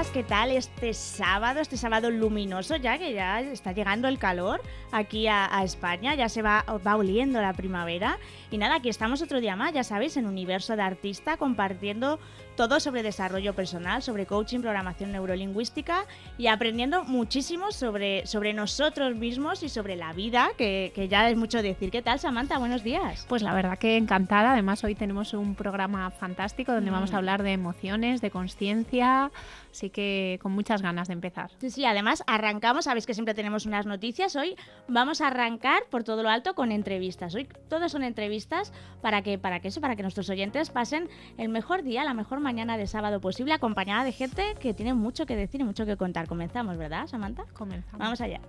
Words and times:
Días, 0.00 0.12
¿qué 0.12 0.22
tal 0.22 0.50
este 0.52 0.94
sábado, 0.94 1.60
este 1.60 1.76
sábado 1.76 2.10
luminoso 2.10 2.76
ya 2.76 2.96
que 2.96 3.12
ya 3.12 3.40
está 3.40 3.72
llegando 3.72 4.08
el 4.08 4.18
calor 4.18 4.62
aquí 4.92 5.26
a, 5.26 5.54
a 5.54 5.62
España, 5.64 6.14
ya 6.14 6.28
se 6.28 6.40
va, 6.42 6.64
va 6.86 6.96
oliendo 6.96 7.40
la 7.42 7.52
primavera. 7.52 8.18
Y 8.50 8.56
nada, 8.56 8.76
aquí 8.76 8.88
estamos 8.88 9.20
otro 9.20 9.40
día 9.40 9.56
más, 9.56 9.74
ya 9.74 9.84
sabéis, 9.84 10.16
en 10.16 10.26
Universo 10.26 10.76
de 10.76 10.82
Artista 10.82 11.36
compartiendo 11.36 12.18
todo 12.56 12.78
sobre 12.80 13.02
desarrollo 13.02 13.54
personal, 13.54 14.02
sobre 14.02 14.26
coaching, 14.26 14.60
programación 14.60 15.12
neurolingüística 15.12 16.04
y 16.36 16.48
aprendiendo 16.48 17.04
muchísimo 17.04 17.72
sobre, 17.72 18.26
sobre 18.26 18.52
nosotros 18.52 19.14
mismos 19.14 19.62
y 19.62 19.68
sobre 19.68 19.96
la 19.96 20.12
vida, 20.12 20.50
que, 20.58 20.92
que 20.94 21.08
ya 21.08 21.28
es 21.30 21.36
mucho 21.36 21.62
decir. 21.62 21.90
¿Qué 21.90 22.02
tal, 22.02 22.18
Samantha? 22.18 22.58
Buenos 22.58 22.82
días. 22.84 23.24
Pues 23.28 23.42
la 23.42 23.54
verdad 23.54 23.78
que 23.78 23.96
encantada. 23.96 24.52
Además, 24.52 24.84
hoy 24.84 24.94
tenemos 24.94 25.32
un 25.32 25.54
programa 25.54 26.10
fantástico 26.10 26.72
donde 26.72 26.90
Mm. 26.90 26.94
vamos 26.94 27.14
a 27.14 27.16
hablar 27.16 27.42
de 27.42 27.52
emociones, 27.52 28.20
de 28.20 28.30
conciencia. 28.30 29.30
Así 29.70 29.88
que 29.88 30.38
con 30.42 30.50
muchas 30.52 30.82
ganas 30.82 31.06
de 31.08 31.14
empezar. 31.14 31.50
Sí, 31.60 31.70
sí, 31.70 31.84
además 31.84 32.24
arrancamos, 32.26 32.86
sabéis 32.86 33.06
que 33.06 33.14
siempre 33.14 33.34
tenemos 33.34 33.66
unas 33.66 33.86
noticias, 33.86 34.34
hoy 34.34 34.56
vamos 34.88 35.20
a 35.20 35.28
arrancar 35.28 35.84
por 35.90 36.02
todo 36.02 36.24
lo 36.24 36.28
alto 36.28 36.54
con 36.56 36.72
entrevistas. 36.72 37.36
Hoy 37.36 37.46
todas 37.68 37.92
son 37.92 38.02
entrevistas 38.02 38.72
para 39.00 39.22
que, 39.22 39.38
para 39.38 39.60
que 39.60 39.68
eso, 39.68 39.80
para 39.80 39.94
que 39.94 40.02
nuestros 40.02 40.28
oyentes 40.28 40.70
pasen 40.70 41.08
el 41.38 41.48
mejor 41.50 41.84
día, 41.84 42.02
la 42.02 42.14
mejor 42.14 42.39
mañana 42.40 42.76
de 42.76 42.86
sábado 42.86 43.20
posible, 43.20 43.52
acompañada 43.52 44.04
de 44.04 44.12
gente 44.12 44.54
que 44.60 44.74
tiene 44.74 44.94
mucho 44.94 45.26
que 45.26 45.36
decir 45.36 45.60
y 45.60 45.64
mucho 45.64 45.86
que 45.86 45.96
contar. 45.96 46.26
Comenzamos, 46.26 46.76
¿verdad, 46.76 47.06
Samantha? 47.06 47.44
Comenzamos. 47.52 47.98
Vamos 47.98 48.20
allá. 48.20 48.40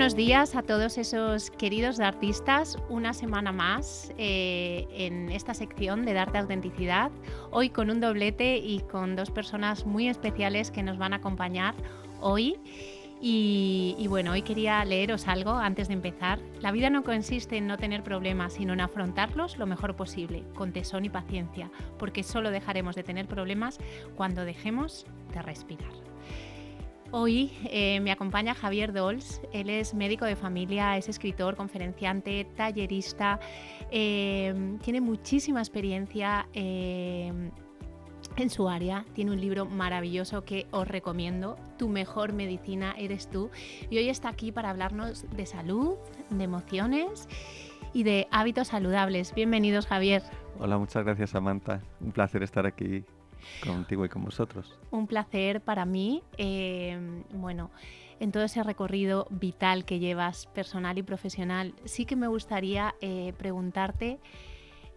Buenos 0.00 0.16
días 0.16 0.56
a 0.56 0.62
todos 0.62 0.96
esos 0.96 1.50
queridos 1.50 2.00
artistas. 2.00 2.78
Una 2.88 3.12
semana 3.12 3.52
más 3.52 4.14
eh, 4.16 4.88
en 4.92 5.28
esta 5.28 5.52
sección 5.52 6.06
de 6.06 6.14
Darte 6.14 6.38
Autenticidad. 6.38 7.10
Hoy 7.50 7.68
con 7.68 7.90
un 7.90 8.00
doblete 8.00 8.56
y 8.56 8.80
con 8.80 9.14
dos 9.14 9.30
personas 9.30 9.84
muy 9.84 10.08
especiales 10.08 10.70
que 10.70 10.82
nos 10.82 10.96
van 10.96 11.12
a 11.12 11.16
acompañar 11.16 11.74
hoy. 12.22 12.56
Y, 13.20 13.94
y, 13.98 14.06
bueno, 14.06 14.32
hoy 14.32 14.40
quería 14.40 14.82
leeros 14.86 15.28
algo 15.28 15.50
antes 15.50 15.88
de 15.88 15.94
empezar. 15.94 16.38
La 16.60 16.72
vida 16.72 16.88
no 16.88 17.04
consiste 17.04 17.58
en 17.58 17.66
no 17.66 17.76
tener 17.76 18.02
problemas, 18.02 18.54
sino 18.54 18.72
en 18.72 18.80
afrontarlos 18.80 19.58
lo 19.58 19.66
mejor 19.66 19.96
posible, 19.96 20.44
con 20.54 20.72
tesón 20.72 21.04
y 21.04 21.10
paciencia, 21.10 21.70
porque 21.98 22.22
solo 22.22 22.50
dejaremos 22.50 22.96
de 22.96 23.02
tener 23.02 23.26
problemas 23.26 23.78
cuando 24.16 24.46
dejemos 24.46 25.04
de 25.34 25.42
respirar. 25.42 26.09
Hoy 27.12 27.50
eh, 27.64 27.98
me 27.98 28.12
acompaña 28.12 28.54
Javier 28.54 28.92
Dols, 28.92 29.40
él 29.52 29.68
es 29.68 29.94
médico 29.94 30.24
de 30.26 30.36
familia, 30.36 30.96
es 30.96 31.08
escritor, 31.08 31.56
conferenciante, 31.56 32.46
tallerista, 32.56 33.40
eh, 33.90 34.76
tiene 34.84 35.00
muchísima 35.00 35.58
experiencia 35.58 36.46
eh, 36.52 37.32
en 38.36 38.50
su 38.50 38.68
área, 38.68 39.04
tiene 39.12 39.32
un 39.32 39.40
libro 39.40 39.66
maravilloso 39.66 40.44
que 40.44 40.68
os 40.70 40.86
recomiendo, 40.86 41.56
Tu 41.78 41.88
mejor 41.88 42.32
medicina 42.32 42.94
eres 42.96 43.28
tú, 43.28 43.50
y 43.90 43.98
hoy 43.98 44.08
está 44.08 44.28
aquí 44.28 44.52
para 44.52 44.70
hablarnos 44.70 45.26
de 45.34 45.46
salud, 45.46 45.96
de 46.30 46.44
emociones 46.44 47.28
y 47.92 48.04
de 48.04 48.28
hábitos 48.30 48.68
saludables. 48.68 49.34
Bienvenidos 49.34 49.88
Javier. 49.88 50.22
Hola, 50.60 50.78
muchas 50.78 51.04
gracias 51.04 51.30
Samantha, 51.30 51.82
un 52.00 52.12
placer 52.12 52.44
estar 52.44 52.66
aquí 52.66 53.04
contigo 53.64 54.04
y 54.04 54.08
con 54.08 54.24
vosotros. 54.24 54.78
Un 54.90 55.06
placer 55.06 55.60
para 55.60 55.84
mí. 55.84 56.22
Eh, 56.38 57.22
bueno, 57.32 57.70
en 58.20 58.32
todo 58.32 58.44
ese 58.44 58.62
recorrido 58.62 59.26
vital 59.30 59.84
que 59.84 59.98
llevas, 59.98 60.46
personal 60.46 60.98
y 60.98 61.02
profesional, 61.02 61.74
sí 61.84 62.04
que 62.04 62.16
me 62.16 62.28
gustaría 62.28 62.94
eh, 63.00 63.32
preguntarte 63.38 64.20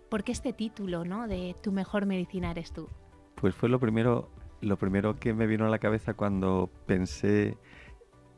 por 0.10 0.24
qué 0.24 0.32
este 0.34 0.54
título, 0.54 1.06
¿no? 1.06 1.28
De 1.28 1.56
Tu 1.64 1.72
mejor 1.72 2.06
medicina 2.06 2.52
eres 2.52 2.74
tú. 2.74 2.90
Pues 3.36 3.56
fue 3.56 3.70
lo 3.70 3.80
primero, 3.80 4.30
lo 4.62 4.78
primero 4.78 5.20
que 5.20 5.34
me 5.34 5.48
vino 5.48 5.66
a 5.66 5.70
la 5.70 5.80
cabeza 5.80 6.14
cuando 6.14 6.70
pensé, 6.86 7.58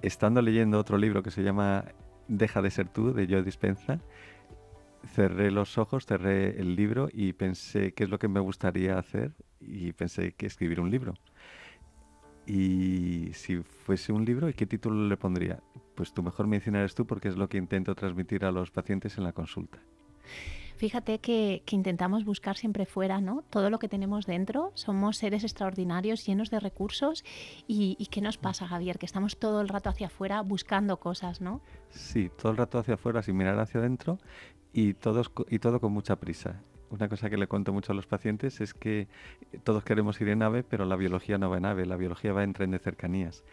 estando 0.01 0.41
leyendo 0.41 0.79
otro 0.79 0.97
libro 0.97 1.23
que 1.23 1.31
se 1.31 1.43
llama 1.43 1.85
Deja 2.27 2.61
de 2.61 2.72
ser 2.72 2.87
tú, 2.89 3.13
de 3.13 3.27
Joe 3.27 3.43
Dispenza, 3.43 3.99
cerré 5.05 5.51
los 5.51 5.77
ojos, 5.77 6.05
cerré 6.05 6.59
el 6.59 6.75
libro 6.75 7.09
y 7.11 7.33
pensé 7.33 7.93
qué 7.93 8.05
es 8.05 8.09
lo 8.09 8.19
que 8.19 8.27
me 8.27 8.39
gustaría 8.39 8.97
hacer 8.97 9.33
y 9.67 9.93
pensé 9.93 10.33
que 10.33 10.45
escribir 10.45 10.79
un 10.79 10.91
libro. 10.91 11.13
Y 12.45 13.31
si 13.33 13.57
fuese 13.57 14.11
un 14.13 14.23
libro, 14.23 14.47
¿y 14.49 14.53
qué 14.53 14.65
título 14.65 15.07
le 15.07 15.17
pondría? 15.17 15.61
Pues 15.95 16.13
tu 16.13 16.21
mejor 16.21 16.47
medicina 16.47 16.79
eres 16.79 16.93
tú 16.93 17.05
porque 17.07 17.27
es 17.27 17.37
lo 17.37 17.49
que 17.49 17.57
intento 17.57 17.95
transmitir 17.95 18.45
a 18.45 18.51
los 18.51 18.69
pacientes 18.69 19.17
en 19.17 19.23
la 19.23 19.33
consulta. 19.33 19.79
Fíjate 20.77 21.19
que, 21.19 21.63
que, 21.65 21.75
intentamos 21.75 22.25
buscar 22.25 22.57
siempre 22.57 22.85
fuera, 22.85 23.21
¿no? 23.21 23.43
Todo 23.49 23.69
lo 23.69 23.79
que 23.79 23.87
tenemos 23.87 24.25
dentro. 24.25 24.71
Somos 24.73 25.17
seres 25.17 25.43
extraordinarios, 25.43 26.25
llenos 26.25 26.49
de 26.49 26.59
recursos. 26.59 27.23
¿Y, 27.65 27.95
y 27.97 28.07
qué 28.07 28.19
nos 28.19 28.37
pasa, 28.37 28.67
Javier? 28.67 28.99
Que 28.99 29.05
estamos 29.05 29.37
todo 29.37 29.61
el 29.61 29.69
rato 29.69 29.89
hacia 29.89 30.07
afuera 30.07 30.41
buscando 30.41 30.97
cosas, 30.97 31.39
¿no? 31.39 31.61
Sí, 31.89 32.29
todo 32.37 32.51
el 32.51 32.57
rato 32.57 32.77
hacia 32.77 32.95
afuera 32.95 33.21
sin 33.23 33.37
mirar 33.37 33.57
hacia 33.59 33.79
adentro 33.79 34.19
y, 34.73 34.93
todos, 34.93 35.31
y 35.49 35.59
todo 35.59 35.79
con 35.79 35.93
mucha 35.93 36.17
prisa. 36.17 36.61
Una 36.95 37.09
cosa 37.09 37.29
que 37.29 37.35
le 37.35 37.47
cuento 37.47 37.73
mucho 37.73 37.91
a 37.91 37.95
los 37.95 38.07
pacientes 38.07 38.61
es 38.61 38.73
que 38.73 39.09
todos 39.66 39.83
queremos 39.83 40.19
ir 40.22 40.29
en 40.29 40.41
ave, 40.41 40.63
pero 40.63 40.85
la 40.85 40.95
biología 40.95 41.38
no 41.38 41.50
va 41.50 41.57
en 41.57 41.66
ave, 41.66 41.85
la 41.85 41.97
biología 41.97 42.31
va 42.31 42.44
en 42.45 42.53
tren 42.53 42.72
de 42.72 42.79
cercanías. 42.79 43.44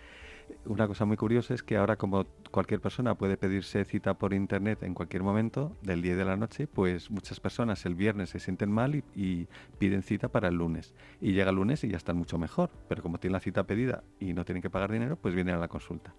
Una 0.65 0.87
cosa 0.87 1.07
muy 1.07 1.17
curiosa 1.17 1.53
es 1.53 1.65
que 1.65 1.77
ahora 1.77 1.97
como 1.97 2.25
cualquier 2.53 2.81
persona 2.81 3.17
puede 3.17 3.37
pedirse 3.37 3.85
cita 3.85 4.15
por 4.15 4.33
internet 4.33 4.85
en 4.85 4.95
cualquier 4.95 5.25
momento 5.25 5.77
del 5.83 6.03
día 6.03 6.13
y 6.13 6.17
de 6.17 6.25
la 6.25 6.37
noche, 6.37 6.69
pues 6.69 7.11
muchas 7.11 7.41
personas 7.41 7.85
el 7.85 7.97
viernes 7.97 8.31
se 8.31 8.39
sienten 8.39 8.71
mal 8.71 8.95
y, 8.95 9.03
y, 9.17 9.49
piden 9.79 10.03
cita 10.03 10.29
para 10.29 10.47
el 10.47 10.55
lunes. 10.55 10.95
Y 11.21 11.33
llega 11.33 11.51
el 11.51 11.57
lunes 11.57 11.83
y 11.83 11.89
ya 11.89 11.97
están 11.97 12.17
mucho 12.17 12.39
mejor, 12.39 12.71
pero 12.89 13.03
como 13.03 13.19
tienen 13.19 13.33
la 13.33 13.41
cita 13.41 13.65
pedida 13.65 14.05
y 14.21 14.35
no 14.35 14.45
tienen 14.45 14.63
que 14.63 14.71
pagar 14.71 14.93
dinero, 14.93 15.17
pues 15.17 15.35
vienen 15.35 15.57
a 15.57 15.59
la 15.59 15.69
consulta. 15.69 16.15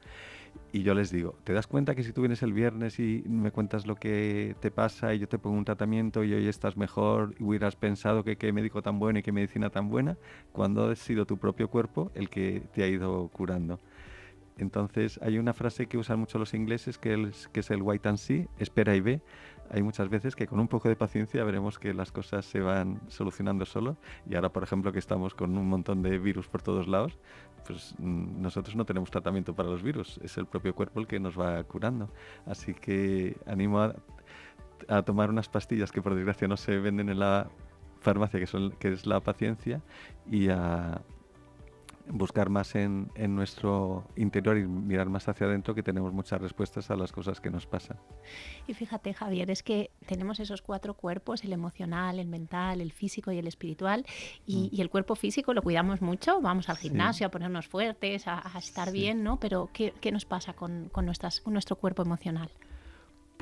Y 0.71 0.81
yo 0.81 0.95
les 0.95 1.11
digo, 1.11 1.35
¿te 1.43 1.53
das 1.53 1.67
cuenta 1.67 1.93
que 1.93 2.03
si 2.03 2.13
tú 2.13 2.21
vienes 2.21 2.41
el 2.41 2.51
viernes 2.51 2.99
y 2.99 3.23
me 3.27 3.51
cuentas 3.51 3.85
lo 3.85 3.95
que 3.95 4.55
te 4.59 4.71
pasa 4.71 5.13
y 5.13 5.19
yo 5.19 5.27
te 5.27 5.37
pongo 5.37 5.55
un 5.55 5.65
tratamiento 5.65 6.23
y 6.23 6.33
hoy 6.33 6.47
estás 6.47 6.77
mejor 6.77 7.35
y 7.39 7.43
hubieras 7.43 7.75
pensado 7.75 8.23
que 8.23 8.37
qué 8.37 8.51
médico 8.51 8.81
tan 8.81 8.97
bueno 8.97 9.19
y 9.19 9.21
qué 9.21 9.31
medicina 9.31 9.69
tan 9.69 9.89
buena, 9.89 10.17
cuando 10.51 10.89
ha 10.89 10.95
sido 10.95 11.27
tu 11.27 11.37
propio 11.37 11.69
cuerpo 11.69 12.11
el 12.15 12.27
que 12.27 12.63
te 12.73 12.83
ha 12.83 12.87
ido 12.87 13.27
curando? 13.27 13.79
Entonces 14.57 15.19
hay 15.21 15.37
una 15.37 15.53
frase 15.53 15.87
que 15.87 15.97
usan 15.97 16.19
mucho 16.19 16.37
los 16.39 16.53
ingleses 16.53 16.97
que 16.97 17.13
es, 17.13 17.47
que 17.49 17.61
es 17.61 17.71
el 17.71 17.81
wait 17.81 18.05
and 18.05 18.17
see, 18.17 18.47
espera 18.59 18.95
y 18.95 19.01
ve. 19.01 19.21
Hay 19.69 19.81
muchas 19.81 20.09
veces 20.09 20.35
que 20.35 20.45
con 20.45 20.59
un 20.59 20.67
poco 20.67 20.89
de 20.89 20.95
paciencia 20.95 21.43
veremos 21.43 21.79
que 21.79 21.93
las 21.93 22.11
cosas 22.11 22.45
se 22.45 22.59
van 22.59 22.99
solucionando 23.07 23.65
solo. 23.65 23.97
Y 24.29 24.35
ahora, 24.35 24.49
por 24.49 24.61
ejemplo, 24.61 24.91
que 24.91 24.99
estamos 24.99 25.33
con 25.33 25.57
un 25.57 25.67
montón 25.67 26.03
de 26.03 26.19
virus 26.19 26.47
por 26.47 26.61
todos 26.61 26.88
lados, 26.88 27.17
pues 27.65 27.95
nosotros 28.00 28.75
no 28.75 28.86
tenemos 28.86 29.10
tratamiento 29.12 29.56
para 29.56 29.69
los 29.69 29.81
virus, 29.81 30.19
es 30.24 30.38
el 30.38 30.45
propio 30.45 30.75
cuerpo 30.75 31.00
el 31.00 31.07
que 31.07 31.19
nos 31.19 31.39
va 31.39 31.63
curando. 31.63 32.10
Así 32.45 32.74
que 32.74 33.38
animo 33.45 33.80
a, 33.81 35.01
tomar 35.04 35.30
unas 35.30 35.48
pastillas 35.48 35.92
que 35.92 36.01
por 36.01 36.13
desgracia 36.15 36.48
no 36.48 36.57
se 36.57 36.77
venden 36.77 37.10
en 37.10 37.19
la 37.19 37.50
farmacia, 38.01 38.39
que, 38.39 38.48
son, 38.48 38.71
que 38.71 38.92
es 38.92 39.06
la 39.06 39.21
paciencia, 39.21 39.81
y 40.30 40.50
a, 40.50 41.01
buscar 42.07 42.50
más 42.50 42.75
en, 42.75 43.11
en, 43.15 43.35
nuestro 43.35 44.05
interior 44.15 44.57
y 44.57 44.67
mirar 44.67 45.09
más 45.09 45.27
hacia 45.27 45.47
adentro 45.47 45.73
que 45.73 45.83
tenemos 45.83 46.13
muchas 46.13 46.41
respuestas 46.41 46.91
a 46.91 46.95
las 46.95 47.11
cosas 47.11 47.39
que 47.39 47.50
nos 47.50 47.65
pasan. 47.65 47.97
Y 48.67 48.73
fíjate, 48.73 49.13
Javier, 49.13 49.50
es 49.50 49.63
que 49.63 49.91
tenemos 50.05 50.39
esos 50.39 50.61
cuatro 50.61 50.95
cuerpos, 50.95 51.44
el 51.44 51.53
emocional, 51.53 52.19
el 52.19 52.27
mental, 52.27 52.81
el 52.81 52.91
físico 52.91 53.31
y 53.31 53.38
el 53.38 53.47
espiritual, 53.47 54.05
y, 54.45 54.69
mm. 54.71 54.75
y 54.75 54.81
el 54.81 54.89
cuerpo 54.89 55.15
físico 55.15 55.53
lo 55.53 55.61
cuidamos 55.61 56.01
mucho, 56.01 56.41
vamos 56.41 56.69
al 56.69 56.77
gimnasio 56.77 57.19
sí. 57.19 57.23
a 57.25 57.31
ponernos 57.31 57.67
fuertes, 57.67 58.27
a, 58.27 58.41
a 58.53 58.59
estar 58.59 58.89
sí. 58.89 58.94
bien, 58.94 59.23
¿no? 59.23 59.39
Pero 59.39 59.69
¿qué, 59.71 59.94
qué 60.01 60.11
nos 60.11 60.25
pasa 60.25 60.53
con, 60.53 60.89
con, 60.89 61.06
nuestras, 61.06 61.39
con 61.41 61.53
nuestro 61.53 61.77
cuerpo 61.77 62.01
emocional? 62.01 62.49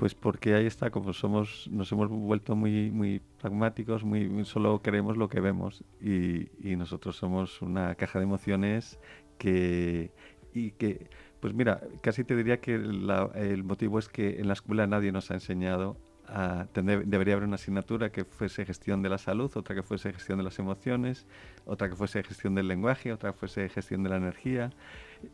Pues 0.01 0.15
porque 0.15 0.55
ahí 0.55 0.65
está, 0.65 0.89
como 0.89 1.13
somos, 1.13 1.69
nos 1.69 1.91
hemos 1.91 2.09
vuelto 2.09 2.55
muy, 2.55 2.89
muy 2.89 3.21
pragmáticos, 3.39 4.03
muy, 4.03 4.45
solo 4.45 4.81
queremos 4.81 5.15
lo 5.15 5.29
que 5.29 5.39
vemos 5.39 5.83
y, 6.01 6.49
y, 6.67 6.75
nosotros 6.75 7.17
somos 7.17 7.61
una 7.61 7.93
caja 7.93 8.17
de 8.17 8.23
emociones 8.23 8.99
que 9.37 10.11
y 10.55 10.71
que, 10.71 11.07
pues 11.39 11.53
mira, 11.53 11.81
casi 12.01 12.23
te 12.23 12.35
diría 12.35 12.59
que 12.59 12.73
el 12.73 13.63
motivo 13.63 13.99
es 13.99 14.09
que 14.09 14.39
en 14.39 14.47
la 14.47 14.53
escuela 14.53 14.87
nadie 14.87 15.11
nos 15.11 15.29
ha 15.29 15.35
enseñado 15.35 15.97
a 16.27 16.65
tener, 16.71 17.05
debería 17.05 17.35
haber 17.35 17.45
una 17.45 17.55
asignatura 17.55 18.11
que 18.11 18.23
fuese 18.23 18.65
gestión 18.65 19.03
de 19.03 19.09
la 19.09 19.19
salud, 19.19 19.51
otra 19.55 19.75
que 19.75 19.83
fuese 19.83 20.13
gestión 20.13 20.37
de 20.37 20.45
las 20.45 20.57
emociones, 20.57 21.27
otra 21.65 21.89
que 21.89 21.95
fuese 21.95 22.23
gestión 22.23 22.55
del 22.55 22.67
lenguaje, 22.67 23.13
otra 23.13 23.33
que 23.33 23.37
fuese 23.37 23.69
gestión 23.69 24.01
de 24.01 24.09
la 24.09 24.15
energía, 24.15 24.71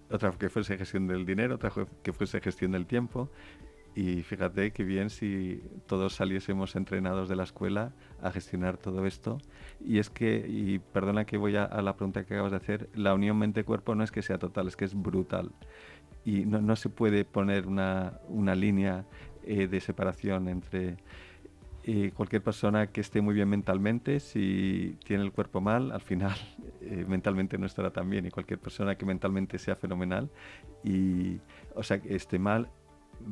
otra 0.09 0.31
que 0.31 0.49
fuese 0.49 0.77
gestión 0.77 1.07
del 1.07 1.25
dinero, 1.25 1.55
otra 1.55 1.71
que 2.03 2.11
fuese 2.11 2.41
gestión 2.41 2.71
del 2.71 2.85
tiempo. 2.85 3.29
Y 3.97 4.21
fíjate 4.21 4.69
que 4.73 4.83
bien 4.83 5.09
si 5.09 5.59
todos 5.87 6.13
saliésemos 6.13 6.75
entrenados 6.75 7.27
de 7.29 7.35
la 7.35 7.41
escuela 7.41 7.93
a 8.21 8.29
gestionar 8.29 8.77
todo 8.77 9.07
esto. 9.07 9.39
Y 9.83 9.97
es 9.97 10.11
que, 10.11 10.45
y 10.47 10.77
perdona 10.77 11.25
que 11.25 11.35
voy 11.37 11.55
a, 11.55 11.65
la 11.81 11.95
pregunta 11.95 12.23
que 12.23 12.35
acabas 12.35 12.51
de 12.51 12.57
hacer, 12.57 12.89
la 12.93 13.15
unión 13.15 13.39
mente-cuerpo 13.39 13.95
no 13.95 14.03
es 14.03 14.11
que 14.11 14.21
sea 14.21 14.37
total, 14.37 14.67
es 14.67 14.75
que 14.75 14.85
es 14.85 14.93
brutal. 14.93 15.51
Y 16.23 16.45
no, 16.45 16.61
no 16.61 16.75
se 16.75 16.89
puede 16.89 17.25
poner 17.25 17.65
una, 17.65 18.19
una 18.29 18.53
línea 18.53 19.07
eh, 19.43 19.67
de 19.67 19.81
separación 19.81 20.47
entre 20.47 20.97
eh, 21.83 22.11
cualquier 22.13 22.43
persona 22.43 22.91
que 22.91 23.01
esté 23.01 23.21
muy 23.21 23.33
bien 23.33 23.49
mentalmente, 23.49 24.19
si 24.19 24.95
tiene 25.05 25.23
el 25.23 25.31
cuerpo 25.31 25.59
mal, 25.59 25.91
al 25.91 26.01
final 26.01 26.37
eh, 26.81 27.03
mentalmente 27.07 27.57
no 27.57 27.65
estará 27.65 27.89
tan 27.89 28.11
bien. 28.11 28.27
Y 28.27 28.29
cualquier 28.29 28.59
persona 28.59 28.95
que 28.95 29.07
mentalmente 29.07 29.57
sea 29.57 29.75
fenomenal 29.75 30.29
y, 30.83 31.39
o 31.73 31.81
sea, 31.81 31.99
que 31.99 32.15
esté 32.15 32.37
mal, 32.37 32.69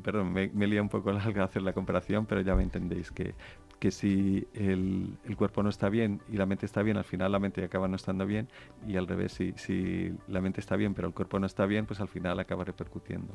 perdón, 0.03 0.33
me, 0.33 0.49
me 0.49 0.67
lía 0.67 0.81
un 0.81 0.89
poco 0.89 1.09
al 1.09 1.17
hacer 1.17 1.61
la 1.61 1.73
comparación, 1.73 2.25
pero 2.25 2.41
ya 2.41 2.55
me 2.55 2.63
entendéis 2.63 3.11
que, 3.11 3.35
que 3.79 3.91
si 3.91 4.47
el, 4.53 5.17
el, 5.25 5.35
cuerpo 5.35 5.63
no 5.63 5.69
está 5.69 5.89
bien 5.89 6.21
y 6.29 6.37
la 6.37 6.45
mente 6.45 6.65
está 6.65 6.81
bien, 6.81 6.97
al 6.97 7.03
final 7.03 7.31
la 7.31 7.39
mente 7.39 7.63
acaba 7.63 7.87
no 7.87 7.95
estando 7.95 8.25
bien 8.25 8.47
y 8.87 8.97
al 8.97 9.07
revés, 9.07 9.33
si, 9.33 9.53
si 9.57 10.13
la 10.27 10.41
mente 10.41 10.59
está 10.59 10.75
bien 10.75 10.93
pero 10.93 11.07
el 11.07 11.13
cuerpo 11.13 11.39
no 11.39 11.45
está 11.45 11.65
bien, 11.65 11.85
pues 11.85 11.99
al 11.99 12.07
final 12.07 12.39
acaba 12.39 12.63
repercutiendo. 12.63 13.33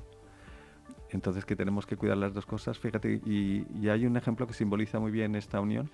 Entonces 1.11 1.45
que 1.45 1.57
tenemos 1.57 1.87
que 1.87 1.97
cuidar 1.97 2.17
las 2.17 2.35
dos 2.35 2.47
cosas, 2.47 2.79
fíjate, 2.79 3.21
y, 3.25 3.67
y 3.81 3.89
hay 3.89 4.07
un 4.07 4.17
ejemplo 4.17 4.47
que 4.47 4.55
simboliza 4.55 5.01
muy 5.01 5.11
bien 5.11 5.35
esta 5.35 5.61
unión. 5.61 5.91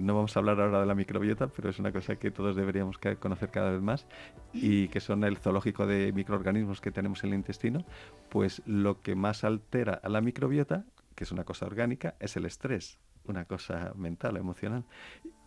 No 0.00 0.14
vamos 0.14 0.36
a 0.36 0.40
hablar 0.40 0.60
ahora 0.60 0.80
de 0.80 0.86
la 0.86 0.94
microbiota, 0.94 1.48
pero 1.48 1.70
es 1.70 1.78
una 1.78 1.92
cosa 1.92 2.16
que 2.16 2.30
todos 2.30 2.56
deberíamos 2.56 2.98
conocer 3.18 3.50
cada 3.50 3.70
vez 3.70 3.80
más 3.80 4.06
y 4.52 4.88
que 4.88 5.00
son 5.00 5.24
el 5.24 5.36
zoológico 5.38 5.86
de 5.86 6.12
microorganismos 6.12 6.80
que 6.80 6.90
tenemos 6.90 7.24
en 7.24 7.30
el 7.30 7.36
intestino, 7.36 7.84
pues 8.28 8.62
lo 8.66 9.00
que 9.00 9.14
más 9.14 9.44
altera 9.44 9.94
a 10.02 10.08
la 10.08 10.20
microbiota, 10.20 10.84
que 11.14 11.24
es 11.24 11.32
una 11.32 11.44
cosa 11.44 11.66
orgánica, 11.66 12.14
es 12.20 12.36
el 12.36 12.44
estrés, 12.44 12.98
una 13.24 13.44
cosa 13.44 13.92
mental, 13.96 14.36
emocional. 14.36 14.84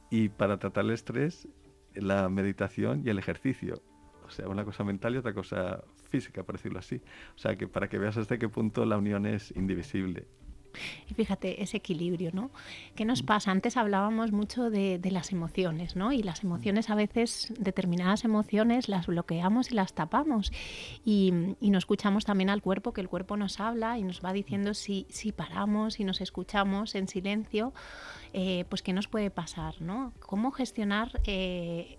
Y 0.10 0.30
para 0.30 0.58
tratar 0.58 0.86
el 0.86 0.92
estrés, 0.92 1.48
la 1.94 2.28
meditación 2.30 3.04
y 3.06 3.10
el 3.10 3.20
ejercicio. 3.20 3.82
O 4.26 4.30
sea, 4.30 4.48
una 4.48 4.64
cosa 4.64 4.84
mental 4.84 5.16
y 5.16 5.18
otra 5.18 5.34
cosa 5.34 5.84
física, 6.10 6.44
por 6.44 6.56
decirlo 6.56 6.80
así. 6.80 7.02
O 7.36 7.38
sea, 7.38 7.56
que 7.56 7.68
para 7.68 7.90
que 7.90 7.98
veas 7.98 8.18
hasta 8.18 8.38
qué 8.38 8.48
punto 8.50 8.86
la 8.86 8.98
unión 8.98 9.26
es 9.26 9.52
indivisible. 9.56 10.28
Y 11.09 11.13
fíjate, 11.13 11.62
ese 11.62 11.77
equilibrio, 11.77 12.31
¿no? 12.33 12.51
¿Qué 12.95 13.06
nos 13.06 13.23
pasa? 13.23 13.51
Antes 13.51 13.77
hablábamos 13.77 14.31
mucho 14.31 14.69
de, 14.69 15.00
las 15.12 15.31
emociones, 15.31 15.95
¿no? 15.95 16.13
Y 16.13 16.23
las 16.23 16.44
emociones 16.44 16.89
a 16.89 16.95
veces, 16.95 17.53
determinadas 17.59 18.23
emociones, 18.23 18.88
las 18.88 19.07
bloqueamos 19.07 19.71
y 19.71 19.75
las 19.75 19.94
tapamos. 19.94 20.51
Y, 21.03 21.33
no 21.62 21.77
escuchamos 21.77 22.25
también 22.25 22.50
al 22.50 22.62
cuerpo, 22.62 22.94
que 22.94 23.01
el 23.01 23.09
cuerpo 23.09 23.38
nos 23.38 23.59
habla 23.59 23.97
y 23.97 24.03
nos 24.03 24.21
va 24.23 24.33
diciendo 24.33 24.73
si, 24.73 25.06
si 25.09 25.31
paramos, 25.31 26.00
y 26.00 26.03
nos 26.03 26.21
escuchamos 26.21 26.95
en 26.95 27.07
silencio, 27.07 27.73
eh, 28.33 28.65
pues 28.69 28.81
qué 28.81 28.94
nos 28.94 29.07
puede 29.07 29.31
pasar, 29.31 29.81
¿no? 29.81 30.13
¿Cómo 30.19 30.51
gestionar... 30.51 31.21
Eh, 31.25 31.97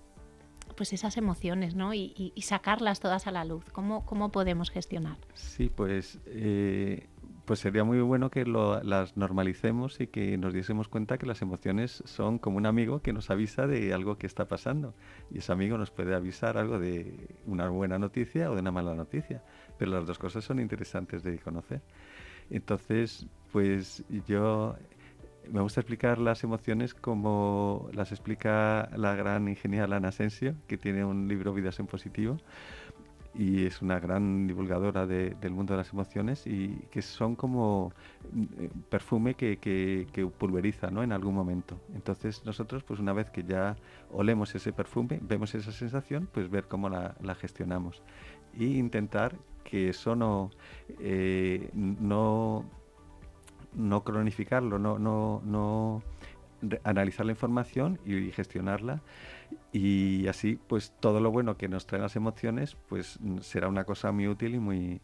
pues 0.72 0.92
esas 0.92 1.16
emociones, 1.16 1.74
¿no? 1.74 1.94
Y, 1.94 2.32
sacarlas 2.42 3.00
todas 3.00 3.26
a 3.26 3.30
la 3.30 3.44
luz. 3.44 3.64
¿Cómo, 3.72 4.04
cómo 4.04 4.30
podemos 4.30 4.70
gestionar? 4.70 5.18
Sí, 5.34 5.68
pues 5.68 6.18
eh, 6.26 7.08
pues 7.44 7.58
sería 7.58 7.82
muy 7.82 8.00
bueno 8.00 8.30
que 8.30 8.44
las 8.44 9.16
normalicemos 9.16 10.00
y 10.00 10.06
que 10.06 10.38
nos 10.38 10.52
diésemos 10.52 10.88
cuenta 10.88 11.18
que 11.18 11.26
las 11.26 11.42
emociones 11.42 12.02
son 12.06 12.38
como 12.38 12.56
un 12.56 12.66
amigo 12.66 13.02
que 13.02 13.12
nos 13.12 13.30
avisa 13.30 13.66
de 13.66 13.92
algo 13.92 14.16
que 14.16 14.26
está 14.26 14.46
pasando. 14.46 14.94
Y 15.30 15.38
ese 15.38 15.52
amigo 15.52 15.76
nos 15.76 15.90
puede 15.90 16.14
avisar 16.14 16.56
algo 16.56 16.78
de 16.78 17.36
una 17.46 17.68
buena 17.68 17.98
noticia 17.98 18.50
o 18.50 18.54
de 18.54 18.60
una 18.60 18.70
mala 18.70 18.94
noticia. 18.94 19.42
Pero 19.76 19.90
las 19.90 20.06
dos 20.06 20.18
cosas 20.18 20.44
son 20.44 20.60
interesantes 20.60 21.24
de 21.24 21.38
conocer. 21.38 21.82
Entonces, 22.48 23.26
pues 23.50 24.04
yo 24.28 24.76
me 25.50 25.60
gusta 25.60 25.80
explicar 25.80 26.18
las 26.18 26.44
emociones 26.44 26.94
como 26.94 27.88
las 27.92 28.12
explica 28.12 28.88
la 28.96 29.16
gran 29.16 29.48
ingeniera 29.48 29.96
Ana 29.96 30.08
Asensio, 30.08 30.54
que 30.68 30.78
tiene 30.78 31.04
un 31.04 31.26
libro 31.26 31.52
Vidas 31.52 31.80
en 31.80 31.86
Positivo 31.86 32.38
y 33.34 33.64
es 33.64 33.80
una 33.80 33.98
gran 33.98 34.46
divulgadora 34.46 35.06
del 35.06 35.50
mundo 35.52 35.72
de 35.72 35.78
las 35.78 35.92
emociones 35.92 36.46
y 36.46 36.76
que 36.90 37.00
son 37.00 37.34
como 37.34 37.92
eh, 38.58 38.70
perfume 38.90 39.34
que, 39.34 39.58
que, 39.58 40.26
pulveriza 40.26 40.90
¿no? 40.90 41.02
en 41.02 41.12
algún 41.12 41.34
momento. 41.34 41.80
Entonces 41.94 42.44
nosotros, 42.44 42.84
pues 42.84 43.00
una 43.00 43.12
vez 43.12 43.30
que 43.30 43.42
ya 43.42 43.76
olemos 44.12 44.54
ese 44.54 44.72
perfume, 44.72 45.18
vemos 45.22 45.54
esa 45.54 45.72
sensación, 45.72 46.28
pues 46.32 46.50
ver 46.50 46.68
cómo 46.68 46.88
la, 46.88 47.14
gestionamos 47.34 48.02
e 48.58 48.64
intentar 48.64 49.34
que 49.64 49.88
eso 49.88 50.14
no, 50.14 50.50
eh, 51.00 51.70
no, 51.72 52.64
no 53.74 54.04
cronificarlo, 54.04 54.78
no, 54.78 54.98
no, 54.98 55.40
no 55.44 56.02
analizar 56.84 57.26
la 57.26 57.32
información 57.32 57.98
y 58.04 58.30
gestionarla 58.30 59.00
y 59.72 60.26
así 60.28 60.58
pues 60.68 60.94
todo 61.00 61.20
lo 61.20 61.30
bueno 61.30 61.56
que 61.56 61.68
nos 61.68 61.86
traen 61.86 62.02
las 62.02 62.16
emociones 62.16 62.76
pues 62.88 63.18
será 63.40 63.68
una 63.68 63.84
cosa 63.84 64.12
muy 64.12 64.28
útil 64.28 64.54
y 64.54 64.58
muy 64.58 65.02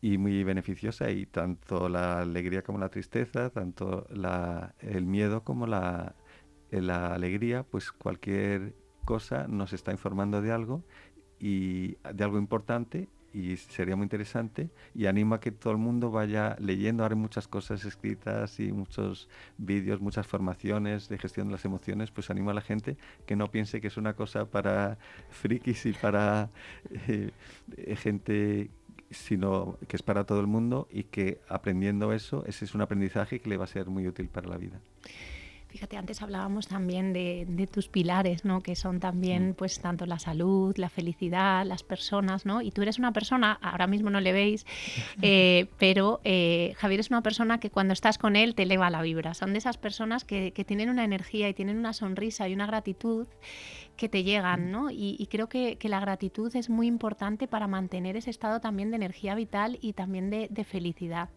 y 0.00 0.18
muy 0.18 0.44
beneficiosa. 0.44 1.10
Y 1.10 1.26
tanto 1.26 1.88
la 1.88 2.20
alegría 2.20 2.62
como 2.62 2.78
la 2.78 2.90
tristeza 2.90 3.50
tanto 3.50 4.06
la, 4.10 4.74
el 4.80 5.06
miedo 5.06 5.44
como 5.44 5.66
la, 5.66 6.14
la 6.70 7.14
alegría 7.14 7.62
pues 7.64 7.92
cualquier 7.92 8.74
cosa 9.04 9.46
nos 9.48 9.72
está 9.72 9.92
informando 9.92 10.42
de 10.42 10.52
algo 10.52 10.84
y 11.38 11.96
de 12.14 12.24
algo 12.24 12.38
importante 12.38 13.08
y 13.34 13.56
sería 13.56 13.96
muy 13.96 14.04
interesante 14.04 14.70
y 14.94 15.06
animo 15.06 15.34
a 15.34 15.40
que 15.40 15.50
todo 15.50 15.72
el 15.72 15.78
mundo 15.78 16.10
vaya 16.12 16.56
leyendo. 16.60 17.02
Ahora 17.02 17.14
hay 17.14 17.20
muchas 17.20 17.48
cosas 17.48 17.84
escritas 17.84 18.60
y 18.60 18.72
muchos 18.72 19.28
vídeos, 19.58 20.00
muchas 20.00 20.26
formaciones 20.26 21.08
de 21.08 21.18
gestión 21.18 21.48
de 21.48 21.52
las 21.52 21.64
emociones, 21.64 22.12
pues 22.12 22.30
animo 22.30 22.50
a 22.50 22.54
la 22.54 22.60
gente 22.60 22.96
que 23.26 23.34
no 23.34 23.50
piense 23.50 23.80
que 23.80 23.88
es 23.88 23.96
una 23.96 24.14
cosa 24.14 24.46
para 24.46 24.98
frikis 25.30 25.86
y 25.86 25.92
para 25.92 26.50
eh, 27.08 27.30
gente 27.96 28.70
sino 29.10 29.78
que 29.88 29.96
es 29.96 30.02
para 30.02 30.24
todo 30.24 30.40
el 30.40 30.46
mundo 30.46 30.88
y 30.90 31.04
que 31.04 31.40
aprendiendo 31.48 32.12
eso, 32.12 32.44
ese 32.46 32.64
es 32.64 32.74
un 32.74 32.80
aprendizaje 32.80 33.40
que 33.40 33.48
le 33.48 33.56
va 33.56 33.64
a 33.64 33.68
ser 33.68 33.86
muy 33.86 34.06
útil 34.06 34.28
para 34.28 34.48
la 34.48 34.56
vida. 34.56 34.80
Fíjate, 35.74 35.96
antes 35.96 36.22
hablábamos 36.22 36.68
también 36.68 37.12
de, 37.12 37.68
tus 37.68 37.88
pilares, 37.88 38.44
¿no? 38.44 38.60
Que 38.60 38.76
son 38.76 39.00
también, 39.00 39.48
mm. 39.48 39.54
pues, 39.54 39.80
tanto 39.80 40.06
la 40.06 40.20
salud, 40.20 40.72
la 40.76 40.88
felicidad, 40.88 41.66
las 41.66 41.82
personas, 41.82 42.46
¿no? 42.46 42.62
Y 42.62 42.70
tú 42.70 42.82
eres 42.82 43.00
una 43.00 43.12
persona, 43.12 43.58
ahora 43.60 43.88
mismo 43.88 44.08
no 44.08 44.20
le 44.20 44.32
veis, 44.32 44.66
eh, 45.22 45.66
pero 45.76 46.20
eh, 46.22 46.74
Javier 46.76 47.00
es 47.00 47.10
una 47.10 47.22
persona 47.22 47.58
que 47.58 47.70
cuando 47.70 47.92
estás 47.92 48.18
con 48.18 48.36
él 48.36 48.54
te 48.54 48.62
eleva 48.62 48.88
la 48.88 49.02
vibra. 49.02 49.34
Son 49.34 49.50
de 49.50 49.58
esas 49.58 49.76
personas 49.76 50.24
que, 50.24 50.52
tienen 50.64 50.90
una 50.90 51.02
energía 51.02 51.48
y 51.48 51.54
tienen 51.54 51.76
una 51.76 51.92
sonrisa 51.92 52.48
y 52.48 52.54
una 52.54 52.66
gratitud 52.66 53.26
que 53.96 54.08
te 54.08 54.22
llegan, 54.22 54.68
mm. 54.68 54.70
¿no? 54.70 54.90
Y, 54.92 55.26
creo 55.28 55.48
que, 55.48 55.76
la 55.82 55.98
gratitud 55.98 56.54
es 56.54 56.70
muy 56.70 56.86
importante 56.86 57.48
para 57.48 57.66
mantener 57.66 58.16
ese 58.16 58.30
estado 58.30 58.60
también 58.60 58.90
de 58.90 58.96
energía 58.96 59.34
vital 59.34 59.78
y 59.80 59.94
también 59.94 60.30
de 60.30 60.64
felicidad. 60.64 61.30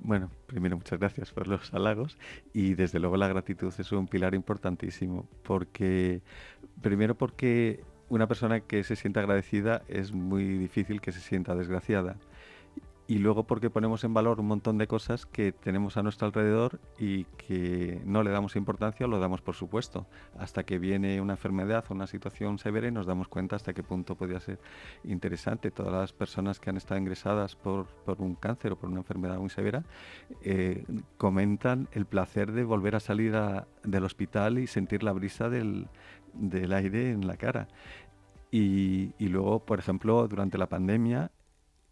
Bueno, 0.00 0.30
primero 0.46 0.76
muchas 0.76 0.98
gracias 0.98 1.30
por 1.30 1.46
los 1.48 1.72
halagos 1.74 2.18
y 2.52 2.74
desde 2.74 2.98
luego 2.98 3.16
la 3.16 3.28
gratitud 3.28 3.72
es 3.76 3.92
un 3.92 4.08
pilar 4.08 4.34
importantísimo 4.34 5.28
porque 5.42 6.22
primero 6.80 7.16
porque 7.16 7.84
una 8.08 8.26
persona 8.26 8.60
que 8.60 8.84
se 8.84 8.96
sienta 8.96 9.20
agradecida 9.20 9.82
es 9.88 10.12
muy 10.12 10.44
difícil 10.44 11.00
que 11.00 11.12
se 11.12 11.20
sienta 11.20 11.54
desgraciada 11.54 12.16
y 13.08 13.18
luego 13.18 13.44
porque 13.44 13.68
ponemos 13.68 14.04
en 14.04 14.14
valor 14.14 14.38
un 14.40 14.46
montón 14.46 14.78
de 14.78 14.86
cosas 14.86 15.26
que 15.26 15.52
tenemos 15.52 15.96
a 15.96 16.02
nuestro 16.02 16.28
alrededor 16.28 16.78
y 16.98 17.24
que 17.24 18.00
no 18.04 18.22
le 18.22 18.30
damos 18.30 18.54
importancia 18.54 19.06
o 19.06 19.08
lo 19.08 19.18
damos 19.18 19.40
por 19.40 19.54
supuesto, 19.54 20.06
hasta 20.38 20.64
que 20.64 20.78
viene 20.78 21.20
una 21.20 21.34
enfermedad 21.34 21.84
o 21.88 21.94
una 21.94 22.06
situación 22.06 22.58
severa 22.58 22.88
y 22.88 22.92
nos 22.92 23.06
damos 23.06 23.28
cuenta 23.28 23.56
hasta 23.56 23.72
qué 23.72 23.82
punto 23.82 24.14
podría 24.14 24.40
ser 24.40 24.58
interesante. 25.04 25.70
Todas 25.70 25.92
las 25.92 26.12
personas 26.12 26.60
que 26.60 26.70
han 26.70 26.76
estado 26.76 27.00
ingresadas 27.00 27.56
por, 27.56 27.86
por 27.86 28.20
un 28.20 28.36
cáncer 28.36 28.72
o 28.72 28.76
por 28.76 28.88
una 28.88 29.00
enfermedad 29.00 29.38
muy 29.38 29.50
severa 29.50 29.82
eh, 30.42 30.84
comentan 31.18 31.88
el 31.92 32.06
placer 32.06 32.52
de 32.52 32.64
volver 32.64 32.94
a 32.94 33.00
salir 33.00 33.34
del 33.82 34.04
hospital 34.04 34.58
y 34.58 34.66
sentir 34.66 35.02
la 35.02 35.12
brisa 35.12 35.48
del, 35.48 35.88
del 36.34 36.72
aire 36.72 37.10
en 37.10 37.26
la 37.26 37.36
cara. 37.36 37.68
Y, 38.50 39.14
y 39.18 39.28
luego, 39.28 39.64
por 39.64 39.78
ejemplo, 39.78 40.28
durante 40.28 40.58
la 40.58 40.68
pandemia, 40.68 41.30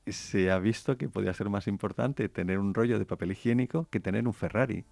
se 0.06 0.50
ha 0.50 0.58
visto 0.58 0.96
que 0.96 1.08
podía 1.08 1.34
ser 1.34 1.50
más 1.50 1.66
importante 1.66 2.28
tener 2.28 2.58
un 2.58 2.74
rollo 2.74 2.98
de 2.98 3.04
papel 3.04 3.32
higiénico 3.32 3.88
que 3.90 4.00
tener 4.00 4.26
un 4.26 4.34
Ferrari. 4.34 4.84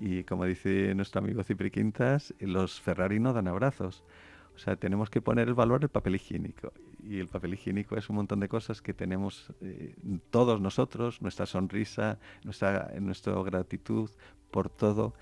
Y 0.00 0.24
como 0.24 0.44
dice 0.44 0.94
nuestro 0.94 1.20
amigo 1.20 1.42
Cipri 1.42 1.70
Quintas, 1.70 2.34
los 2.40 2.80
Ferrari 2.80 3.18
no 3.20 3.32
dan 3.32 3.48
abrazos. 3.48 4.04
O 4.54 4.58
sea, 4.58 4.76
tenemos 4.76 5.10
que 5.10 5.22
poner 5.22 5.48
el 5.48 5.54
valor 5.54 5.80
del 5.80 5.88
papel 5.88 6.16
higiénico. 6.16 6.72
Y 7.02 7.18
el 7.18 7.28
papel 7.28 7.54
higiénico 7.54 7.96
es 7.96 8.08
un 8.10 8.16
montón 8.16 8.40
de 8.40 8.48
cosas 8.48 8.82
que 8.82 8.92
tenemos 8.92 9.52
eh, 9.60 9.96
todos 10.30 10.60
nosotros, 10.60 11.22
nuestra 11.22 11.46
sonrisa, 11.46 12.18
nuestra, 12.44 12.92
nuestra 13.00 13.32
gratitud 13.42 14.10
por 14.50 14.68
todo. 14.68 15.14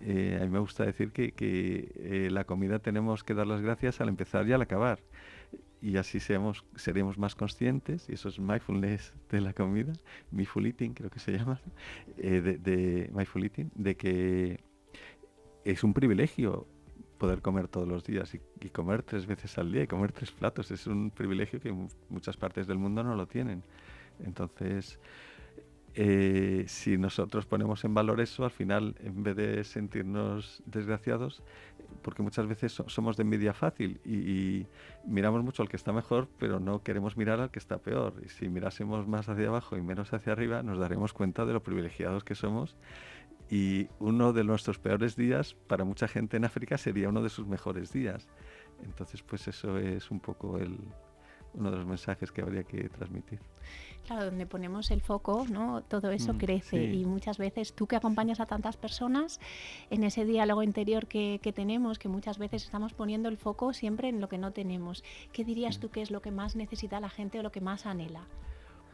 Eh, 0.00 0.38
a 0.40 0.44
mí 0.44 0.50
me 0.50 0.58
gusta 0.58 0.84
decir 0.84 1.12
que, 1.12 1.32
que 1.32 1.92
eh, 1.96 2.28
la 2.30 2.44
comida 2.44 2.78
tenemos 2.78 3.22
que 3.22 3.34
dar 3.34 3.46
las 3.46 3.60
gracias 3.60 4.00
al 4.00 4.08
empezar 4.08 4.48
y 4.48 4.52
al 4.52 4.62
acabar 4.62 5.00
y 5.80 5.96
así 5.96 6.20
seamos, 6.20 6.64
seremos 6.76 7.18
más 7.18 7.34
conscientes, 7.34 8.08
y 8.08 8.14
eso 8.14 8.28
es 8.28 8.38
mindfulness 8.38 9.12
de 9.30 9.40
la 9.40 9.52
comida, 9.52 9.92
mindful 10.30 10.66
eating 10.66 10.94
creo 10.94 11.10
que 11.10 11.20
se 11.20 11.32
llama, 11.32 11.60
eh, 12.16 12.40
de, 12.40 13.10
mindful 13.12 13.44
eating, 13.44 13.70
de 13.74 13.96
que 13.96 14.60
es 15.64 15.84
un 15.84 15.94
privilegio 15.94 16.66
poder 17.18 17.42
comer 17.42 17.68
todos 17.68 17.88
los 17.88 18.04
días 18.04 18.34
y, 18.34 18.40
y, 18.60 18.68
comer 18.70 19.02
tres 19.02 19.26
veces 19.26 19.58
al 19.58 19.72
día 19.72 19.82
y 19.82 19.86
comer 19.88 20.12
tres 20.12 20.30
platos. 20.30 20.70
Es 20.70 20.86
un 20.86 21.10
privilegio 21.10 21.58
que 21.58 21.74
muchas 22.08 22.36
partes 22.36 22.68
del 22.68 22.78
mundo 22.78 23.02
no 23.02 23.16
lo 23.16 23.26
tienen. 23.26 23.64
Entonces, 24.24 25.00
eh, 26.00 26.64
si 26.68 26.96
nosotros 26.96 27.44
ponemos 27.46 27.84
en 27.84 27.92
valor 27.92 28.20
eso, 28.20 28.44
al 28.44 28.52
final, 28.52 28.94
en 29.00 29.24
vez 29.24 29.34
de 29.34 29.64
sentirnos 29.64 30.62
desgraciados, 30.64 31.42
porque 32.02 32.22
muchas 32.22 32.46
veces 32.46 32.82
somos 32.86 33.16
de 33.16 33.22
envidia 33.22 33.52
fácil 33.54 34.00
y, 34.04 34.66
miramos 35.06 35.42
mucho 35.42 35.62
al 35.62 35.68
que 35.68 35.76
está 35.76 35.92
mejor, 35.92 36.28
pero 36.38 36.60
no 36.60 36.82
queremos 36.82 37.16
mirar 37.16 37.40
al 37.40 37.50
que 37.50 37.58
está 37.58 37.78
peor. 37.78 38.14
Y 38.24 38.28
si 38.28 38.48
mirásemos 38.48 39.06
más 39.06 39.28
hacia 39.28 39.48
abajo 39.48 39.76
y 39.76 39.82
menos 39.82 40.12
hacia 40.12 40.32
arriba, 40.32 40.62
nos 40.62 40.78
daremos 40.78 41.12
cuenta 41.12 41.44
de 41.44 41.52
lo 41.52 41.62
privilegiados 41.62 42.24
que 42.24 42.34
somos. 42.34 42.76
Y 43.50 43.88
uno 43.98 44.32
de 44.32 44.44
nuestros 44.44 44.78
peores 44.78 45.16
días 45.16 45.54
para 45.66 45.84
mucha 45.84 46.06
gente 46.06 46.36
en 46.36 46.44
África 46.44 46.76
sería 46.76 47.08
uno 47.08 47.22
de 47.22 47.30
sus 47.30 47.46
mejores 47.46 47.92
días. 47.92 48.28
Entonces, 48.84 49.22
pues 49.22 49.48
eso 49.48 49.78
es 49.78 50.10
un 50.10 50.20
poco 50.20 50.58
el, 50.58 50.78
uno 51.54 51.70
de 51.70 51.76
los 51.76 51.86
mensajes 51.86 52.30
que 52.30 52.42
habría 52.42 52.64
que 52.64 52.88
transmitir. 52.88 53.40
Claro, 54.08 54.24
donde 54.24 54.46
ponemos 54.46 54.90
el 54.90 55.02
foco, 55.02 55.44
¿no? 55.50 55.82
Todo 55.82 56.10
eso 56.10 56.32
mm, 56.32 56.38
crece 56.38 56.82
y 56.82 57.04
muchas 57.04 57.36
veces 57.36 57.74
tú 57.74 57.86
que 57.86 57.94
acompañas 57.94 58.40
a 58.40 58.46
tantas 58.46 58.78
personas 58.78 59.38
en 59.90 60.02
ese 60.02 60.24
diálogo 60.24 60.62
interior 60.62 61.06
que, 61.06 61.38
tenemos, 61.54 61.98
que 61.98 62.08
muchas 62.08 62.38
veces 62.38 62.64
estamos 62.64 62.94
poniendo 62.94 63.28
el 63.28 63.36
foco 63.36 63.74
siempre 63.74 64.08
en 64.08 64.22
lo 64.22 64.30
que 64.30 64.38
no 64.38 64.50
tenemos. 64.50 65.04
¿Qué 65.30 65.44
dirías 65.44 65.76
mm. 65.76 65.80
tú 65.82 65.90
que 65.90 66.00
es 66.00 66.10
lo 66.10 66.22
que 66.22 66.30
más 66.30 66.56
necesita 66.56 67.00
la 67.00 67.10
gente 67.10 67.38
o 67.38 67.42
lo 67.42 67.52
que 67.52 67.60
más 67.60 67.84
anhela? 67.84 68.22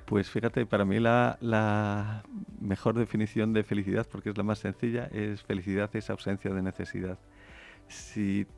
Pues 0.05 0.29
fíjate, 0.29 0.67
para 0.67 0.85
mí 0.85 0.99
la, 0.99 1.39
la, 1.41 2.25
mejor 2.61 2.99
definición 2.99 3.53
de 3.53 3.63
felicidad, 3.63 4.09
porque 4.11 4.31
es 4.31 4.37
la 4.37 4.43
más 4.43 4.59
sencilla, 4.59 5.05
es 5.13 5.43
felicidad 5.45 5.95
es 5.95 6.11
ausencia 6.11 6.53
de 6.53 6.61
necesidad. 6.61 7.21
Si 7.87 8.49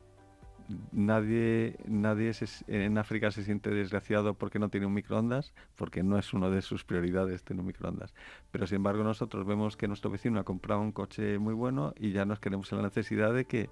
nadie, 0.91 1.77
nadie 1.85 2.31
en 2.67 2.97
África 2.97 3.31
se 3.31 3.43
siente 3.43 3.69
desgraciado 3.69 4.33
porque 4.33 4.59
no 4.59 4.69
tiene 4.69 4.85
un 4.85 4.93
microondas, 4.93 5.53
porque 5.75 6.03
no 6.03 6.17
es 6.17 6.33
una 6.33 6.49
de 6.49 6.61
sus 6.61 6.83
prioridades 6.83 7.43
tener 7.43 7.61
un 7.61 7.67
microondas. 7.67 8.13
Pero 8.51 8.67
sin 8.67 8.77
embargo 8.77 9.03
nosotros 9.03 9.45
vemos 9.45 9.77
que 9.77 9.87
nuestro 9.87 10.11
vecino 10.11 10.39
ha 10.39 10.43
comprado 10.43 10.81
un 10.81 10.91
coche 10.91 11.39
muy 11.39 11.53
bueno 11.53 11.93
y 11.97 12.11
ya 12.11 12.25
nos 12.25 12.39
queremos 12.39 12.71
en 12.71 12.79
la 12.79 12.83
necesidad 12.85 13.33
de 13.33 13.45
que 13.45 13.69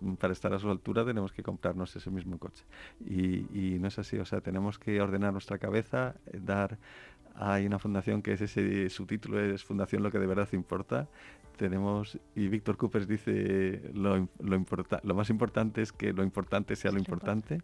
mm, 0.00 0.14
para 0.14 0.32
estar 0.32 0.52
a 0.54 0.58
su 0.58 0.70
altura 0.70 1.04
tenemos 1.04 1.32
que 1.32 1.42
comprarnos 1.42 1.94
ese 1.96 2.10
mismo 2.10 2.38
coche. 2.38 2.64
Y, 3.04 3.74
y 3.74 3.78
no 3.78 3.88
es 3.88 3.98
así, 3.98 4.18
o 4.18 4.24
sea, 4.24 4.40
tenemos 4.40 4.78
que 4.78 5.00
ordenar 5.00 5.32
nuestra 5.32 5.58
cabeza, 5.58 6.14
eh, 6.26 6.40
dar 6.42 6.78
hay 7.34 7.66
una 7.66 7.78
fundación 7.78 8.22
que 8.22 8.32
es 8.32 8.40
ese, 8.40 8.88
su 8.90 9.06
título 9.06 9.40
es 9.40 9.64
Fundación 9.64 10.02
Lo 10.02 10.10
que 10.10 10.18
de 10.18 10.26
verdad 10.26 10.48
importa, 10.52 11.08
tenemos, 11.56 12.18
y 12.34 12.48
Víctor 12.48 12.76
Coopers 12.76 13.06
dice, 13.06 13.82
lo, 13.94 14.28
lo, 14.40 14.64
lo 15.02 15.14
más 15.14 15.30
importante 15.30 15.82
es 15.82 15.92
que 15.92 16.12
lo 16.12 16.22
importante 16.22 16.76
sea 16.76 16.90
lo 16.90 16.98
importante. 16.98 17.62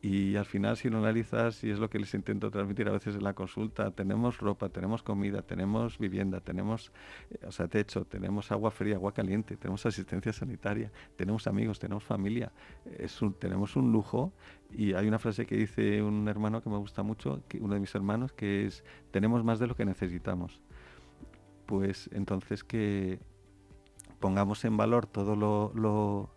Y 0.00 0.36
al 0.36 0.44
final, 0.44 0.76
si 0.76 0.88
lo 0.88 0.98
analizas, 0.98 1.64
y 1.64 1.70
es 1.70 1.80
lo 1.80 1.90
que 1.90 1.98
les 1.98 2.14
intento 2.14 2.52
transmitir 2.52 2.88
a 2.88 2.92
veces 2.92 3.16
en 3.16 3.24
la 3.24 3.34
consulta, 3.34 3.90
tenemos 3.90 4.38
ropa, 4.38 4.68
tenemos 4.68 5.02
comida, 5.02 5.42
tenemos 5.42 5.98
vivienda, 5.98 6.40
tenemos 6.40 6.92
eh, 7.30 7.46
o 7.46 7.50
sea, 7.50 7.66
techo, 7.66 8.04
tenemos 8.04 8.52
agua 8.52 8.70
fría, 8.70 8.94
agua 8.94 9.12
caliente, 9.12 9.56
tenemos 9.56 9.84
asistencia 9.86 10.32
sanitaria, 10.32 10.92
tenemos 11.16 11.48
amigos, 11.48 11.80
tenemos 11.80 12.04
familia, 12.04 12.52
tenemos 13.40 13.74
un 13.74 13.90
lujo. 13.90 14.32
Y 14.70 14.92
hay 14.92 15.08
una 15.08 15.18
frase 15.18 15.46
que 15.46 15.56
dice 15.56 16.00
un 16.02 16.28
hermano 16.28 16.62
que 16.62 16.70
me 16.70 16.76
gusta 16.76 17.02
mucho, 17.02 17.42
que, 17.48 17.58
uno 17.58 17.74
de 17.74 17.80
mis 17.80 17.94
hermanos, 17.94 18.32
que 18.32 18.66
es, 18.66 18.84
tenemos 19.10 19.42
más 19.42 19.58
de 19.58 19.66
lo 19.66 19.74
que 19.74 19.84
necesitamos 19.84 20.60
pues 21.68 22.08
entonces 22.14 22.64
que 22.64 23.20
pongamos 24.20 24.64
en 24.64 24.78
valor 24.78 25.06
todo 25.06 25.36
lo, 25.36 26.30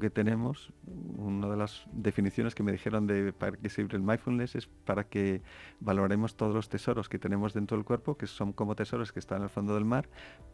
que 0.00 0.10
tenemos. 0.10 0.72
Una 1.16 1.48
de 1.48 1.56
las 1.56 1.86
definiciones 1.92 2.54
que 2.54 2.62
me 2.62 2.72
dijeron 2.72 3.06
de 3.06 3.32
para 3.32 3.56
que 3.56 3.68
sirve 3.68 3.96
el 3.96 4.02
mindfulness 4.02 4.56
es 4.56 4.66
para 4.66 5.04
que 5.04 5.42
valoremos 5.80 6.36
todos 6.36 6.54
los 6.54 6.68
tesoros 6.68 7.08
que 7.08 7.18
tenemos 7.18 7.54
dentro 7.54 7.76
del 7.76 7.84
cuerpo, 7.84 8.16
que 8.16 8.26
son 8.26 8.52
como 8.52 8.74
tesoros 8.74 9.12
que 9.12 9.20
están 9.20 9.38
en 9.38 9.44
el 9.44 9.50
fondo 9.50 9.74
del 9.74 9.84
mar, 9.84 10.08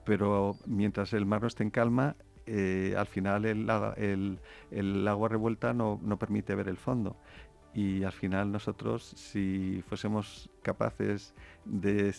pero 0.04 0.56
mientras 0.66 1.12
el 1.12 1.26
mar 1.26 1.42
no 1.42 1.48
esté 1.48 1.62
en 1.62 1.70
calma, 1.70 2.16
eh, 2.46 2.94
al 2.96 3.06
final 3.06 3.44
el, 3.46 4.38
el, 4.70 5.08
agua 5.08 5.28
revuelta 5.28 5.72
no, 5.72 6.00
no 6.02 6.18
permite 6.18 6.54
ver 6.56 6.68
el 6.68 6.76
fondo 6.76 7.16
y 7.72 8.02
al 8.02 8.12
final 8.12 8.50
nosotros 8.50 9.04
si 9.16 9.82
fuésemos 9.88 10.50
capaces 10.62 11.34
de 11.64 12.12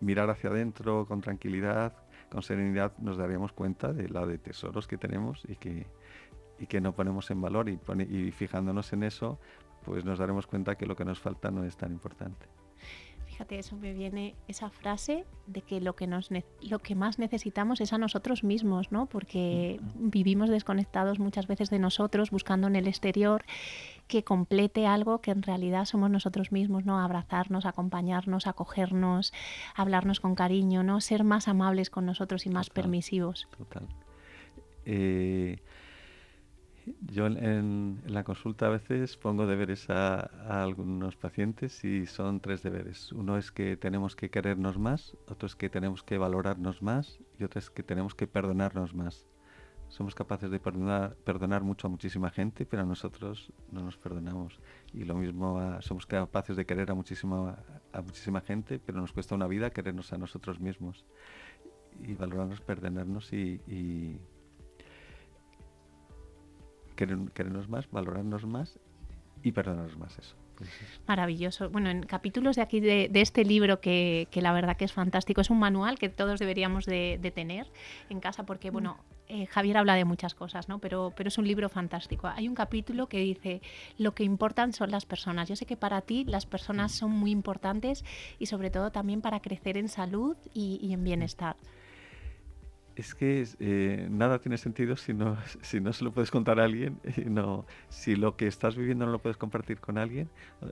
mirar 0.00 0.30
hacia 0.30 0.50
adentro 0.50 1.06
con 1.06 1.20
tranquilidad, 1.20 1.92
con 2.30 2.42
serenidad, 2.42 2.96
nos 2.98 3.16
daríamos 3.16 3.52
cuenta 3.52 3.92
de 3.92 4.08
la 4.08 4.26
de 4.26 4.38
tesoros 4.38 4.86
que 4.86 4.98
tenemos 4.98 5.42
y 5.48 5.56
que, 5.56 5.86
y 6.58 6.66
que 6.66 6.80
no 6.80 6.92
ponemos 6.94 7.30
en 7.30 7.40
valor 7.40 7.68
y, 7.68 7.78
y 8.08 8.30
fijándonos 8.32 8.92
en 8.92 9.02
eso, 9.02 9.38
pues 9.84 10.04
nos 10.04 10.18
daremos 10.18 10.46
cuenta 10.46 10.76
que 10.76 10.86
lo 10.86 10.96
que 10.96 11.04
nos 11.04 11.20
falta 11.20 11.50
no 11.50 11.64
es 11.64 11.76
tan 11.76 11.92
importante. 11.92 12.46
Fíjate, 13.36 13.58
eso 13.58 13.76
me 13.76 13.92
viene 13.92 14.34
esa 14.48 14.70
frase 14.70 15.26
de 15.46 15.60
que 15.60 15.82
lo 15.82 15.94
que, 15.94 16.06
nos 16.06 16.30
lo 16.62 16.78
que 16.78 16.94
más 16.94 17.18
necesitamos 17.18 17.82
es 17.82 17.92
a 17.92 17.98
nosotros 17.98 18.42
mismos, 18.44 18.92
¿no? 18.92 19.04
Porque 19.04 19.78
vivimos 19.94 20.48
desconectados 20.48 21.18
muchas 21.18 21.46
veces 21.46 21.68
de 21.68 21.78
nosotros, 21.78 22.30
buscando 22.30 22.66
en 22.66 22.76
el 22.76 22.88
exterior 22.88 23.44
que 24.08 24.24
complete 24.24 24.86
algo 24.86 25.20
que 25.20 25.32
en 25.32 25.42
realidad 25.42 25.84
somos 25.84 26.08
nosotros 26.08 26.50
mismos, 26.50 26.86
¿no? 26.86 26.98
Abrazarnos, 26.98 27.66
acompañarnos, 27.66 28.46
acogernos, 28.46 29.34
hablarnos 29.74 30.20
con 30.20 30.34
cariño, 30.34 30.82
¿no? 30.82 31.02
Ser 31.02 31.22
más 31.22 31.46
amables 31.46 31.90
con 31.90 32.06
nosotros 32.06 32.46
y 32.46 32.48
más 32.48 32.70
permisivos. 32.70 33.48
Total. 33.58 33.86
Eh, 34.86 35.58
yo 37.00 37.26
en, 37.26 38.00
la 38.06 38.22
consulta 38.22 38.66
a 38.66 38.70
veces 38.70 39.16
pongo 39.16 39.46
deberes 39.46 39.90
a, 39.90 40.20
algunos 40.62 41.16
pacientes 41.16 41.84
y 41.84 42.06
son 42.06 42.40
tres 42.40 42.62
deberes. 42.62 43.12
Uno 43.12 43.36
es 43.36 43.50
que 43.50 43.76
tenemos 43.76 44.14
que 44.14 44.30
querernos 44.30 44.78
más, 44.78 45.16
otro 45.28 45.46
es 45.46 45.56
que 45.56 45.68
tenemos 45.68 46.02
que 46.02 46.18
valorarnos 46.18 46.82
más 46.82 47.18
y 47.38 47.44
otro 47.44 47.58
es 47.58 47.70
que 47.70 47.82
tenemos 47.82 48.14
que 48.14 48.26
perdonarnos 48.26 48.94
más. 48.94 49.26
Somos 49.88 50.14
capaces 50.14 50.50
de 50.50 50.58
perdonar, 50.58 51.14
perdonar 51.24 51.62
mucho 51.62 51.86
a 51.86 51.90
muchísima 51.90 52.30
gente, 52.30 52.66
pero 52.66 52.82
a 52.82 52.86
nosotros 52.86 53.52
no 53.70 53.82
nos 53.82 53.96
perdonamos. 53.96 54.60
Y 54.92 55.04
lo 55.04 55.14
mismo, 55.14 55.60
somos 55.80 56.06
capaces 56.06 56.56
de 56.56 56.66
querer 56.66 56.90
a 56.90 56.94
muchísima, 56.94 57.58
a 57.92 58.02
muchísima 58.02 58.40
gente, 58.40 58.80
pero 58.84 59.00
nos 59.00 59.12
cuesta 59.12 59.36
una 59.36 59.46
vida 59.46 59.70
querernos 59.70 60.12
a 60.12 60.18
nosotros 60.18 60.58
mismos. 60.58 61.04
Y 62.02 62.14
valorarnos, 62.14 62.60
perdonarnos 62.60 63.32
y 63.32 64.20
querernos 66.96 67.68
más, 67.68 67.90
valorarnos 67.90 68.44
más 68.46 68.78
y 69.42 69.52
perdonarnos 69.52 69.96
más 69.98 70.18
eso. 70.18 70.36
Maravilloso. 71.06 71.70
Bueno, 71.70 71.90
en 71.90 72.02
capítulos 72.02 72.56
de 72.56 72.62
aquí 72.62 72.80
de, 72.80 73.10
este 73.14 73.44
libro 73.44 73.80
que, 73.80 74.28
la 74.34 74.52
verdad 74.52 74.76
que 74.76 74.84
es 74.84 74.92
fantástico, 74.92 75.40
es 75.40 75.50
un 75.50 75.58
manual 75.58 75.98
que 75.98 76.08
todos 76.08 76.40
deberíamos 76.40 76.86
de, 76.86 77.32
tener 77.34 77.66
en 78.08 78.20
casa 78.20 78.44
porque, 78.46 78.70
bueno, 78.70 78.98
eh, 79.28 79.46
Javier 79.46 79.78
habla 79.78 79.94
de 79.94 80.04
muchas 80.04 80.34
cosas, 80.34 80.68
¿no? 80.68 80.78
Pero, 80.78 81.12
pero 81.16 81.28
es 81.28 81.38
un 81.38 81.46
libro 81.46 81.68
fantástico. 81.68 82.28
Hay 82.28 82.48
un 82.48 82.54
capítulo 82.54 83.08
que 83.08 83.18
dice, 83.18 83.60
lo 83.98 84.14
que 84.14 84.24
importan 84.24 84.72
son 84.72 84.90
las 84.90 85.04
personas. 85.04 85.48
Yo 85.48 85.56
sé 85.56 85.66
que 85.66 85.76
para 85.76 86.00
ti 86.00 86.24
las 86.24 86.46
personas 86.46 86.92
son 86.92 87.10
muy 87.10 87.30
importantes 87.30 88.04
y 88.38 88.46
sobre 88.46 88.70
todo 88.70 88.90
también 88.90 89.20
para 89.20 89.40
crecer 89.40 89.76
en 89.76 89.88
salud 89.88 90.36
y 90.54 90.92
en 90.92 91.04
bienestar 91.04 91.56
es 92.96 93.14
que 93.14 93.46
eh, 93.60 94.08
nada 94.10 94.38
tiene 94.38 94.56
sentido 94.56 94.96
si 94.96 95.14
no, 95.14 95.36
si 95.62 95.80
no 95.80 95.92
se 95.92 96.04
lo 96.04 96.12
puedes 96.12 96.30
contar 96.30 96.58
a 96.58 96.64
alguien, 96.64 96.98
no, 97.26 97.66
si 97.88 98.16
lo 98.16 98.36
que 98.36 98.46
estás 98.46 98.76
viviendo 98.76 99.06
no 99.06 99.12
lo 99.12 99.18
puedes 99.20 99.36
compartir 99.36 99.78
con 99.78 99.98
alguien. 99.98 100.28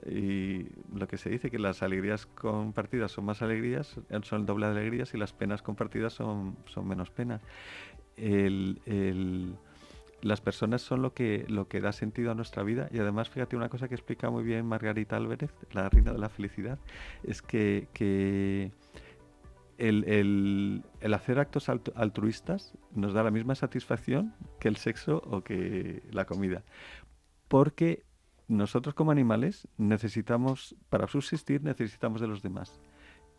Y 0.09 0.67
lo 0.93 1.07
que 1.07 1.17
se 1.17 1.29
dice 1.29 1.51
que 1.51 1.59
las 1.59 1.83
alegrías 1.83 2.25
compartidas 2.25 3.11
son 3.11 3.25
más 3.25 3.41
alegrías, 3.41 3.99
son 4.23 4.41
el 4.41 4.45
doble 4.45 4.65
de 4.65 4.71
alegrías 4.73 5.13
y 5.13 5.17
las 5.17 5.33
penas 5.33 5.61
compartidas 5.61 6.13
son, 6.13 6.57
son 6.65 6.87
menos 6.87 7.11
penas. 7.11 7.41
Las 10.25 10.41
personas 10.41 10.81
son 10.81 11.03
lo 11.03 11.13
que, 11.13 11.45
lo 11.49 11.67
que 11.67 11.79
da 11.79 11.91
sentido 11.91 12.31
a 12.31 12.33
nuestra 12.33 12.63
vida 12.63 12.89
y 12.91 12.97
además 12.97 13.29
fíjate 13.29 13.55
una 13.55 13.69
cosa 13.69 13.87
que 13.87 13.93
explica 13.93 14.31
muy 14.31 14.43
bien 14.43 14.65
Margarita 14.65 15.17
Álvarez, 15.17 15.51
la 15.71 15.87
reina 15.87 16.13
de 16.13 16.17
la 16.17 16.29
felicidad, 16.29 16.79
es 17.23 17.43
que, 17.43 17.87
que 17.93 18.71
el, 19.77 20.83
hacer 21.13 21.39
actos 21.39 21.69
altruistas 21.69 22.73
nos 22.93 23.13
da 23.13 23.23
la 23.23 23.31
misma 23.31 23.55
satisfacción 23.55 24.33
que 24.59 24.67
el 24.67 24.77
sexo 24.77 25.21
o 25.25 25.43
que 25.43 26.03
la 26.11 26.25
comida. 26.25 26.63
Porque 27.47 28.03
nosotros 28.47 28.95
como 28.95 29.11
animales 29.11 29.67
necesitamos, 29.77 30.75
para 30.89 31.07
subsistir, 31.07 31.63
necesitamos 31.63 32.21
de 32.21 32.27
los 32.27 32.41
demás. 32.41 32.79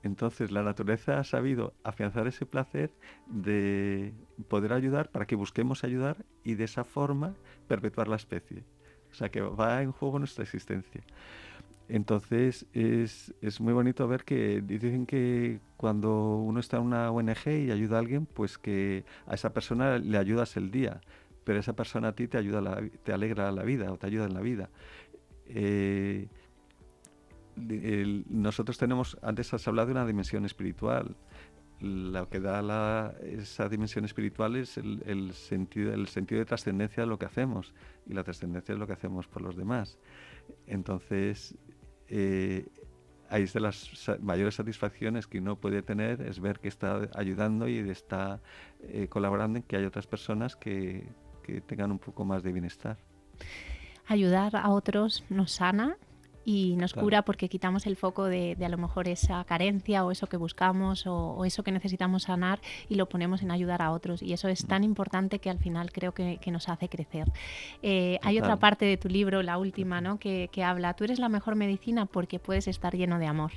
Entonces 0.03 0.51
la 0.53 0.63
naturaleza 0.63 1.19
ha 1.19 1.25
sabido 1.25 1.75
afianzar 1.83 2.27
ese 2.27 2.47
placer 2.47 2.93
de 3.27 4.15
poder 4.49 4.73
ayudar 4.73 5.11
para 5.11 5.27
que 5.27 5.35
busquemos 5.35 5.85
ayudar 5.85 6.25
y 6.45 6.55
de 6.55 6.65
esa 6.65 6.85
forma 6.85 7.35
perpetuar 7.67 8.09
la 8.09 8.17
especie. 8.17 8.65
O 9.11 9.15
sea 9.15 9.31
que 9.31 9.41
va 9.41 9.83
en 9.83 9.93
juego 9.93 10.19
nuestra 10.19 10.45
existencia. 10.45 11.03
Entonces 11.89 12.67
es, 12.73 13.33
es, 13.41 13.61
muy 13.61 13.73
bonito 13.73 14.09
ver 14.09 14.25
que 14.25 14.61
dicen 14.61 15.07
que 15.07 15.61
cuando 15.77 16.37
uno 16.37 16.59
está 16.59 16.79
en 16.79 16.85
una 16.85 17.11
ONG 17.13 17.47
y 17.47 17.71
ayuda 17.71 17.97
a 17.97 18.01
alguien, 18.01 18.27
pues 18.27 18.59
que 18.59 19.05
a 19.27 19.35
esa 19.35 19.53
persona 19.53 19.99
le 19.99 20.19
ayudas 20.19 20.57
el 20.57 20.71
día, 20.73 21.01
pero 21.45 21.61
esa 21.61 21.77
persona 21.77 22.09
a 22.09 22.13
ti 22.13 22.27
te 22.27 22.39
ayuda, 22.39 22.81
te 23.05 23.13
alegra 23.13 23.53
la 23.53 23.63
vida 23.63 23.93
o 23.93 23.99
te 23.99 24.07
ayuda 24.09 24.25
en 24.25 24.35
la 24.35 24.41
vida. 24.41 24.69
Eh, 25.47 26.29
nosotros 28.29 28.77
tenemos, 28.79 29.17
antes 29.23 29.55
has 29.55 29.67
hablado 29.67 29.87
de 29.87 29.93
una 29.93 30.07
dimensión 30.07 30.45
espiritual. 30.45 31.17
Lo 31.81 32.29
que 32.29 32.41
da 32.41 32.63
la, 32.63 33.15
esa 33.23 33.69
dimensión 33.69 34.05
espiritual 34.05 34.57
es 34.57 34.79
el, 34.79 35.33
sentido, 35.35 35.93
el 35.93 36.09
sentido 36.09 36.39
de 36.39 36.47
trascendencia 36.47 37.03
de 37.03 37.07
lo 37.07 37.19
que 37.19 37.27
hacemos 37.27 37.75
y 38.07 38.15
la 38.15 38.25
trascendencia 38.25 38.73
es 38.73 38.79
lo 38.79 38.87
que 38.87 38.95
hacemos 38.95 39.27
por 39.27 39.43
los 39.43 39.57
demás. 39.57 39.99
Entonces, 40.67 41.55
eh, 42.09 42.67
ahí 43.29 43.43
es 43.43 43.53
de 43.53 43.61
las 43.61 43.91
mayores 44.21 44.55
satisfacciones 44.55 45.27
que 45.27 45.39
uno 45.39 45.57
puede 45.57 45.83
tener, 45.83 46.23
es 46.23 46.41
ver 46.41 46.61
que 46.61 46.69
está 46.69 47.09
ayudando 47.15 47.69
y 47.69 47.79
está 47.79 48.41
eh, 48.83 49.09
colaborando 49.09 49.59
en 49.59 49.63
que 49.63 49.77
hay 49.77 49.85
otras 49.85 50.07
personas 50.07 50.57
que, 50.57 51.09
que 51.43 51.61
tengan 51.61 51.93
un 51.93 51.99
poco 51.99 52.25
más 52.25 52.43
de 52.43 52.53
bienestar. 52.53 52.99
Ayudar 54.07 54.57
a 54.57 54.71
otros 54.71 55.25
nos 55.29 55.53
sana 55.53 55.97
y 56.49 56.77
nos 56.77 56.95
cura 56.95 57.23
porque 57.23 57.49
quitamos 57.49 57.87
el 57.87 57.97
foco 57.97 58.27
de, 58.27 58.57
a 58.65 58.69
lo 58.69 58.79
mejor 58.79 59.09
esa 59.09 59.43
carencia 59.45 60.05
o 60.05 60.13
eso 60.13 60.29
que 60.29 60.37
buscamos 60.37 61.05
o, 61.05 61.45
eso 61.45 61.65
que 61.65 61.73
necesitamos 61.73 62.23
sanar 62.23 62.61
y 62.89 62.95
lo 62.95 63.09
ponemos 63.09 63.43
en 63.43 63.51
ayudar 63.51 63.83
a 63.83 63.91
otros. 63.91 64.23
Y 64.23 64.33
eso 64.33 64.47
es 64.47 64.65
tan 64.65 64.85
importante 64.85 65.41
que 65.41 65.51
al 65.51 65.59
final 65.59 65.91
creo 65.91 66.15
que, 66.15 66.39
nos 66.47 66.69
hace 66.69 66.89
crecer. 66.89 67.33
Eh, 67.83 68.21
hay 68.23 68.39
otra 68.39 68.57
parte 68.61 68.85
de 68.85 68.97
tu 68.97 69.09
libro, 69.09 69.43
la 69.43 69.59
última, 69.59 70.01
¿no? 70.01 70.21
que, 70.21 70.49
que 70.53 70.63
habla, 70.63 70.95
tú 70.95 71.03
eres 71.03 71.19
la 71.19 71.29
mejor 71.29 71.57
medicina 71.57 72.07
porque 72.07 72.39
puedes 72.39 72.69
estar 72.69 72.95
lleno 72.95 73.19
de 73.19 73.27
amor. 73.27 73.51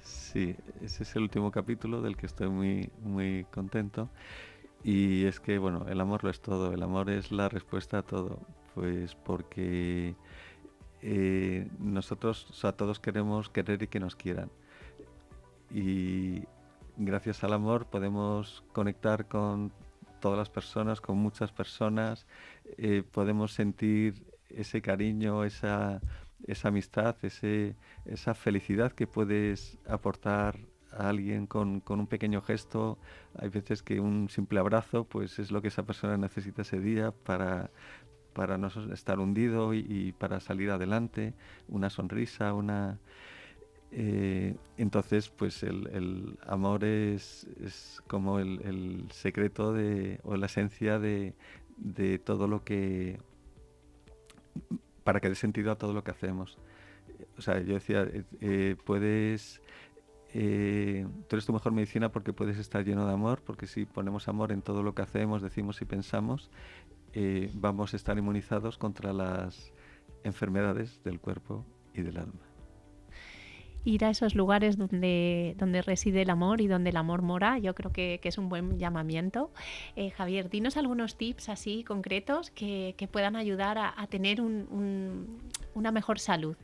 Sí, 0.00 0.56
ese 0.80 1.02
es 1.02 1.16
el 1.16 1.24
último 1.24 1.50
capítulo 1.50 2.00
del 2.00 2.16
que 2.16 2.24
estoy 2.24 2.48
muy, 2.48 2.90
muy 3.02 3.44
contento. 3.50 4.08
Y 4.82 5.26
es 5.26 5.40
que, 5.40 5.58
bueno, 5.58 5.84
el 5.90 6.00
amor 6.00 6.24
lo 6.24 6.30
es 6.30 6.40
todo, 6.40 6.72
el 6.72 6.82
amor 6.82 7.10
es 7.10 7.30
la 7.30 7.50
respuesta 7.50 7.98
a 7.98 8.02
todo, 8.02 8.38
pues 8.74 9.14
porque 9.14 10.14
eh, 11.02 11.68
nosotros 11.78 12.64
a 12.64 12.72
todos 12.72 13.00
queremos 13.00 13.48
querer 13.48 13.82
y 13.82 13.86
que 13.86 14.00
nos 14.00 14.16
quieran. 14.16 14.50
Y 15.70 16.44
gracias 16.96 17.42
al 17.44 17.52
amor 17.52 17.86
podemos 17.86 18.62
conectar 18.72 19.26
con 19.26 19.72
todas 20.20 20.38
las 20.38 20.50
personas, 20.50 21.00
con 21.00 21.16
muchas 21.16 21.50
personas, 21.50 22.26
eh, 22.76 23.02
podemos 23.10 23.52
sentir 23.52 24.22
ese 24.50 24.82
cariño, 24.82 25.44
esa, 25.44 26.00
esa 26.46 26.68
amistad, 26.68 27.16
ese, 27.22 27.74
esa 28.04 28.34
felicidad 28.34 28.92
que 28.92 29.06
puedes 29.06 29.78
aportar 29.88 30.58
a 30.92 31.08
alguien 31.08 31.46
con, 31.46 31.80
con, 31.80 32.00
un 32.00 32.06
pequeño 32.06 32.42
gesto. 32.42 32.98
Hay 33.38 33.48
veces 33.48 33.82
que 33.82 34.00
un 34.00 34.28
simple 34.28 34.58
abrazo 34.60 35.04
pues 35.04 35.38
es 35.38 35.50
lo 35.50 35.62
que 35.62 35.68
esa 35.68 35.84
persona 35.84 36.16
necesita 36.16 36.62
ese 36.62 36.80
día 36.80 37.12
para, 37.12 37.70
para 38.32 38.58
no 38.58 38.68
estar 38.92 39.18
hundido 39.18 39.74
y, 39.74 40.14
para 40.18 40.40
salir 40.40 40.70
adelante, 40.70 41.34
una 41.68 41.90
sonrisa, 41.90 42.54
una... 42.54 42.98
Eh, 43.92 44.54
entonces, 44.76 45.30
pues 45.30 45.64
el, 45.64 46.38
amor 46.46 46.84
es, 46.84 47.48
es 47.60 48.00
como 48.06 48.38
el, 48.38 49.06
secreto 49.10 49.72
de, 49.72 50.20
o 50.22 50.36
la 50.36 50.46
esencia 50.46 50.98
de, 51.00 51.34
de, 51.76 52.18
todo 52.18 52.46
lo 52.46 52.62
que... 52.62 53.18
para 55.02 55.20
que 55.20 55.28
dé 55.28 55.34
sentido 55.34 55.72
a 55.72 55.76
todo 55.76 55.92
lo 55.92 56.04
que 56.04 56.12
hacemos. 56.12 56.58
O 57.36 57.42
sea, 57.42 57.60
yo 57.60 57.74
decía, 57.74 58.02
eh, 58.02 58.24
eh, 58.40 58.76
puedes... 58.84 59.60
tú 60.32 60.38
eres 61.36 61.46
tu 61.46 61.52
mejor 61.52 61.72
medicina 61.72 62.12
porque 62.12 62.32
puedes 62.32 62.58
estar 62.58 62.84
lleno 62.84 63.06
de 63.06 63.12
amor, 63.12 63.42
porque 63.44 63.66
si 63.66 63.86
ponemos 63.86 64.28
amor 64.28 64.52
en 64.52 64.62
todo 64.62 64.84
lo 64.84 64.94
que 64.94 65.02
hacemos, 65.02 65.42
decimos 65.42 65.82
y 65.82 65.84
pensamos, 65.84 66.48
eh, 67.12 67.50
vamos 67.54 67.92
a 67.92 67.96
estar 67.96 68.16
inmunizados 68.18 68.78
contra 68.78 69.12
las 69.12 69.72
enfermedades 70.24 71.02
del 71.02 71.20
cuerpo 71.20 71.64
y 71.94 72.02
del 72.02 72.18
alma. 72.18 72.40
Ir 73.84 74.04
a 74.04 74.10
esos 74.10 74.34
lugares 74.34 74.76
donde, 74.76 75.54
donde 75.56 75.80
reside 75.80 76.22
el 76.22 76.30
amor 76.30 76.60
y 76.60 76.66
donde 76.66 76.90
el 76.90 76.96
amor 76.98 77.22
mora, 77.22 77.58
yo 77.58 77.74
creo 77.74 77.92
que, 77.92 78.20
es 78.22 78.36
un 78.36 78.50
buen 78.50 78.78
llamamiento. 78.78 79.50
Eh, 79.96 80.10
Javier, 80.10 80.50
dinos 80.50 80.76
algunos 80.76 81.16
tips 81.16 81.48
así 81.48 81.82
concretos 81.82 82.50
que, 82.50 82.94
puedan 83.10 83.36
ayudar 83.36 83.78
a, 83.78 84.06
tener 84.08 84.42
una 84.42 85.90
mejor 85.92 86.18
salud. 86.18 86.56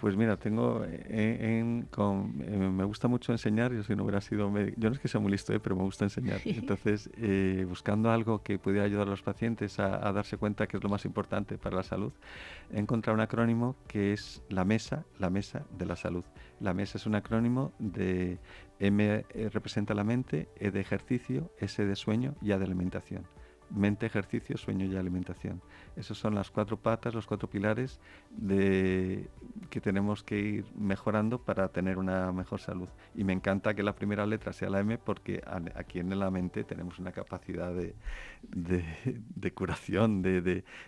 Pues 0.00 0.16
mira, 0.16 0.36
tengo 0.36 0.84
en, 0.86 1.86
con, 1.90 2.42
eh, 2.42 2.58
me 2.58 2.84
gusta 2.84 3.08
mucho 3.08 3.32
enseñar, 3.32 3.72
yo 3.72 3.82
si 3.84 3.94
no 3.94 4.02
hubiera 4.02 4.20
sido 4.20 4.50
médico, 4.50 4.76
yo 4.78 4.90
no 4.90 4.94
es 4.94 5.00
que 5.00 5.08
sea 5.08 5.20
muy 5.20 5.30
listo, 5.30 5.52
eh, 5.52 5.60
pero 5.60 5.76
me 5.76 5.82
gusta 5.82 6.04
enseñar. 6.04 6.40
Entonces, 6.44 7.08
eh, 7.16 7.64
buscando 7.68 8.10
algo 8.10 8.42
que 8.42 8.58
pudiera 8.58 8.84
ayudar 8.84 9.06
a 9.06 9.10
los 9.10 9.22
pacientes 9.22 9.78
a, 9.78 10.12
darse 10.12 10.36
cuenta 10.36 10.66
que 10.66 10.76
es 10.76 10.82
lo 10.82 10.88
más 10.88 11.04
importante 11.04 11.58
para 11.58 11.76
la 11.76 11.82
salud, 11.82 12.12
he 12.72 12.78
encontrado 12.78 13.14
un 13.14 13.20
acrónimo 13.20 13.76
que 13.86 14.12
es 14.12 14.42
la 14.48 14.64
mesa, 14.64 15.04
la 15.18 15.30
mesa 15.30 15.64
de 15.78 15.86
la 15.86 15.96
salud. 15.96 16.24
La 16.60 16.74
mesa 16.74 16.98
es 16.98 17.06
un 17.06 17.14
acrónimo 17.14 17.72
de 17.78 18.38
M 18.80 19.24
representa 19.52 19.94
la 19.94 20.04
mente, 20.04 20.48
E 20.56 20.70
de 20.70 20.80
ejercicio, 20.80 21.50
S 21.58 21.84
de 21.84 21.96
sueño 21.96 22.34
y 22.42 22.52
A 22.52 22.58
de 22.58 22.64
alimentación 22.64 23.24
mente, 23.74 24.06
ejercicio, 24.06 24.56
sueño 24.56 24.86
y 24.86 24.96
alimentación. 24.96 25.60
Esas 25.96 26.16
son 26.16 26.34
las 26.34 26.50
cuatro 26.50 26.76
patas, 26.76 27.14
los 27.14 27.26
cuatro 27.26 27.48
pilares 27.48 28.00
de, 28.30 29.28
que 29.70 29.80
tenemos 29.80 30.22
que 30.22 30.38
ir 30.38 30.66
mejorando 30.76 31.38
para 31.38 31.68
tener 31.68 31.98
una 31.98 32.32
mejor 32.32 32.60
salud. 32.60 32.88
Y 33.14 33.24
me 33.24 33.32
encanta 33.32 33.74
que 33.74 33.82
la 33.82 33.94
primera 33.94 34.26
letra 34.26 34.52
sea 34.52 34.70
la 34.70 34.80
M 34.80 34.98
porque 34.98 35.42
aquí 35.74 35.98
en 35.98 36.18
la 36.18 36.30
mente 36.30 36.64
tenemos 36.64 36.98
una 36.98 37.12
capacidad 37.12 37.72
de, 37.72 37.94
de, 38.42 39.52
curación, 39.52 40.22
de, 40.22 40.40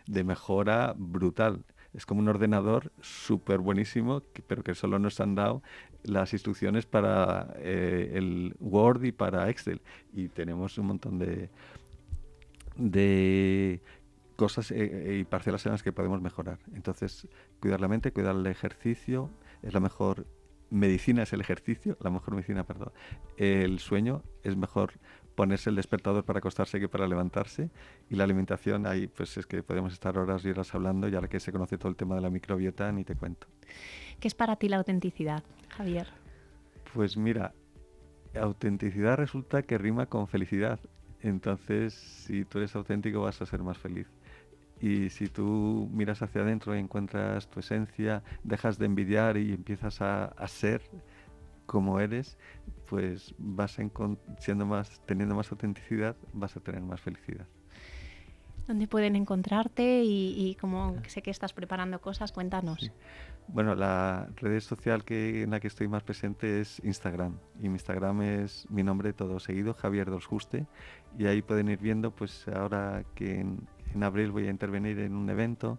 de, 0.07 0.25
mejora 0.25 0.95
brutal. 0.97 1.65
Es 1.95 2.05
como 2.05 2.21
un 2.21 2.29
ordenador 2.29 2.93
súper 3.01 3.61
buenísimo, 3.61 4.23
pero 4.47 4.63
que 4.63 4.75
solo 4.75 4.99
nos 4.99 5.19
han 5.21 5.35
dado 5.35 5.63
las 6.03 6.33
instrucciones 6.33 6.87
para 6.87 7.55
eh, 7.57 8.13
el 8.15 8.55
Word 8.61 9.05
y 9.05 9.13
para 9.13 9.49
Excel. 9.49 9.81
Y 10.13 10.29
tenemos 10.29 10.79
un 10.79 10.87
montón 10.87 11.19
de, 11.19 11.51
de 12.77 13.81
cosas 14.37 14.71
eh, 14.71 14.77
eh, 14.79 15.19
y 15.21 15.25
parcelas 15.25 15.65
en 15.67 15.73
las 15.73 15.83
que 15.83 15.93
podemos 15.93 16.21
mejorar. 16.21 16.59
Entonces, 16.75 17.27
cuidar 17.61 17.81
la 17.81 17.89
mente, 17.89 18.13
cuidar 18.13 18.37
el 18.37 18.47
ejercicio, 18.47 19.31
es 19.63 19.73
la 19.73 19.81
mejor 19.81 20.27
medicina, 20.71 21.23
es 21.23 21.33
el 21.33 21.41
ejercicio, 21.41 21.97
la 22.01 22.11
mejor 22.11 22.35
medicina, 22.35 22.65
perdón. 22.65 22.93
El 23.37 23.79
sueño 23.79 24.23
es 24.43 24.57
mejor 24.57 24.95
ponerse 25.35 25.71
el 25.71 25.77
despertador 25.77 26.25
para 26.25 26.39
acostarse 26.39 26.81
que 26.81 26.89
para 26.89 27.07
levantarse 27.07 27.71
y 28.09 28.17
la 28.17 28.25
alimentación 28.25 28.87
ahí 28.87 29.07
pues 29.07 29.37
es 29.37 29.47
que 29.47 29.63
podemos 29.63 29.93
estar 29.93 30.17
horas 30.17 30.45
y 30.45 30.49
horas 30.49 30.75
hablando 30.75 31.09
y 31.09 31.15
ahora 31.15 31.29
que 31.29 31.39
se 31.39 31.53
conoce 31.53 31.77
todo 31.77 31.91
el 31.91 31.97
tema 31.97 32.15
de 32.15 32.23
la 32.23 32.31
microbiota 32.31 32.91
ni 32.91 33.05
te 33.05 33.15
cuento. 33.15 33.47
¿Qué 34.19 34.29
es 34.29 34.35
para 34.35 34.57
ti 34.57 34.69
la 34.69 34.79
autenticidad, 34.79 35.45
Javier? 35.69 36.09
Pues 36.95 37.19
mira, 37.19 37.53
autenticidad 38.35 39.17
resulta 39.17 39.63
que 39.63 39.77
rima 39.77 40.07
con 40.07 40.27
felicidad 40.27 40.81
entonces, 41.29 41.95
si 41.95 42.45
tú 42.45 42.59
eres 42.59 42.75
auténtico, 42.77 43.21
vas 43.21 43.41
a 43.41 43.47
ser 43.47 43.63
más 43.63 43.79
feliz. 43.79 44.07
Y 44.81 45.09
si 45.11 45.29
tú 45.29 45.89
miras 45.93 46.21
hacia 46.23 46.43
adentro 46.43 46.77
y 46.77 46.79
encuentras 46.79 47.49
tu 47.49 47.61
esencia, 47.61 48.23
dejas 48.45 48.79
de 48.79 48.87
envidiar 48.87 49.37
y 49.37 49.53
empiezas 49.53 50.01
a, 50.03 50.33
ser 50.49 50.83
como 51.65 51.99
eres, 51.99 52.37
pues 52.89 53.35
vas 53.39 53.79
siendo 54.39 54.67
más, 54.67 55.01
teniendo 55.07 55.35
más 55.35 55.51
autenticidad, 55.51 56.17
vas 56.33 56.57
a 56.57 56.61
tener 56.61 56.83
más 56.83 57.01
felicidad. 57.01 57.47
¿Dónde 58.67 58.89
pueden 58.89 59.15
encontrarte? 59.15 60.03
Y, 60.05 60.57
como 60.61 60.97
sé 61.07 61.23
que 61.23 61.31
estás 61.31 61.53
preparando 61.53 62.01
cosas, 62.01 62.33
cuéntanos. 62.33 62.91
Bueno, 63.49 63.77
la 63.77 64.29
red 64.37 64.61
social 64.61 65.05
que, 65.05 65.43
en 65.43 65.51
la 65.51 65.61
que 65.61 65.69
estoy 65.69 65.87
más 65.87 66.03
presente 66.03 66.61
es 66.61 66.81
Instagram. 66.85 67.39
Y 67.61 67.69
mi 67.69 67.75
Instagram 67.75 68.23
es 68.23 68.67
mi 68.71 68.83
nombre 68.83 69.13
todo 69.13 69.39
seguido, 69.39 69.75
Javier 69.75 70.11
Dosjuste. 70.11 70.67
Y 71.17 71.27
ahí 71.27 71.43
pueden 71.43 71.69
ir 71.69 71.79
viendo, 71.79 72.11
pues 72.11 72.49
ahora 72.49 73.05
que 73.15 73.41
en, 73.41 73.69
abril 74.03 74.33
voy 74.33 74.47
a 74.49 74.51
intervenir 74.51 74.99
en 74.99 75.15
un 75.15 75.31
evento, 75.31 75.79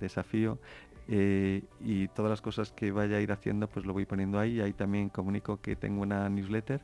desafío, 0.00 0.58
y 1.06 2.08
todas 2.08 2.30
las 2.30 2.40
cosas 2.40 2.72
que 2.72 2.90
vaya 2.90 3.18
a 3.18 3.20
ir 3.20 3.30
haciendo 3.30 3.68
pues 3.68 3.84
lo 3.86 3.92
voy 3.92 4.06
poniendo 4.06 4.38
ahí. 4.38 4.60
Ahí 4.60 4.72
también 4.72 5.08
comunico 5.10 5.60
que 5.60 5.76
tengo 5.76 6.02
una 6.02 6.28
newsletter. 6.28 6.80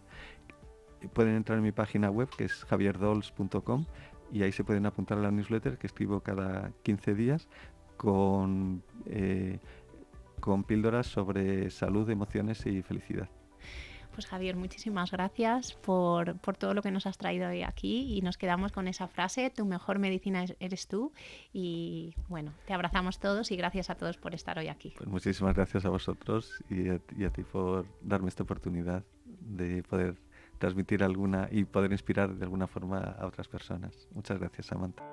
Pueden 1.15 1.37
entrar 1.37 1.59
en 1.59 1.65
mi 1.65 1.73
página 1.73 2.11
web 2.11 2.29
que 2.37 2.45
es 2.45 2.65
javierdols.com 2.65 3.87
y 4.33 4.43
ahí 4.43 4.53
se 4.53 4.63
pueden 4.63 4.85
apuntar 4.87 5.19
a 5.19 5.23
la 5.23 5.31
newsletter 5.31 5.79
que 5.79 5.87
escribo 5.87 6.21
cada 6.21 6.71
15 6.83 7.15
días 7.15 7.49
con, 7.97 8.83
eh, 9.07 9.59
con 10.39 10.65
píldoras 10.65 11.07
sobre 11.07 11.71
salud, 11.71 12.09
emociones 12.11 12.65
y 12.67 12.83
felicidad. 12.83 13.29
Pues 14.19 14.27
Javier, 14.27 14.57
muchísimas 14.57 15.13
gracias 15.13 15.75
por, 15.75 16.41
todo 16.59 16.75
lo 16.75 16.83
que 16.83 16.91
nos 16.91 17.07
has 17.07 17.17
traído 17.19 17.49
hoy 17.49 17.63
aquí 17.63 18.17
y 18.17 18.21
nos 18.21 18.37
quedamos 18.37 18.73
con 18.73 18.89
esa 18.89 19.07
frase, 19.07 19.49
tu 19.49 19.65
mejor 19.65 20.01
medicina 20.01 20.45
eres 20.59 20.89
tú 20.89 21.13
y 21.53 22.17
bueno, 22.27 22.53
te 22.67 22.73
abrazamos 22.73 23.21
todos 23.21 23.53
y 23.53 23.57
gracias 23.57 23.91
a 23.91 23.95
todos 23.95 24.17
por 24.17 24.35
estar 24.35 24.59
hoy 24.59 24.67
aquí. 24.67 24.93
Pues 24.97 25.09
muchísimas 25.09 25.55
gracias 25.55 25.85
a 25.85 25.91
vosotros 25.91 26.65
y 26.69 26.89
a, 26.89 27.01
y 27.17 27.27
a 27.27 27.31
ti 27.31 27.45
por 27.45 27.87
darme 28.01 28.29
esta 28.29 28.43
oportunidad 28.43 29.05
de 29.25 29.85
poder 29.85 30.17
transmitir 30.59 31.05
alguna 31.05 31.49
y 31.53 31.65
poder 31.65 31.93
inspirar 31.93 32.35
de 32.35 32.45
alguna 32.45 32.67
forma 32.67 32.99
a 32.99 33.25
otras 33.25 33.47
personas. 33.47 34.09
Muchas 34.13 34.41
gracias, 34.41 34.67
Samantha. 34.67 35.05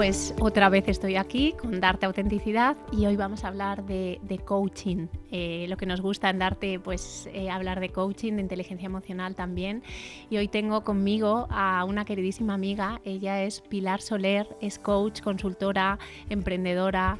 Pues 0.00 0.34
otra 0.40 0.68
vez 0.68 0.88
estoy 0.88 1.16
aquí 1.16 1.52
con 1.52 1.78
Darte 1.78 2.06
Autenticidad 2.06 2.76
y 2.90 3.06
hoy 3.06 3.16
vamos 3.16 3.44
a 3.44 3.48
hablar 3.48 3.84
de, 3.84 4.40
coaching. 4.44 5.08
Eh, 5.30 5.66
lo 5.68 5.76
que 5.76 5.86
nos 5.86 6.00
gusta 6.00 6.30
en 6.30 6.38
Darte, 6.38 6.80
pues 6.80 7.28
eh, 7.32 7.50
hablar 7.50 7.80
de 7.80 7.90
coaching, 7.90 8.34
de 8.34 8.42
inteligencia 8.42 8.86
emocional 8.86 9.34
también. 9.34 9.82
Y 10.28 10.36
hoy 10.36 10.48
tengo 10.48 10.82
conmigo 10.82 11.46
a 11.50 11.84
una 11.84 12.04
queridísima 12.04 12.54
amiga. 12.54 13.00
Ella 13.04 13.42
es 13.42 13.60
Pilar 13.60 14.00
Soler, 14.00 14.48
es 14.60 14.78
coach, 14.78 15.20
consultora, 15.20 15.98
emprendedora. 16.28 17.18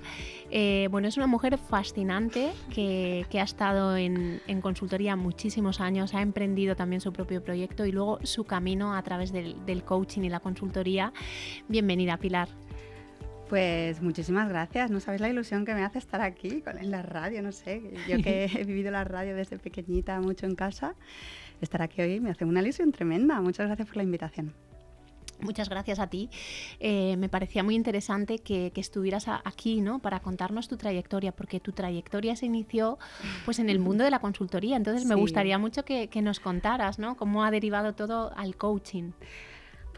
Eh, 0.51 0.89
bueno, 0.91 1.07
es 1.09 1.17
una 1.17 1.27
mujer 1.27 1.57
fascinante 1.59 2.51
que, 2.75 3.27
ha 3.33 3.43
estado 3.43 3.97
en, 3.97 4.41
consultoría 4.61 5.17
muchísimos 5.17 5.81
años, 5.81 6.13
ha 6.15 6.23
emprendido 6.23 6.75
también 6.75 7.01
su 7.01 7.13
propio 7.13 7.43
proyecto 7.43 7.87
y 7.87 7.93
luego 7.93 8.19
su 8.25 8.45
camino 8.45 8.95
a 8.95 9.03
través 9.03 9.33
del, 9.33 9.65
del 9.65 9.85
coaching 9.85 10.23
y 10.23 10.29
la 10.29 10.41
consultoría. 10.41 11.13
Bienvenida, 11.69 12.17
Pilar. 12.17 12.49
Pues 13.51 14.01
muchísimas 14.01 14.49
gracias. 14.49 14.93
No 14.93 15.01
sabéis 15.01 15.21
la 15.21 15.29
ilusión 15.29 15.65
que 15.65 15.75
me 15.75 15.83
hace 15.83 15.99
estar 15.99 16.21
aquí 16.21 16.63
en 16.79 16.91
la 16.93 17.03
radio, 17.03 17.43
no 17.43 17.51
sé. 17.51 17.83
Yo 18.09 18.23
que 18.23 18.45
he 18.57 18.65
vivido 18.65 18.93
la 18.93 19.03
radio 19.03 19.35
desde 19.35 19.59
pequeñita, 19.59 20.21
mucho 20.21 20.47
en 20.47 20.55
casa, 20.55 20.95
estar 21.61 21.83
aquí 21.83 22.01
hoy 22.01 22.21
me 22.21 22.31
hace 22.31 22.45
una 22.45 22.63
ilusión 22.63 22.93
tremenda. 22.93 23.41
Muchas 23.41 23.67
gracias 23.67 23.89
por 23.89 23.97
la 23.97 24.05
invitación. 24.05 24.55
Muchas 25.41 25.69
gracias 25.69 25.99
a 25.99 26.07
ti. 26.07 26.31
Eh, 26.79 27.17
me 27.17 27.29
parecía 27.29 27.65
muy 27.65 27.75
interesante 27.75 28.39
que, 28.39 28.71
estuvieras 28.77 29.27
aquí, 29.27 29.81
¿no? 29.81 29.99
Para 29.99 30.21
contarnos 30.21 30.69
tu 30.69 30.77
trayectoria, 30.77 31.33
porque 31.33 31.59
tu 31.59 31.73
trayectoria 31.73 32.37
se 32.37 32.47
inició, 32.47 33.01
pues, 33.45 33.59
en 33.59 33.69
el 33.69 33.79
mundo 33.81 34.05
de 34.05 34.13
la 34.13 34.21
consultoría. 34.21 34.77
Entonces, 34.77 35.07
me 35.07 35.17
gustaría 35.17 35.59
mucho 35.59 35.85
que, 35.85 36.07
que, 36.07 36.23
nos 36.23 36.39
contaras, 36.39 37.01
¿no? 37.01 37.17
Cómo 37.17 37.43
ha 37.43 37.51
derivado 37.51 37.95
todo 37.95 38.33
al 38.37 38.55
coaching. 38.55 39.11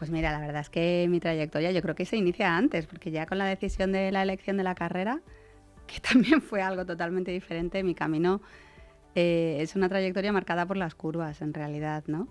Pues 0.03 0.11
mira, 0.11 0.33
la 0.33 0.41
verdad 0.41 0.59
es 0.59 0.69
que 0.69 1.07
mi 1.09 1.21
trayectoria 1.21 1.71
yo 1.71 1.81
creo 1.81 1.95
que 1.95 2.03
se 2.03 2.17
inicia 2.17 2.57
antes, 2.57 2.87
porque 2.87 3.09
ya 3.09 3.25
con 3.25 3.37
la 3.37 3.45
decisión 3.45 3.93
de 3.93 4.11
la 4.11 4.21
elección 4.21 4.57
de 4.57 4.63
la 4.63 4.75
carrera, 4.75 5.21
que 5.87 6.01
también 6.01 6.41
fue 6.41 6.61
algo 6.61 6.85
totalmente 6.85 7.31
diferente, 7.31 7.81
mi 7.83 7.95
camino 7.95 8.41
eh, 9.15 9.59
es 9.61 9.77
una 9.77 9.87
trayectoria 9.87 10.33
marcada 10.33 10.65
por 10.65 10.75
las 10.75 10.93
curvas, 10.93 11.41
en 11.41 11.53
realidad, 11.53 12.03
¿no? 12.07 12.27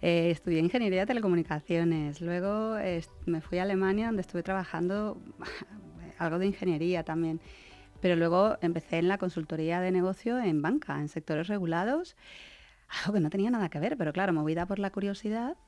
Eh, 0.00 0.30
estudié 0.30 0.60
ingeniería 0.60 1.00
de 1.00 1.08
telecomunicaciones, 1.08 2.22
luego 2.22 2.76
me 3.26 3.42
fui 3.42 3.58
a 3.58 3.64
Alemania 3.64 4.06
donde 4.06 4.22
estuve 4.22 4.42
trabajando 4.42 5.20
algo 6.18 6.38
de 6.38 6.46
ingeniería 6.46 7.04
también, 7.04 7.38
pero 8.00 8.16
luego 8.16 8.56
empecé 8.62 8.96
en 8.96 9.08
la 9.08 9.18
consultoría 9.18 9.82
de 9.82 9.90
negocio 9.90 10.38
en 10.38 10.62
banca, 10.62 10.98
en 10.98 11.08
sectores 11.08 11.48
regulados, 11.48 12.16
algo 12.88 13.12
que 13.12 13.20
no 13.20 13.28
tenía 13.28 13.50
nada 13.50 13.68
que 13.68 13.78
ver, 13.78 13.98
pero 13.98 14.14
claro, 14.14 14.32
movida 14.32 14.64
por 14.64 14.78
la 14.78 14.88
curiosidad, 14.88 15.58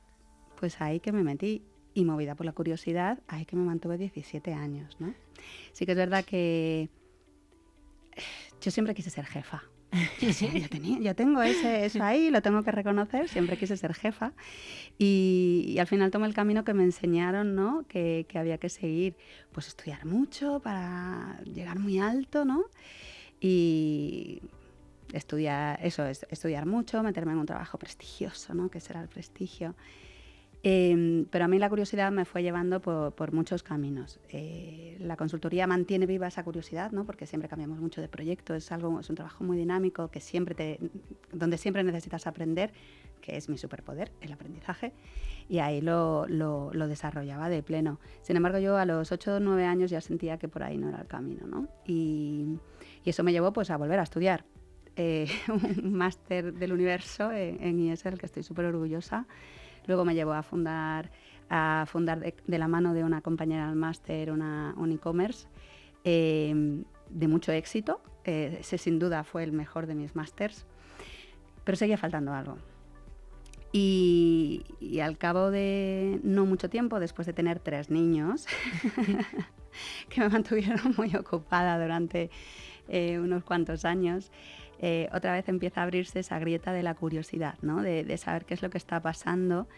pues 0.63 0.81
ahí 0.81 1.01
que 1.01 1.11
me 1.11 1.25
metí 1.25 1.61
y 1.93 2.05
movida 2.05 2.37
por 2.37 2.47
la 2.47 2.53
curiosidad, 2.53 3.19
ahí 3.27 3.45
que 3.47 3.57
me 3.57 3.65
mantuve 3.65 3.99
17 3.99 4.55
años, 4.55 4.97
¿no? 5.01 5.13
Sí 5.73 5.87
que 5.87 5.91
es 5.91 5.99
verdad 5.99 6.25
que 6.25 6.89
yo 8.61 8.71
siempre 8.71 8.95
quise 8.95 9.11
ser 9.11 9.27
jefa. 9.27 9.65
yo, 11.01 11.17
tengo 11.17 11.43
ese, 11.43 11.85
eso 11.85 12.01
ahí, 12.05 12.31
lo 12.31 12.43
tengo 12.43 12.63
que 12.63 12.71
reconocer, 12.71 13.29
siempre 13.29 13.57
quise 13.57 13.77
ser 13.77 13.93
jefa. 13.93 14.35
Y, 14.99 15.79
al 15.81 15.89
final 15.89 16.13
tomé 16.13 16.29
el 16.29 16.35
camino 16.35 16.63
que 16.63 16.75
me 16.75 16.85
enseñaron, 16.85 17.57
¿no? 17.57 17.85
Que, 17.89 18.25
que, 18.29 18.39
había 18.39 18.59
que 18.59 18.69
seguir, 18.69 19.17
pues 19.51 19.67
estudiar 19.67 20.07
mucho 20.07 20.61
para 20.61 21.41
llegar 21.43 21.81
muy 21.81 21.99
alto, 21.99 22.45
¿no? 22.45 22.67
Y 23.41 24.43
estudiar, 25.13 25.81
eso, 25.83 26.07
estudiar 26.07 26.67
mucho, 26.67 27.03
meterme 27.03 27.33
en 27.33 27.39
un 27.39 27.47
trabajo 27.47 27.79
prestigioso, 27.79 28.55
¿no? 28.55 28.71
Que 28.71 28.79
será 28.79 29.03
el 29.03 29.09
prestigio. 29.09 29.75
Em, 30.65 31.25
pero 31.25 31.47
a 31.47 31.49
mí 31.49 31.59
la 31.59 31.69
curiosidad 31.69 32.13
me 32.13 32.25
fue 32.25 32.43
llevando 32.43 32.81
por, 32.81 33.33
muchos 33.33 33.65
caminos. 33.65 34.21
Eh, 34.29 34.97
la 35.01 35.17
consultoría 35.17 35.67
mantiene 35.67 36.07
viva 36.07 36.29
esa 36.29 36.45
curiosidad, 36.45 36.93
¿no? 36.93 37.05
porque 37.05 37.27
siempre 37.27 37.49
cambiamos 37.49 37.81
mucho 37.81 38.01
de 38.01 38.09
proyecto, 38.09 38.55
es, 38.55 38.71
algo, 38.71 39.01
es 39.01 39.11
un 39.11 39.17
trabajo 39.17 39.43
muy 39.43 39.57
dinámico 39.57 40.09
que 40.09 40.21
siempre 40.21 40.55
te, 40.55 40.79
donde 41.33 41.59
siempre 41.59 41.83
necesitas 41.83 42.29
aprender, 42.29 42.73
que 43.21 43.37
es 43.37 43.49
mi 43.49 43.59
superpoder, 43.59 44.13
el 44.21 44.33
aprendizaje, 44.33 44.93
y 45.49 45.59
ahí 45.59 45.81
lo, 45.81 46.27
lo, 46.29 46.71
desarrollaba 46.87 47.49
de 47.49 47.63
pleno. 47.63 47.99
Sin 48.23 48.37
embargo, 48.37 48.59
yo 48.59 48.77
a 48.77 48.85
los 48.85 49.11
8 49.11 49.37
o 49.37 49.41
9 49.41 49.65
años 49.65 49.91
ya 49.91 50.01
sentía 50.01 50.39
que 50.39 50.47
por 50.47 50.63
ahí 50.63 50.79
no 50.79 50.89
era 50.89 51.01
el 51.01 51.09
camino, 51.09 51.47
¿no? 51.47 51.69
y, 51.85 52.59
y 53.05 53.11
eso 53.11 53.25
me 53.25 53.33
llevó 53.33 53.53
pues, 53.53 53.71
a 53.71 53.77
volver 53.77 53.99
a 53.99 54.05
estudiar. 54.05 54.45
Eh, 54.95 55.27
un 55.49 55.95
máster 55.95 56.53
del 56.53 56.73
universo 56.73 57.33
en, 57.33 57.63
en 57.63 57.81
IESER, 57.81 58.17
que 58.17 58.27
estoy 58.27 58.43
súper 58.45 58.67
orgullosa. 58.67 59.27
Luego 59.87 60.05
me 60.05 60.15
llevó 60.15 60.33
a 60.33 60.43
fundar, 60.43 61.11
a 61.51 61.85
fundar 61.87 62.21
de, 62.21 62.59
la 62.59 62.69
mano 62.69 62.95
de 62.95 63.05
una 63.05 63.21
compañera 63.21 63.67
del 63.67 63.77
máster 63.77 64.31
un 64.31 64.93
e-commerce 64.93 65.47
em, 66.05 66.85
de 67.11 67.29
mucho 67.29 67.53
éxito. 67.53 68.01
Eh, 68.25 68.59
ese 68.61 68.79
sin 68.79 68.99
duda 68.99 69.25
fue 69.25 69.43
el 69.43 69.53
mejor 69.53 69.87
de 69.87 69.95
mis 69.95 70.15
másters, 70.15 70.65
pero 71.65 71.77
seguía 71.77 71.99
faltando 71.99 72.33
algo. 72.33 72.57
Y, 73.73 74.63
al 75.03 75.17
cabo 75.17 75.51
de 75.51 76.21
no 76.23 76.45
mucho 76.45 76.69
tiempo, 76.69 77.01
después 77.01 77.27
de 77.27 77.33
tener 77.33 77.59
tres 77.59 77.91
niños, 77.91 78.47
que 80.11 80.21
me 80.21 80.29
mantuvieron 80.29 80.95
muy 80.99 81.17
ocupada 81.17 81.81
durante 81.81 82.31
eh, 82.89 83.19
unos 83.19 83.45
cuantos 83.45 83.87
años, 83.87 84.31
eh, 84.85 85.09
otra 85.13 85.33
vez 85.33 85.49
empieza 85.49 85.81
a 85.81 85.85
abrirse 85.85 86.19
esa 86.19 86.41
grieta 86.41 86.73
de 86.73 86.83
la 86.83 86.95
curiosidad, 86.95 87.55
¿no? 87.63 87.83
de, 87.83 88.17
saber 88.19 88.45
qué 88.45 88.55
es 88.55 88.63
lo 88.63 88.69
que 88.69 88.79
está 88.79 89.01
pasando. 89.01 89.69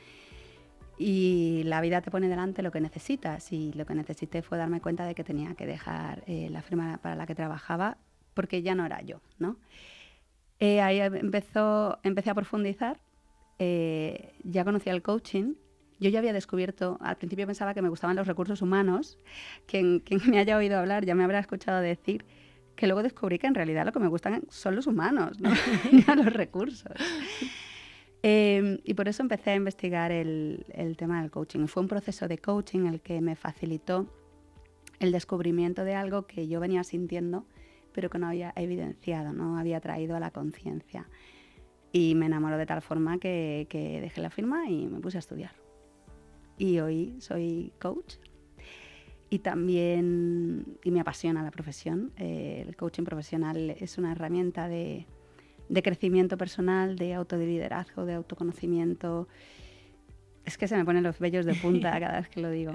Y 0.96 1.62
la 1.64 1.82
vida 1.82 2.00
te 2.00 2.10
pone 2.10 2.28
delante 2.28 2.62
lo 2.62 2.72
que 2.72 2.80
necesitas. 2.80 3.52
Y 3.52 3.72
lo 3.74 3.84
que 3.84 3.94
necesité 3.94 4.40
fue 4.40 4.56
darme 4.56 4.80
cuenta 4.80 5.04
de 5.04 5.14
que 5.14 5.22
tenía 5.22 5.54
que 5.54 5.66
dejar 5.66 6.24
eh, 6.26 6.48
la 6.50 6.62
firma 6.62 6.98
para 7.02 7.16
la 7.16 7.26
que 7.26 7.34
trabajaba 7.34 7.98
porque 8.32 8.62
ya 8.62 8.74
no 8.74 8.86
era 8.86 9.02
yo. 9.02 9.20
¿no? 9.38 9.58
Eh, 10.58 10.80
ahí 10.80 11.00
empezó, 11.00 11.98
empecé 12.02 12.30
a 12.30 12.34
profundizar. 12.34 12.98
ya 13.58 14.64
conocía 14.64 14.92
el 14.94 15.02
coaching 15.02 15.54
yo 16.00 16.10
ya 16.10 16.18
había 16.18 16.32
descubierto, 16.32 16.98
al 17.00 17.16
principio 17.16 17.46
pensaba 17.46 17.72
que 17.72 17.80
me 17.80 17.88
gustaban 17.88 18.16
los 18.16 18.26
recursos 18.26 18.60
humanos, 18.62 19.16
quien, 19.66 20.00
quien, 20.00 20.20
me 20.28 20.38
haya 20.38 20.56
oído 20.56 20.76
hablar 20.76 21.04
ya 21.04 21.14
me 21.14 21.22
habrá 21.22 21.38
escuchado 21.38 21.80
decir 21.80 22.24
que 22.76 22.86
luego 22.86 23.02
descubrí 23.02 23.38
que 23.38 23.46
en 23.46 23.54
realidad 23.54 23.84
lo 23.84 23.92
que 23.92 24.00
me 24.00 24.08
gustan 24.08 24.42
son 24.48 24.76
los 24.76 24.86
humanos, 24.86 25.40
no, 25.40 25.50
los 26.16 26.32
recursos. 26.32 26.92
Em, 28.22 28.78
y 28.84 28.94
por 28.94 29.08
eso 29.08 29.22
empecé 29.22 29.50
a 29.50 29.54
investigar 29.54 30.10
el, 30.10 30.64
el, 30.72 30.96
tema 30.96 31.20
del 31.20 31.30
coaching. 31.30 31.66
Fue 31.66 31.82
un 31.82 31.88
proceso 31.88 32.26
de 32.26 32.38
coaching 32.38 32.86
el 32.86 33.00
que 33.00 33.20
me 33.20 33.36
facilitó 33.36 34.08
el 34.98 35.12
descubrimiento 35.12 35.84
de 35.84 35.94
algo 35.94 36.26
que 36.26 36.48
yo 36.48 36.60
venía 36.60 36.84
sintiendo, 36.84 37.46
pero 37.92 38.10
que 38.10 38.18
no 38.18 38.28
había 38.28 38.52
evidenciado, 38.56 39.32
no 39.32 39.58
había 39.58 39.80
traído 39.80 40.16
a 40.16 40.20
la 40.20 40.30
conciencia. 40.30 41.08
Y 41.92 42.14
me 42.14 42.26
enamoró 42.26 42.56
de 42.58 42.66
tal 42.66 42.82
forma 42.82 43.18
que, 43.18 43.66
que 43.68 44.00
dejé 44.00 44.20
la 44.20 44.30
firma 44.30 44.68
y 44.68 44.86
me 44.86 45.00
puse 45.00 45.18
a 45.18 45.20
estudiar. 45.20 45.52
Y 46.56 46.78
hoy 46.80 47.16
soy 47.20 47.72
coach 47.80 48.16
y 49.34 49.40
también, 49.40 50.78
y 50.84 50.92
me 50.92 51.00
apasiona 51.00 51.42
la 51.42 51.50
profesión, 51.50 52.12
eh, 52.16 52.64
el 52.68 52.76
coaching 52.76 53.02
profesional 53.02 53.70
es 53.70 53.98
una 53.98 54.12
herramienta 54.12 54.68
de, 54.68 55.06
de 55.68 55.82
crecimiento 55.82 56.38
personal, 56.38 56.96
de 56.96 57.14
autoliderazgo, 57.14 58.04
de 58.04 58.14
autoconocimiento. 58.14 59.26
Es 60.44 60.56
que 60.56 60.68
se 60.68 60.76
me 60.76 60.84
ponen 60.84 61.02
los 61.02 61.18
vellos 61.18 61.46
de 61.46 61.54
punta 61.54 61.90
cada 62.00 62.20
vez 62.20 62.28
que 62.28 62.40
lo 62.40 62.50
digo. 62.50 62.74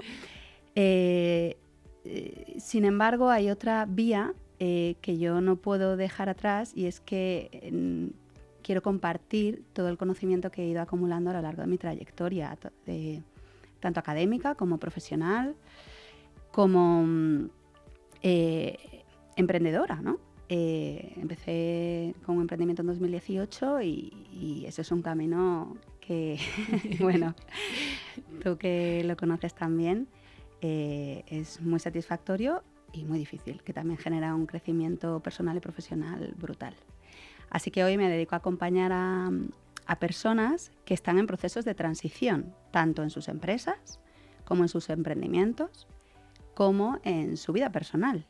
Eh, 0.74 1.56
eh, 2.04 2.56
sin 2.58 2.84
embargo, 2.84 3.30
hay 3.30 3.48
otra 3.48 3.86
vía 3.86 4.34
eh, 4.58 4.96
que 5.00 5.16
yo 5.16 5.40
no 5.40 5.56
puedo 5.56 5.96
dejar 5.96 6.28
atrás 6.28 6.72
y 6.74 6.84
es 6.84 7.00
que 7.00 8.12
quiero 8.62 8.82
compartir 8.82 9.64
todo 9.72 9.88
el 9.88 9.96
conocimiento 9.96 10.50
que 10.50 10.62
he 10.62 10.68
ido 10.68 10.82
acumulando 10.82 11.30
a 11.30 11.32
lo 11.32 11.40
largo 11.40 11.62
de 11.62 11.68
mi 11.68 11.78
trayectoria, 11.78 12.58
tanto 13.80 14.00
académica 14.00 14.54
como 14.54 14.76
profesional, 14.76 15.56
como 16.52 17.02
mm, 17.04 17.50
emprendedora, 19.36 19.96
¿no? 19.96 20.18
empecé 20.52 22.12
con 22.26 22.34
un 22.34 22.40
emprendimiento 22.40 22.82
en 22.82 22.88
2018 22.88 23.82
y, 23.82 24.12
y, 24.32 24.64
ese 24.66 24.82
es 24.82 24.90
un 24.90 25.00
camino 25.00 25.76
que, 26.00 26.40
bueno, 27.00 27.36
tú 28.42 28.58
que 28.58 29.04
lo 29.04 29.16
conoces 29.16 29.54
también, 29.54 30.08
eh, 30.60 31.22
es 31.28 31.60
muy 31.60 31.78
satisfactorio 31.78 32.62
y 32.92 33.04
muy 33.04 33.18
difícil, 33.18 33.62
que 33.62 33.72
también 33.72 33.96
genera 33.96 34.34
un 34.34 34.46
crecimiento 34.46 35.20
personal 35.20 35.56
y 35.56 35.60
profesional 35.60 36.34
brutal. 36.36 36.74
Así 37.48 37.70
que 37.70 37.84
hoy 37.84 37.96
me 37.96 38.08
dedico 38.08 38.34
a 38.34 38.38
acompañar 38.38 38.92
a, 38.92 39.30
personas 39.98 40.70
que 40.84 40.94
están 40.94 41.18
en 41.18 41.26
procesos 41.26 41.64
de 41.64 41.74
transición, 41.74 42.54
tanto 42.70 43.02
en 43.02 43.10
sus 43.10 43.26
empresas 43.26 43.98
como 44.44 44.62
en 44.62 44.68
sus 44.68 44.88
emprendimientos, 44.88 45.88
como 46.60 47.00
en 47.04 47.38
su 47.38 47.54
vida 47.54 47.72
personal. 47.72 48.26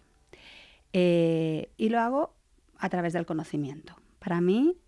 Eh, 0.92 1.72
y 1.76 1.88
lo 1.88 1.98
hago 1.98 2.32
a 2.78 2.88
través 2.88 3.12
del 3.12 3.26
conocimiento. 3.26 3.96
Para 4.20 4.40
mí, 4.40 4.78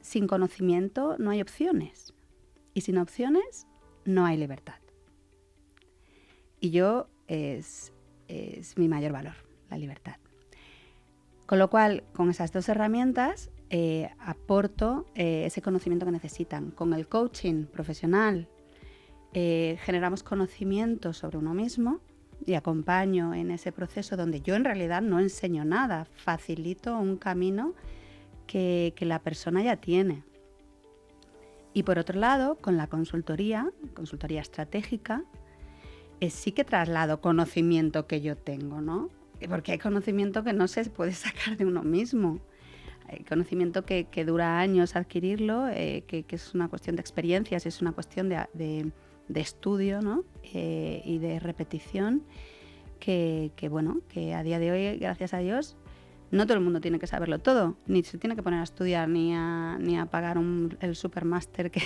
sin 0.00 0.26
conocimiento 0.26 1.14
no 1.20 1.30
hay 1.30 1.40
opciones. 1.40 2.14
Y 2.74 2.80
sin 2.80 2.98
opciones 2.98 3.68
no 4.04 4.26
hay 4.26 4.36
libertad. 4.38 4.80
Y 6.58 6.70
yo 6.70 7.06
es, 7.28 7.92
mi 8.74 8.88
mayor 8.88 9.12
valor, 9.12 9.36
la 9.70 9.78
libertad. 9.78 10.16
Con 11.46 11.60
lo 11.60 11.70
cual, 11.70 12.02
con 12.12 12.28
esas 12.28 12.50
dos 12.52 12.68
herramientas, 12.68 13.52
eh, 13.70 14.10
aporto 14.18 15.06
eh, 15.14 15.44
ese 15.46 15.62
conocimiento 15.62 16.06
que 16.06 16.10
necesitan. 16.10 16.72
Con 16.72 16.92
el 16.92 17.06
coaching 17.06 17.66
profesional 17.66 18.48
eh, 19.40 19.78
generamos 19.84 20.24
conocimiento 20.24 21.12
sobre 21.12 21.38
uno 21.38 21.54
mismo 21.54 22.00
y 22.44 22.54
acompaño 22.54 23.34
en 23.34 23.52
ese 23.52 23.70
proceso 23.70 24.16
donde 24.16 24.40
yo 24.40 24.56
en 24.56 24.64
realidad 24.64 25.00
no 25.00 25.20
enseño 25.20 25.64
nada, 25.64 26.08
facilito 26.12 26.98
un 26.98 27.16
camino 27.16 27.72
que, 28.48 28.94
que 28.96 29.04
la 29.04 29.20
persona 29.20 29.62
ya 29.62 29.76
tiene. 29.76 30.24
Y 31.72 31.84
por 31.84 32.00
otro 32.00 32.18
lado, 32.18 32.56
con 32.56 32.76
la 32.76 32.88
consultoría, 32.88 33.70
consultoría 33.94 34.40
estratégica, 34.40 35.22
es 36.18 36.32
sí 36.32 36.50
que 36.50 36.64
traslado 36.64 37.20
conocimiento 37.20 38.08
que 38.08 38.20
yo 38.20 38.36
tengo, 38.36 38.80
¿no? 38.80 39.08
Porque 39.48 39.70
hay 39.70 39.78
conocimiento 39.78 40.42
que 40.42 40.52
no 40.52 40.66
se 40.66 40.84
puede 40.90 41.12
sacar 41.26 41.56
de 41.56 41.64
uno 41.64 41.84
mismo. 41.84 42.40
Hay 43.06 43.22
conocimiento 43.22 43.84
que, 43.84 44.04
dura 44.26 44.58
años 44.58 44.96
adquirirlo, 44.96 45.68
eh, 45.68 46.02
que, 46.08 46.24
es 46.28 46.54
una 46.54 46.66
cuestión 46.66 46.96
de 46.96 47.02
experiencias, 47.02 47.66
es 47.66 47.80
una 47.80 47.92
cuestión 47.92 48.28
de, 48.28 48.90
estudio 49.36 50.00
¿no? 50.00 50.24
Eh, 50.42 51.02
y 51.04 51.18
de 51.18 51.38
repetición, 51.40 52.22
que, 52.98 53.68
bueno, 53.70 54.00
que 54.08 54.34
a 54.34 54.42
día 54.42 54.58
de 54.58 54.70
hoy, 54.70 54.98
gracias 54.98 55.34
a 55.34 55.38
Dios, 55.38 55.76
no 56.30 56.46
todo 56.46 56.58
el 56.58 56.64
mundo 56.64 56.80
tiene 56.80 56.98
que 56.98 57.06
saberlo 57.06 57.38
todo, 57.38 57.76
ni 57.86 58.02
se 58.02 58.18
tiene 58.18 58.36
que 58.36 58.42
poner 58.42 58.60
a 58.60 58.64
estudiar, 58.64 59.08
ni 59.08 59.34
a, 59.34 59.78
ni 59.80 59.98
a 59.98 60.06
pagar 60.06 60.36
un, 60.36 60.76
el 60.80 60.94
supermáster 60.94 61.70
que, 61.70 61.80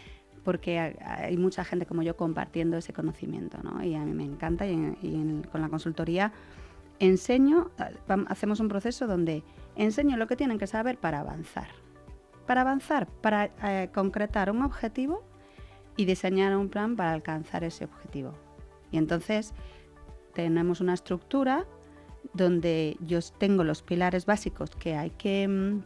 porque 0.44 0.78
hay 0.78 1.36
mucha 1.36 1.64
gente 1.64 1.86
como 1.86 2.02
yo 2.02 2.16
compartiendo 2.16 2.76
ese 2.76 2.92
conocimiento, 2.92 3.58
¿no? 3.62 3.82
Y 3.82 3.94
a 3.94 4.04
mí 4.04 4.12
me 4.12 4.24
encanta 4.24 4.66
y, 4.66 5.42
con 5.50 5.60
la 5.60 5.68
consultoría 5.68 6.32
enseño, 7.00 7.70
hacemos 8.28 8.60
un 8.60 8.68
proceso 8.68 9.06
donde 9.06 9.44
enseño 9.76 10.16
lo 10.16 10.26
que 10.26 10.36
tienen 10.36 10.58
que 10.58 10.66
saber 10.66 10.98
para 10.98 11.20
avanzar. 11.20 11.68
Para 12.46 12.62
avanzar, 12.62 13.06
para 13.06 13.50
eh, 13.62 13.90
concretar 13.92 14.50
un 14.50 14.62
objetivo 14.62 15.22
y 15.98 16.06
diseñar 16.06 16.56
un 16.56 16.70
plan 16.70 16.96
para 16.96 17.12
alcanzar 17.12 17.62
ese 17.62 17.84
objetivo. 17.84 18.32
Y 18.90 18.96
entonces 18.96 19.52
tenemos 20.32 20.80
una 20.80 20.94
estructura 20.94 21.66
donde 22.32 22.96
yo 23.00 23.18
tengo 23.36 23.64
los 23.64 23.82
pilares 23.82 24.24
básicos 24.24 24.70
que 24.70 24.94
hay 24.94 25.10
que, 25.10 25.46
mm, 25.46 25.82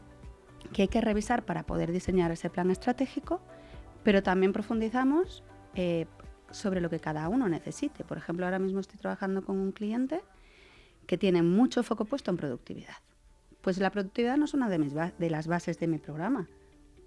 que, 0.72 0.82
hay 0.82 0.88
que 0.88 1.00
revisar 1.00 1.44
para 1.44 1.64
poder 1.64 1.90
diseñar 1.90 2.30
ese 2.30 2.48
plan 2.48 2.70
estratégico 2.70 3.40
pero 4.02 4.22
también 4.22 4.52
profundizamos 4.52 5.42
eh, 5.74 6.06
sobre 6.50 6.80
lo 6.80 6.90
que 6.90 7.00
cada 7.00 7.28
uno 7.28 7.48
necesite. 7.48 8.04
Por 8.04 8.18
ejemplo, 8.18 8.46
ahora 8.46 8.58
mismo 8.58 8.80
estoy 8.80 8.98
trabajando 8.98 9.42
con 9.42 9.58
un 9.58 9.72
cliente 9.72 10.22
que 11.06 11.18
tiene 11.18 11.42
mucho 11.42 11.82
foco 11.82 12.04
puesto 12.04 12.30
en 12.30 12.36
productividad. 12.36 12.96
Pues 13.60 13.78
la 13.78 13.90
productividad 13.90 14.36
no 14.36 14.44
es 14.44 14.54
una 14.54 14.68
de, 14.68 14.78
mis 14.78 14.92
de 14.94 15.30
las 15.30 15.46
bases 15.46 15.78
de 15.78 15.86
mi 15.86 15.98
programa, 15.98 16.48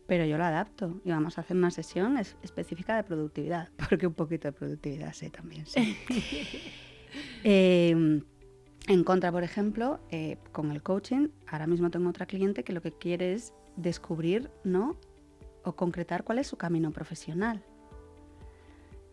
pero 0.07 0.25
yo 0.25 0.37
la 0.37 0.49
adapto 0.49 1.01
y 1.03 1.09
vamos 1.09 1.37
a 1.37 1.41
hacer 1.41 1.57
una 1.57 1.71
sesión 1.71 2.17
específica 2.17 2.95
de 2.95 3.03
productividad, 3.03 3.69
porque 3.89 4.07
un 4.07 4.13
poquito 4.13 4.47
de 4.47 4.51
productividad 4.53 5.13
sé 5.13 5.29
también. 5.29 5.65
Sí. 5.65 5.97
Em, 7.45 8.23
en 8.87 9.03
contra, 9.05 9.31
por 9.31 9.43
ejemplo, 9.43 10.01
eh, 10.09 10.37
con 10.51 10.71
el 10.71 10.83
coaching, 10.83 11.29
ahora 11.47 11.65
mismo 11.65 11.89
tengo 11.89 12.09
otra 12.09 12.25
cliente 12.25 12.65
que 12.65 12.73
lo 12.73 12.81
que 12.81 12.91
quiere 12.91 13.33
es 13.33 13.53
descubrir 13.77 14.51
¿no? 14.65 14.97
o 15.63 15.77
concretar 15.77 16.25
cuál 16.25 16.39
es 16.39 16.47
su 16.47 16.57
camino 16.57 16.91
profesional, 16.91 17.63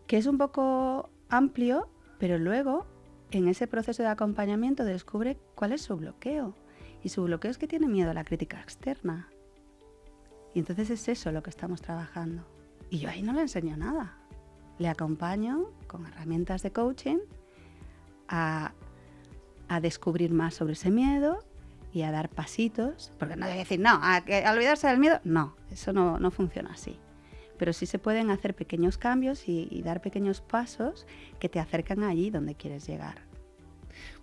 que 0.05 0.17
es 0.17 0.25
un 0.25 0.37
poco 0.37 1.09
amplio, 1.29 1.87
pero 2.19 2.37
luego 2.37 2.85
en 3.31 3.47
ese 3.47 3.67
proceso 3.67 4.03
de 4.03 4.09
acompañamiento 4.09 4.83
descubre 4.83 5.37
cuál 5.55 5.71
es 5.71 5.81
su 5.81 5.95
bloqueo. 5.95 6.55
Y 7.03 7.09
su 7.09 7.23
bloqueo 7.23 7.51
es 7.51 7.57
que 7.57 7.67
tiene 7.67 7.87
miedo 7.87 8.11
a 8.11 8.13
la 8.13 8.23
crítica 8.23 8.61
externa. 8.61 9.29
Y 10.53 10.59
entonces 10.59 10.89
es 10.89 11.07
eso 11.07 11.31
lo 11.31 11.41
que 11.43 11.49
estamos 11.49 11.81
trabajando. 11.81 12.45
Y 12.89 12.99
yo 12.99 13.09
ahí 13.09 13.21
no 13.21 13.33
le 13.33 13.41
enseño 13.41 13.75
nada. 13.75 14.17
Le 14.77 14.87
acompaño 14.87 15.69
con 15.87 16.05
herramientas 16.05 16.63
de 16.63 16.71
coaching 16.71 17.17
a, 18.27 18.73
a 19.67 19.79
descubrir 19.79 20.31
más 20.31 20.55
sobre 20.55 20.73
ese 20.73 20.91
miedo 20.91 21.39
y 21.93 22.01
a 22.01 22.11
dar 22.11 22.29
pasitos, 22.29 23.11
porque 23.19 23.35
no 23.35 23.45
debe 23.45 23.59
decir, 23.59 23.79
no, 23.79 23.99
a, 24.01 24.23
olvidarse 24.51 24.87
del 24.87 24.97
miedo, 24.97 25.19
no, 25.23 25.55
eso 25.71 25.93
no, 25.93 26.19
no, 26.19 26.31
funciona 26.31 26.71
así. 26.71 26.99
Pero 27.59 27.71
sí 27.71 27.85
se 27.85 27.99
pueden 27.99 28.31
hacer 28.31 28.55
pequeños 28.55 28.97
cambios 28.97 29.47
y, 29.47 29.67
y 29.69 29.83
dar 29.83 30.01
pequeños 30.01 30.41
pasos 30.41 31.05
que 31.39 31.49
te 31.49 31.59
acercan 31.59 32.03
allí 32.03 32.31
donde 32.31 32.55
quieres 32.55 32.87
llegar. 32.87 33.21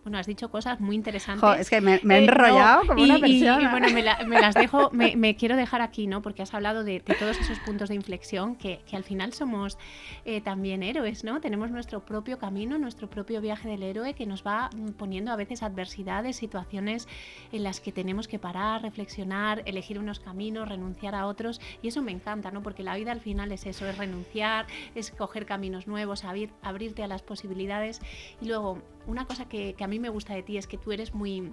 Bueno, 0.03 0.17
has 0.17 0.27
dicho 0.27 0.51
cosas 0.51 0.81
muy 0.81 0.97
interesantes. 0.97 1.61
es 1.61 1.69
que 1.69 1.83
me, 1.83 1.97
he 1.97 1.97
eh, 1.97 2.25
enrollado 2.25 2.87
como 2.87 3.03
una 3.03 3.19
persona. 3.19 3.63
Y, 3.63 3.67
bueno, 3.67 3.89
me, 3.91 4.41
las 4.41 4.55
dejo, 4.55 4.91
me, 4.93 5.37
quiero 5.37 5.57
dejar 5.57 5.83
aquí, 5.83 6.07
¿no? 6.07 6.23
Porque 6.23 6.41
has 6.43 6.55
hablado 6.55 6.85
de, 6.85 7.01
todos 7.01 7.39
esos 7.39 7.59
puntos 7.61 7.91
de 7.91 7.97
inflexión 7.97 8.57
que, 8.57 8.81
al 8.93 9.05
final 9.05 9.35
somos 9.35 9.77
eh, 10.25 10.41
también 10.41 10.83
héroes, 10.83 11.23
¿no? 11.23 11.41
Tenemos 11.41 11.71
nuestro 11.71 12.01
propio 12.05 12.39
camino, 12.39 12.79
nuestro 12.79 13.11
propio 13.11 13.43
viaje 13.43 13.69
del 13.69 13.83
héroe 13.83 14.15
que 14.15 14.25
nos 14.25 14.45
va 14.45 14.71
poniendo 14.97 15.33
a 15.33 15.37
veces 15.37 15.63
adversidades, 15.63 16.37
situaciones 16.37 17.07
en 17.53 17.63
las 17.63 17.81
que 17.81 17.93
tenemos 17.93 18.27
que 18.27 18.39
parar, 18.39 18.83
reflexionar, 18.83 19.63
elegir 19.67 19.99
unos 19.99 20.19
caminos, 20.19 20.69
renunciar 20.69 21.15
a 21.15 21.27
otros. 21.27 21.61
Y 21.83 21.89
eso 21.89 22.01
me 22.01 22.13
encanta, 22.13 22.51
¿no? 22.51 22.63
Porque 22.63 22.83
la 22.83 22.97
vida 22.97 23.13
al 23.13 23.21
final 23.21 23.53
es 23.53 23.67
eso, 23.67 23.87
es 23.87 23.99
renunciar, 23.99 24.67
es 24.95 25.11
coger 25.11 25.45
caminos 25.45 25.87
nuevos, 25.87 26.25
abrir, 26.25 26.51
abrirte 26.63 27.03
a 27.03 27.07
las 27.07 27.21
posibilidades. 27.21 28.01
Y 28.41 28.47
luego, 28.47 28.83
una 29.07 29.27
cosa 29.27 29.47
que, 29.47 29.75
que 29.75 29.85
a 29.85 29.90
mí 29.91 29.99
me 29.99 30.09
gusta 30.09 30.35
de 30.35 30.43
ti 30.43 30.57
es 30.57 30.67
que 30.67 30.79
tú 30.79 30.93
eres 30.93 31.15
muy 31.15 31.53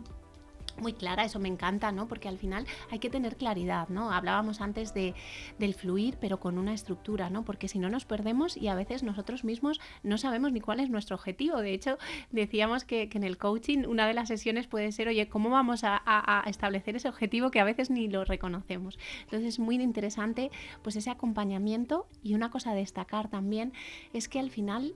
muy 0.82 0.94
clara, 0.94 1.24
eso 1.24 1.40
me 1.40 1.48
encanta, 1.48 1.92
¿no? 1.92 2.08
Porque 2.08 2.28
al 2.28 2.38
final 2.38 2.66
hay 2.92 3.00
que 3.00 3.10
tener 3.10 3.36
claridad, 3.36 3.90
¿no? 3.90 4.12
Hablábamos 4.12 4.62
antes 4.62 4.94
de, 4.94 5.16
del 5.58 5.74
fluir, 5.74 6.18
pero 6.20 6.40
con 6.40 6.58
una 6.58 6.74
estructura, 6.74 7.30
¿no? 7.30 7.44
Porque 7.44 7.68
si 7.68 7.80
no 7.80 7.90
nos 7.90 8.06
perdemos 8.06 8.58
y 8.58 8.68
a 8.68 8.76
veces 8.76 9.04
nosotros 9.04 9.44
mismos 9.44 9.80
no 10.04 10.18
sabemos 10.18 10.52
ni 10.52 10.62
cuál 10.62 10.80
es 10.80 10.90
nuestro 10.90 11.16
objetivo. 11.16 11.58
De 11.58 11.74
hecho, 11.74 11.98
decíamos 12.32 12.86
que, 12.86 13.10
en 13.18 13.24
el 13.24 13.40
coaching 13.40 13.86
una 13.88 14.06
de 14.06 14.14
las 14.14 14.28
sesiones 14.28 14.68
puede 14.68 14.92
ser, 14.92 15.08
oye, 15.08 15.28
¿cómo 15.28 15.50
vamos 15.50 15.84
a, 15.84 16.00
a, 16.06 16.44
establecer 16.48 16.96
ese 16.96 17.10
objetivo 17.10 17.50
que 17.50 17.60
a 17.60 17.64
veces 17.64 17.90
ni 17.90 18.08
lo 18.08 18.26
reconocemos? 18.26 19.00
Entonces 19.24 19.48
es 19.48 19.60
muy 19.60 19.82
interesante 19.82 20.52
pues 20.84 20.96
ese 20.96 21.10
acompañamiento 21.10 22.08
y 22.22 22.36
una 22.36 22.52
cosa 22.52 22.72
a 22.72 22.76
destacar 22.76 23.28
también 23.28 23.74
es 24.14 24.30
que 24.30 24.40
al 24.40 24.52
final 24.52 24.94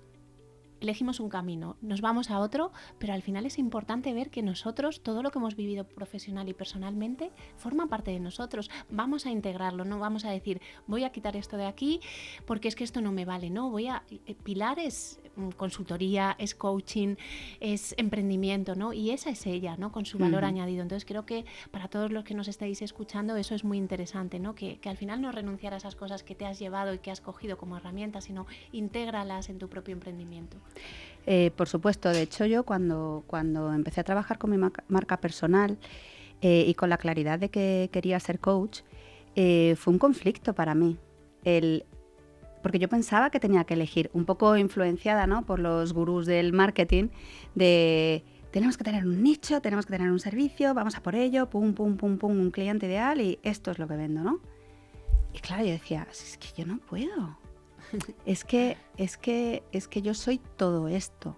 elegimos 0.81 1.19
un 1.19 1.29
camino, 1.29 1.77
nos 1.81 2.01
vamos 2.01 2.29
a 2.29 2.39
otro, 2.39 2.71
pero 2.99 3.13
al 3.13 3.21
final 3.21 3.45
es 3.45 3.57
importante 3.57 4.13
ver 4.13 4.29
que 4.29 4.41
nosotros, 4.41 5.01
todo 5.01 5.23
lo 5.23 5.31
que 5.31 5.39
hemos 5.39 5.55
vivido 5.55 5.85
profesional 5.85 6.49
y 6.49 6.53
personalmente, 6.53 7.31
forma 7.55 7.87
parte 7.87 8.11
de 8.11 8.19
nosotros. 8.19 8.69
Vamos 8.89 9.25
a 9.25 9.31
integrarlo, 9.31 9.85
no 9.85 9.99
vamos 9.99 10.25
a 10.25 10.31
decir, 10.31 10.61
voy 10.87 11.03
a 11.03 11.11
quitar 11.11 11.37
esto 11.37 11.57
de 11.57 11.65
aquí 11.65 12.01
porque 12.45 12.67
es 12.67 12.75
que 12.75 12.83
esto 12.83 13.01
no 13.01 13.11
me 13.11 13.25
vale, 13.25 13.49
no, 13.49 13.69
voy 13.69 13.87
a... 13.87 14.03
Eh, 14.09 14.35
pilares 14.51 15.19
mm, 15.35 15.49
consultoría, 15.51 16.35
es 16.37 16.55
coaching, 16.55 17.15
es 17.59 17.93
emprendimiento, 17.97 18.75
¿no? 18.75 18.93
Y 18.93 19.11
esa 19.11 19.29
es 19.29 19.45
ella, 19.45 19.77
¿no? 19.77 19.91
Con 19.91 20.05
su 20.05 20.17
valor 20.17 20.43
añadido. 20.43 20.81
Entonces 20.81 21.05
creo 21.05 21.25
que 21.25 21.45
para 21.71 21.87
todos 21.87 22.11
los 22.11 22.23
que 22.23 22.33
nos 22.33 22.47
estáis 22.47 22.81
escuchando 22.81 23.35
eso 23.35 23.55
es 23.55 23.63
muy 23.63 23.77
interesante, 23.77 24.39
¿no? 24.39 24.55
Que, 24.55 24.79
que, 24.79 24.89
al 24.89 24.97
final 24.97 25.21
no 25.21 25.31
renunciar 25.31 25.73
a 25.73 25.77
esas 25.77 25.95
cosas 25.95 26.23
que 26.23 26.35
te 26.35 26.45
has 26.45 26.59
llevado 26.59 26.93
y 26.93 26.99
que 26.99 27.11
has 27.11 27.21
cogido 27.21 27.57
como 27.57 27.77
herramientas, 27.77 28.25
sino 28.25 28.45
intégralas 28.71 29.49
en 29.49 29.59
tu 29.59 29.69
propio 29.69 29.93
emprendimiento. 29.93 30.57
Eh, 31.25 31.51
por 31.55 31.67
supuesto, 31.67 32.09
de 32.09 32.21
hecho 32.23 32.45
yo 32.45 32.63
cuando, 32.63 33.23
cuando 33.27 33.73
empecé 33.73 34.01
a 34.01 34.03
trabajar 34.03 34.37
con 34.37 34.49
mi 34.49 34.57
marca 34.57 35.17
personal 35.17 35.77
eh, 36.41 36.65
y 36.67 36.73
con 36.73 36.89
la 36.89 36.97
claridad 36.97 37.39
de 37.39 37.49
que 37.49 37.89
quería 37.91 38.19
ser 38.19 38.39
coach, 38.39 38.81
eh, 39.35 39.75
fue 39.77 39.93
un 39.93 39.99
conflicto 39.99 40.53
para 40.53 40.73
mí. 40.73 40.97
El, 41.43 41.85
porque 42.61 42.79
yo 42.79 42.89
pensaba 42.89 43.29
que 43.29 43.39
tenía 43.39 43.63
que 43.63 43.75
elegir, 43.75 44.09
un 44.13 44.25
poco 44.25 44.57
influenciada 44.57 45.27
¿no? 45.27 45.45
por 45.45 45.59
los 45.59 45.93
gurús 45.93 46.25
del 46.25 46.53
marketing, 46.53 47.09
de 47.55 48.23
tenemos 48.51 48.77
que 48.77 48.83
tener 48.83 49.05
un 49.05 49.23
nicho, 49.23 49.61
tenemos 49.61 49.85
que 49.85 49.93
tener 49.93 50.11
un 50.11 50.19
servicio, 50.19 50.73
vamos 50.73 50.95
a 50.95 51.01
por 51.01 51.15
ello, 51.15 51.49
pum, 51.49 51.73
pum, 51.73 51.95
pum, 51.95 52.17
pum, 52.17 52.39
un 52.39 52.51
cliente 52.51 52.85
ideal 52.85 53.21
y 53.21 53.39
esto 53.43 53.71
es 53.71 53.79
lo 53.79 53.87
que 53.87 53.95
vendo, 53.95 54.21
¿no? 54.21 54.41
Y 55.33 55.39
claro, 55.39 55.63
yo 55.63 55.71
decía, 55.71 56.05
es 56.11 56.37
que 56.37 56.61
yo 56.61 56.67
no 56.67 56.77
puedo. 56.79 57.37
Es 58.25 58.43
que, 58.43 58.77
es 58.97 59.17
que, 59.17 59.63
es 59.71 59.87
que 59.87 60.01
yo 60.01 60.13
soy 60.13 60.39
todo 60.57 60.87
esto. 60.87 61.37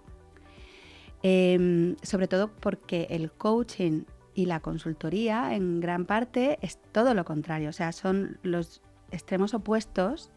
Em, 1.22 1.96
sobre 2.02 2.28
todo 2.28 2.48
porque 2.48 3.06
el 3.10 3.32
coaching 3.32 4.02
y 4.34 4.46
la 4.46 4.60
consultoría 4.60 5.54
en 5.54 5.80
gran 5.80 6.04
parte 6.04 6.58
es 6.60 6.78
todo 6.92 7.14
lo 7.14 7.24
contrario, 7.24 7.70
o 7.70 7.72
sea, 7.72 7.92
son 7.92 8.38
los 8.42 8.82
extremos 9.10 9.54
opuestos 9.54 10.30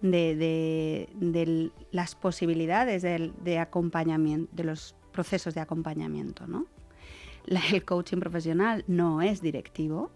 de, 0.00 1.70
las 1.92 2.14
posibilidades 2.14 3.02
de, 3.02 3.58
acompañamiento, 3.58 4.50
de 4.54 4.64
los 4.64 4.96
procesos 5.12 5.54
de 5.54 5.60
acompañamiento. 5.60 6.46
¿no? 6.46 6.66
el 7.46 7.84
coaching 7.84 8.18
profesional 8.18 8.84
no 8.88 9.22
es 9.22 9.40
directivo. 9.42 10.10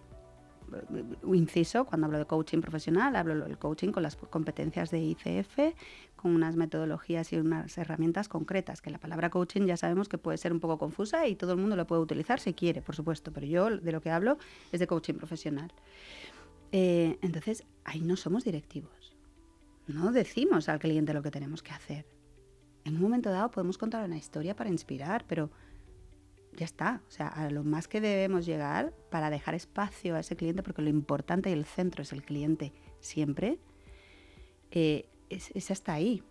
Inciso, 1.33 1.85
cuando 1.85 2.07
hablo 2.07 2.19
de 2.19 2.27
coaching 2.27 2.61
profesional, 2.61 3.15
hablo 3.17 3.45
del 3.45 3.59
coaching 3.59 3.93
con 3.93 4.03
las 4.03 4.17
competencias 4.17 4.91
de 4.91 5.01
ICF, 5.01 5.75
con 6.17 6.35
unas 6.35 6.57
metodologías 6.57 7.33
y 7.33 7.37
unas 7.37 7.77
herramientas 7.79 8.29
concretas, 8.29 8.83
que 8.83 8.91
la 8.91 8.99
palabra 8.99 9.31
coaching 9.31 9.67
ya 9.67 9.77
sabemos 9.77 10.09
que 10.09 10.19
puede 10.19 10.39
ser 10.39 10.53
un 10.53 10.61
poco 10.61 10.79
confusa 10.79 11.27
y 11.27 11.37
todo 11.37 11.53
el 11.53 11.59
mundo 11.59 11.77
lo 11.77 11.87
puede 11.87 12.03
utilizar 12.03 12.41
si 12.41 12.53
quiere, 12.55 12.83
por 12.83 12.97
supuesto, 12.97 13.33
pero 13.33 13.47
yo 13.47 13.77
de 13.77 13.93
lo 13.93 14.01
que 14.01 14.11
hablo 14.11 14.39
es 14.73 14.81
de 14.81 14.87
coaching 14.87 15.15
profesional. 15.15 15.73
Eh, 16.73 17.19
entonces, 17.23 17.65
ahí 17.85 18.01
no 18.01 18.17
somos 18.17 18.45
directivos. 18.45 19.17
No 19.87 20.11
decimos 20.11 20.69
al 20.69 20.81
cliente 20.81 21.15
lo 21.15 21.23
que 21.23 21.31
tenemos 21.31 21.63
que 21.63 21.73
hacer. 21.73 22.07
En 22.85 22.97
un 22.97 23.03
momento 23.03 23.31
dado 23.31 23.51
podemos 23.51 23.79
contar 23.79 24.05
una 24.05 24.17
historia 24.17 24.55
para 24.57 24.71
inspirar, 24.71 25.25
pero 25.27 25.51
ya 26.57 26.64
está. 26.64 27.03
O 27.09 27.11
sea, 27.11 27.29
a 27.29 27.51
lo 27.51 27.64
más 27.64 27.88
que 27.88 28.01
debemos 28.01 28.47
llegar 28.47 28.92
para 29.11 29.31
dejar 29.31 29.55
espacio 29.55 30.16
a 30.16 30.21
ese 30.21 30.37
cliente, 30.37 30.62
porque 30.62 30.83
lo 30.83 30.88
importante 30.88 31.51
y 31.51 31.53
el 31.53 31.64
centro 31.64 32.03
es 32.03 32.12
el 32.12 32.23
cliente 32.23 32.73
siempre, 33.01 33.59
eh, 34.71 35.09
es, 35.31 35.71
hasta 35.71 35.92
ahí. 35.92 36.23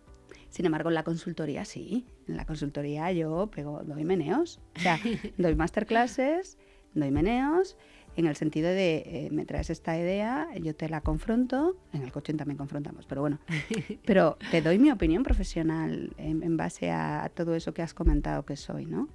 Sin 0.50 0.66
embargo, 0.66 0.88
en 0.88 0.94
la 0.94 1.04
consultoría 1.04 1.64
sí. 1.64 2.06
En 2.28 2.36
la 2.36 2.44
consultoría 2.44 3.12
yo 3.12 3.48
pego, 3.50 3.82
doy 3.84 4.04
meneos. 4.04 4.60
O 4.76 4.80
sea, 4.80 4.98
doy 5.38 5.54
masterclasses, 5.54 6.58
doy 6.94 7.10
meneos 7.10 7.76
en 8.16 8.26
el 8.26 8.34
sentido 8.34 8.70
de 8.70 9.02
eh, 9.06 9.28
me 9.30 9.44
traes 9.44 9.70
esta 9.70 9.96
idea, 9.98 10.48
yo 10.60 10.74
te 10.74 10.88
la 10.88 11.02
confronto, 11.02 11.76
en 11.92 12.02
el 12.02 12.10
coaching 12.10 12.36
también 12.36 12.56
confrontamos, 12.56 13.04
pero 13.06 13.20
bueno, 13.20 13.38
pero 14.06 14.38
te 14.50 14.62
doy 14.62 14.78
mi 14.78 14.90
opinión 14.90 15.22
profesional 15.22 16.14
en, 16.16 16.56
base 16.56 16.90
a, 16.90 17.30
todo 17.34 17.54
eso 17.54 17.74
que 17.74 17.82
has 17.82 17.92
comentado 17.92 18.44
que 18.44 18.56
soy, 18.56 18.86
¿no? 18.86 19.08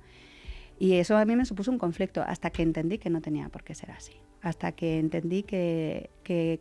Y 0.82 0.96
eso 0.96 1.16
a 1.16 1.26
mí 1.26 1.36
me 1.36 1.46
supuso 1.46 1.70
un 1.70 1.78
conflicto 1.78 2.24
hasta 2.26 2.50
que 2.50 2.64
entendí 2.64 2.98
que 2.98 3.12
no 3.12 3.22
tenía 3.22 3.50
por 3.50 3.64
qué 3.64 3.76
ser 3.76 3.92
así, 3.92 4.14
hasta 4.42 4.72
que 4.72 4.98
entendí 4.98 5.44
que, 5.44 6.60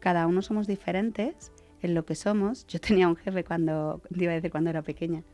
cada 0.00 0.26
uno 0.26 0.40
somos 0.40 0.66
diferentes 0.66 1.52
en 1.82 1.94
lo 1.94 2.06
que 2.06 2.14
somos. 2.14 2.66
Yo 2.68 2.80
tenía 2.80 3.06
un 3.06 3.16
jefe 3.16 3.44
cuando, 3.44 4.00
iba 4.16 4.32
a 4.32 4.36
decir 4.36 4.50
cuando 4.50 4.70
era 4.70 4.80
pequeña, 4.80 5.24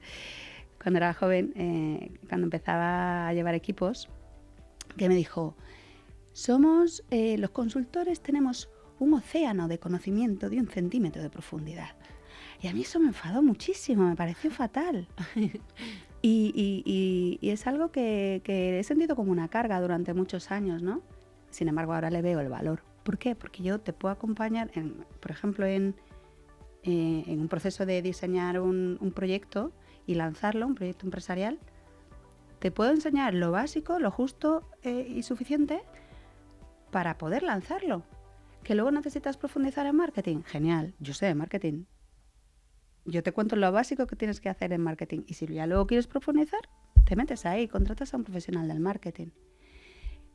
cuando 0.82 0.96
era 0.96 1.14
joven, 1.14 1.52
eh, 1.54 2.18
cuando 2.28 2.46
empezaba 2.46 3.28
a 3.28 3.32
llevar 3.32 3.54
equipos, 3.54 4.08
que 4.96 5.08
me 5.08 5.14
dijo, 5.14 5.54
somos, 6.32 7.04
eh, 7.12 7.38
los 7.38 7.50
consultores 7.50 8.20
tenemos 8.20 8.70
un 8.98 9.14
océano 9.14 9.68
de 9.68 9.78
conocimiento 9.78 10.50
de 10.50 10.58
un 10.58 10.66
centímetro 10.66 11.22
de 11.22 11.30
profundidad. 11.30 11.94
Y 12.60 12.66
a 12.66 12.72
mí 12.72 12.80
eso 12.80 12.98
me 12.98 13.06
enfadó 13.06 13.40
muchísimo, 13.40 14.08
me 14.08 14.16
pareció 14.16 14.50
fatal. 14.50 15.06
Y, 16.26 17.38
es 17.42 17.66
algo 17.66 17.90
que, 17.90 18.40
he 18.46 18.82
sentido 18.82 19.14
como 19.14 19.30
una 19.30 19.48
carga 19.48 19.78
durante 19.80 20.14
muchos 20.14 20.50
años, 20.50 20.82
¿no? 20.82 21.02
Sin 21.50 21.68
embargo, 21.68 21.92
ahora 21.92 22.08
le 22.10 22.22
veo 22.22 22.40
el 22.40 22.48
valor. 22.48 22.82
¿Por 23.02 23.18
qué? 23.18 23.34
Porque 23.34 23.62
yo 23.62 23.78
te 23.78 23.92
puedo 23.92 24.12
acompañar, 24.12 24.70
por 25.20 25.30
ejemplo, 25.30 25.66
en, 25.66 25.94
eh, 26.82 27.24
en, 27.26 27.40
un 27.40 27.48
proceso 27.48 27.84
de 27.84 28.00
diseñar 28.00 28.58
un, 28.58 29.12
proyecto 29.14 29.72
y 30.06 30.14
lanzarlo, 30.14 30.66
un 30.66 30.74
proyecto 30.74 31.06
empresarial. 31.06 31.58
Te 32.58 32.70
puedo 32.70 32.90
enseñar 32.90 33.34
lo 33.34 33.50
básico, 33.50 33.98
lo 33.98 34.10
justo 34.10 34.66
eh, 34.82 35.06
y 35.06 35.22
suficiente 35.24 35.82
para 36.90 37.18
poder 37.18 37.42
lanzarlo. 37.42 38.02
Que 38.62 38.74
luego 38.74 38.90
necesitas 38.90 39.36
profundizar 39.36 39.84
en 39.84 39.96
marketing. 39.96 40.42
Genial, 40.46 40.94
yo 41.00 41.12
sé 41.12 41.26
de 41.26 41.34
marketing. 41.34 41.84
Yo 43.04 43.22
te 43.22 43.32
cuento 43.32 43.56
lo 43.56 43.70
básico 43.70 44.06
que 44.06 44.16
tienes 44.16 44.40
que 44.40 44.48
hacer 44.48 44.72
en 44.72 44.80
marketing. 44.80 45.22
Y 45.26 45.34
si 45.34 45.46
ya 45.46 45.66
luego 45.66 45.86
quieres 45.86 46.06
profundizar, 46.06 46.68
te 47.04 47.16
metes 47.16 47.44
ahí, 47.46 47.68
contratas 47.68 48.14
a 48.14 48.16
un 48.16 48.24
profesional 48.24 48.68
del 48.68 48.80
marketing. 48.80 49.28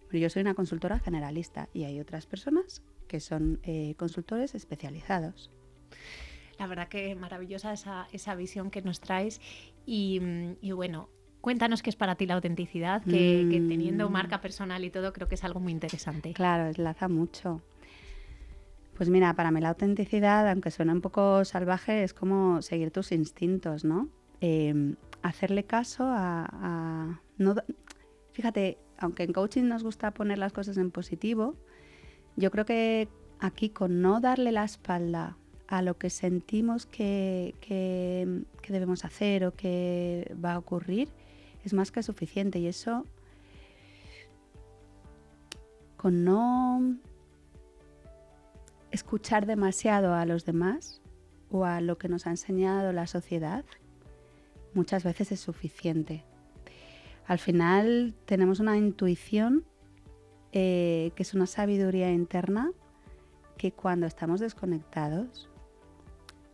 Pero 0.07 0.19
yo 0.19 0.29
soy 0.29 0.41
una 0.41 0.53
consultora 0.53 0.99
generalista 0.99 1.69
y 1.73 1.83
hay 1.83 1.99
otras 1.99 2.25
personas 2.25 2.81
que 3.07 3.19
son 3.19 3.59
eh, 3.63 3.95
consultores 3.95 4.55
especializados. 4.55 5.51
La 6.57 6.67
verdad 6.67 6.87
que 6.87 7.15
maravillosa 7.15 7.73
esa, 7.73 8.07
esa 8.11 8.35
visión 8.35 8.69
que 8.69 8.81
nos 8.81 8.99
traes 8.99 9.39
y, 9.85 10.21
y 10.61 10.71
bueno, 10.71 11.09
Cuéntanos 11.41 11.81
qué 11.81 11.89
es 11.89 11.95
para 11.95 12.15
ti 12.15 12.25
la 12.25 12.33
autenticidad, 12.33 13.01
que, 13.03 13.63
teniendo 13.69 14.09
mm. 14.09 14.11
marca 14.11 14.41
personal 14.41 14.83
y 14.83 14.89
todo 14.89 15.13
creo 15.13 15.27
que 15.27 15.35
es 15.35 15.43
algo 15.43 15.59
muy 15.59 15.71
interesante. 15.71 16.33
Claro, 16.33 16.69
enlaza 16.69 17.07
mucho. 17.07 17.61
Pues 18.99 19.09
mira, 19.09 19.33
para 19.33 19.49
mí 19.49 19.61
la 19.61 19.69
autenticidad, 19.69 20.49
aunque 20.49 20.71
suena 20.71 20.91
un 20.91 20.99
poco 20.99 21.45
salvaje, 21.45 22.03
es 22.03 22.13
como 22.13 22.61
seguir 22.61 22.91
tus 22.91 23.13
instintos, 23.13 23.85
¿no? 23.85 24.09
Em, 24.41 24.97
hacerle 25.21 25.63
caso 25.63 26.03
a, 26.05 27.21
no, 27.37 27.55
fíjate, 28.33 28.77
aunque 28.97 29.23
en 29.23 29.31
coaching 29.31 29.63
nos 29.63 29.85
gusta 29.85 30.11
poner 30.11 30.37
las 30.37 30.51
cosas 30.51 30.75
en 30.75 30.91
positivo, 30.91 31.55
yo 32.35 32.51
creo 32.51 32.65
que 32.65 33.07
aquí 33.39 33.69
con 33.69 34.01
no 34.01 34.19
darle 34.19 34.51
la 34.51 34.65
espalda 34.65 35.37
a 35.69 35.81
lo 35.81 35.97
que 35.97 36.09
sentimos 36.09 36.85
que, 36.85 37.55
que 37.61 38.43
debemos 38.67 39.05
hacer 39.05 39.45
o 39.45 39.53
que 39.53 40.35
va 40.43 40.55
a 40.55 40.59
ocurrir, 40.59 41.07
es 41.63 41.71
más 41.71 41.93
que 41.93 42.03
suficiente 42.03 42.59
y 42.59 42.67
eso 42.67 43.05
con 45.95 46.25
no 46.25 46.99
escuchar 48.91 49.45
demasiado 49.45 50.13
a 50.13 50.25
los 50.25 50.45
demás 50.45 51.01
o 51.51 51.65
a 51.65 51.81
lo 51.81 51.97
que 51.97 52.09
nos 52.09 52.27
ha 52.27 52.31
enseñado 52.31 52.91
la 52.91 53.07
sociedad, 53.07 53.65
muchas 54.73 55.03
veces 55.03 55.31
es 55.31 55.39
suficiente. 55.39 56.23
Al 57.25 57.39
final 57.39 58.15
tenemos 58.25 58.59
una 58.59 58.77
intuición 58.77 59.65
eh, 60.51 61.11
que 61.15 61.23
es 61.23 61.33
una 61.33 61.45
sabiduría 61.45 62.11
interna 62.11 62.71
que 63.57 63.71
cuando 63.71 64.07
estamos 64.07 64.39
desconectados, 64.39 65.49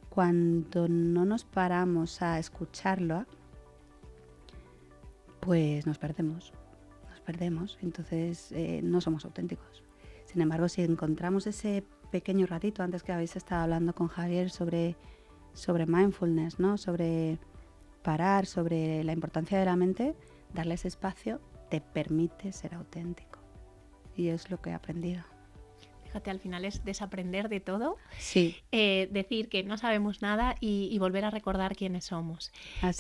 cuando 0.09 0.87
no 0.89 1.23
nos 1.23 1.45
paramos 1.45 2.21
a 2.21 2.39
escucharlo, 2.39 3.25
pues 5.39 5.85
nos 5.85 5.97
perdemos, 5.97 6.51
nos 7.09 7.21
perdemos, 7.21 7.77
entonces 7.81 8.51
eh, 8.51 8.81
no 8.83 9.01
somos 9.01 9.23
auténticos. 9.23 9.83
Sin 10.25 10.41
embargo, 10.41 10.67
si 10.67 10.81
encontramos 10.81 11.47
ese 11.47 11.83
pequeño 12.05 12.45
ratito, 12.45 12.83
antes 12.83 13.03
que 13.03 13.11
habéis 13.11 13.35
estado 13.35 13.63
hablando 13.63 13.93
con 13.93 14.07
Javier 14.07 14.49
sobre, 14.49 14.95
sobre 15.53 15.85
mindfulness, 15.85 16.59
¿no? 16.59 16.77
sobre 16.77 17.39
parar, 18.03 18.45
sobre 18.45 19.03
la 19.03 19.13
importancia 19.13 19.59
de 19.59 19.65
la 19.65 19.75
mente, 19.75 20.15
darle 20.53 20.75
ese 20.75 20.87
espacio 20.87 21.41
te 21.69 21.81
permite 21.81 22.51
ser 22.51 22.75
auténtico. 22.75 23.39
Y 24.15 24.27
es 24.29 24.49
lo 24.49 24.61
que 24.61 24.69
he 24.69 24.73
aprendido 24.73 25.23
al 26.25 26.39
final 26.39 26.65
es 26.65 26.83
desaprender 26.83 27.49
de 27.49 27.59
todo. 27.59 27.97
Sí. 28.17 28.55
Eh, 28.71 29.09
decir 29.11 29.49
que 29.49 29.63
no 29.63 29.77
sabemos 29.77 30.21
nada 30.21 30.55
y, 30.59 30.97
volver 30.99 31.25
a 31.25 31.29
recordar 31.29 31.75
quiénes 31.75 32.05
somos. 32.05 32.51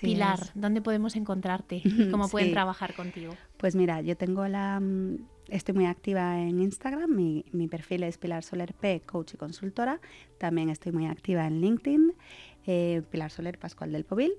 Pilar, 0.01 0.39
¿dónde 0.53 0.81
podemos 0.81 1.15
encontrarte? 1.15 1.81
¿Cómo 2.11 2.29
pueden 2.29 2.51
trabajar 2.51 2.93
contigo? 2.93 3.33
Pues 3.57 3.75
mira, 3.75 4.01
yo 4.01 4.17
tengo 4.17 4.47
la... 4.47 4.81
Estoy 5.49 5.75
muy 5.75 5.85
activa 5.85 6.41
en 6.41 6.59
Instagram, 6.59 7.09
mi, 7.11 7.67
perfil 7.67 8.03
es 8.03 8.17
Pilar 8.17 8.43
Soler 8.43 8.73
P, 8.73 9.01
coach 9.05 9.35
y 9.35 9.37
consultora. 9.37 10.01
También 10.39 10.69
estoy 10.69 10.91
muy 10.91 11.05
activa 11.05 11.45
en 11.45 11.61
LinkedIn, 11.61 12.13
eh, 12.65 13.03
Pilar 13.11 13.29
Soler 13.29 13.59
Pascual 13.59 13.91
del 13.91 14.05
Povil. 14.05 14.33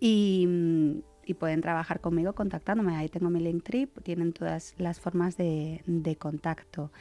Y, 0.00 0.46
mm, 0.46 1.00
y 1.24 1.34
pueden 1.34 1.60
trabajar 1.60 2.00
conmigo 2.00 2.34
contactándome. 2.34 2.96
Ahí 2.96 3.08
tengo 3.08 3.30
mi 3.30 3.40
Linktree, 3.40 3.86
tienen 4.02 4.32
todas 4.32 4.74
las 4.78 5.00
formas 5.00 5.36
de, 5.36 5.82
de 5.86 6.16
contacto. 6.16 6.92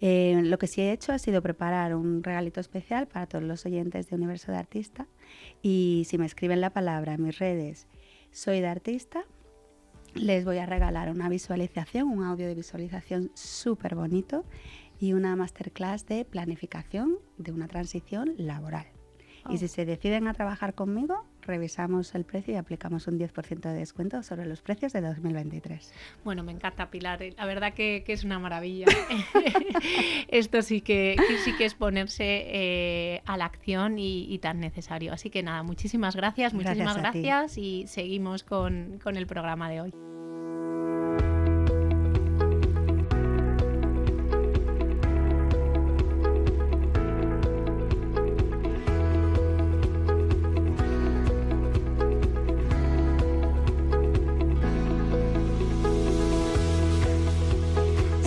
Eh, 0.00 0.40
lo 0.44 0.58
que 0.58 0.68
sí 0.68 0.80
he 0.80 0.92
hecho 0.92 1.12
ha 1.12 1.18
sido 1.18 1.42
preparar 1.42 1.94
un 1.94 2.22
regalito 2.22 2.60
especial 2.60 3.08
para 3.08 3.26
todos 3.26 3.44
los 3.44 3.66
oyentes 3.66 4.08
de 4.08 4.16
Universo 4.16 4.52
de 4.52 4.58
Artista. 4.58 5.06
Y 5.62 6.04
si 6.08 6.18
me 6.18 6.26
escriben 6.26 6.60
la 6.60 6.70
palabra 6.70 7.14
en 7.14 7.22
mis 7.22 7.38
redes, 7.38 7.86
soy 8.30 8.60
de 8.60 8.68
artista, 8.68 9.24
les 10.18 10.44
voy 10.44 10.58
a 10.58 10.66
regalar 10.66 11.10
una 11.10 11.28
visualización, 11.28 12.08
un 12.08 12.24
audio 12.24 12.46
de 12.46 12.54
visualización 12.54 13.30
súper 13.34 13.94
bonito 13.94 14.44
y 14.98 15.12
una 15.12 15.36
masterclass 15.36 16.06
de 16.06 16.24
planificación 16.24 17.18
de 17.36 17.52
una 17.52 17.68
transición 17.68 18.34
laboral. 18.36 18.86
Y 19.48 19.58
si 19.58 19.66
oh. 19.66 19.68
se 19.68 19.86
deciden 19.86 20.26
a 20.26 20.34
trabajar 20.34 20.74
conmigo, 20.74 21.24
revisamos 21.48 22.14
el 22.14 22.24
precio 22.24 22.54
y 22.54 22.56
aplicamos 22.56 23.08
un 23.08 23.18
10% 23.18 23.60
de 23.60 23.72
descuento 23.72 24.22
sobre 24.22 24.46
los 24.46 24.62
precios 24.62 24.92
de 24.92 25.00
2023. 25.00 25.92
Bueno, 26.22 26.44
me 26.44 26.52
encanta 26.52 26.90
Pilar, 26.90 27.20
la 27.36 27.46
verdad 27.46 27.72
que, 27.72 28.04
es 28.06 28.22
una 28.22 28.38
maravilla. 28.38 28.86
Esto 30.28 30.62
sí 30.62 30.80
que, 30.80 31.16
sí 31.44 31.56
que 31.56 31.64
es 31.64 31.74
ponerse 31.74 32.24
eh, 32.24 33.22
a 33.24 33.36
la 33.36 33.46
acción 33.46 33.98
y, 33.98 34.38
tan 34.38 34.60
necesario. 34.60 35.12
Así 35.12 35.30
que 35.30 35.42
nada, 35.42 35.64
muchísimas 35.64 36.14
gracias, 36.14 36.54
muchísimas 36.54 36.96
gracias, 36.96 37.58
y 37.58 37.86
seguimos 37.88 38.44
con, 38.44 39.00
con 39.02 39.16
el 39.16 39.26
programa 39.26 39.68
de 39.68 39.80
hoy. 39.80 40.17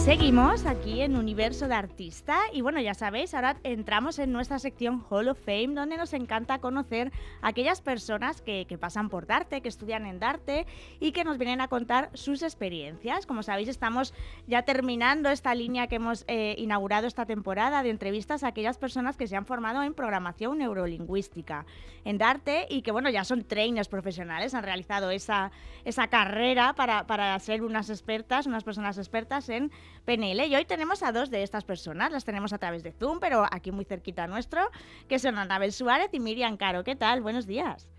Seguimos 0.03 0.65
aquí 0.65 1.01
en 1.01 1.15
Universo 1.15 1.67
de 1.67 1.75
Artista 1.75 2.39
y 2.51 2.61
bueno, 2.61 2.81
ya 2.81 2.95
sabéis, 2.95 3.35
ahora 3.35 3.57
entramos 3.63 4.17
en 4.17 4.31
nuestra 4.31 4.57
sección 4.57 5.05
Hall 5.07 5.27
of 5.27 5.37
Fame 5.45 5.75
donde 5.75 5.95
nos 5.95 6.13
encanta 6.13 6.57
conocer 6.57 7.11
a 7.43 7.49
aquellas 7.49 7.81
personas 7.81 8.41
que, 8.41 8.65
pasan 8.79 9.09
por 9.09 9.27
Darte, 9.27 9.61
que 9.61 9.69
estudian 9.69 10.07
en 10.07 10.19
Darte 10.19 10.65
y 10.99 11.11
que 11.11 11.23
nos 11.23 11.37
vienen 11.37 11.61
a 11.61 11.67
contar 11.67 12.09
sus 12.15 12.41
experiencias. 12.41 13.27
Como 13.27 13.43
sabéis, 13.43 13.67
estamos 13.69 14.15
ya 14.47 14.63
terminando 14.63 15.29
esta 15.29 15.53
línea 15.53 15.85
que 15.85 15.97
hemos 15.97 16.25
eh, 16.27 16.55
inaugurado 16.57 17.05
esta 17.05 17.27
temporada 17.27 17.83
de 17.83 17.91
entrevistas 17.91 18.43
a 18.43 18.47
aquellas 18.47 18.79
personas 18.79 19.17
que 19.17 19.27
se 19.27 19.35
han 19.35 19.45
formado 19.45 19.83
en 19.83 19.93
programación 19.93 20.57
neurolingüística 20.57 21.67
en 22.05 22.17
Darte 22.17 22.65
y 22.71 22.81
que 22.81 22.91
bueno, 22.91 23.11
ya 23.11 23.23
son 23.23 23.43
trainers 23.43 23.87
profesionales, 23.87 24.55
han 24.55 24.63
realizado 24.63 25.11
esa, 25.11 25.51
esa 25.85 26.07
carrera 26.07 26.73
para, 26.73 27.05
para 27.05 27.37
ser 27.37 27.61
unas 27.61 27.91
expertas, 27.91 28.47
unas 28.47 28.63
personas 28.63 28.97
expertas 28.97 29.47
en 29.49 29.71
PNL. 30.05 30.45
Y 30.47 30.55
hoy 30.55 30.65
tenemos 30.65 31.03
a 31.03 31.11
dos 31.11 31.29
de 31.29 31.43
estas 31.43 31.63
personas, 31.63 32.11
las 32.11 32.25
tenemos 32.25 32.53
a 32.53 32.57
través 32.57 32.83
de 32.83 32.91
Zoom, 32.91 33.19
pero 33.19 33.45
aquí 33.51 33.71
muy 33.71 33.85
cerquita 33.85 34.27
nuestro, 34.27 34.61
que 35.07 35.19
son 35.19 35.37
Anabel 35.37 35.71
Suárez 35.71 36.09
y 36.11 36.19
Miriam 36.19 36.57
Caro. 36.57 36.83
¿Qué 36.83 36.95
tal? 36.95 37.21
Buenos 37.21 37.47
días. 37.47 37.89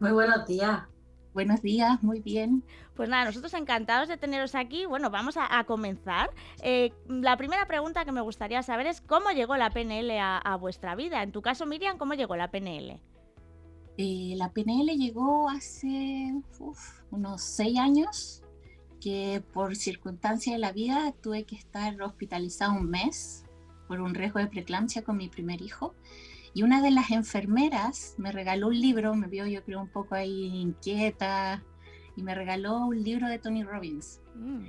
Muy 0.00 0.12
buenos 0.12 0.46
días. 0.46 0.82
Buenos 1.34 1.62
días, 1.62 2.00
muy 2.04 2.20
bien. 2.20 2.62
Pues 2.94 3.08
nada, 3.08 3.24
nosotros 3.24 3.52
encantados 3.54 4.06
de 4.06 4.16
teneros 4.16 4.54
aquí. 4.54 4.86
Bueno, 4.86 5.10
vamos 5.10 5.34
a, 5.36 5.64
comenzar. 5.64 6.30
Eh, 6.62 6.92
la 7.08 7.36
primera 7.36 7.66
pregunta 7.66 8.04
que 8.04 8.12
me 8.12 8.20
gustaría 8.20 8.62
saber 8.62 8.86
es 8.86 9.00
cómo 9.00 9.30
llegó 9.32 9.56
la 9.56 9.70
PNL 9.70 10.16
a, 10.20 10.56
vuestra 10.60 10.94
vida. 10.94 11.24
En 11.24 11.32
tu 11.32 11.42
caso, 11.42 11.66
Miriam, 11.66 11.98
¿cómo 11.98 12.14
llegó 12.14 12.36
la 12.36 12.52
PNL? 12.52 13.00
Eh, 13.98 14.34
la 14.36 14.52
PNL 14.52 14.96
llegó 14.96 15.48
hace 15.48 16.32
unos 17.10 17.42
seis 17.42 17.78
años 17.80 18.43
que 19.04 19.42
por 19.52 19.76
circunstancias 19.76 20.54
de 20.54 20.58
la 20.58 20.72
vida 20.72 21.12
tuve 21.22 21.44
que 21.44 21.56
estar 21.56 22.00
hospitalizada 22.00 22.72
un 22.72 22.88
mes 22.88 23.44
por 23.86 24.00
un 24.00 24.14
riesgo 24.14 24.38
de 24.38 24.46
preeclampsia 24.46 25.04
con 25.04 25.18
mi 25.18 25.28
primer 25.28 25.60
hijo. 25.60 25.94
Y 26.54 26.62
una 26.62 26.80
de 26.80 26.90
las 26.90 27.10
enfermeras 27.10 28.14
me 28.16 28.32
regaló 28.32 28.68
un 28.68 28.80
libro, 28.80 29.14
me 29.14 29.26
vio 29.26 29.46
yo 29.46 29.62
creo 29.62 29.82
un 29.82 29.90
poco 29.90 30.14
ahí 30.14 30.46
inquieta, 30.46 31.62
y 32.16 32.22
me 32.22 32.34
regaló 32.34 32.78
un 32.86 33.04
libro 33.04 33.28
de 33.28 33.38
Tony 33.38 33.62
Robbins. 33.62 34.22
Mm. 34.36 34.64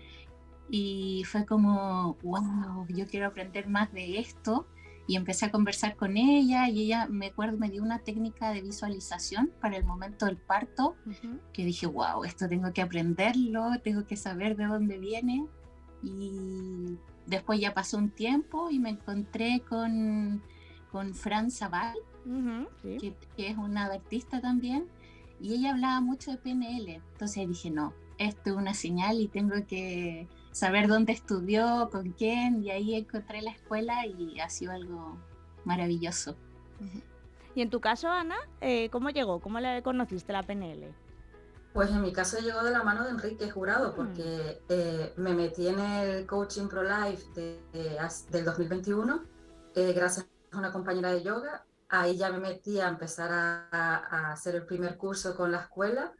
Y 0.69 1.23
fue 1.25 1.45
como, 1.45 2.17
wow, 2.21 2.85
yo 2.89 3.07
quiero 3.07 3.27
aprender 3.27 3.69
más 3.69 3.93
de 3.93 4.19
esto 4.19 4.67
y 5.07 5.15
empecé 5.15 5.45
a 5.45 5.51
conversar 5.51 5.95
con 5.95 6.17
ella 6.17 6.67
y 6.69 6.83
ella 6.83 7.07
me 7.09 7.27
acuerdo 7.27 7.57
me 7.57 7.69
dio 7.69 7.83
una 7.83 7.99
técnica 7.99 8.51
de 8.51 8.61
visualización 8.61 9.51
para 9.61 9.77
el 9.77 9.85
momento 9.85 10.25
del 10.25 10.37
parto 10.37 10.95
que 11.53 11.63
dije 11.63 11.85
wow 11.85 12.23
esto 12.23 12.47
tengo 12.47 12.73
que 12.73 12.81
aprenderlo 12.81 13.69
tengo 13.83 14.05
que 14.05 14.15
saber 14.15 14.55
de 14.55 14.65
dónde 14.65 14.97
viene 14.97 15.45
y 16.01 16.97
después 17.27 17.59
ya 17.59 17.73
pasó 17.73 17.97
un 17.97 18.09
tiempo 18.09 18.69
y 18.69 18.79
me 18.79 18.89
encontré 18.89 19.61
con 19.67 20.41
con 20.91 21.13
Fran 21.13 21.51
Zaval 21.51 21.97
que, 22.81 23.13
que, 23.35 23.49
es 23.49 23.57
una 23.57 23.85
artista 23.85 24.41
también 24.41 24.87
y 25.39 25.53
ella 25.53 25.71
hablaba 25.71 26.01
mucho 26.01 26.31
de 26.31 26.37
PNL 26.37 27.01
entonces 27.11 27.47
dije 27.47 27.69
no 27.69 27.93
esto 28.17 28.51
es 28.51 28.55
una 28.55 28.73
señal 28.73 29.19
y 29.19 29.27
tengo 29.27 29.55
que 29.67 30.27
saber 30.55 30.87
dónde 30.87 31.11
estudió, 31.11 31.89
con 31.91 32.13
quién, 32.13 32.63
y 32.63 32.71
ahí 32.71 32.95
encontré 32.95 33.41
la 33.41 33.51
escuela 33.51 34.05
y 34.05 34.39
ha 34.39 34.49
sido 34.49 34.71
algo 34.71 35.17
maravilloso. 35.65 36.37
Y 37.53 37.61
en 37.61 37.69
tu 37.69 37.81
caso, 37.81 38.07
Ana, 38.07 38.37
eh, 38.61 38.89
¿cómo 38.89 39.09
llegó? 39.09 39.41
¿Cómo 39.41 39.59
le 39.59 39.83
conociste 39.83 40.31
la 40.31 40.43
PNL? 40.43 40.95
Pues 41.73 41.89
en 41.89 42.01
mi 42.01 42.13
caso 42.13 42.39
llegó 42.39 42.63
de 42.63 42.71
la 42.71 42.83
mano 42.83 43.03
de 43.03 43.09
Enrique 43.09 43.51
Jurado, 43.51 43.91
mm. 43.91 43.95
porque 43.97 44.61
eh, 44.69 45.13
me 45.17 45.33
metí 45.33 45.67
en 45.67 45.77
el 45.77 46.25
Coaching 46.25 46.69
Pro 46.69 46.83
Life 46.83 47.25
del 47.33 48.45
2021, 48.45 49.23
eh, 49.75 49.91
gracias 49.91 50.25
a 50.53 50.57
una 50.57 50.71
compañera 50.71 51.11
de 51.11 51.21
yoga. 51.21 51.65
Ahí 51.89 52.15
ya 52.15 52.31
me 52.31 52.39
metí 52.39 52.79
a 52.79 52.87
empezar 52.87 53.29
a, 53.29 53.67
a, 53.73 54.31
hacer 54.31 54.55
el 54.55 54.65
primer 54.65 54.95
curso 54.95 55.35
con 55.35 55.51
la 55.51 55.63
escuela. 55.63 56.13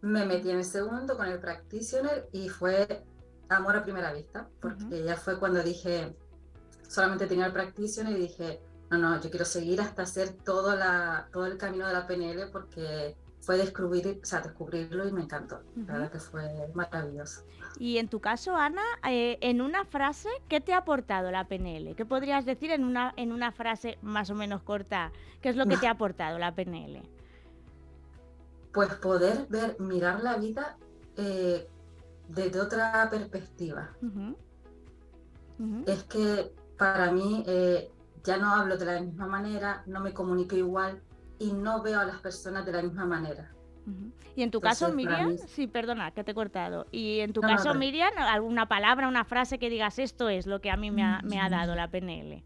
Me 0.00 0.26
metí 0.26 0.50
en 0.50 0.56
el 0.56 0.64
segundo 0.64 1.16
con 1.16 1.28
el 1.28 1.38
Practitioner 1.38 2.28
y 2.32 2.48
fue 2.48 3.04
amor 3.56 3.76
a 3.76 3.82
primera 3.82 4.12
vista, 4.12 4.48
porque 4.60 5.04
ya 5.04 5.16
fue 5.16 5.38
cuando 5.38 5.62
dije, 5.62 6.16
solamente 6.88 7.26
tenía 7.26 7.46
el 7.46 7.52
practitioner 7.52 8.16
y 8.16 8.20
dije, 8.20 8.60
no, 8.90 8.98
no, 8.98 9.20
yo 9.20 9.30
quiero 9.30 9.44
seguir 9.44 9.80
hasta 9.80 10.02
hacer 10.02 10.30
todo, 10.44 10.74
la, 10.74 11.28
todo 11.32 11.46
el 11.46 11.56
camino 11.56 11.86
de 11.86 11.92
la 11.92 12.06
PNL 12.06 12.50
porque 12.50 13.16
fue 13.40 13.56
descubrir, 13.56 14.20
o 14.22 14.26
sea, 14.26 14.40
descubrirlo 14.40 15.08
y 15.08 15.12
me 15.12 15.22
encantó. 15.22 15.62
La 15.86 15.94
verdad 15.94 16.12
que 16.12 16.18
fue 16.18 16.70
maravilloso. 16.74 17.44
Y 17.78 17.98
en 17.98 18.08
tu 18.08 18.20
caso, 18.20 18.54
Ana, 18.54 18.82
eh, 19.08 19.38
en 19.40 19.60
una 19.60 19.84
frase, 19.84 20.28
¿qué 20.48 20.60
te 20.60 20.72
ha 20.72 20.78
aportado 20.78 21.30
la 21.30 21.44
PNL? 21.44 21.94
¿Qué 21.94 22.04
podrías 22.04 22.44
decir 22.44 22.70
en 22.70 22.84
una, 22.84 23.14
en 23.16 23.32
una 23.32 23.52
frase 23.52 23.98
más 24.02 24.28
o 24.30 24.34
menos 24.34 24.62
corta? 24.62 25.12
¿Qué 25.40 25.48
es 25.48 25.56
lo 25.56 25.66
que 25.66 25.76
te 25.76 25.86
ha 25.86 25.90
aportado 25.92 26.38
la 26.38 26.54
PNL? 26.54 27.02
Pues 28.72 28.92
poder 28.94 29.46
ver, 29.48 29.76
mirar 29.80 30.22
la 30.22 30.36
vida 30.36 30.76
eh, 31.16 31.66
desde 32.34 32.60
otra 32.60 33.08
perspectiva. 33.10 33.90
Es 35.86 36.04
que 36.04 36.52
para 36.78 37.12
mí 37.12 37.44
eh, 37.46 37.90
ya 38.24 38.38
no 38.38 38.54
hablo 38.54 38.76
de 38.78 38.84
la 38.86 39.00
misma 39.00 39.26
manera, 39.26 39.82
no 39.86 40.00
me 40.00 40.12
comunico 40.12 40.56
igual 40.56 41.02
y 41.38 41.52
no 41.52 41.82
veo 41.82 42.00
a 42.00 42.04
las 42.04 42.20
personas 42.20 42.64
de 42.64 42.72
la 42.72 42.82
misma 42.82 43.04
manera. 43.06 43.52
Y 44.36 44.42
en 44.42 44.50
tu 44.50 44.60
caso, 44.60 44.92
Miriam, 44.92 45.36
sí, 45.36 45.66
perdona, 45.66 46.12
que 46.12 46.22
te 46.22 46.30
he 46.30 46.34
cortado. 46.34 46.86
Y 46.92 47.20
en 47.20 47.32
tu 47.32 47.40
caso, 47.40 47.74
Miriam, 47.74 48.12
alguna 48.16 48.68
palabra, 48.68 49.08
una 49.08 49.24
frase 49.24 49.58
que 49.58 49.68
digas 49.68 49.98
esto 49.98 50.28
es 50.28 50.46
lo 50.46 50.60
que 50.60 50.70
a 50.70 50.76
mí 50.76 50.90
me 50.90 51.02
ha, 51.02 51.20
me 51.22 51.40
ha 51.40 51.48
mm. 51.48 51.50
dado 51.50 51.74
la 51.74 51.90
PNL. 51.90 52.44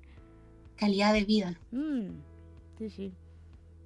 Calidad 0.77 1.13
de 1.13 1.25
vida. 1.25 1.59
Mm, 1.71 2.21
sí, 2.79 2.89
sí. 2.89 3.13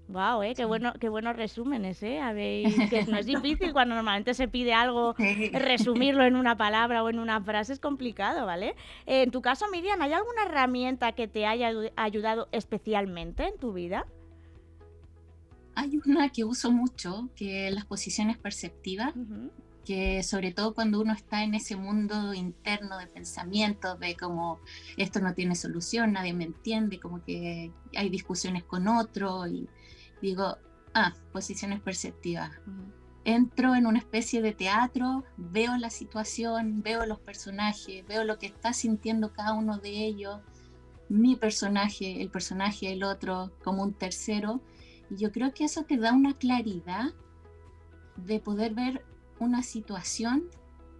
Wow, 0.08 0.42
eh, 0.42 0.54
qué 0.54 0.64
bueno, 0.64 0.94
qué 0.98 1.10
buenos 1.10 1.36
resúmenes, 1.36 2.02
eh. 2.02 2.18
que 2.90 3.04
no 3.04 3.18
es 3.18 3.26
difícil 3.26 3.74
cuando 3.74 3.94
normalmente 3.94 4.32
se 4.32 4.48
pide 4.48 4.72
algo, 4.72 5.14
resumirlo 5.52 6.24
en 6.24 6.34
una 6.34 6.56
palabra 6.56 7.02
o 7.02 7.10
en 7.10 7.18
una 7.18 7.42
frase 7.42 7.74
es 7.74 7.80
complicado, 7.80 8.46
¿vale? 8.46 8.74
en 9.06 9.30
tu 9.30 9.42
caso, 9.42 9.66
Miriam, 9.70 10.00
¿hay 10.00 10.14
alguna 10.14 10.44
herramienta 10.44 11.12
que 11.12 11.28
te 11.28 11.46
haya 11.46 11.70
ayudado 11.96 12.48
especialmente 12.52 13.46
en 13.48 13.58
tu 13.58 13.74
vida? 13.74 14.06
Hay 15.74 16.00
una 16.06 16.30
que 16.30 16.44
uso 16.44 16.72
mucho, 16.72 17.28
que 17.36 17.68
es 17.68 17.74
las 17.74 17.84
posiciones 17.84 18.38
perceptivas, 18.38 19.12
que 19.84 20.22
sobre 20.22 20.52
todo 20.52 20.74
cuando 20.74 21.00
uno 21.00 21.12
está 21.12 21.44
en 21.44 21.54
ese 21.54 21.76
mundo 21.76 22.34
interno 22.34 22.98
de 22.98 23.06
pensamiento, 23.06 23.96
de 23.96 24.16
como 24.16 24.58
esto 24.96 25.20
no 25.20 25.34
tiene 25.34 25.54
solución, 25.54 26.12
nadie 26.12 26.32
me 26.32 26.44
entiende, 26.44 26.98
como 26.98 27.22
que 27.24 27.70
hay 27.94 28.08
discusiones 28.08 28.64
con 28.64 28.88
otro 28.88 29.46
y 29.46 29.68
digo, 30.20 30.56
ah, 30.94 31.14
posiciones 31.32 31.80
perceptivas. 31.80 32.50
Entro 33.24 33.74
en 33.74 33.86
una 33.86 33.98
especie 33.98 34.40
de 34.40 34.52
teatro, 34.52 35.24
veo 35.36 35.76
la 35.76 35.90
situación, 35.90 36.82
veo 36.82 37.04
los 37.06 37.20
personajes, 37.20 38.06
veo 38.06 38.24
lo 38.24 38.38
que 38.38 38.46
está 38.46 38.72
sintiendo 38.72 39.32
cada 39.32 39.52
uno 39.52 39.78
de 39.78 39.90
ellos, 39.90 40.40
mi 41.08 41.36
personaje, 41.36 42.22
el 42.22 42.30
personaje 42.30 42.88
del 42.88 43.04
otro, 43.04 43.52
como 43.62 43.82
un 43.82 43.92
tercero. 43.92 44.60
Y 45.10 45.16
yo 45.16 45.32
creo 45.32 45.52
que 45.52 45.64
eso 45.64 45.84
te 45.84 45.96
da 45.96 46.12
una 46.12 46.34
claridad 46.34 47.12
de 48.16 48.40
poder 48.40 48.74
ver 48.74 49.04
una 49.38 49.62
situación 49.62 50.44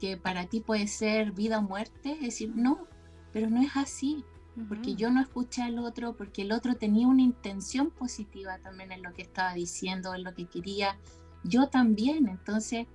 que 0.00 0.16
para 0.16 0.46
ti 0.46 0.60
puede 0.60 0.86
ser 0.86 1.32
vida 1.32 1.58
o 1.58 1.62
muerte, 1.62 2.12
es 2.12 2.20
decir, 2.20 2.52
no, 2.54 2.86
pero 3.32 3.50
no 3.50 3.60
es 3.60 3.76
así, 3.76 4.24
porque 4.66 4.94
yo 4.94 5.10
no 5.10 5.20
escuché 5.20 5.62
al 5.62 5.78
otro, 5.78 6.14
porque 6.14 6.42
el 6.42 6.52
otro 6.52 6.76
tenía 6.76 7.06
una 7.06 7.22
intención 7.22 7.90
positiva 7.90 8.58
también 8.58 8.92
en 8.92 9.02
lo 9.02 9.12
que 9.12 9.22
estaba 9.22 9.54
diciendo, 9.54 10.14
en 10.14 10.24
lo 10.24 10.34
que 10.34 10.46
quería, 10.46 10.98
yo 11.44 11.68
también, 11.68 12.28
entonces 12.28 12.86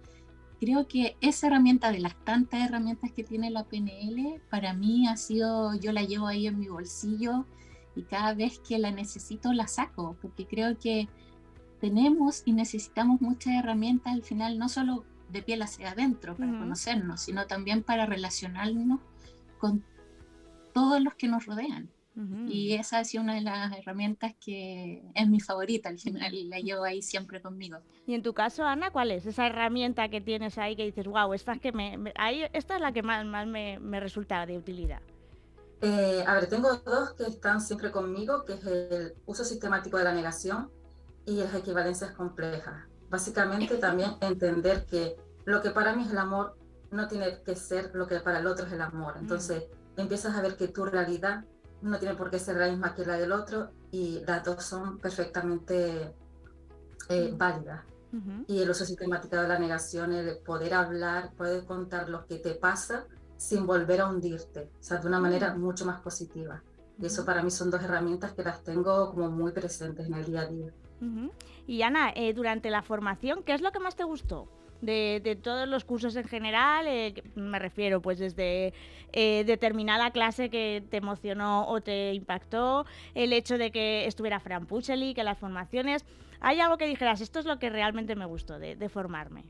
creo 0.59 0.87
que 0.87 1.17
esa 1.21 1.47
herramienta 1.47 1.91
de 1.91 1.99
las 1.99 2.15
tantas 2.23 2.61
herramientas 2.61 3.11
que 3.11 3.23
tiene 3.23 3.49
la 3.49 3.65
PNL, 3.65 4.41
para 4.49 4.73
mí 4.73 5.07
ha 5.07 5.17
sido, 5.17 5.75
yo 5.75 5.91
la 5.91 6.03
llevo 6.03 6.27
ahí 6.27 6.47
en 6.47 6.59
mi 6.59 6.67
bolsillo 6.67 7.45
y 7.95 8.03
cada 8.03 8.33
vez 8.33 8.59
que 8.59 8.79
la 8.79 8.91
necesito 8.91 9.53
la 9.53 9.67
saco, 9.67 10.17
porque 10.21 10.47
creo 10.47 10.77
que 10.77 11.07
tenemos 11.79 12.43
y 12.45 12.53
necesitamos 12.53 13.21
muchas 13.21 13.55
herramientas 13.55 14.13
al 14.13 14.23
final, 14.23 14.57
no 14.57 14.69
solo 14.69 15.03
de 15.29 15.41
piel 15.41 15.61
hacia 15.63 15.91
adentro 15.91 16.35
para 16.35 16.57
conocernos, 16.57 17.21
sino 17.21 17.45
también 17.47 17.83
para 17.83 18.05
relacionarnos 18.05 19.01
con 19.57 19.83
todos 20.73 21.01
los 21.01 21.15
que 21.15 21.27
nos 21.27 21.45
rodean. 21.45 21.89
Y 22.47 22.73
esa 22.73 22.99
ha 22.99 23.03
sido 23.05 23.23
una 23.23 23.33
de 23.33 23.41
las 23.41 23.75
herramientas 23.75 24.35
que 24.39 25.03
es 25.15 25.27
mi 25.27 25.39
favorita 25.39 25.89
al 25.89 25.97
final 25.97 26.31
y 26.31 26.43
la 26.43 26.59
llevo 26.59 26.83
ahí 26.83 27.01
siempre 27.01 27.41
conmigo. 27.41 27.79
Y 28.05 28.13
en 28.13 28.21
tu 28.21 28.35
caso, 28.35 28.63
Ana, 28.65 28.91
¿cuál 28.91 29.09
es 29.09 29.25
esa 29.25 29.47
herramienta 29.47 30.09
que 30.09 30.21
tienes 30.21 30.59
ahí 30.59 30.75
que 30.75 30.85
dices, 30.85 31.07
wow, 31.07 31.33
esta 31.33 31.53
es, 31.53 31.59
que 31.59 31.71
me, 31.71 32.13
ahí, 32.15 32.43
esta 32.53 32.75
es 32.75 32.81
la 32.81 32.91
que 32.91 33.01
más, 33.01 33.25
más 33.25 33.47
me, 33.47 33.79
me 33.79 33.99
resulta 33.99 34.45
de 34.45 34.59
utilidad? 34.59 35.01
Eh, 35.81 36.23
a 36.27 36.35
ver, 36.35 36.47
tengo 36.47 36.71
dos 36.85 37.13
que 37.13 37.23
están 37.23 37.59
siempre 37.61 37.89
conmigo, 37.89 38.45
que 38.45 38.53
es 38.53 38.65
el 38.65 39.15
uso 39.25 39.43
sistemático 39.43 39.97
de 39.97 40.03
la 40.03 40.13
negación 40.13 40.69
y 41.25 41.37
las 41.37 41.55
equivalencias 41.55 42.11
complejas. 42.11 42.85
Básicamente 43.09 43.77
también 43.77 44.11
entender 44.21 44.85
que 44.85 45.17
lo 45.45 45.63
que 45.63 45.71
para 45.71 45.95
mí 45.95 46.03
es 46.03 46.11
el 46.11 46.19
amor 46.19 46.55
no 46.91 47.07
tiene 47.07 47.41
que 47.43 47.55
ser 47.55 47.91
lo 47.95 48.07
que 48.07 48.19
para 48.19 48.39
el 48.39 48.47
otro 48.47 48.67
es 48.67 48.71
el 48.71 48.81
amor. 48.81 49.15
Entonces 49.19 49.65
empiezas 49.97 50.35
a 50.35 50.41
ver 50.41 50.55
que 50.55 50.67
tu 50.67 50.85
realidad 50.85 51.45
no 51.81 51.99
tiene 51.99 52.15
por 52.15 52.29
qué 52.29 52.39
ser 52.39 52.57
la 52.57 52.69
misma 52.69 52.95
que 52.95 53.05
la 53.05 53.17
del 53.17 53.31
otro 53.31 53.71
y 53.91 54.21
las 54.25 54.43
dos 54.43 54.63
son 54.63 54.97
perfectamente 54.99 56.15
eh, 57.09 57.33
válidas. 57.35 57.81
Y 58.45 58.61
el 58.61 58.69
uso 58.69 58.85
sistemático 58.85 59.37
de 59.37 59.47
la 59.47 59.57
negación, 59.57 60.13
el 60.13 60.37
poder 60.37 60.75
hablar, 60.75 61.33
poder 61.33 61.65
contar 61.65 62.09
lo 62.09 62.27
que 62.27 62.37
te 62.37 62.53
pasa 62.53 63.07
sin 63.37 63.65
volver 63.65 64.01
a 64.01 64.07
hundirte, 64.07 64.69
o 64.79 64.83
sea, 64.83 64.99
de 64.99 65.07
una 65.07 65.19
manera 65.19 65.55
mucho 65.55 65.83
más 65.83 65.99
positiva. 65.99 66.61
Y 66.99 67.07
eso 67.07 67.25
para 67.25 67.41
mí 67.41 67.49
son 67.49 67.71
dos 67.71 67.81
herramientas 67.81 68.33
que 68.33 68.43
las 68.43 68.63
tengo 68.63 69.09
como 69.09 69.31
muy 69.31 69.51
presentes 69.51 70.05
en 70.05 70.13
el 70.13 70.25
día 70.25 70.41
a 70.41 70.45
día. 70.45 70.71
Y 71.65 71.81
Ana, 71.81 72.11
eh, 72.15 72.33
durante 72.33 72.69
la 72.69 72.83
formación, 72.83 73.41
¿qué 73.43 73.55
es 73.55 73.61
lo 73.61 73.71
que 73.71 73.79
más 73.79 73.95
te 73.95 74.03
gustó? 74.03 74.47
De, 74.85 75.39
todos 75.41 75.67
los 75.67 75.85
cursos 75.85 76.15
en 76.15 76.27
general, 76.27 76.87
eh, 76.87 77.23
me 77.35 77.59
refiero 77.59 78.01
pues 78.01 78.19
desde 78.19 78.73
eh, 79.11 79.43
determinada 79.45 80.11
clase 80.11 80.49
que 80.49 80.85
te 80.89 80.97
emocionó 80.97 81.67
o 81.67 81.81
te 81.81 82.13
impactó, 82.13 82.85
el 83.15 83.33
hecho 83.33 83.57
de 83.57 83.71
que 83.71 84.05
estuviera 84.07 84.39
Fran 84.39 84.65
Pucheli, 84.65 85.13
que 85.13 85.23
las 85.23 85.37
formaciones, 85.37 86.03
¿hay 86.41 86.59
algo 86.59 86.77
que 86.77 86.87
dijeras, 86.87 87.21
esto 87.21 87.39
es 87.39 87.45
lo 87.45 87.59
que 87.59 87.69
realmente 87.69 88.15
me 88.15 88.25
gustó 88.25 88.59
de, 88.59 88.89
formarme? 88.89 89.45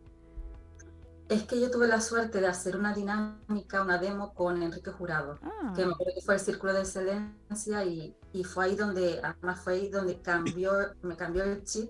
Es 1.29 1.43
que 1.43 1.59
yo 1.59 1.71
tuve 1.71 1.87
la 1.87 2.01
suerte 2.01 2.41
de 2.41 2.47
hacer 2.47 2.75
una 2.75 2.93
dinámica, 2.93 3.81
una 3.81 3.97
demo 3.97 4.33
con 4.33 4.61
Enrique 4.61 4.91
Jurado, 4.91 5.39
ah. 5.41 5.73
que 5.75 5.85
me 5.85 5.93
acuerdo 5.93 6.13
que 6.13 6.21
fue 6.21 6.35
el 6.35 6.39
Círculo 6.39 6.73
de 6.73 6.81
Excelencia 6.81 7.83
y, 7.85 8.15
y, 8.33 8.43
fue 8.43 8.65
ahí 8.65 8.75
donde, 8.75 9.19
además 9.23 9.61
fue 9.61 9.73
ahí 9.73 9.89
donde 9.89 10.21
cambió, 10.21 10.73
me 11.01 11.15
cambió 11.15 11.43
el 11.43 11.63
chip 11.63 11.89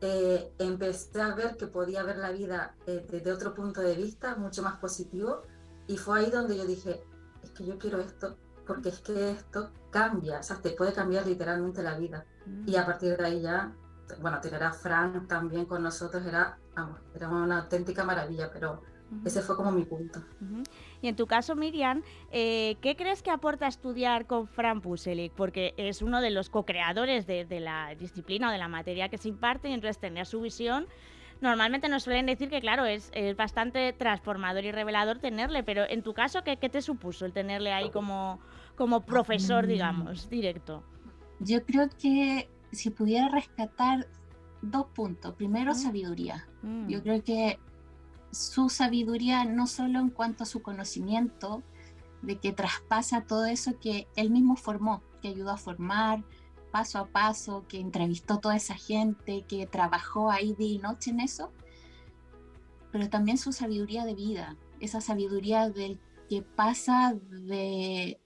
eh, 0.00 0.52
empecé 0.58 1.20
a 1.20 1.34
ver 1.34 1.56
que 1.56 1.66
podía 1.66 2.02
ver 2.02 2.18
la 2.18 2.30
vida 2.30 2.74
eh, 2.86 3.06
desde 3.10 3.32
otro 3.32 3.54
punto 3.54 3.80
de 3.80 3.94
vista, 3.94 4.36
mucho 4.36 4.62
más 4.62 4.78
positivo, 4.78 5.42
y 5.86 5.96
fue 5.96 6.20
ahí 6.20 6.30
donde 6.30 6.56
yo 6.56 6.66
dije, 6.66 7.02
es 7.42 7.50
que 7.50 7.64
yo 7.64 7.78
quiero 7.78 8.00
esto, 8.00 8.36
porque 8.66 8.88
es 8.88 9.00
que 9.00 9.30
esto 9.30 9.70
cambia, 9.90 10.40
o 10.40 10.42
sea, 10.42 10.56
te 10.56 10.70
puede 10.70 10.92
cambiar 10.92 11.26
literalmente 11.26 11.82
la 11.82 11.96
vida. 11.96 12.26
Y 12.66 12.76
a 12.76 12.82
mm. 12.82 12.86
partir 12.86 13.16
de 13.16 13.24
ahí 13.24 13.42
ya, 13.42 13.74
bueno, 14.20 14.40
tener 14.40 14.62
a 14.62 14.72
Frank 14.72 15.26
también 15.28 15.66
con 15.66 15.82
nosotros 15.82 16.24
era, 16.26 16.58
vamos, 16.74 17.00
era 17.14 17.28
una 17.28 17.60
auténtica 17.62 18.04
maravilla, 18.04 18.50
pero 18.52 18.82
ese 19.24 19.42
fue 19.42 19.56
como 19.56 19.70
mi 19.70 19.84
punto. 19.84 20.22
Y 21.00 21.08
en 21.08 21.16
tu 21.16 21.26
caso, 21.26 21.54
Miriam, 21.54 22.02
eh, 22.30 22.76
¿qué 22.80 22.96
crees 22.96 23.22
que 23.22 23.30
aporta 23.30 23.66
estudiar 23.66 24.26
con 24.26 24.46
Fran 24.46 24.80
Puselic? 24.80 25.32
Porque 25.32 25.74
es 25.76 26.02
uno 26.02 26.20
de 26.20 26.30
los 26.30 26.50
co-creadores 26.50 27.26
de, 27.26 27.46
la 27.60 27.94
disciplina 27.94 28.48
o 28.48 28.52
de 28.52 28.58
la 28.58 28.68
materia 28.68 29.08
que 29.08 29.18
se 29.18 29.28
imparte 29.28 29.68
y 29.68 29.72
entonces 29.72 29.98
tener 29.98 30.26
su 30.26 30.40
visión 30.40 30.86
normalmente 31.40 31.88
nos 31.88 32.04
suelen 32.04 32.26
decir 32.26 32.48
que, 32.48 32.60
claro, 32.60 32.86
es, 32.86 33.12
bastante 33.36 33.92
transformador 33.92 34.64
y 34.64 34.72
revelador 34.72 35.18
tenerle, 35.18 35.62
pero 35.62 35.84
en 35.86 36.02
tu 36.02 36.14
caso, 36.14 36.42
¿qué, 36.42 36.56
te 36.56 36.80
supuso 36.80 37.26
el 37.26 37.32
tenerle 37.32 37.72
ahí 37.72 37.90
como, 37.90 38.40
como 38.76 39.00
profesor, 39.02 39.66
digamos, 39.66 40.30
directo? 40.30 40.82
Yo 41.40 41.62
creo 41.64 41.90
que 42.00 42.48
si 42.72 42.90
pudiera 42.90 43.28
rescatar 43.28 44.06
dos 44.62 44.86
puntos. 44.94 45.34
Primero, 45.34 45.72
mm. 45.72 45.74
sabiduría. 45.74 46.46
Mm. 46.62 46.88
Yo 46.88 47.02
creo 47.02 47.22
que 47.22 47.58
su 48.34 48.68
sabiduría 48.68 49.44
no 49.44 49.66
solo 49.66 50.00
en 50.00 50.10
cuanto 50.10 50.42
a 50.42 50.46
su 50.46 50.62
conocimiento, 50.62 51.62
de 52.22 52.38
que 52.38 52.52
traspasa 52.52 53.22
todo 53.22 53.44
eso 53.46 53.78
que 53.78 54.08
él 54.16 54.30
mismo 54.30 54.56
formó, 54.56 55.02
que 55.20 55.28
ayudó 55.28 55.50
a 55.50 55.56
formar 55.56 56.24
paso 56.74 56.98
a 56.98 57.06
paso, 57.06 57.64
que 57.68 57.78
entrevistó 57.78 58.40
toda 58.40 58.56
esa 58.56 58.74
gente, 58.74 59.44
que 59.46 59.64
trabajó 59.64 60.28
ahí 60.32 60.54
día 60.54 60.72
y 60.74 60.78
noche 60.78 61.12
en 61.12 61.20
eso, 61.20 61.52
pero 62.90 63.08
también 63.08 63.38
su 63.38 63.52
sabiduría 63.52 64.04
de 64.04 64.16
vida, 64.16 64.56
esa 64.80 65.00
sabiduría 65.00 65.70
del 65.70 66.00
que 66.28 66.42
pasa 66.42 67.14
de 67.30 68.20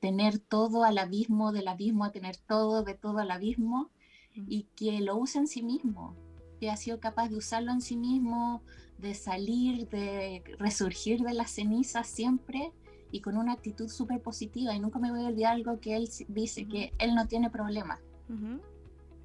tener 0.00 0.38
todo 0.38 0.84
al 0.84 0.96
abismo, 0.96 1.52
del 1.52 1.68
abismo 1.68 2.06
a 2.06 2.10
tener 2.10 2.38
todo, 2.38 2.84
de 2.84 2.94
todo 2.94 3.18
al 3.18 3.30
abismo, 3.30 3.90
y 4.34 4.62
que 4.76 5.02
lo 5.02 5.18
usa 5.18 5.42
en 5.42 5.46
sí 5.46 5.62
mismo, 5.62 6.16
que 6.60 6.70
ha 6.70 6.78
sido 6.78 7.00
capaz 7.00 7.28
de 7.28 7.36
usarlo 7.36 7.70
en 7.70 7.82
sí 7.82 7.98
mismo, 7.98 8.62
de 9.04 9.14
salir, 9.14 9.88
de 9.90 10.42
resurgir 10.58 11.20
de 11.20 11.34
las 11.34 11.50
cenizas 11.50 12.06
siempre 12.08 12.72
y 13.12 13.20
con 13.20 13.36
una 13.36 13.52
actitud 13.52 13.88
súper 13.88 14.20
positiva. 14.20 14.74
Y 14.74 14.80
nunca 14.80 14.98
me 14.98 15.10
voy 15.10 15.24
a 15.24 15.28
olvidar 15.28 15.52
algo 15.52 15.78
que 15.78 15.94
él 15.94 16.08
dice, 16.28 16.66
que 16.66 16.92
él 16.98 17.14
no 17.14 17.28
tiene 17.28 17.50
problemas, 17.50 18.00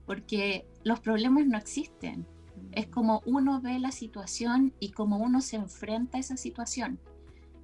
porque 0.05 0.67
los 0.83 0.99
problemas 0.99 1.47
no 1.47 1.57
existen. 1.57 2.27
Es 2.73 2.87
como 2.87 3.21
uno 3.25 3.61
ve 3.61 3.79
la 3.79 3.91
situación 3.91 4.73
y 4.79 4.91
como 4.91 5.17
uno 5.17 5.39
se 5.41 5.55
enfrenta 5.55 6.17
a 6.17 6.19
esa 6.19 6.35
situación. 6.35 6.99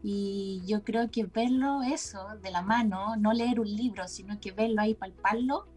Y 0.02 0.62
yo 0.66 0.84
creo 0.84 1.12
que 1.12 1.26
verlo 1.26 1.84
eso 1.84 2.20
de 2.42 2.50
la 2.50 2.62
mano, 2.62 3.18
no 3.18 3.34
leer 3.34 3.60
un 3.60 3.68
libro, 3.76 4.08
sino 4.08 4.40
que 4.40 4.52
verlo 4.52 4.82
ahí, 4.82 4.94
palparlo, 4.94 5.68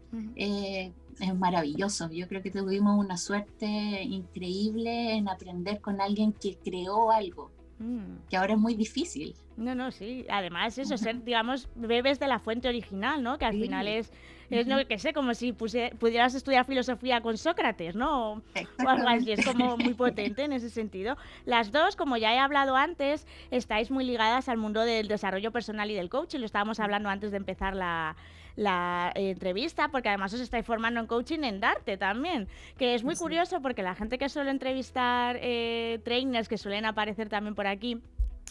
es 1.19 1.35
maravilloso. 1.35 2.09
Yo 2.11 2.27
creo 2.27 2.41
que 2.41 2.51
tuvimos 2.51 2.97
una 2.97 3.17
suerte 3.17 3.65
increíble 4.03 5.15
en 5.15 5.29
aprender 5.29 5.81
con 5.81 6.01
alguien 6.01 6.33
que 6.33 6.57
creó 6.63 7.11
algo, 7.11 7.51
mm. 7.79 8.27
que 8.29 8.37
ahora 8.37 8.53
es 8.53 8.59
muy 8.59 8.75
difícil. 8.75 9.35
No, 9.57 9.75
no, 9.75 9.91
sí. 9.91 10.25
Además, 10.29 10.77
eso, 10.77 10.97
ser, 10.97 11.23
digamos, 11.25 11.67
bebes 11.75 12.19
de 12.19 12.27
la 12.27 12.39
fuente 12.39 12.67
original, 12.67 13.21
¿no? 13.21 13.37
Que 13.37 13.45
al 13.45 13.53
final 13.53 13.87
es, 13.87 14.11
es 14.49 14.67
no 14.67 14.85
que 14.87 14.97
sé, 14.97 15.13
como 15.13 15.33
si 15.33 15.51
pudieras 15.51 16.33
estudiar 16.33 16.65
filosofía 16.65 17.21
con 17.21 17.37
Sócrates, 17.37 17.95
¿no? 17.95 18.31
O 18.33 18.41
algo 18.87 19.07
así, 19.09 19.33
es 19.33 19.45
como 19.45 19.77
muy 19.77 19.93
potente 19.93 20.43
en 20.43 20.53
ese 20.53 20.69
sentido. 20.69 21.17
Las 21.45 21.71
dos, 21.71 21.97
como 21.97 22.15
ya 22.15 22.33
he 22.33 22.39
hablado 22.39 22.77
antes, 22.77 23.27
estáis 23.51 23.91
muy 23.91 24.05
ligadas 24.05 24.47
al 24.47 24.57
mundo 24.57 24.81
del 24.81 25.09
desarrollo 25.09 25.51
personal 25.51 25.91
y 25.91 25.95
del 25.95 26.09
coaching. 26.09 26.39
Lo 26.39 26.45
estábamos 26.45 26.79
hablando 26.79 27.09
antes 27.09 27.31
de 27.31 27.37
empezar 27.37 27.75
la, 27.75 28.15
la 28.59 29.11
entrevista, 29.15 29.87
porque 29.87 30.09
además 30.09 30.33
os 30.33 30.41
estáis 30.41 30.65
formando 30.65 30.99
en 30.99 31.07
coaching 31.07 31.43
en 31.43 31.61
Darte 31.61 31.95
también, 31.95 32.49
que 32.77 32.93
es 32.93 33.05
muy 33.05 33.15
curioso 33.15 33.61
porque 33.61 33.83
la 33.83 33.95
gente 33.95 34.17
que 34.17 34.27
suele 34.27 34.51
entrevistar 34.51 35.37
eh, 35.41 36.01
trainers 36.03 36.49
que 36.49 36.57
suelen 36.57 36.85
aparecer 36.85 37.29
también 37.29 37.55
por 37.55 37.67
aquí, 37.67 38.01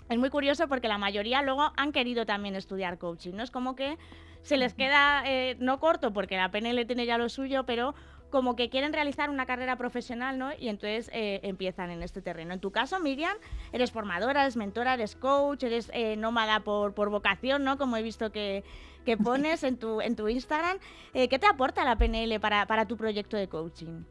es 0.09 0.17
muy 0.17 0.31
curioso 0.31 0.67
porque 0.67 0.89
la 0.89 0.97
mayoría 0.97 1.43
luego 1.43 1.73
han 1.77 1.93
querido 1.93 2.25
también 2.25 2.57
estudiar 2.57 2.97
coaching, 2.97 3.35
¿no? 3.35 3.43
Es 3.43 3.51
como 3.51 3.77
que 3.77 3.99
se 4.41 4.57
les 4.57 4.73
queda, 4.73 5.25
eh, 5.27 5.57
no 5.59 5.79
corto 5.79 6.11
porque 6.15 6.39
la 6.39 6.51
PNL 6.51 6.87
tiene 6.87 7.05
ya 7.05 7.19
lo 7.19 7.29
suyo, 7.29 7.65
pero 7.67 7.95
como 8.31 8.57
que 8.57 8.71
quieren 8.71 8.95
realizar 8.95 9.29
una 9.29 9.45
carrera 9.45 9.77
profesional, 9.77 10.39
¿no? 10.39 10.53
Y 10.59 10.69
entonces 10.69 11.11
eh, 11.13 11.41
empiezan 11.43 11.91
en 11.91 12.03
este 12.03 12.23
terreno. 12.23 12.55
En 12.55 12.61
tu 12.61 12.71
caso, 12.71 12.99
Miriam, 12.99 13.37
eres 13.73 13.91
formadora, 13.93 14.43
eres 14.43 14.57
mentora, 14.57 14.95
eres 14.95 15.17
coach, 15.17 15.65
eres 15.65 15.91
nómada 16.17 16.61
por, 16.61 16.95
por 16.95 17.11
vocación, 17.11 17.65
¿no? 17.65 17.77
Como 17.77 17.97
he 17.99 18.03
visto 18.03 18.33
que, 18.33 18.65
que 19.05 19.17
pones 19.17 19.63
en 19.63 19.77
tu, 19.77 20.01
en 20.01 20.17
tu 20.17 20.29
Instagram. 20.29 20.79
Eh, 21.15 21.29
¿Qué 21.29 21.39
te 21.39 21.47
aporta 21.47 21.85
la 21.85 21.97
PNL 21.97 22.41
para, 22.41 22.67
para 22.67 22.87
tu 22.87 22.97
proyecto 22.97 23.37
de 23.37 23.49
coaching? 23.49 24.03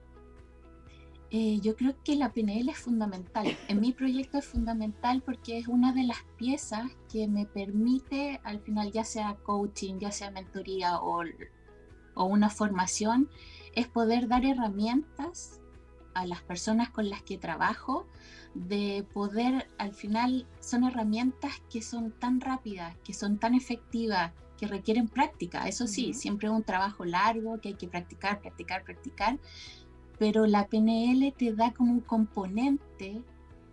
Eh, 1.29 1.59
yo 1.61 1.75
creo 1.75 1.93
que 2.03 2.15
la 2.15 2.31
PNL 2.31 2.69
es 2.69 2.77
fundamental. 2.77 3.57
En 3.67 3.81
mi 3.81 3.91
proyecto 3.91 4.38
es 4.38 4.45
fundamental 4.45 5.21
porque 5.21 5.57
es 5.57 5.67
una 5.67 5.91
de 5.91 6.03
las 6.03 6.23
piezas 6.38 6.89
que 7.11 7.27
me 7.27 7.45
permite, 7.45 8.39
al 8.43 8.61
final, 8.61 8.91
ya 8.91 9.03
sea 9.03 9.35
coaching, 9.43 9.99
ya 9.99 10.11
sea 10.11 10.31
mentoría 10.31 10.99
o, 11.01 11.23
o 12.15 12.23
una 12.23 12.49
formación, 12.49 13.29
es 13.73 13.88
poder 13.88 14.29
dar 14.29 14.45
herramientas 14.45 15.59
a 16.13 16.25
las 16.25 16.41
personas 16.41 16.89
con 16.89 17.09
las 17.09 17.21
que 17.23 17.38
trabajo 17.38 18.07
de 18.53 19.05
poder, 19.13 19.67
al 19.77 19.93
final, 19.93 20.47
son 20.61 20.85
herramientas 20.85 21.61
que 21.69 21.81
son 21.81 22.11
tan 22.11 22.39
rápidas, 22.39 22.95
que 23.03 23.13
son 23.13 23.38
tan 23.38 23.53
efectivas, 23.53 24.31
que 24.57 24.67
requieren 24.67 25.07
práctica. 25.07 25.67
Eso 25.67 25.87
sí, 25.87 26.13
siempre 26.13 26.47
es 26.47 26.53
un 26.53 26.63
trabajo 26.63 27.05
largo 27.05 27.59
que 27.59 27.69
hay 27.69 27.75
que 27.75 27.87
practicar, 27.87 28.41
practicar, 28.41 28.83
practicar, 28.83 29.39
pero 30.17 30.45
la 30.47 30.67
PNL 30.67 31.31
te 31.37 31.53
da 31.53 31.71
como 31.73 31.93
un 31.93 32.01
componente 32.01 33.21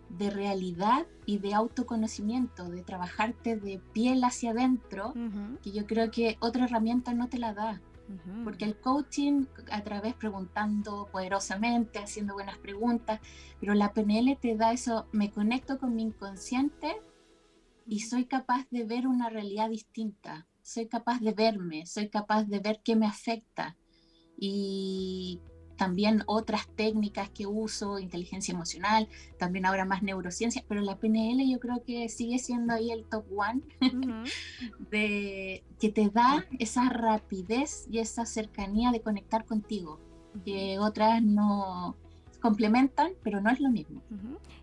de 0.09 0.29
realidad 0.29 1.05
y 1.25 1.39
de 1.39 1.53
autoconocimiento, 1.53 2.69
de 2.69 2.83
trabajarte 2.83 3.57
de 3.57 3.79
piel 3.93 4.23
hacia 4.23 4.51
adentro, 4.51 5.13
que 5.63 5.71
yo 5.71 5.85
creo 5.85 6.11
que 6.11 6.37
otra 6.39 6.65
herramienta 6.65 7.13
no 7.13 7.27
te 7.27 7.39
la 7.39 7.53
da. 7.53 7.81
Porque 8.43 8.65
el 8.65 8.79
coaching, 8.79 9.45
a 9.71 9.81
través 9.81 10.13
preguntando 10.13 11.09
poderosamente, 11.11 11.97
haciendo 11.97 12.35
buenas 12.35 12.59
preguntas, 12.59 13.19
pero 13.59 13.73
la 13.73 13.93
PNL 13.93 14.37
te 14.39 14.55
da 14.55 14.71
eso, 14.71 15.07
me 15.11 15.31
conecto 15.31 15.79
con 15.79 15.95
mi 15.95 16.03
inconsciente 16.03 17.01
y 17.87 18.01
soy 18.01 18.25
capaz 18.25 18.67
de 18.69 18.83
ver 18.83 19.07
una 19.07 19.29
realidad 19.29 19.69
distinta, 19.69 20.45
soy 20.65 20.87
capaz 20.87 21.19
de 21.19 21.31
verme, 21.31 21.85
soy 21.85 22.09
capaz 22.09 22.45
de 22.45 22.59
ver 22.59 22.81
qué 22.83 22.95
me 22.95 23.05
afecta. 23.05 23.77
Y 24.35 25.39
también 25.77 26.23
otras 26.25 26.67
técnicas 26.75 27.29
que 27.29 27.45
uso, 27.45 27.99
inteligencia 27.99 28.51
emocional, 28.53 29.07
también 29.37 29.67
ahora 29.67 29.85
más 29.85 30.01
neurociencia, 30.01 30.65
pero 30.67 30.81
la 30.81 30.97
PNL 30.97 31.47
yo 31.47 31.59
creo 31.59 31.83
que 31.85 32.09
sigue 32.09 32.39
siendo 32.39 32.73
ahí 32.73 32.91
el 32.91 33.05
top 33.05 33.25
one, 33.37 33.61
de, 34.89 35.63
que 35.79 35.89
te 35.89 36.09
da 36.09 36.45
esa 36.57 36.89
rapidez 36.89 37.87
y 37.91 37.99
esa 37.99 38.25
cercanía 38.25 38.91
de 38.91 39.01
conectar 39.01 39.45
contigo, 39.45 39.99
que 40.43 40.79
otras 40.79 41.21
no 41.21 41.95
complementan, 42.41 43.11
pero 43.23 43.39
no 43.39 43.51
es 43.51 43.59
lo 43.59 43.69
mismo. 43.69 44.01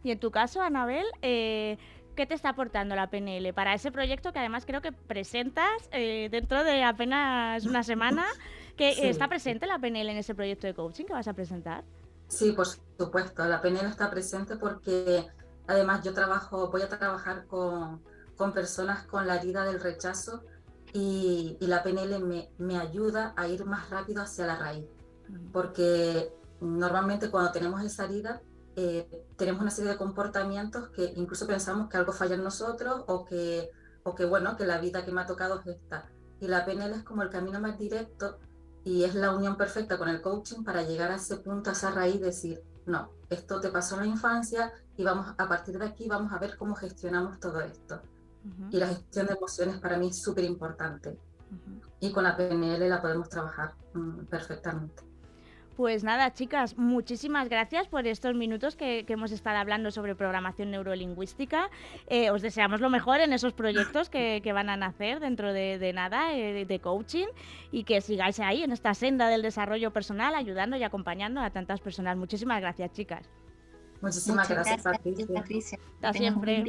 Y 0.03 0.11
en 0.11 0.18
tu 0.18 0.32
caso, 0.32 0.61
Anabel, 0.61 1.07
eh, 1.22 1.78
¿qué 2.14 2.26
te 2.26 2.34
está 2.34 2.50
aportando 2.50 2.94
la 2.94 3.10
PNL 3.10 3.52
para 3.54 3.74
ese 3.74 3.90
proyecto 3.90 4.32
que 4.32 4.38
además 4.38 4.64
creo 4.66 4.82
que 4.82 4.92
presentas 4.92 5.70
eh, 5.92 6.28
dentro 6.30 6.64
de 6.64 6.82
apenas 6.84 7.64
una 7.66 7.82
semana? 7.82 8.26
que 8.76 9.08
está 9.08 9.28
presente 9.28 9.66
la 9.66 9.78
PNL 9.78 10.10
en 10.10 10.16
ese 10.18 10.34
proyecto 10.34 10.66
de 10.66 10.74
coaching 10.74 11.04
que 11.04 11.12
vas 11.12 11.28
a 11.28 11.34
presentar. 11.34 11.84
Sí, 12.28 12.52
por 12.52 12.66
supuesto, 12.66 13.44
la 13.44 13.60
PNL 13.60 13.86
está 13.86 14.10
presente 14.10 14.56
porque 14.56 15.26
además 15.66 16.02
yo 16.02 16.14
trabajo, 16.14 16.70
voy 16.70 16.82
a 16.82 16.88
trabajar 16.88 17.46
con, 17.46 18.02
con 18.36 18.52
personas 18.52 19.06
con 19.06 19.26
la 19.26 19.36
herida 19.36 19.64
del 19.64 19.80
rechazo 19.80 20.42
y, 20.92 21.56
y 21.60 21.66
la 21.66 21.82
PNL 21.82 22.20
me, 22.20 22.50
me, 22.58 22.78
ayuda 22.78 23.34
a 23.36 23.48
ir 23.48 23.64
más 23.64 23.90
rápido 23.90 24.22
hacia 24.22 24.46
la 24.46 24.56
raíz, 24.56 24.86
porque 25.52 26.32
normalmente 26.60 27.30
cuando 27.30 27.52
tenemos 27.52 27.82
esa 27.82 28.04
herida 28.04 28.42
eh, 28.76 29.26
tenemos 29.36 29.60
una 29.60 29.70
serie 29.70 29.90
de 29.90 29.96
comportamientos 29.96 30.88
que 30.90 31.12
incluso 31.16 31.46
pensamos 31.46 31.88
que 31.88 31.96
algo 31.96 32.12
falla 32.12 32.34
en 32.34 32.44
nosotros 32.44 33.04
o 33.06 33.24
que, 33.24 33.70
o 34.02 34.14
que 34.14 34.24
bueno, 34.24 34.56
que 34.56 34.66
la 34.66 34.78
vida 34.78 35.04
que 35.04 35.12
me 35.12 35.20
ha 35.20 35.26
tocado 35.26 35.60
es 35.60 35.66
esta. 35.66 36.08
Y 36.40 36.48
la 36.48 36.64
PNL 36.64 36.92
es 36.94 37.04
como 37.04 37.22
el 37.22 37.30
camino 37.30 37.60
más 37.60 37.78
directo 37.78 38.38
y 38.84 39.04
es 39.04 39.14
la 39.14 39.34
unión 39.34 39.56
perfecta 39.56 39.98
con 39.98 40.08
el 40.08 40.20
coaching 40.20 40.64
para 40.64 40.82
llegar 40.82 41.10
a 41.10 41.16
ese 41.16 41.36
punto, 41.36 41.70
a 41.70 41.72
esa 41.74 41.90
raíz, 41.90 42.20
decir, 42.20 42.62
no, 42.86 43.10
esto 43.28 43.60
te 43.60 43.68
pasó 43.68 43.94
en 43.96 44.00
la 44.02 44.06
infancia 44.08 44.72
y 44.96 45.04
vamos 45.04 45.34
a 45.36 45.48
partir 45.48 45.78
de 45.78 45.86
aquí 45.86 46.08
vamos 46.08 46.32
a 46.32 46.38
ver 46.38 46.56
cómo 46.56 46.74
gestionamos 46.74 47.38
todo 47.38 47.60
esto. 47.60 48.00
Y 48.70 48.78
la 48.78 48.88
gestión 48.88 49.26
de 49.26 49.34
emociones 49.34 49.78
para 49.78 49.96
mí 49.96 50.08
es 50.08 50.20
súper 50.20 50.44
importante. 50.44 51.16
Y 52.00 52.10
con 52.10 52.24
la 52.24 52.36
PNL 52.36 52.88
la 52.88 53.00
podemos 53.00 53.28
trabajar 53.28 53.74
mm, 53.94 54.24
perfectamente. 54.24 55.11
Pues 55.76 56.04
nada, 56.04 56.34
chicas, 56.34 56.76
muchísimas 56.76 57.48
gracias 57.48 57.88
por 57.88 58.06
estos 58.06 58.34
minutos 58.34 58.76
que, 58.76 59.06
hemos 59.08 59.32
estado 59.32 59.56
hablando 59.56 59.90
sobre 59.90 60.14
programación 60.14 60.70
neurolingüística. 60.70 61.70
Eh, 62.08 62.30
os 62.30 62.42
deseamos 62.42 62.80
lo 62.80 62.90
mejor 62.90 63.20
en 63.20 63.32
esos 63.32 63.54
proyectos 63.54 64.10
que, 64.10 64.52
van 64.52 64.68
a 64.68 64.76
nacer 64.76 65.20
dentro 65.20 65.52
de, 65.52 65.92
nada, 65.94 66.34
eh, 66.34 66.66
de 66.66 66.78
coaching, 66.80 67.26
y 67.70 67.84
que 67.84 68.02
sigáis 68.02 68.38
ahí 68.40 68.62
en 68.62 68.72
esta 68.72 68.92
senda 68.92 69.28
del 69.28 69.40
desarrollo 69.40 69.92
personal, 69.92 70.34
ayudando 70.34 70.76
y 70.76 70.82
acompañando 70.82 71.40
a 71.40 71.50
tantas 71.50 71.80
personas. 71.80 72.18
Muchísimas 72.18 72.60
gracias, 72.60 72.92
chicas. 72.92 73.30
Muchísimas 74.02 74.48
gracias, 74.48 74.82
Patricia. 74.82 75.78
Hasta 75.94 76.12
siempre. 76.12 76.64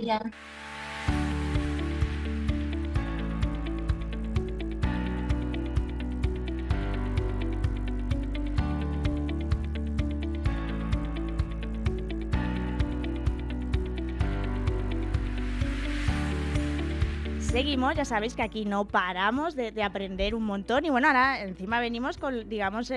Seguimos, 17.53 17.93
ya 17.93 18.03
sabéis 18.03 18.33
que 18.33 18.41
aquí 18.41 18.65
no 18.65 18.85
paramos 18.85 19.55
de, 19.55 19.83
aprender 19.83 20.33
un 20.33 20.43
montón 20.43 20.85
y 20.85 20.89
bueno, 20.89 21.05
ahora 21.05 21.43
encima 21.43 21.79
venimos 21.79 22.17
con, 22.17 22.49
digamos, 22.49 22.91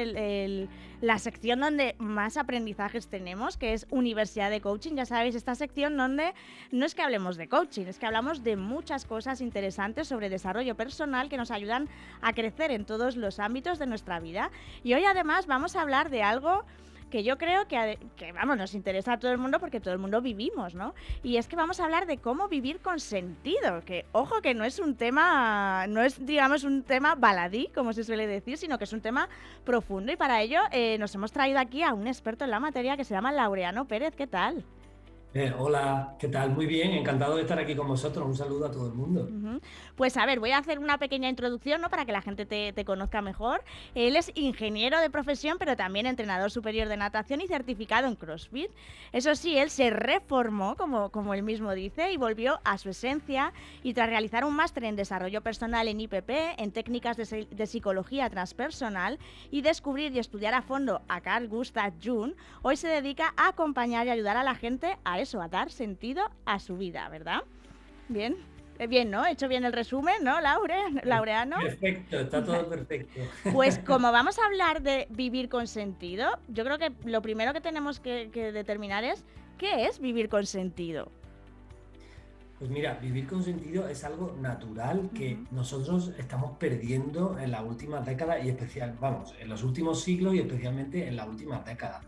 la 1.02 1.18
sección 1.18 1.60
donde 1.60 1.94
más 1.98 2.38
aprendizajes 2.38 3.06
tenemos, 3.08 3.58
que 3.58 3.74
es 3.74 3.86
Universidad 3.90 4.50
de 4.50 4.62
Coaching, 4.62 4.94
ya 4.94 5.04
sabéis, 5.04 5.34
esta 5.34 5.54
sección 5.54 5.98
donde 5.98 6.32
no 6.72 6.86
es 6.86 6.94
que 6.94 7.02
hablemos 7.02 7.36
de 7.36 7.50
coaching, 7.50 7.84
es 7.84 7.98
que 7.98 8.06
hablamos 8.06 8.44
de 8.44 8.56
muchas 8.56 9.04
cosas 9.04 9.42
interesantes 9.42 10.08
sobre 10.08 10.30
desarrollo 10.30 10.74
personal 10.74 11.28
que 11.28 11.36
nos 11.36 11.50
ayudan 11.50 11.90
a 12.22 12.32
crecer 12.32 12.70
en 12.70 12.86
todos 12.86 13.16
los 13.16 13.38
ámbitos 13.40 13.78
de 13.78 13.86
nuestra 13.86 14.20
vida. 14.20 14.50
Y 14.82 14.94
hoy 14.94 15.04
además 15.04 15.46
vamos 15.46 15.76
a 15.76 15.82
hablar 15.82 16.08
de 16.08 16.22
algo 16.22 16.64
que 17.10 17.22
yo 17.22 17.38
creo 17.38 17.66
que, 17.68 17.98
que, 18.16 18.32
vamos, 18.32 18.56
nos 18.56 18.74
interesa 18.74 19.14
a 19.14 19.18
todo 19.18 19.30
el 19.32 19.38
mundo 19.38 19.60
porque 19.60 19.80
todo 19.80 19.92
el 19.92 19.98
mundo 19.98 20.20
vivimos, 20.20 20.74
¿no? 20.74 20.94
Y 21.22 21.36
es 21.36 21.48
que 21.48 21.56
vamos 21.56 21.80
a 21.80 21.84
hablar 21.84 22.06
de 22.06 22.18
cómo 22.18 22.48
vivir 22.48 22.80
con 22.80 23.00
sentido, 23.00 23.82
que 23.84 24.04
ojo 24.12 24.40
que 24.40 24.54
no 24.54 24.64
es 24.64 24.78
un 24.78 24.96
tema, 24.96 25.86
no 25.88 26.02
es 26.02 26.24
digamos 26.24 26.64
un 26.64 26.82
tema 26.82 27.14
baladí, 27.14 27.68
como 27.74 27.92
se 27.92 28.04
suele 28.04 28.26
decir, 28.26 28.58
sino 28.58 28.78
que 28.78 28.84
es 28.84 28.92
un 28.92 29.00
tema 29.00 29.28
profundo 29.64 30.12
y 30.12 30.16
para 30.16 30.42
ello 30.42 30.60
eh, 30.72 30.98
nos 30.98 31.14
hemos 31.14 31.32
traído 31.32 31.58
aquí 31.58 31.82
a 31.82 31.94
un 31.94 32.06
experto 32.06 32.44
en 32.44 32.50
la 32.50 32.60
materia 32.60 32.96
que 32.96 33.04
se 33.04 33.14
llama 33.14 33.32
Laureano 33.32 33.86
Pérez, 33.86 34.14
¿qué 34.16 34.26
tal? 34.26 34.64
Eh, 35.34 35.52
hola, 35.58 36.16
¿qué 36.18 36.28
tal? 36.28 36.50
Muy 36.52 36.64
bien, 36.64 36.92
encantado 36.92 37.36
de 37.36 37.42
estar 37.42 37.58
aquí 37.58 37.74
con 37.74 37.86
vosotros. 37.86 38.24
Un 38.26 38.34
saludo 38.34 38.66
a 38.66 38.70
todo 38.70 38.86
el 38.86 38.94
mundo. 38.94 39.28
Pues 39.94 40.16
a 40.16 40.24
ver, 40.24 40.40
voy 40.40 40.52
a 40.52 40.58
hacer 40.58 40.78
una 40.78 40.96
pequeña 40.96 41.28
introducción 41.28 41.82
¿no? 41.82 41.90
para 41.90 42.06
que 42.06 42.12
la 42.12 42.22
gente 42.22 42.46
te, 42.46 42.84
conozca 42.86 43.20
mejor. 43.20 43.62
Él 43.94 44.16
es 44.16 44.32
ingeniero 44.34 44.98
de 44.98 45.10
profesión, 45.10 45.58
pero 45.58 45.76
también 45.76 46.06
entrenador 46.06 46.50
superior 46.50 46.88
de 46.88 46.96
natación 46.96 47.42
y 47.42 47.48
certificado 47.48 48.08
en 48.08 48.14
CrossFit. 48.14 48.70
Eso 49.12 49.34
sí, 49.34 49.58
él 49.58 49.68
se 49.68 49.90
reformó, 49.90 50.74
como, 50.74 51.10
como 51.10 51.34
él 51.34 51.42
mismo 51.42 51.74
dice, 51.74 52.12
y 52.12 52.16
volvió 52.16 52.60
a 52.64 52.78
su 52.78 52.88
esencia. 52.88 53.52
Y 53.82 53.92
tras 53.92 54.08
realizar 54.08 54.42
un 54.42 54.56
máster 54.56 54.84
en 54.84 54.96
desarrollo 54.96 55.42
personal 55.42 55.86
en 55.88 56.00
IPP, 56.00 56.30
en 56.56 56.72
técnicas 56.72 57.18
de, 57.18 57.46
de 57.50 57.66
psicología 57.66 58.30
transpersonal, 58.30 59.18
y 59.50 59.60
descubrir 59.60 60.12
y 60.12 60.18
estudiar 60.18 60.54
a 60.54 60.62
fondo 60.62 61.02
a 61.08 61.20
Carl 61.20 61.46
Gustav 61.46 61.92
Jung, 62.02 62.32
hoy 62.62 62.76
se 62.76 62.88
dedica 62.88 63.34
a 63.36 63.48
acompañar 63.48 64.06
y 64.06 64.10
ayudar 64.10 64.38
a 64.38 64.42
la 64.42 64.54
gente 64.54 64.96
a 65.04 65.15
eso, 65.20 65.40
a 65.40 65.48
dar 65.48 65.70
sentido 65.70 66.22
a 66.44 66.58
su 66.58 66.76
vida, 66.76 67.08
¿verdad? 67.08 67.42
Bien. 68.08 68.36
Eh, 68.78 68.86
bien, 68.86 69.10
¿no? 69.10 69.24
He 69.24 69.32
hecho 69.32 69.48
bien 69.48 69.64
el 69.64 69.72
resumen, 69.72 70.22
¿no, 70.22 70.40
Laure? 70.40 70.76
Laureano. 71.04 71.56
Perfecto, 71.60 72.20
está 72.20 72.44
todo 72.44 72.68
perfecto. 72.68 73.20
Pues 73.52 73.78
como 73.86 74.12
vamos 74.12 74.38
a 74.38 74.46
hablar 74.46 74.82
de 74.82 75.06
vivir 75.10 75.48
con 75.48 75.66
sentido, 75.66 76.38
yo 76.48 76.64
creo 76.64 76.78
que 76.78 76.92
lo 77.04 77.22
primero 77.22 77.52
que 77.52 77.60
tenemos 77.60 78.00
que, 78.00 78.28
determinar 78.52 79.04
es 79.04 79.24
qué 79.56 79.86
es 79.86 79.98
vivir 79.98 80.28
con 80.28 80.44
sentido. 80.44 81.10
Pues 82.58 82.70
mira, 82.70 82.94
vivir 82.94 83.26
con 83.26 83.42
sentido 83.42 83.86
es 83.88 84.02
algo 84.04 84.34
natural 84.40 85.10
que 85.14 85.38
nosotros 85.50 86.12
estamos 86.18 86.56
perdiendo 86.58 87.38
en 87.38 87.50
la 87.50 87.62
última 87.62 88.00
década 88.00 88.40
y 88.40 88.48
especial, 88.48 88.96
vamos, 88.98 89.34
en 89.38 89.48
los 89.48 89.62
últimos 89.62 90.02
siglos 90.02 90.34
y 90.34 90.38
especialmente 90.38 91.06
en 91.06 91.16
la 91.16 91.26
última 91.26 91.60
década. 91.60 92.00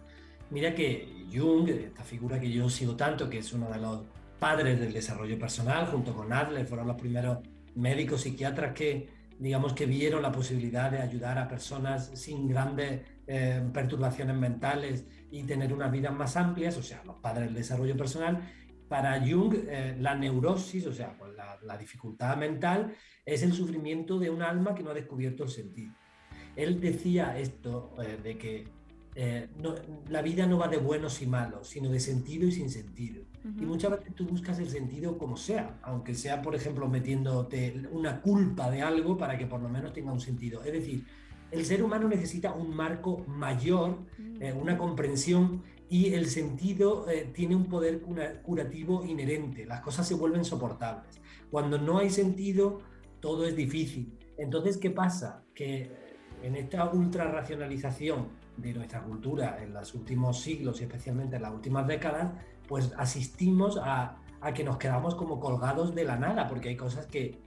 Mira 0.51 0.74
que 0.74 1.26
Jung, 1.32 1.68
esta 1.68 2.03
figura 2.03 2.40
que 2.40 2.51
yo 2.51 2.70
sigo 2.70 2.96
tanto, 2.96 3.28
que 3.28 3.38
es 3.38 3.53
uno 3.53 3.68
de 3.70 3.78
los 3.78 4.03
padres 4.38 4.80
del 4.80 4.92
desarrollo 4.92 5.38
personal, 5.38 5.86
junto 5.86 6.14
con 6.14 6.32
Adler, 6.32 6.66
fueron 6.66 6.86
los 6.86 6.96
primeros 6.96 7.38
médicos 7.74 8.22
psiquiatras 8.22 8.72
que, 8.72 9.09
digamos, 9.38 9.74
que 9.74 9.84
vieron 9.84 10.22
la 10.22 10.32
posibilidad 10.32 10.90
de 10.90 11.03
ayudar 11.03 11.38
a 11.38 11.49
personas 11.49 12.11
sin 12.14 12.49
grandes 12.49 13.03
eh, 13.26 13.62
perturbaciones 13.74 14.36
mentales 14.36 15.05
y 15.30 15.42
tener 15.42 15.72
unas 15.72 15.92
vidas 15.92 16.14
más 16.14 16.36
amplias, 16.36 16.78
o 16.78 16.82
sea, 16.82 17.03
los 17.05 17.16
padres 17.16 17.46
del 17.46 17.55
desarrollo 17.55 17.96
personal. 17.96 18.40
Para 18.88 19.20
Jung, 19.20 19.55
eh, 19.55 19.96
la 20.01 20.14
neurosis, 20.14 20.86
o 20.86 20.94
sea, 20.94 21.14
pues 21.18 21.32
la, 21.34 21.76
dificultad 21.76 22.38
mental, 22.38 22.94
es 23.26 23.42
el 23.42 23.53
sufrimiento 23.53 24.18
de 24.18 24.30
un 24.30 24.40
alma 24.40 24.74
que 24.74 24.82
no 24.82 24.90
ha 24.90 24.94
descubierto 24.94 25.44
el 25.44 25.51
sentido. 25.51 25.92
Él 26.57 26.80
decía 26.80 27.38
esto, 27.38 27.94
eh, 28.03 28.18
de 28.22 28.38
que 28.38 28.78
eh, 29.21 29.49
la 30.11 30.23
vida 30.23 30.47
no 30.47 30.59
va 30.59 30.69
de 30.69 30.77
buenos 30.77 31.21
y 31.23 31.27
malos, 31.27 31.66
sino 31.66 31.91
de 31.91 31.99
sentido 31.99 32.47
y 32.47 32.53
sin 32.53 32.71
sentido. 32.71 33.25
Y 33.61 33.66
muchas 33.66 33.91
veces 33.91 34.14
tú 34.14 34.25
buscas 34.25 34.61
el 34.61 34.69
sentido 34.69 35.19
como 35.19 35.37
sea, 35.37 35.81
aunque 35.83 36.14
sea, 36.14 36.41
por 36.41 36.55
ejemplo, 36.55 36.87
metiéndote 36.87 37.83
una 37.91 38.21
culpa 38.21 38.71
de 38.71 38.83
algo 38.83 39.19
para 39.19 39.37
que 39.37 39.47
por 39.47 39.61
lo 39.61 39.69
menos 39.69 39.93
tenga 39.93 40.12
un 40.12 40.21
sentido. 40.21 40.62
Es 40.62 40.73
decir, 40.73 41.05
el 41.51 41.64
ser 41.64 41.83
humano 41.83 42.07
necesita 42.07 42.53
un 42.53 42.77
marco 42.77 43.25
mayor, 43.27 43.99
mm. 44.19 44.41
eh, 44.43 44.53
una 44.53 44.79
comprensión 44.79 45.64
y 45.91 46.12
el 46.14 46.27
sentido 46.27 47.11
eh, 47.11 47.29
tiene 47.35 47.57
un 47.57 47.64
poder 47.64 48.01
curativo 48.43 49.05
inherente, 49.05 49.66
las 49.66 49.81
cosas 49.81 50.07
se 50.07 50.14
vuelven 50.14 50.45
soportables. 50.45 51.21
Cuando 51.51 51.77
no 51.77 51.99
hay 51.99 52.11
sentido, 52.11 52.83
todo 53.19 53.49
es 53.49 53.57
difícil. 53.57 54.16
Entonces, 54.37 54.77
¿qué 54.77 54.91
pasa? 54.91 55.43
Que 55.57 55.91
en 56.41 56.55
esta 56.55 56.89
ultra 56.93 57.25
racionalización 57.33 58.38
de 58.59 58.75
nuestra 58.75 59.03
cultura 59.03 59.59
en 59.63 59.73
los 59.73 59.95
últimos 59.95 60.41
siglos 60.41 60.81
y 60.81 60.85
especialmente 60.85 61.37
en 61.37 61.43
las 61.43 61.53
últimas 61.53 61.87
décadas, 61.87 62.33
pues 62.67 62.93
asistimos 62.97 63.79
a, 63.83 64.19
a 64.41 64.53
que 64.53 64.65
nos 64.65 64.77
quedamos 64.77 65.15
como 65.15 65.41
colgados 65.41 65.95
de 65.95 66.05
la 66.05 66.17
nada, 66.17 66.47
porque 66.47 66.69
hay 66.69 66.77
cosas 66.77 67.07
que 67.07 67.39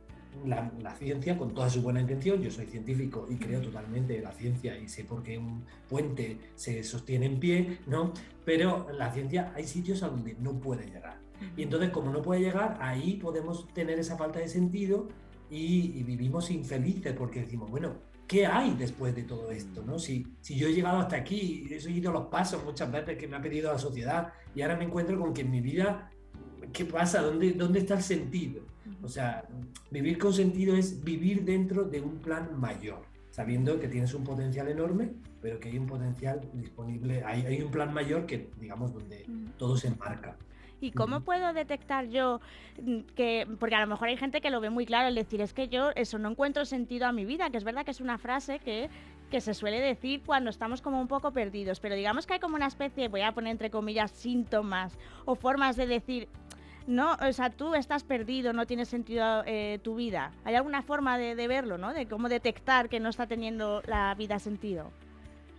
la, 0.45 0.95
ciencia, 0.95 1.37
con 1.37 1.53
toda 1.53 1.69
su 1.69 1.81
buena 1.81 2.01
intención, 2.01 2.41
yo 2.41 2.49
soy 2.49 2.65
científico 2.65 3.27
y 3.29 3.35
creo 3.35 3.61
totalmente 3.61 4.17
en 4.17 4.23
la 4.23 4.31
ciencia 4.31 4.77
y 4.77 4.87
sé 4.87 5.03
por 5.03 5.23
qué 5.23 5.37
un 5.37 5.63
puente 5.89 6.37
se 6.55 6.83
sostiene 6.83 7.25
en 7.25 7.39
pie, 7.39 7.79
¿no? 7.87 8.13
Pero 8.45 8.87
la 8.91 9.11
ciencia 9.11 9.51
hay 9.55 9.65
sitios 9.65 10.03
a 10.03 10.07
donde 10.07 10.35
no 10.35 10.53
puede 10.53 10.85
llegar. 10.85 11.19
Y 11.57 11.63
entonces, 11.63 11.89
como 11.89 12.11
no 12.11 12.21
puede 12.21 12.41
llegar, 12.41 12.77
ahí 12.81 13.17
podemos 13.17 13.67
tener 13.73 13.99
esa 13.99 14.15
falta 14.15 14.39
de 14.39 14.47
sentido 14.47 15.07
y, 15.49 16.03
vivimos 16.03 16.49
infelices 16.51 17.13
porque 17.13 17.41
decimos, 17.41 17.69
bueno, 17.69 17.95
¿qué 18.31 18.47
hay 18.47 18.73
después 18.75 19.13
de 19.13 19.23
todo 19.23 19.51
esto? 19.51 19.83
¿no? 19.85 19.99
Si, 19.99 20.25
si 20.39 20.55
yo 20.55 20.69
he 20.69 20.73
llegado 20.73 20.99
hasta 20.99 21.17
aquí, 21.17 21.67
he 21.69 21.81
seguido 21.81 22.13
los 22.13 22.27
pasos 22.27 22.63
muchas 22.63 22.89
veces 22.89 23.17
que 23.17 23.27
me 23.27 23.35
ha 23.35 23.41
pedido 23.41 23.73
la 23.73 23.77
sociedad 23.77 24.31
y 24.55 24.61
ahora 24.61 24.77
me 24.77 24.85
encuentro 24.85 25.19
con 25.19 25.33
que 25.33 25.41
en 25.41 25.51
mi 25.51 25.59
vida, 25.59 26.09
¿qué 26.71 26.85
pasa? 26.85 27.21
¿Dónde, 27.21 27.51
dónde 27.51 27.79
está 27.79 27.95
el 27.95 28.01
sentido? 28.01 28.61
O 29.03 29.09
sea, 29.09 29.43
vivir 29.89 30.17
con 30.17 30.33
sentido 30.33 30.77
es 30.77 31.03
vivir 31.03 31.43
dentro 31.43 31.83
de 31.83 31.99
un 31.99 32.19
plan 32.19 32.57
mayor, 32.57 33.01
sabiendo 33.31 33.77
que 33.81 33.89
tienes 33.89 34.13
un 34.13 34.23
potencial 34.23 34.69
enorme, 34.69 35.11
pero 35.41 35.59
que 35.59 35.67
hay 35.67 35.77
un 35.77 35.87
potencial 35.87 36.39
disponible, 36.53 37.25
hay, 37.25 37.45
hay 37.45 37.61
un 37.61 37.69
plan 37.69 37.93
mayor 37.93 38.25
que, 38.25 38.49
digamos, 38.61 38.93
donde 38.93 39.25
todo 39.57 39.75
se 39.75 39.89
enmarca. 39.89 40.37
¿Y 40.81 40.91
cómo 40.91 41.21
puedo 41.21 41.53
detectar 41.53 42.09
yo 42.09 42.41
mm, 42.81 42.99
que, 43.15 43.47
porque 43.59 43.75
a 43.75 43.81
lo 43.81 43.87
mejor 43.87 44.09
hay 44.09 44.17
gente 44.17 44.41
que 44.41 44.49
lo 44.49 44.59
ve 44.59 44.69
muy 44.69 44.85
claro, 44.85 45.07
el 45.07 45.15
decir, 45.15 45.39
es 45.39 45.53
que 45.53 45.69
yo 45.69 45.91
eso 45.95 46.17
no 46.17 46.29
encuentro 46.29 46.65
sentido 46.65 47.05
a 47.05 47.11
mi 47.11 47.23
vida, 47.23 47.49
que 47.51 47.57
es 47.57 47.63
verdad 47.63 47.85
que 47.85 47.91
es 47.91 48.01
una 48.01 48.17
frase 48.17 48.59
que, 48.59 48.89
que 49.29 49.41
se 49.41 49.53
suele 49.53 49.79
decir 49.79 50.23
cuando 50.25 50.49
estamos 50.49 50.81
como 50.81 50.99
un 50.99 51.07
poco 51.07 51.31
perdidos, 51.31 51.79
pero 51.79 51.95
digamos 51.95 52.25
que 52.25 52.33
hay 52.33 52.39
como 52.39 52.55
una 52.55 52.67
especie, 52.67 53.07
voy 53.07 53.21
a 53.21 53.31
poner 53.31 53.51
entre 53.51 53.69
comillas, 53.69 54.11
síntomas 54.11 54.97
o 55.25 55.35
formas 55.35 55.75
de 55.75 55.85
decir, 55.85 56.27
no, 56.87 57.15
o 57.21 57.31
sea, 57.31 57.51
tú 57.51 57.75
estás 57.75 58.03
perdido, 58.03 58.53
no 58.53 58.65
tiene 58.65 58.85
sentido 58.85 59.43
eh, 59.45 59.79
tu 59.83 59.95
vida. 59.95 60.31
¿Hay 60.43 60.55
alguna 60.55 60.81
forma 60.81 61.17
de, 61.17 61.47
verlo, 61.47 61.77
¿no? 61.77 61.93
De 61.93 62.07
cómo 62.07 62.27
detectar 62.27 62.89
que 62.89 62.99
no 62.99 63.09
está 63.09 63.27
teniendo 63.27 63.81
la 63.85 64.15
vida 64.15 64.39
sentido. 64.39 64.91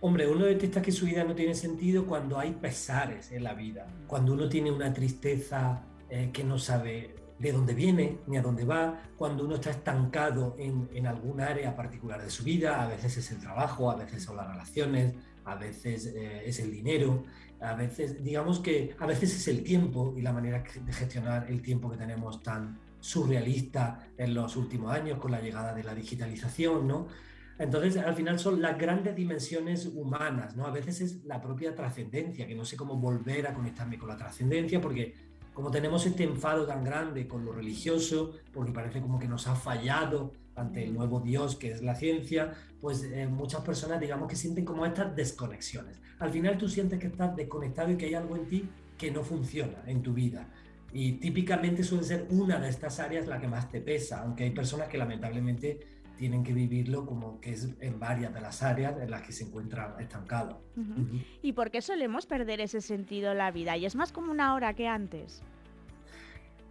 Hombre, 0.05 0.27
uno 0.27 0.43
detecta 0.43 0.81
que 0.81 0.91
su 0.91 1.05
vida 1.05 1.23
no 1.23 1.33
tiene 1.33 1.55
sentido 1.55 2.05
cuando 2.05 2.37
hay 2.37 2.51
pesares 2.51 3.31
en 3.31 3.41
la 3.41 3.53
vida, 3.53 3.87
cuando 4.05 4.33
uno 4.33 4.49
tiene 4.49 4.69
una 4.69 4.93
tristeza 4.93 5.81
eh, 6.09 6.29
que 6.33 6.43
no 6.43 6.59
sabe 6.59 7.15
de 7.39 7.51
dónde 7.53 7.73
viene 7.73 8.17
ni 8.27 8.35
a 8.35 8.41
dónde 8.41 8.65
va, 8.65 9.01
cuando 9.15 9.45
uno 9.45 9.55
está 9.55 9.69
estancado 9.69 10.57
en, 10.59 10.89
en 10.93 11.07
algún 11.07 11.39
área 11.39 11.73
particular 11.73 12.21
de 12.21 12.29
su 12.29 12.43
vida, 12.43 12.83
a 12.83 12.87
veces 12.89 13.15
es 13.15 13.31
el 13.31 13.39
trabajo, 13.39 13.89
a 13.89 13.95
veces 13.95 14.21
son 14.21 14.35
las 14.35 14.49
relaciones, 14.49 15.13
a 15.45 15.55
veces 15.55 16.07
eh, 16.07 16.41
es 16.47 16.59
el 16.59 16.69
dinero, 16.69 17.23
a 17.61 17.73
veces, 17.73 18.21
digamos 18.21 18.59
que 18.59 18.97
a 18.99 19.05
veces 19.05 19.33
es 19.33 19.47
el 19.47 19.63
tiempo 19.63 20.13
y 20.17 20.21
la 20.21 20.33
manera 20.33 20.65
de 20.85 20.91
gestionar 20.91 21.49
el 21.49 21.61
tiempo 21.61 21.89
que 21.89 21.95
tenemos 21.95 22.43
tan 22.43 22.77
surrealista 22.99 24.05
en 24.17 24.33
los 24.33 24.57
últimos 24.57 24.91
años 24.91 25.17
con 25.17 25.31
la 25.31 25.39
llegada 25.39 25.73
de 25.73 25.83
la 25.83 25.95
digitalización, 25.95 26.89
¿no? 26.89 27.07
Entonces, 27.63 27.95
al 27.95 28.13
final 28.13 28.37
son 28.39 28.61
las 28.61 28.77
grandes 28.77 29.15
dimensiones 29.15 29.85
humanas, 29.85 30.53
¿no? 30.57 30.65
A 30.65 30.71
veces 30.71 30.99
es 30.99 31.23
la 31.23 31.41
propia 31.41 31.73
trascendencia, 31.73 32.45
que 32.45 32.55
no 32.55 32.65
sé 32.65 32.75
cómo 32.75 32.97
volver 32.97 33.47
a 33.47 33.53
conectarme 33.53 33.97
con 33.97 34.09
la 34.09 34.17
trascendencia, 34.17 34.81
porque 34.81 35.13
como 35.53 35.71
tenemos 35.71 36.05
este 36.05 36.25
enfado 36.25 36.65
tan 36.65 36.83
grande 36.83 37.25
con 37.25 37.45
lo 37.45 37.53
religioso, 37.53 38.33
porque 38.51 38.73
parece 38.73 38.99
como 38.99 39.17
que 39.17 39.29
nos 39.29 39.47
ha 39.47 39.55
fallado 39.55 40.33
ante 40.55 40.83
el 40.83 40.93
nuevo 40.93 41.21
Dios 41.21 41.55
que 41.55 41.71
es 41.71 41.81
la 41.81 41.95
ciencia, 41.95 42.53
pues 42.81 43.03
eh, 43.03 43.27
muchas 43.27 43.61
personas 43.61 44.01
digamos 44.01 44.27
que 44.27 44.35
sienten 44.35 44.65
como 44.65 44.85
estas 44.85 45.15
desconexiones. 45.15 46.01
Al 46.19 46.31
final 46.31 46.57
tú 46.57 46.67
sientes 46.67 46.99
que 46.99 47.07
estás 47.07 47.33
desconectado 47.33 47.91
y 47.91 47.95
que 47.95 48.07
hay 48.07 48.15
algo 48.15 48.35
en 48.35 48.45
ti 48.45 48.69
que 48.97 49.09
no 49.09 49.23
funciona 49.23 49.83
en 49.87 50.03
tu 50.03 50.13
vida. 50.13 50.49
Y 50.91 51.13
típicamente 51.13 51.81
suele 51.81 52.03
ser 52.03 52.27
una 52.29 52.59
de 52.59 52.67
estas 52.67 52.99
áreas 52.99 53.25
la 53.25 53.39
que 53.39 53.47
más 53.47 53.69
te 53.69 53.79
pesa, 53.79 54.21
aunque 54.21 54.43
hay 54.43 54.51
personas 54.51 54.89
que 54.89 54.97
lamentablemente 54.97 55.92
tienen 56.17 56.43
que 56.43 56.53
vivirlo 56.53 57.05
como 57.05 57.39
que 57.39 57.51
es 57.51 57.69
en 57.79 57.99
varias 57.99 58.33
de 58.33 58.41
las 58.41 58.63
áreas 58.63 58.95
en 59.01 59.09
las 59.09 59.21
que 59.23 59.31
se 59.31 59.45
encuentran 59.45 59.99
estancados. 59.99 60.57
¿Y 61.41 61.53
por 61.53 61.71
qué 61.71 61.81
solemos 61.81 62.25
perder 62.25 62.61
ese 62.61 62.81
sentido 62.81 63.31
en 63.31 63.39
la 63.39 63.51
vida? 63.51 63.77
Y 63.77 63.85
es 63.85 63.95
más 63.95 64.11
como 64.11 64.31
una 64.31 64.53
hora 64.53 64.73
que 64.73 64.87
antes 64.87 65.41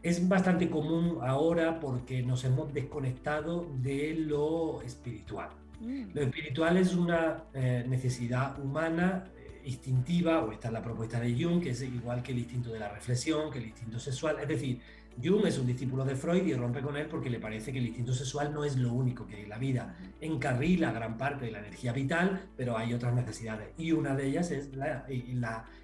es 0.02 0.28
bastante 0.28 0.68
común 0.68 1.18
ahora 1.22 1.78
porque 1.78 2.22
nos 2.22 2.44
hemos 2.44 2.72
desconectado 2.74 3.68
de 3.82 4.14
lo 4.14 4.82
espiritual. 4.82 5.50
Mm. 5.80 6.06
Lo 6.14 6.22
espiritual 6.22 6.76
es 6.76 6.94
una 6.94 7.44
eh, 7.54 7.84
necesidad 7.88 8.58
humana 8.58 9.30
eh, 9.36 9.62
instintiva, 9.64 10.42
o 10.42 10.52
esta 10.52 10.68
es 10.68 10.74
la 10.74 10.82
propuesta 10.82 11.20
de 11.20 11.32
Jung, 11.40 11.62
que 11.62 11.70
es 11.70 11.82
igual 11.82 12.22
que 12.22 12.32
el 12.32 12.38
instinto 12.38 12.72
de 12.72 12.80
la 12.80 12.88
reflexión, 12.88 13.50
que 13.50 13.58
el 13.58 13.66
instinto 13.66 13.98
sexual, 13.98 14.36
es 14.40 14.48
decir, 14.48 14.80
Jung 15.22 15.46
es 15.46 15.58
un 15.58 15.66
discípulo 15.66 16.04
de 16.04 16.16
Freud 16.16 16.46
y 16.46 16.54
rompe 16.54 16.80
con 16.80 16.96
él 16.96 17.06
porque 17.06 17.30
le 17.30 17.38
parece 17.38 17.72
que 17.72 17.78
el 17.78 17.86
instinto 17.86 18.14
sexual 18.14 18.52
no 18.52 18.64
es 18.64 18.76
lo 18.76 18.92
único 18.92 19.26
que 19.26 19.36
hay 19.36 19.42
en 19.42 19.48
la 19.48 19.58
vida. 19.58 19.96
Encarrila 20.20 20.92
gran 20.92 21.18
parte 21.18 21.46
de 21.46 21.52
la 21.52 21.58
energía 21.58 21.92
vital, 21.92 22.48
pero 22.56 22.76
hay 22.76 22.94
otras 22.94 23.14
necesidades. 23.14 23.70
Y 23.76 23.92
una 23.92 24.14
de 24.14 24.26
ellas 24.26 24.50
es 24.50 24.70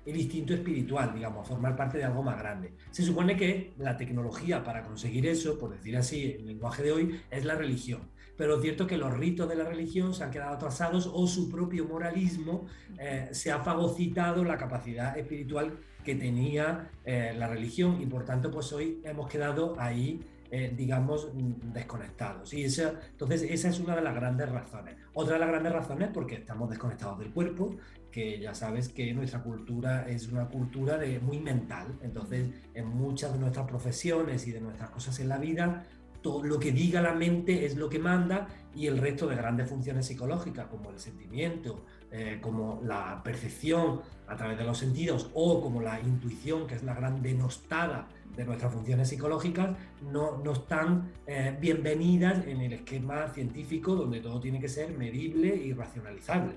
el 0.07 0.16
instinto 0.16 0.55
espiritual, 0.55 1.14
digamos, 1.14 1.47
formar 1.47 1.76
parte 1.76 1.99
de 1.99 2.05
algo 2.05 2.22
más 2.22 2.39
grande. 2.39 2.72
Se 2.91 3.03
supone 3.03 3.37
que 3.37 3.74
la 3.79 3.97
tecnología 3.97 4.64
para 4.64 4.83
conseguir 4.83 5.26
eso, 5.26 5.59
por 5.59 5.70
decir 5.70 5.97
así, 5.97 6.33
en 6.33 6.41
el 6.41 6.47
lenguaje 6.47 6.83
de 6.83 6.93
hoy, 6.93 7.20
es 7.31 7.45
la 7.45 7.55
religión. 7.55 8.01
Pero 8.39 8.55
es 8.55 8.62
cierto 8.62 8.87
que 8.87 8.97
los 8.97 9.12
ritos 9.12 9.49
de 9.49 9.57
la 9.57 9.64
religión 9.64 10.14
se 10.14 10.22
han 10.22 10.31
quedado 10.31 10.55
atrasados 10.55 11.11
o 11.12 11.26
su 11.26 11.51
propio 11.51 11.85
moralismo 11.87 12.66
eh, 12.99 13.29
se 13.33 13.51
ha 13.51 13.59
fagocitado 13.59 14.45
la 14.45 14.57
capacidad 14.57 15.18
espiritual 15.18 15.76
que 16.05 16.15
tenía 16.15 16.91
eh, 17.05 17.35
la 17.37 17.49
religión 17.49 18.01
y 18.01 18.07
por 18.07 18.25
tanto 18.25 18.51
pues 18.51 18.73
hoy 18.73 19.01
hemos 19.05 19.29
quedado 19.29 19.75
ahí 19.79 20.21
eh, 20.51 20.73
digamos, 20.75 21.29
mm, 21.35 21.73
desconectados. 21.75 22.55
Y 22.55 22.65
entonces, 22.65 23.43
esa 23.43 23.69
es 23.69 23.81
una 23.81 23.95
de 23.95 24.01
las 24.01 24.15
grandes 24.15 24.49
razones. 24.49 24.97
Otra 25.13 25.35
de 25.35 25.41
las 25.41 25.49
grandes 25.51 25.73
razones 25.75 26.09
porque 26.13 26.37
estamos 26.37 26.71
desconectados 26.71 27.19
del 27.19 27.31
cuerpo, 27.33 27.77
que 28.11 28.41
ya 28.41 28.55
sabes 28.55 28.89
que 28.89 29.13
nuestra 29.13 29.43
cultura 29.43 30.09
es 30.09 30.27
una 30.29 30.49
cultura 30.49 30.97
de, 30.97 31.21
muy 31.21 31.39
mental. 31.39 31.99
Entonces, 32.01 32.49
en 32.73 32.89
muchas 32.89 33.35
de 33.35 33.39
nuestras 33.41 33.67
profesiones 33.67 34.47
y 34.47 34.53
de 34.53 34.61
nuestras 34.63 34.89
cosas 34.89 35.21
en 35.21 35.29
la 35.29 35.37
vida, 35.37 35.85
todo 36.23 36.43
lo 36.43 36.59
que 36.59 36.73
diga 36.73 37.03
la 37.03 37.13
mente 37.13 37.67
es 37.67 37.77
lo 37.77 37.91
que 37.91 37.99
manda 37.99 38.49
y 38.75 38.87
el 38.87 38.97
resto 38.97 39.27
de 39.27 39.37
grandes 39.37 39.69
funciones 39.69 40.07
psicológicas 40.07 40.67
como 40.69 40.91
el 40.91 40.99
sentimiento, 40.99 41.85
eh, 42.11 42.39
como 42.41 42.81
la 42.83 43.21
percepción 43.23 44.01
a 44.29 44.37
través 44.37 44.59
de 44.59 44.64
los 44.64 44.79
sentidos 44.79 45.31
o 45.35 45.61
como 45.61 45.81
la 45.81 46.01
intuición, 46.01 46.66
que 46.66 46.74
es 46.74 46.83
la 46.83 46.95
gran 46.95 47.22
denostada 47.22 48.09
de 48.37 48.45
nuestras 48.45 48.72
funciones 48.72 49.09
psicológicas, 49.09 49.76
no, 50.12 50.39
no 50.39 50.53
están 50.53 51.11
eh, 51.26 51.57
bienvenidas 51.61 52.47
en 52.47 52.61
el 52.61 52.72
esquema 52.74 53.29
científico 53.29 53.97
donde 53.97 54.20
todo 54.20 54.39
tiene 54.41 54.61
que 54.61 54.68
ser 54.68 54.97
medible 54.97 55.57
y 55.57 55.72
racionalizable. 55.72 56.57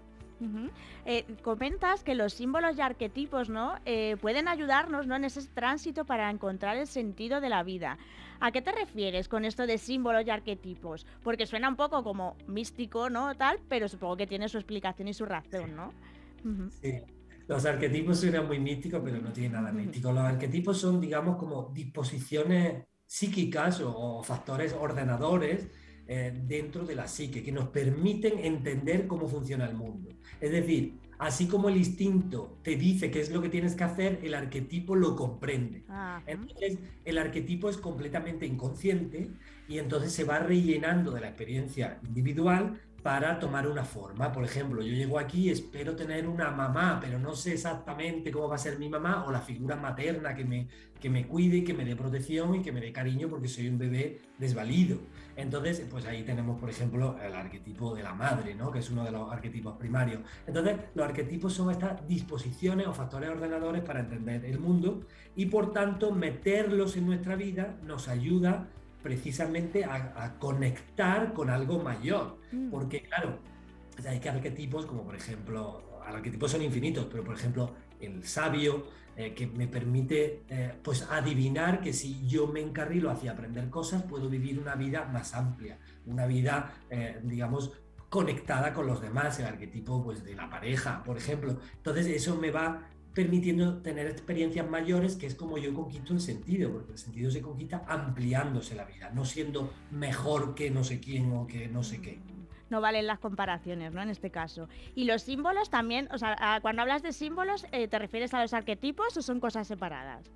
Eh, 1.05 1.26
comentas 1.43 2.03
que 2.03 2.15
los 2.15 2.34
símbolos 2.34 2.76
y 2.76 2.82
arquetipos 2.82 3.49
¿no? 3.49 3.76
Eh, 3.86 4.17
pueden 4.22 4.47
ayudarnos 4.47 5.05
¿no? 5.05 5.15
en 5.15 5.26
ese 5.26 5.45
tránsito 5.47 6.05
para 6.05 6.32
encontrar 6.32 6.78
el 6.78 6.88
sentido 6.88 7.41
de 7.41 7.49
la 7.49 7.61
vida. 7.61 7.97
¿A 8.39 8.51
qué 8.51 8.61
te 8.61 8.72
refieres 8.72 9.28
con 9.28 9.45
esto 9.45 9.67
de 9.67 9.78
símbolos 9.78 10.26
y 10.26 10.32
arquetipos? 10.32 11.05
Porque 11.24 11.45
suena 11.45 11.69
un 11.69 11.76
poco 11.76 12.03
como 12.03 12.36
místico, 12.47 13.11
¿no? 13.11 13.36
Tal, 13.36 13.59
pero 13.69 13.88
supongo 13.88 14.17
que 14.17 14.26
tiene 14.26 14.49
su 14.49 14.57
explicación 14.57 15.07
y 15.07 15.13
su 15.13 15.26
razón, 15.26 15.76
¿no? 15.76 15.93
Sí. 16.82 17.03
Los 17.52 17.66
arquetipos 17.66 18.22
suenan 18.22 18.47
muy 18.47 18.60
místicos, 18.60 19.02
pero 19.04 19.20
no 19.20 19.34
tienen 19.34 19.52
nada 19.52 19.74
místico. 19.74 20.14
Los 20.14 20.24
arquetipos 20.24 20.78
son, 20.80 21.02
digamos, 21.02 21.36
como 21.36 21.70
disposiciones 21.74 22.86
psíquicas 23.06 23.82
o 23.84 24.24
factores 24.24 24.72
ordenadores 24.72 25.68
eh, 26.08 26.34
dentro 26.45 26.86
de 26.86 26.95
la 26.95 27.10
psique, 27.10 27.43
que 27.43 27.52
nos 27.52 27.68
permiten 27.68 28.39
entender 28.39 29.06
cómo 29.06 29.28
funciona 29.28 29.66
el 29.66 29.76
mundo. 29.76 30.12
Es 30.39 30.52
decir, 30.52 30.97
así 31.20 31.47
como 31.47 31.68
el 31.68 31.76
instinto 31.76 32.58
te 32.64 32.78
dice 32.78 33.12
qué 33.12 33.20
es 33.20 33.30
lo 33.30 33.41
que 33.41 33.49
tienes 33.49 33.76
que 33.76 33.84
hacer, 33.84 34.20
el 34.24 34.34
arquetipo 34.34 34.95
lo 34.95 35.18
comprende. 35.18 35.84
Entonces, 36.26 36.80
el 37.04 37.18
arquetipo 37.18 37.70
es 37.70 37.76
completamente 37.76 38.45
inconsciente 38.45 39.30
y 39.68 39.78
entonces 39.78 40.14
se 40.14 40.24
va 40.24 40.39
rellenando 40.39 41.12
de 41.12 41.20
la 41.20 41.28
experiencia 41.28 41.99
individual 42.08 42.80
para 43.04 43.39
tomar 43.39 43.68
una 43.68 43.84
forma. 43.84 44.32
Por 44.32 44.43
ejemplo, 44.43 44.82
yo 44.82 44.93
llego 44.93 45.18
aquí, 45.18 45.49
espero 45.49 45.95
tener 45.95 46.28
una 46.28 46.52
mamá, 46.52 46.99
pero 47.02 47.18
no 47.18 47.34
sé 47.34 47.54
exactamente 47.54 48.32
cómo 48.32 48.47
va 48.47 48.56
a 48.56 48.60
ser 48.60 48.78
mi 48.78 48.89
mamá 48.89 49.26
o 49.26 49.32
la 49.32 49.41
figura 49.41 49.76
materna 49.76 50.36
que 50.36 50.45
me, 50.45 50.68
que 50.99 51.10
me 51.10 51.26
cuide, 51.28 51.64
que 51.64 51.74
me 51.74 51.84
dé 51.84 51.95
protección 51.95 52.56
y 52.56 52.62
que 52.62 52.72
me 52.72 52.80
dé 52.80 52.91
cariño 52.91 53.28
porque 53.28 53.47
soy 53.47 53.68
un 53.68 53.80
bebé 53.80 54.20
desvalido. 54.38 54.99
Entonces, 55.36 55.86
pues 55.89 56.06
ahí 56.06 56.24
tenemos, 56.24 56.60
por 56.60 56.70
ejemplo, 56.70 57.18
el 57.24 57.34
arquetipo 57.34 57.95
de 57.95 58.04
la 58.04 58.14
madre, 58.14 58.54
¿no? 58.54 58.72
que 58.72 58.80
es 58.80 58.89
uno 58.91 59.04
de 59.04 59.12
los 59.12 59.32
arquetipos 59.32 59.78
primarios. 59.78 60.22
Entonces, 60.45 60.78
los 60.93 61.06
arquetipos 61.06 61.54
son 61.54 61.72
estas 61.72 62.08
disposiciones 62.08 62.86
o 62.86 62.93
factores 62.93 63.30
ordenadores 63.30 63.82
para 63.82 64.02
entender 64.02 64.45
el 64.45 64.60
mundo 64.60 65.02
y, 65.36 65.47
por 65.47 65.74
tanto, 65.74 66.12
meterlos 66.12 66.95
en 66.97 67.08
nuestra 67.08 67.36
vida 67.36 67.78
nos 67.84 68.08
ayuda 68.08 68.68
precisamente 69.02 69.86
a, 69.86 70.36
conectar 70.39 71.34
con 71.34 71.49
algo 71.49 71.80
mayor. 71.80 72.38
Mm. 72.52 72.70
Porque, 72.70 73.02
claro, 73.04 73.39
hay 74.08 74.20
que 74.20 74.30
arquetipos 74.30 74.86
como, 74.86 75.04
por 75.04 75.16
ejemplo, 75.16 76.02
arquetipos 76.06 76.52
son 76.52 76.62
infinitos, 76.62 77.08
pero, 77.10 77.24
por 77.24 77.36
ejemplo, 77.36 77.74
el 77.99 78.24
sabio, 78.24 78.86
eh, 79.18 79.34
que 79.34 79.45
me 79.45 79.68
permite 79.68 80.43
eh, 80.47 80.74
pues 80.82 81.06
adivinar 81.12 81.82
que 81.82 81.91
si 81.91 82.26
yo 82.28 82.47
me 82.47 82.62
encarrilo 82.62 83.12
hacia 83.12 83.34
aprender 83.34 83.70
cosas, 83.70 84.04
puedo 84.04 84.30
vivir 84.30 84.58
una 84.58 84.76
vida 84.76 85.04
más 85.04 85.34
amplia, 85.34 85.78
una 86.06 86.26
vida, 86.26 86.74
eh, 86.89 87.20
digamos, 87.22 87.74
conectada 88.10 88.74
con 88.74 88.88
los 88.88 89.02
demás, 89.02 89.38
el 89.39 89.47
arquetipo 89.47 90.02
pues, 90.02 90.24
de 90.24 90.34
la 90.34 90.49
pareja, 90.49 91.04
por 91.04 91.18
ejemplo. 91.18 91.58
Entonces, 91.76 92.08
eso 92.08 92.38
me 92.38 92.52
va 92.52 92.88
permitiendo 93.14 93.82
tener 93.82 94.07
experiencias 94.07 94.70
mayores, 94.70 95.16
que 95.16 95.28
es 95.28 95.36
como 95.36 95.57
yo 95.57 95.74
conquisto 95.74 96.14
el 96.14 96.22
sentido, 96.22 96.72
porque 96.72 96.93
el 96.93 96.97
sentido 96.97 97.32
se 97.32 97.41
conquista 97.41 97.84
ampliándose 97.88 98.76
la 98.76 98.86
vida, 98.86 99.12
no 99.14 99.26
siendo 99.26 99.74
mejor 99.91 100.55
que 100.55 100.72
no 100.72 100.84
sé 100.84 100.99
quién 100.99 101.32
o 101.34 101.47
que 101.47 101.68
no 101.68 101.84
sé 101.84 102.01
qué. 102.01 102.20
No 102.70 102.80
valen 102.80 103.05
las 103.05 103.20
comparaciones, 103.20 103.93
¿no? 103.93 104.01
En 104.01 104.09
este 104.09 104.32
caso. 104.32 104.70
Y 104.95 105.03
los 105.03 105.24
símbolos 105.24 105.70
también, 105.70 106.07
o 106.12 106.18
sea, 106.18 106.59
cuando 106.62 106.82
hablas 106.82 107.03
de 107.03 107.12
símbolos, 107.12 107.66
eh, 107.74 107.89
¿te 107.89 107.99
refieres 107.99 108.34
a 108.34 108.41
los 108.41 108.53
arquetipos 108.53 109.18
o 109.18 109.22
son 109.22 109.41
cosas 109.41 109.68
separadas? 109.68 110.32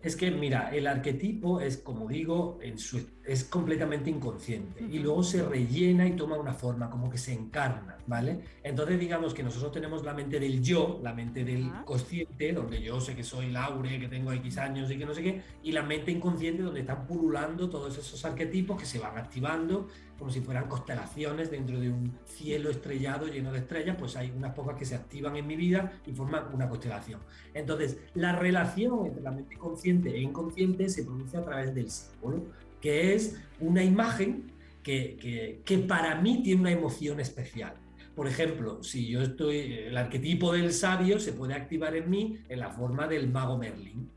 Es 0.00 0.14
que, 0.14 0.30
mira, 0.30 0.70
el 0.72 0.86
arquetipo 0.86 1.60
es, 1.60 1.78
como 1.78 2.06
digo, 2.06 2.58
en 2.62 2.78
su, 2.78 3.04
es 3.24 3.42
completamente 3.42 4.08
inconsciente. 4.08 4.84
Y 4.88 5.00
luego 5.00 5.24
se 5.24 5.42
rellena 5.42 6.06
y 6.06 6.12
toma 6.12 6.38
una 6.38 6.52
forma, 6.52 6.88
como 6.88 7.10
que 7.10 7.18
se 7.18 7.32
encarna, 7.32 7.98
¿vale? 8.06 8.40
Entonces, 8.62 9.00
digamos 9.00 9.34
que 9.34 9.42
nosotros 9.42 9.72
tenemos 9.72 10.04
la 10.04 10.14
mente 10.14 10.38
del 10.38 10.62
yo, 10.62 11.00
la 11.02 11.12
mente 11.12 11.44
del 11.44 11.68
consciente, 11.84 12.52
donde 12.52 12.80
yo 12.80 13.00
sé 13.00 13.16
que 13.16 13.24
soy 13.24 13.50
Laure, 13.50 13.98
que 13.98 14.06
tengo 14.06 14.32
X 14.32 14.58
años 14.58 14.88
y 14.90 14.98
que 14.98 15.04
no 15.04 15.14
sé 15.14 15.22
qué, 15.22 15.42
y 15.64 15.72
la 15.72 15.82
mente 15.82 16.12
inconsciente, 16.12 16.62
donde 16.62 16.80
están 16.80 17.04
pululando 17.04 17.68
todos 17.68 17.98
esos 17.98 18.24
arquetipos 18.24 18.78
que 18.78 18.86
se 18.86 19.00
van 19.00 19.18
activando 19.18 19.88
como 20.18 20.30
si 20.30 20.40
fueran 20.40 20.68
constelaciones 20.68 21.50
dentro 21.50 21.78
de 21.78 21.90
un 21.90 22.12
cielo 22.24 22.70
estrellado 22.70 23.28
lleno 23.28 23.52
de 23.52 23.58
estrellas, 23.58 23.96
pues 23.98 24.16
hay 24.16 24.32
unas 24.36 24.52
pocas 24.52 24.76
que 24.76 24.84
se 24.84 24.96
activan 24.96 25.36
en 25.36 25.46
mi 25.46 25.54
vida 25.54 25.92
y 26.06 26.12
forman 26.12 26.52
una 26.52 26.68
constelación. 26.68 27.20
Entonces, 27.54 27.98
la 28.14 28.34
relación 28.34 29.06
entre 29.06 29.22
la 29.22 29.30
mente 29.30 29.56
consciente 29.56 30.10
e 30.10 30.20
inconsciente 30.20 30.88
se 30.88 31.04
produce 31.04 31.36
a 31.36 31.44
través 31.44 31.74
del 31.74 31.90
símbolo, 31.90 32.46
que 32.80 33.14
es 33.14 33.40
una 33.60 33.84
imagen 33.84 34.50
que, 34.82 35.62
que, 35.64 35.78
para 35.78 36.20
mí 36.20 36.42
tiene 36.42 36.62
una 36.62 36.70
emoción 36.72 37.20
especial. 37.20 37.74
Por 38.16 38.26
ejemplo, 38.26 38.82
si 38.82 39.06
yo 39.06 39.22
estoy, 39.22 39.58
el 39.86 39.96
arquetipo 39.96 40.52
del 40.52 40.72
sabio 40.72 41.20
se 41.20 41.32
puede 41.32 41.54
activar 41.54 41.94
en 41.94 42.10
mí 42.10 42.38
en 42.48 42.58
la 42.58 42.70
forma 42.70 43.06
del 43.06 43.30
mago 43.30 43.56
Merlin. 43.56 44.10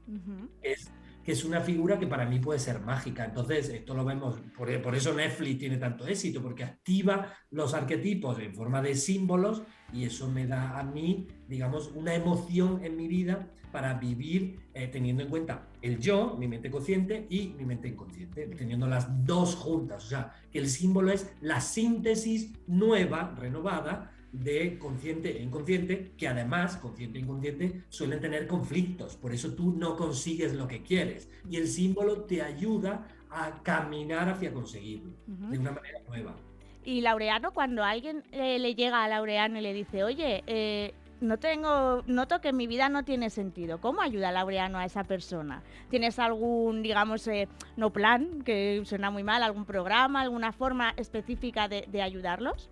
Es 0.63 0.89
que 1.23 1.33
es 1.33 1.43
una 1.43 1.61
figura 1.61 1.99
que 1.99 2.07
para 2.07 2.25
mí 2.25 2.39
puede 2.39 2.59
ser 2.59 2.79
mágica. 2.81 3.25
Entonces, 3.25 3.69
esto 3.69 3.93
lo 3.93 4.03
vemos, 4.05 4.39
por, 4.57 4.81
por, 4.81 4.95
eso 4.95 5.13
Netflix 5.13 5.59
tiene 5.59 5.77
tanto 5.77 6.07
éxito, 6.07 6.41
porque 6.41 6.63
activa 6.63 7.33
los 7.51 7.73
arquetipos 7.73 8.39
en 8.39 8.53
forma 8.53 8.81
de 8.81 8.95
símbolos 8.95 9.63
y 9.93 10.05
eso 10.05 10.29
me 10.29 10.47
da 10.47 10.79
a 10.79 10.83
mí, 10.83 11.27
digamos, 11.47 11.91
una 11.93 12.15
emoción 12.15 12.83
en 12.83 12.95
mi 12.95 13.07
vida 13.07 13.49
para 13.71 13.93
vivir 13.93 14.59
eh, 14.73 14.87
teniendo 14.87 15.23
en 15.23 15.29
cuenta 15.29 15.67
el 15.81 15.99
yo, 15.99 16.35
mi 16.37 16.47
mente 16.47 16.69
consciente 16.69 17.25
y 17.29 17.49
mi 17.57 17.65
mente 17.65 17.87
inconsciente, 17.87 18.47
teniendo 18.47 18.87
las 18.87 19.25
dos 19.25 19.55
juntas. 19.55 20.05
O 20.05 20.07
sea, 20.07 20.33
que 20.51 20.59
el 20.59 20.69
símbolo 20.69 21.11
es 21.11 21.33
la 21.41 21.61
síntesis 21.61 22.51
nueva, 22.67 23.33
renovada, 23.37 24.11
de 24.31 24.77
consciente 24.77 25.37
e 25.37 25.43
inconsciente, 25.43 26.13
que 26.17 26.27
además, 26.27 26.77
consciente 26.77 27.19
e 27.19 27.21
inconsciente, 27.21 27.83
suelen 27.89 28.19
tener 28.19 28.47
conflictos, 28.47 29.15
por 29.15 29.33
eso 29.33 29.53
tú 29.53 29.73
no 29.73 29.95
consigues 29.95 30.53
lo 30.53 30.67
que 30.67 30.83
quieres. 30.83 31.29
Y 31.49 31.57
el 31.57 31.67
símbolo 31.67 32.21
te 32.21 32.41
ayuda 32.41 33.07
a 33.29 33.61
caminar 33.63 34.29
hacia 34.29 34.53
conseguirlo 34.53 35.11
de 35.25 35.57
una 35.57 35.71
manera 35.71 35.99
nueva. 36.07 36.35
Y 36.83 37.01
Laureano, 37.01 37.53
cuando 37.53 37.83
alguien 37.83 38.23
eh, 38.31 38.57
le 38.59 38.75
llega 38.75 39.03
a 39.03 39.07
Laureano 39.07 39.59
y 39.59 39.61
le 39.61 39.73
dice, 39.73 40.03
oye, 40.03 40.43
eh, 40.47 40.93
no 41.19 41.37
tengo, 41.37 42.01
noto 42.07 42.41
que 42.41 42.51
mi 42.51 42.65
vida 42.65 42.89
no 42.89 43.03
tiene 43.03 43.29
sentido. 43.29 43.79
¿Cómo 43.79 44.01
ayuda 44.01 44.31
Laureano 44.31 44.79
a 44.79 44.85
esa 44.85 45.03
persona? 45.03 45.61
¿Tienes 45.89 46.17
algún, 46.17 46.81
digamos, 46.81 47.27
eh, 47.27 47.47
no 47.77 47.91
plan, 47.93 48.41
que 48.41 48.81
suena 48.85 49.11
muy 49.11 49.23
mal, 49.23 49.43
algún 49.43 49.65
programa, 49.65 50.21
alguna 50.21 50.51
forma 50.51 50.93
específica 50.97 51.67
de 51.67 52.01
ayudarlos? 52.01 52.71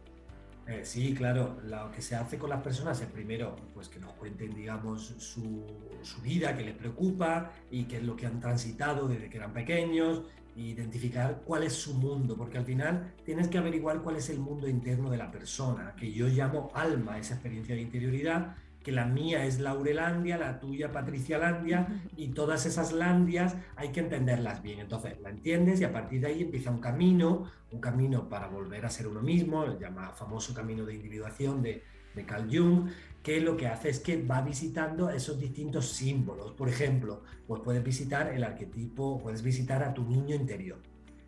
Eh, 0.70 0.82
sí, 0.84 1.15
claro. 1.15 1.57
Lo 1.63 1.91
que 1.91 2.01
se 2.01 2.15
hace 2.15 2.38
con 2.38 2.51
las 2.51 2.61
personas 2.61 3.01
es 3.01 3.07
primero 3.07 3.55
pues 3.74 3.89
que 3.89 3.99
nos 3.99 4.13
cuenten, 4.13 4.53
digamos, 4.53 5.15
su, 5.17 5.65
vida, 6.22 6.55
que 6.55 6.63
les 6.63 6.76
preocupa 6.76 7.51
y 7.72 7.86
qué 7.86 7.97
es 7.97 8.03
lo 8.03 8.15
que 8.15 8.28
han 8.28 8.39
transitado 8.39 9.07
desde 9.07 9.30
que 9.30 9.38
eran 9.38 9.51
pequeños, 9.51 10.22
e 10.55 10.61
identificar 10.61 11.41
cuál 11.43 11.63
es 11.63 11.74
su 11.74 11.95
mundo, 11.95 12.38
porque 12.38 12.59
al 12.59 12.65
final 12.65 13.13
tienes 13.26 13.47
que 13.47 13.57
averiguar 13.57 14.03
cuál 14.03 14.17
es 14.17 14.30
el 14.30 14.38
mundo 14.38 14.67
interno 14.67 15.09
de 15.09 15.17
la 15.17 15.32
persona, 15.32 15.95
que 15.97 16.11
yo 16.11 16.28
llamo 16.28 16.70
alma, 16.76 17.17
esa 17.17 17.34
experiencia 17.34 17.74
de 17.74 17.82
interioridad, 17.82 18.55
que 18.84 18.91
la 18.91 19.05
mía 19.05 19.45
es 19.45 19.59
Laurelandia, 19.59 20.38
la 20.38 20.59
tuya 20.59 20.91
Patricia 20.91 21.38
Landia, 21.38 21.88
y 22.15 22.30
todas 22.30 22.65
esas 22.65 22.91
landias 22.91 23.55
hay 23.75 23.89
que 23.89 23.99
entenderlas 23.99 24.61
bien. 24.61 24.80
Entonces 24.80 25.19
la 25.21 25.30
entiendes 25.30 25.82
y 25.82 25.84
a 25.84 25.91
partir 25.91 26.21
de 26.21 26.27
ahí 26.27 26.41
empieza 26.43 26.71
un 26.71 26.80
camino, 26.80 27.51
un 27.71 27.82
camino 27.82 28.30
para 28.30 28.47
volver 28.47 28.86
a 28.86 28.89
ser 28.89 29.07
uno 29.07 29.21
mismo, 29.21 29.65
el 29.65 29.77
llamado 29.77 30.13
famoso 30.13 30.53
camino 30.53 30.86
de 30.86 30.95
individuación 30.95 31.61
de, 31.61 31.84
de 32.15 32.25
Carl 32.25 32.47
Jung, 32.49 32.89
que 33.21 33.41
lo 33.41 33.57
que 33.57 33.67
hace 33.67 33.89
es 33.89 33.99
que 33.99 34.23
va 34.23 34.41
visitando 34.41 35.09
esos 35.09 35.39
distintos 35.39 35.89
símbolos. 35.89 36.51
Por 36.53 36.69
ejemplo, 36.69 37.23
pues 37.47 37.61
puedes 37.61 37.84
visitar 37.84 38.34
el 38.34 38.43
arquetipo, 38.43 39.19
puedes 39.21 39.41
visitar 39.41 39.84
a 39.84 39.93
tu 39.93 40.03
niño 40.03 40.36
interior 40.36 40.80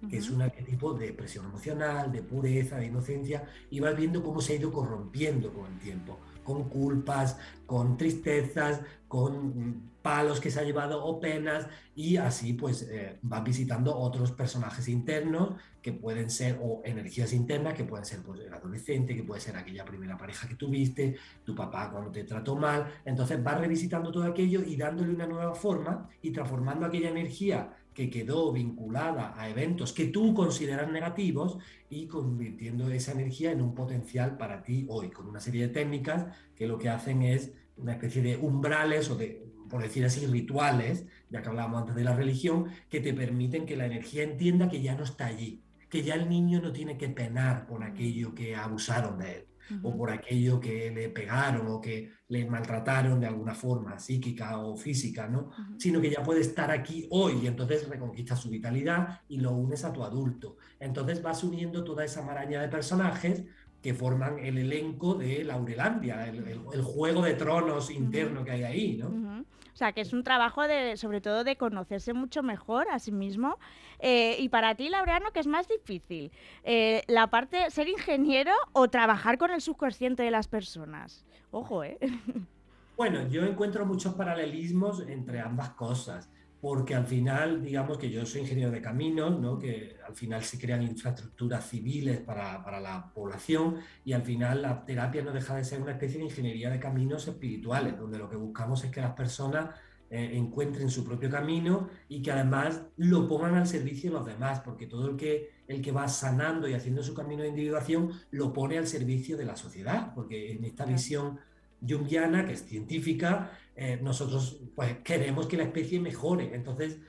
que 0.09 0.17
es 0.17 0.31
un 0.31 0.41
arquetipo 0.41 0.93
de 0.93 1.09
expresión 1.09 1.45
emocional, 1.45 2.11
de 2.11 2.23
pureza, 2.23 2.77
de 2.77 2.87
inocencia, 2.87 3.43
y 3.69 3.79
vas 3.79 3.95
viendo 3.95 4.23
cómo 4.23 4.41
se 4.41 4.53
ha 4.53 4.55
ido 4.55 4.71
corrompiendo 4.71 5.53
con 5.53 5.71
el 5.71 5.77
tiempo 5.77 6.17
con 6.43 6.69
culpas, 6.69 7.37
con 7.65 7.97
tristezas, 7.97 8.81
con 9.07 9.91
palos 10.01 10.39
que 10.39 10.49
se 10.49 10.59
ha 10.59 10.63
llevado 10.63 11.03
o 11.03 11.19
penas 11.19 11.67
y 11.95 12.17
así 12.17 12.53
pues 12.53 12.83
eh, 12.89 13.19
va 13.31 13.41
visitando 13.41 13.95
otros 13.95 14.31
personajes 14.31 14.87
internos 14.87 15.55
que 15.81 15.93
pueden 15.93 16.29
ser 16.29 16.59
o 16.61 16.81
energías 16.83 17.33
internas 17.33 17.73
que 17.73 17.83
pueden 17.83 18.05
ser 18.05 18.21
pues 18.21 18.39
el 18.39 18.53
adolescente, 18.53 19.15
que 19.15 19.23
puede 19.23 19.41
ser 19.41 19.57
aquella 19.57 19.85
primera 19.85 20.17
pareja 20.17 20.47
que 20.47 20.55
tuviste, 20.55 21.17
tu 21.43 21.53
papá 21.53 21.91
cuando 21.91 22.11
te 22.11 22.23
trató 22.23 22.55
mal, 22.55 22.91
entonces 23.05 23.45
va 23.45 23.55
revisitando 23.55 24.11
todo 24.11 24.23
aquello 24.23 24.63
y 24.63 24.75
dándole 24.75 25.13
una 25.13 25.27
nueva 25.27 25.53
forma 25.53 26.09
y 26.21 26.31
transformando 26.31 26.85
aquella 26.85 27.09
energía 27.09 27.71
que 27.93 28.09
quedó 28.09 28.51
vinculada 28.51 29.33
a 29.39 29.49
eventos 29.49 29.93
que 29.93 30.05
tú 30.05 30.33
consideras 30.33 30.89
negativos 30.89 31.57
y 31.89 32.07
convirtiendo 32.07 32.89
esa 32.89 33.11
energía 33.11 33.51
en 33.51 33.61
un 33.61 33.75
potencial 33.75 34.37
para 34.37 34.63
ti 34.63 34.85
hoy, 34.89 35.09
con 35.09 35.27
una 35.27 35.39
serie 35.39 35.67
de 35.67 35.73
técnicas 35.73 36.25
que 36.55 36.67
lo 36.67 36.77
que 36.77 36.89
hacen 36.89 37.21
es 37.21 37.51
una 37.77 37.93
especie 37.93 38.21
de 38.21 38.37
umbrales 38.37 39.09
o 39.09 39.15
de, 39.15 39.45
por 39.69 39.81
decir 39.81 40.05
así, 40.05 40.25
rituales, 40.25 41.05
ya 41.29 41.41
que 41.41 41.49
hablábamos 41.49 41.81
antes 41.81 41.95
de 41.95 42.03
la 42.03 42.15
religión, 42.15 42.67
que 42.89 43.01
te 43.01 43.13
permiten 43.13 43.65
que 43.65 43.75
la 43.75 43.85
energía 43.85 44.23
entienda 44.23 44.69
que 44.69 44.81
ya 44.81 44.95
no 44.95 45.03
está 45.03 45.25
allí, 45.25 45.61
que 45.89 46.03
ya 46.03 46.15
el 46.15 46.29
niño 46.29 46.61
no 46.61 46.71
tiene 46.71 46.97
que 46.97 47.09
penar 47.09 47.67
por 47.67 47.83
aquello 47.83 48.33
que 48.33 48.55
abusaron 48.55 49.17
de 49.19 49.35
él 49.35 49.50
o 49.83 49.95
por 49.95 50.11
aquello 50.11 50.59
que 50.59 50.91
le 50.91 51.09
pegaron 51.09 51.67
o 51.67 51.81
que 51.81 52.11
le 52.27 52.45
maltrataron 52.45 53.19
de 53.19 53.27
alguna 53.27 53.53
forma 53.53 53.99
psíquica 53.99 54.57
o 54.57 54.75
física, 54.75 55.27
¿no? 55.27 55.51
Sino 55.77 56.01
que 56.01 56.09
ya 56.09 56.23
puede 56.23 56.41
estar 56.41 56.71
aquí 56.71 57.07
hoy 57.11 57.39
y 57.43 57.47
entonces 57.47 57.87
reconquista 57.87 58.35
su 58.35 58.49
vitalidad 58.49 59.21
y 59.27 59.37
lo 59.37 59.51
unes 59.51 59.83
a 59.83 59.93
tu 59.93 60.03
adulto. 60.03 60.57
Entonces 60.79 61.21
vas 61.21 61.43
uniendo 61.43 61.83
toda 61.83 62.05
esa 62.05 62.21
maraña 62.21 62.61
de 62.61 62.67
personajes 62.67 63.43
que 63.81 63.93
forman 63.93 64.37
el 64.39 64.57
elenco 64.57 65.15
de 65.15 65.43
Laurelandia, 65.43 66.27
el, 66.27 66.81
juego 66.83 67.23
de 67.23 67.33
tronos 67.33 67.89
interno 67.89 68.43
que 68.43 68.51
hay 68.51 68.63
ahí, 68.63 68.97
¿no? 68.97 69.43
O 69.73 69.77
sea, 69.77 69.93
que 69.93 70.01
es 70.01 70.13
un 70.13 70.23
trabajo 70.23 70.67
de, 70.67 70.97
sobre 70.97 71.21
todo 71.21 71.43
de 71.43 71.55
conocerse 71.55 72.13
mucho 72.13 72.43
mejor 72.43 72.87
a 72.91 72.99
sí 72.99 73.11
mismo. 73.11 73.57
Eh, 74.01 74.35
y 74.39 74.49
para 74.49 74.75
ti, 74.75 74.89
Laureano, 74.89 75.31
¿qué 75.31 75.39
es 75.39 75.47
más 75.47 75.67
difícil? 75.67 76.31
Eh, 76.63 77.03
¿La 77.07 77.27
parte 77.27 77.69
ser 77.69 77.87
ingeniero 77.87 78.51
o 78.73 78.89
trabajar 78.89 79.37
con 79.37 79.51
el 79.51 79.61
subconsciente 79.61 80.23
de 80.23 80.31
las 80.31 80.47
personas? 80.47 81.23
Ojo, 81.51 81.83
¿eh? 81.83 81.97
Bueno, 82.97 83.27
yo 83.29 83.43
encuentro 83.45 83.83
muchos 83.83 84.13
paralelismos 84.13 84.99
entre 85.07 85.39
ambas 85.39 85.71
cosas. 85.71 86.29
porque 86.59 86.93
al 86.93 87.07
final, 87.07 87.63
digamos 87.63 87.97
que 87.97 88.11
yo 88.11 88.23
soy 88.23 88.41
ingeniero 88.41 88.69
de 88.69 88.79
caminos, 88.79 89.39
¿no? 89.39 89.57
que 89.57 89.97
al 90.07 90.13
final 90.13 90.43
se 90.43 90.59
crean 90.59 90.83
infraestructuras 90.83 91.67
civiles 91.67 92.19
para, 92.19 92.63
para, 92.63 92.79
la 92.79 93.11
población 93.11 93.77
y 94.05 94.13
al 94.13 94.21
final 94.21 94.61
la 94.61 94.85
terapia 94.85 95.23
no 95.23 95.31
deja 95.31 95.55
de 95.55 95.63
ser 95.63 95.81
una 95.81 95.93
especie 95.93 96.19
de 96.19 96.25
ingeniería 96.25 96.69
de 96.69 96.79
caminos 96.79 97.27
espirituales, 97.27 97.97
donde 97.97 98.19
lo 98.19 98.29
que 98.29 98.35
buscamos 98.35 98.83
es 98.83 98.91
que 98.91 99.01
las 99.01 99.13
personas 99.13 99.71
eh, 100.13 100.31
encuentren 100.33 100.89
su 100.89 101.05
propio 101.05 101.29
camino 101.29 101.87
y 102.09 102.21
que 102.21 102.33
además 102.33 102.81
lo 102.97 103.29
pongan 103.29 103.55
al 103.55 103.65
servicio 103.65 104.11
de 104.11 104.17
los 104.17 104.25
demás, 104.25 104.59
porque 104.59 104.85
todo 104.85 105.09
el 105.09 105.15
que, 105.15 105.51
el 105.69 105.81
que 105.81 105.93
va 105.93 106.09
sanando 106.09 106.67
y 106.67 106.73
haciendo 106.73 107.01
su 107.01 107.13
camino 107.13 107.43
de 107.43 107.47
individuación 107.47 108.11
lo 108.29 108.51
pone 108.51 108.77
al 108.77 108.87
servicio 108.87 109.37
de 109.37 109.45
la 109.45 109.55
sociedad, 109.55 110.13
porque 110.13 110.51
en 110.51 110.65
esta 110.65 110.83
visión 110.83 111.39
junguiana, 111.87 112.45
que 112.45 112.51
es 112.51 112.65
científica, 112.65 113.57
eh, 113.73 113.99
nosotros 114.01 114.59
pues, 114.75 114.97
queremos 114.97 115.47
que 115.47 115.55
la 115.55 115.63
especie 115.63 115.97
mejore. 116.01 116.53
Entonces, 116.53 116.99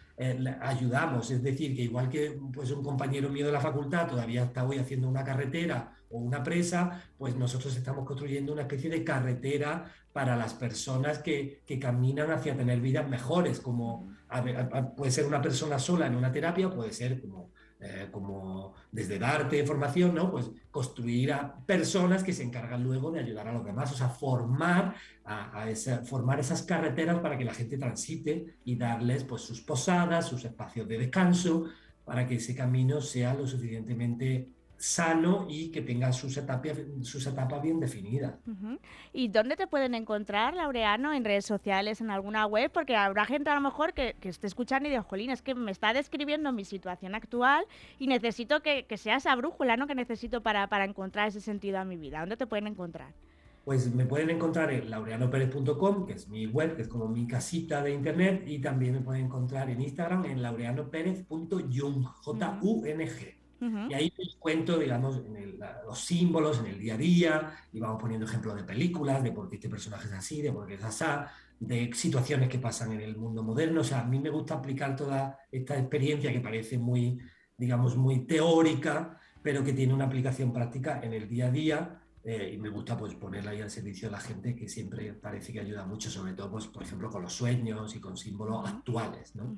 ayudamos. 0.61 1.31
Es 1.31 1.43
decir, 1.43 1.75
que 1.75 1.83
igual 1.83 2.09
que 2.09 2.39
pues, 2.53 2.71
un 2.71 2.83
compañero 2.83 3.29
mío 3.29 3.47
de 3.47 3.53
la 3.53 3.61
facultad 3.61 4.09
todavía 4.09 4.45
está 4.45 4.65
hoy 4.65 4.79
haciendo 4.79 5.09
una 5.09 5.25
carretera 5.25 5.95
o 6.11 6.19
una 6.19 6.43
presa, 6.43 7.03
pues 7.17 7.37
nosotros 7.37 7.77
estamos 7.77 8.07
construyendo 8.07 8.53
una 8.53 8.63
especie 8.63 8.91
de 8.91 9.05
carretera 9.05 9.85
para 10.13 10.37
las 10.37 10.55
personas 10.55 11.19
que, 11.21 11.63
que 11.67 11.79
caminan 11.79 12.31
hacia 12.31 12.57
tener 12.57 12.81
vidas 12.81 13.09
mejores, 13.09 13.61
como 13.61 14.13
puede 14.97 15.11
ser 15.11 15.27
una 15.27 15.43
persona 15.43 15.79
sola 15.79 16.07
en 16.07 16.15
una 16.15 16.33
terapia, 16.33 16.71
puede 16.71 16.93
ser 16.93 17.21
como 17.21 17.51
eh, 17.85 18.07
como 18.13 18.75
desde 18.93 19.19
darte 19.19 19.67
formación, 19.67 20.15
¿no? 20.15 20.31
Pues 20.31 20.49
construir 20.71 21.33
a 21.33 21.53
personas 21.67 22.23
que 22.23 22.33
se 22.33 22.45
encargan 22.45 22.85
luego 22.85 23.11
de 23.11 23.19
ayudar 23.19 23.49
a 23.49 23.53
los 23.53 23.65
demás, 23.65 23.91
o 23.91 23.97
sea, 23.97 24.09
formar, 24.09 24.95
a, 25.25 25.67
formar 26.05 26.39
esas 26.39 26.63
carreteras 26.63 27.19
para 27.19 27.37
que 27.37 27.45
la 27.45 27.55
gente 27.55 27.77
transite 27.79 28.55
y 28.65 28.77
darles 28.77 29.25
pues 29.25 29.43
sus 29.43 29.63
posadas, 29.63 30.29
sus 30.29 30.45
espacios 30.45 30.87
de 30.87 30.97
descanso, 30.97 31.65
para 32.05 32.25
que 32.25 32.37
ese 32.37 32.55
camino 32.55 33.01
sea 33.01 33.35
lo 33.35 33.49
suficientemente 33.49 34.49
sano 34.83 35.47
y 35.49 35.71
que 35.71 35.81
tenga 35.81 36.13
sus 36.13 36.37
etapas, 36.37 36.77
sus 37.03 37.25
etapas 37.25 37.63
bien 37.63 37.79
definidas. 37.79 38.35
¿Y 39.13 39.29
dónde 39.29 39.55
te 39.55 39.69
pueden 39.69 39.95
encontrar, 39.95 40.55
Laureano? 40.55 41.13
¿En 41.13 41.25
redes 41.25 41.47
sociales, 41.47 42.01
en 42.01 42.11
alguna 42.11 42.47
web? 42.47 42.69
Porque 42.73 42.97
habrá 42.97 43.25
gente 43.25 43.49
a 43.51 43.55
lo 43.55 43.61
mejor 43.61 43.95
que, 43.95 44.17
que 44.19 44.29
esté 44.29 44.49
escuchando 44.49 44.89
y 44.89 44.91
diga, 44.91 45.05
jolín, 45.05 45.31
es 45.31 45.41
que 45.41 45.55
me 45.55 45.71
está 45.71 45.93
describiendo 45.93 46.51
mi 46.51 46.65
situación 46.65 47.15
actual 47.15 47.65
y 48.01 48.09
necesito 48.09 48.61
que, 48.61 48.85
que 48.87 48.97
sea 48.97 49.19
esa 49.19 49.37
brújula 49.37 49.77
¿no? 49.77 49.87
que 49.87 49.95
necesito 49.95 50.43
para, 50.43 50.67
para 50.67 50.85
encontrar 50.85 51.29
ese 51.29 51.41
sentido 51.41 51.79
a 51.79 51.85
mi 51.85 51.97
vida. 51.97 52.19
¿Dónde 52.19 52.37
te 52.37 52.49
pueden 52.49 52.67
encontrar? 52.67 53.15
Pues 53.65 53.95
me 53.95 54.05
pueden 54.05 54.31
encontring 54.31 54.81
en 54.81 54.91
laureanoperez.com, 54.91 56.07
que 56.07 56.15
es 56.15 56.29
mi 56.29 56.47
web, 56.47 56.75
que 56.75 56.83
es 56.83 56.89
como 56.89 57.07
mi 57.07 57.29
casita 57.29 57.85
de 57.85 57.95
internet, 57.95 58.43
y 58.49 58.59
también 58.59 58.95
me 58.95 59.01
pueden 59.01 59.27
encontrar 59.27 59.71
en 59.71 59.81
Instagram 59.81 60.25
en 60.25 60.43
laureanoperez.jung, 60.43 62.05
J-U-N-G. 62.05 63.42
Y 63.89 63.95
ahí 63.95 64.13
les 64.17 64.35
cuento, 64.37 64.79
digamos, 64.79 65.19
en 65.19 65.59
los 65.87 65.99
símbolos 66.01 66.59
en 66.59 66.67
el 66.67 66.79
día 66.79 66.95
a 66.95 66.97
día, 66.97 67.57
y 67.73 67.79
vamos 67.79 68.01
poniendo 68.01 68.27
ejemplos 68.27 68.57
de 68.57 68.65
películas, 68.65 69.23
de 69.23 69.31
por 69.31 69.49
qué 69.49 69.57
este 69.57 69.69
personaje 69.69 70.09
es 70.09 70.13
así, 70.13 70.43
de 70.43 70.53
por 70.53 70.67
qué 70.67 70.75
es 70.75 70.83
así, 70.83 71.05
de 71.61 71.91
situaciones 71.95 72.49
que 72.49 72.59
pasan 72.59 72.93
en 72.93 73.01
el 73.03 73.17
mundo 73.17 73.43
moderno. 73.43 73.83
O 73.83 73.85
sea, 73.85 74.01
a 74.01 74.05
mí 74.05 74.19
me 74.19 74.31
gusta 74.31 74.55
aplicar 74.55 74.97
toda 74.97 75.39
esta 75.51 75.79
experiencia 75.79 76.33
que 76.33 76.41
parece 76.41 76.77
muy, 76.77 77.19
digamos, 77.57 77.97
muy 77.97 78.27
teórica, 78.27 79.21
pero 79.43 79.63
que 79.63 79.73
tiene 79.73 79.95
una 79.95 80.07
aplicación 80.07 80.53
práctica 80.53 81.01
en 81.03 81.13
el 81.13 81.29
día 81.29 81.47
a 81.47 81.51
día 81.51 82.03
eh, 82.25 82.53
y 82.55 82.59
me 82.59 82.69
gusta 82.69 82.97
pues 82.97 83.15
ponerla 83.15 83.51
ahí 83.51 83.61
al 83.61 83.71
servicio 83.71 84.09
de 84.09 84.13
la 84.13 84.21
gente 84.21 84.55
que 84.55 84.69
siempre 84.69 85.13
parece 85.13 85.53
que 85.53 85.59
ayuda 85.59 85.85
mucho, 85.85 86.09
sobre 86.09 86.35
todo 86.35 86.53
pues 86.53 86.67
por 86.69 86.85
ejemplo 86.85 87.11
con 87.11 87.23
los 87.23 87.33
sueños 87.33 87.97
y 87.97 88.01
con 88.01 88.17
símbolos 88.17 88.69
actuales. 88.69 89.35
¿no? 89.35 89.57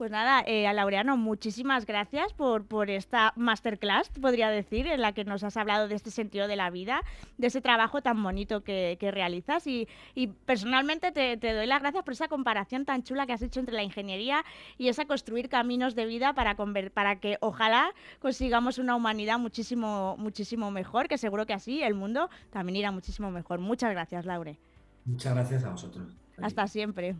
Pues 0.00 0.10
nada, 0.10 0.42
eh, 0.46 0.66
a 0.66 0.72
Laureano, 0.72 1.18
muchísimas 1.18 1.84
gracias 1.84 2.32
por, 2.32 2.64
por 2.64 2.88
esta 2.88 3.34
masterclass, 3.36 4.08
podría 4.08 4.48
decir, 4.48 4.86
en 4.86 5.02
la 5.02 5.12
que 5.12 5.26
nos 5.26 5.44
has 5.44 5.58
hablado 5.58 5.88
de 5.88 5.94
este 5.94 6.10
sentido 6.10 6.48
de 6.48 6.56
la 6.56 6.70
vida, 6.70 7.02
de 7.36 7.48
ese 7.48 7.60
trabajo 7.60 8.00
tan 8.00 8.22
bonito 8.22 8.64
que, 8.64 8.96
que 8.98 9.10
realizas 9.10 9.66
y, 9.66 9.88
y 10.14 10.28
personalmente 10.28 11.12
te, 11.12 11.36
te, 11.36 11.52
doy 11.52 11.66
las 11.66 11.82
gracias 11.82 12.02
por 12.02 12.14
esa 12.14 12.28
comparación 12.28 12.86
tan 12.86 13.02
chula 13.02 13.26
que 13.26 13.34
has 13.34 13.42
hecho 13.42 13.60
entre 13.60 13.74
la 13.74 13.82
ingeniería 13.82 14.42
y 14.78 14.88
esa 14.88 15.04
construir 15.04 15.50
caminos 15.50 15.94
de 15.94 16.06
vida 16.06 16.32
para, 16.32 16.56
para 16.94 17.20
que 17.20 17.36
ojalá 17.42 17.92
consigamos 18.20 18.78
una 18.78 18.96
humanidad 18.96 19.38
muchísimo, 19.38 20.16
muchísimo 20.16 20.70
mejor, 20.70 21.08
que 21.08 21.18
seguro 21.18 21.44
que 21.44 21.52
así 21.52 21.82
el 21.82 21.92
mundo 21.92 22.30
también 22.48 22.76
irá 22.76 22.90
muchísimo 22.90 23.30
mejor. 23.30 23.58
Muchas 23.58 23.90
gracias, 23.90 24.24
Laure. 24.24 24.58
Muchas 25.04 25.34
gracias 25.34 25.62
a 25.64 25.68
vosotros. 25.68 26.16
Hasta 26.40 26.66
siempre. 26.68 27.16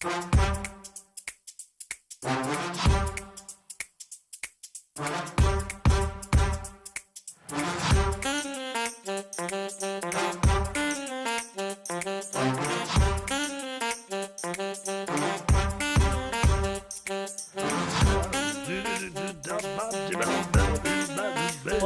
Thank 0.00 0.36
you. 5.40 5.47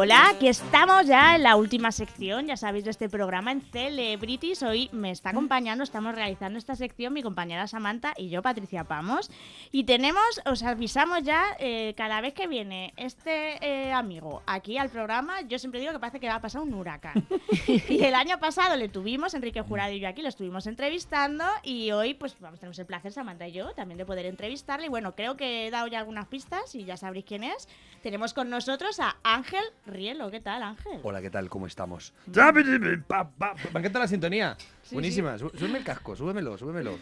Hola, 0.04 0.30
aquí 0.30 0.48
estamos 0.48 1.06
ya 1.06 1.36
en 1.36 1.44
la 1.44 1.54
última 1.54 1.92
sección, 1.92 2.48
ya 2.48 2.56
sabéis, 2.56 2.84
de 2.84 2.90
este 2.90 3.08
programa 3.08 3.52
en 3.52 3.60
Celebrities. 3.60 4.64
Hoy 4.64 4.90
me 4.90 5.12
está 5.12 5.30
acompañando, 5.30 5.84
estamos 5.84 6.16
realizando 6.16 6.58
esta 6.58 6.74
sección 6.74 7.12
mi 7.12 7.22
compañera 7.22 7.68
Samantha 7.68 8.12
y 8.16 8.28
yo, 8.28 8.42
Patricia 8.42 8.82
Pamos. 8.82 9.30
Y 9.70 9.84
tenemos, 9.84 10.24
os 10.44 10.64
avisamos 10.64 11.22
ya, 11.22 11.44
eh, 11.60 11.94
cada 11.96 12.20
vez 12.20 12.34
que 12.34 12.48
viene 12.48 12.92
este 12.96 13.64
eh, 13.64 13.92
amigo 13.92 14.42
aquí 14.44 14.76
al 14.76 14.90
programa, 14.90 15.42
yo 15.42 15.60
siempre 15.60 15.78
digo 15.78 15.92
que 15.92 16.00
parece 16.00 16.18
que 16.18 16.26
va 16.26 16.34
a 16.34 16.40
pasar 16.40 16.62
un 16.62 16.74
huracán. 16.74 17.24
y 17.68 18.02
el 18.02 18.16
año 18.16 18.40
pasado 18.40 18.74
le 18.74 18.88
tuvimos, 18.88 19.34
Enrique 19.34 19.62
Jurado 19.62 19.92
y 19.92 20.00
yo 20.00 20.08
aquí, 20.08 20.20
lo 20.22 20.30
estuvimos 20.30 20.66
entrevistando 20.66 21.44
y 21.62 21.92
hoy 21.92 22.14
pues 22.14 22.34
vamos, 22.40 22.58
tenemos 22.58 22.80
el 22.80 22.86
placer, 22.86 23.12
Samantha 23.12 23.46
y 23.46 23.52
yo, 23.52 23.72
también 23.74 23.98
de 23.98 24.04
poder 24.04 24.26
entrevistarle. 24.26 24.86
Y 24.86 24.90
bueno, 24.90 25.14
creo 25.14 25.36
que 25.36 25.68
he 25.68 25.70
dado 25.70 25.86
ya 25.86 26.00
algunas 26.00 26.26
pistas 26.26 26.74
y 26.74 26.84
ya 26.84 26.96
sabréis 26.96 27.24
quién 27.24 27.44
es. 27.44 27.68
Tenemos 28.02 28.34
con 28.34 28.50
nosotros 28.50 28.98
a 28.98 29.14
Ángel 29.22 29.62
Rielo. 29.92 30.30
¿Qué 30.30 30.40
tal, 30.40 30.62
Ángel? 30.62 31.00
Hola, 31.02 31.20
¿qué 31.20 31.30
tal? 31.30 31.48
¿Cómo 31.48 31.66
estamos? 31.66 32.12
Me 32.26 33.80
encanta 33.80 33.98
la 33.98 34.08
sintonía. 34.08 34.56
Buenísima. 34.90 35.38
Súbeme 35.38 35.78
el 35.78 35.84
casco, 35.84 36.16
súbemelo, 36.16 36.58
súbemelo. 36.58 36.98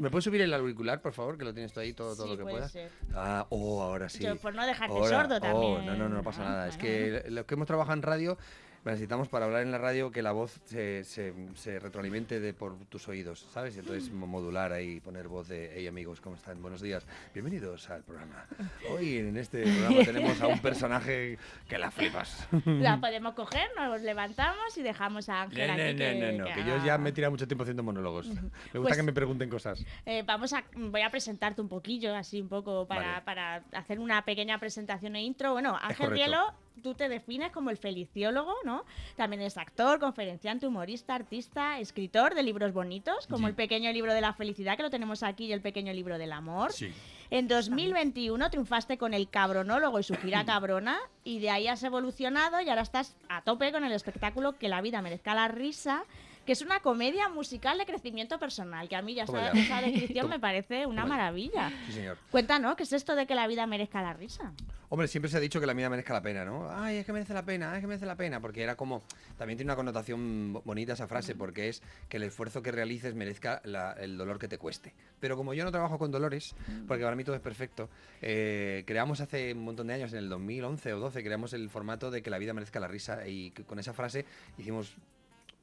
me, 0.00 0.10
puedes 0.10 0.24
subir 0.24 0.40
el 0.40 0.54
auricular, 0.54 1.00
por 1.00 1.12
favor? 1.12 1.38
Que 1.38 1.44
lo 1.44 1.52
tienes 1.52 1.72
tú 1.72 1.80
ahí 1.80 1.92
todo, 1.92 2.16
todo 2.16 2.28
lo 2.28 2.36
que 2.36 2.44
puedas. 2.44 2.76
Ah, 3.14 3.46
oh, 3.50 3.82
ahora 3.82 4.08
sí. 4.08 4.24
por 4.40 4.54
no 4.54 4.66
dejarte 4.66 5.08
sordo 5.08 5.36
oh, 5.36 5.40
también. 5.40 5.86
no, 5.86 5.96
no, 5.96 6.08
no, 6.08 6.22
pasa 6.22 6.42
nada. 6.42 6.68
Es 6.68 6.76
que 6.76 7.24
los 7.28 7.44
que 7.44 7.54
hemos 7.54 7.66
trabajado 7.66 7.94
en 7.94 8.02
radio 8.02 8.38
necesitamos 8.84 9.28
para 9.28 9.46
hablar 9.46 9.62
en 9.62 9.70
la 9.70 9.78
radio 9.78 10.10
que 10.10 10.22
la 10.22 10.32
voz 10.32 10.60
se, 10.64 11.04
se, 11.04 11.78
retroalimente 11.78 12.40
de 12.40 12.52
por 12.52 12.76
tus 12.86 13.06
oídos, 13.08 13.46
¿sabes? 13.52 13.76
Y 13.76 13.78
entonces 13.78 14.10
modular 14.12 14.72
ahí, 14.72 15.00
poner 15.00 15.28
voz 15.28 15.48
de, 15.48 15.72
hey 15.74 15.86
amigos, 15.86 16.20
¿cómo 16.20 16.36
están? 16.36 16.60
Buenos 16.60 16.80
días, 16.80 17.06
bienvenidos 17.32 17.88
al 17.90 18.02
programa. 18.02 18.46
Hoy 18.90 19.18
en 19.18 19.36
este 19.36 19.62
programa 19.62 19.96
tenemos 20.04 20.40
a 20.40 20.46
un 20.48 20.58
personaje 20.58 21.38
que 21.68 21.78
la 21.78 21.90
flipas. 21.90 22.48
La 22.64 22.96
podemos 23.00 23.34
coger, 23.34 23.68
nos 23.76 24.00
levantamos 24.02 24.76
y 24.76 24.82
dejamos 24.82 25.28
a 25.28 25.42
Ángel 25.42 25.68
no, 25.68 25.74
aquí. 25.74 26.20
No, 26.20 26.32
no, 26.32 26.38
no, 26.48 26.54
que, 26.54 26.64
yo 26.64 26.84
ya 26.84 26.98
me 26.98 27.10
he 27.10 27.12
tirado 27.12 27.30
mucho 27.30 27.46
tiempo 27.46 27.62
haciendo 27.62 27.82
monólogos. 27.82 28.28
Me 28.28 28.34
gusta 28.34 28.80
pues 28.80 28.96
que 28.96 29.02
me 29.02 29.12
pregunten 29.12 29.48
cosas. 29.48 29.84
Eh, 30.04 30.22
vamos 30.26 30.52
a, 30.52 30.64
voy 30.74 31.02
a 31.02 31.10
presentarte 31.10 31.60
un 31.60 31.68
poquillo, 31.68 32.14
así 32.14 32.40
un 32.40 32.48
poco, 32.48 32.86
para, 32.86 33.24
para 33.24 33.62
hacer 33.72 34.00
una 34.00 34.24
pequeña 34.24 34.58
presentación 34.58 35.14
e 35.16 35.22
intro. 35.22 35.52
Bueno, 35.52 35.78
Ángel 35.80 36.10
Rielo 36.10 36.52
tú 36.82 36.94
te 36.94 37.08
defines 37.08 37.52
como 37.52 37.70
el 37.70 37.76
feliciólogo, 37.76 38.54
¿no? 38.64 38.84
También 39.16 39.42
es 39.42 39.56
actor, 39.56 39.98
conferenciante, 39.98 40.66
humorista, 40.66 41.14
artista, 41.14 41.78
escritor 41.78 42.34
de 42.34 42.42
libros 42.42 42.72
bonitos, 42.72 43.26
como 43.26 43.48
El 43.48 43.54
pequeño 43.54 43.92
libro 43.92 44.14
de 44.14 44.20
la 44.20 44.32
felicidad, 44.32 44.76
que 44.76 44.82
lo 44.82 44.90
tenemos 44.90 45.22
aquí, 45.22 45.46
y 45.46 45.52
El 45.52 45.60
pequeño 45.60 45.92
libro 45.92 46.18
del 46.18 46.32
amor. 46.32 46.72
Sí. 46.72 46.92
En 47.30 47.48
2021 47.48 48.50
triunfaste 48.50 48.98
con 48.98 49.14
El 49.14 49.28
cabronólogo 49.28 49.98
y 49.98 50.02
su 50.02 50.14
gira 50.16 50.44
cabrona, 50.44 50.98
y 51.24 51.38
de 51.38 51.50
ahí 51.50 51.66
has 51.68 51.82
evolucionado 51.82 52.60
y 52.60 52.68
ahora 52.68 52.82
estás 52.82 53.16
a 53.28 53.42
tope 53.42 53.72
con 53.72 53.84
el 53.84 53.92
espectáculo 53.92 54.58
Que 54.58 54.68
la 54.68 54.80
vida 54.80 55.00
merezca 55.02 55.34
la 55.34 55.48
risa 55.48 56.04
que 56.44 56.52
es 56.52 56.62
una 56.62 56.80
comedia 56.80 57.28
musical 57.28 57.78
de 57.78 57.86
crecimiento 57.86 58.38
personal, 58.38 58.88
que 58.88 58.96
a 58.96 59.02
mí 59.02 59.14
ya 59.14 59.24
esa, 59.24 59.50
esa 59.50 59.80
descripción 59.80 60.28
me 60.28 60.40
parece 60.40 60.86
una 60.86 61.06
maravilla. 61.06 61.70
Sí, 61.86 61.92
señor. 61.92 62.18
Cuéntanos, 62.30 62.76
¿qué 62.76 62.82
es 62.82 62.92
esto 62.92 63.14
de 63.14 63.26
que 63.26 63.34
la 63.34 63.46
vida 63.46 63.66
merezca 63.66 64.02
la 64.02 64.12
risa? 64.12 64.52
Hombre, 64.88 65.08
siempre 65.08 65.30
se 65.30 65.38
ha 65.38 65.40
dicho 65.40 65.58
que 65.58 65.64
la 65.66 65.72
vida 65.72 65.88
merezca 65.88 66.12
la 66.12 66.20
pena, 66.20 66.44
¿no? 66.44 66.68
Ay, 66.70 66.98
es 66.98 67.06
que 67.06 67.14
merece 67.14 67.32
la 67.32 67.46
pena, 67.46 67.74
es 67.74 67.80
que 67.80 67.86
merece 67.86 68.04
la 68.04 68.16
pena, 68.16 68.40
porque 68.40 68.62
era 68.62 68.76
como, 68.76 69.02
también 69.38 69.56
tiene 69.56 69.70
una 69.70 69.76
connotación 69.76 70.52
bonita 70.64 70.92
esa 70.92 71.06
frase, 71.06 71.34
porque 71.34 71.70
es 71.70 71.82
que 72.10 72.18
el 72.18 72.24
esfuerzo 72.24 72.62
que 72.62 72.72
realices 72.72 73.14
merezca 73.14 73.62
el 73.64 74.18
dolor 74.18 74.38
que 74.38 74.48
te 74.48 74.58
cueste. 74.58 74.92
Pero 75.18 75.38
como 75.38 75.54
yo 75.54 75.64
no 75.64 75.70
trabajo 75.70 75.98
con 75.98 76.10
dolores, 76.10 76.54
porque 76.86 77.04
para 77.04 77.16
mí 77.16 77.24
todo 77.24 77.34
es 77.34 77.40
perfecto, 77.40 77.88
eh, 78.20 78.84
creamos 78.86 79.22
hace 79.22 79.54
un 79.54 79.64
montón 79.64 79.86
de 79.86 79.94
años, 79.94 80.12
en 80.12 80.18
el 80.18 80.28
2011 80.28 80.92
o 80.92 80.98
12, 80.98 81.22
creamos 81.22 81.54
el 81.54 81.70
formato 81.70 82.10
de 82.10 82.20
que 82.20 82.28
la 82.28 82.36
vida 82.36 82.52
merezca 82.52 82.78
la 82.78 82.88
risa 82.88 83.26
y 83.26 83.52
con 83.52 83.78
esa 83.78 83.94
frase 83.94 84.26
hicimos 84.58 84.94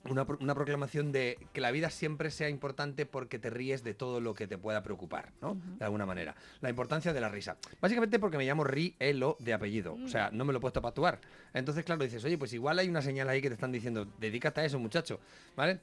una, 0.05 0.25
una 0.39 0.55
proclamación 0.55 1.11
de 1.11 1.37
que 1.53 1.61
la 1.61 1.71
vida 1.71 1.89
siempre 1.89 2.31
sea 2.31 2.49
importante 2.49 3.05
porque 3.05 3.39
te 3.39 3.49
ríes 3.49 3.83
de 3.83 3.93
todo 3.93 4.21
lo 4.21 4.33
que 4.33 4.47
te 4.47 4.57
pueda 4.57 4.81
preocupar, 4.83 5.31
¿no? 5.41 5.57
De 5.77 5.85
alguna 5.85 6.05
manera. 6.05 6.35
La 6.61 6.69
importancia 6.69 7.13
de 7.13 7.21
la 7.21 7.29
risa. 7.29 7.57
Básicamente 7.81 8.19
porque 8.19 8.37
me 8.37 8.45
llamo 8.45 8.63
Rielo 8.63 9.35
de 9.39 9.53
apellido. 9.53 9.97
O 10.03 10.07
sea, 10.07 10.29
no 10.31 10.45
me 10.45 10.53
lo 10.53 10.59
he 10.59 10.61
puesto 10.61 10.81
para 10.81 10.89
actuar. 10.89 11.19
Entonces, 11.53 11.83
claro, 11.83 12.03
dices, 12.03 12.23
oye, 12.23 12.37
pues 12.37 12.53
igual 12.53 12.79
hay 12.79 12.87
una 12.87 13.01
señal 13.01 13.29
ahí 13.29 13.41
que 13.41 13.49
te 13.49 13.55
están 13.55 13.71
diciendo, 13.71 14.07
dedícate 14.19 14.61
a 14.61 14.65
eso, 14.65 14.79
muchacho, 14.79 15.19
¿vale? 15.55 15.79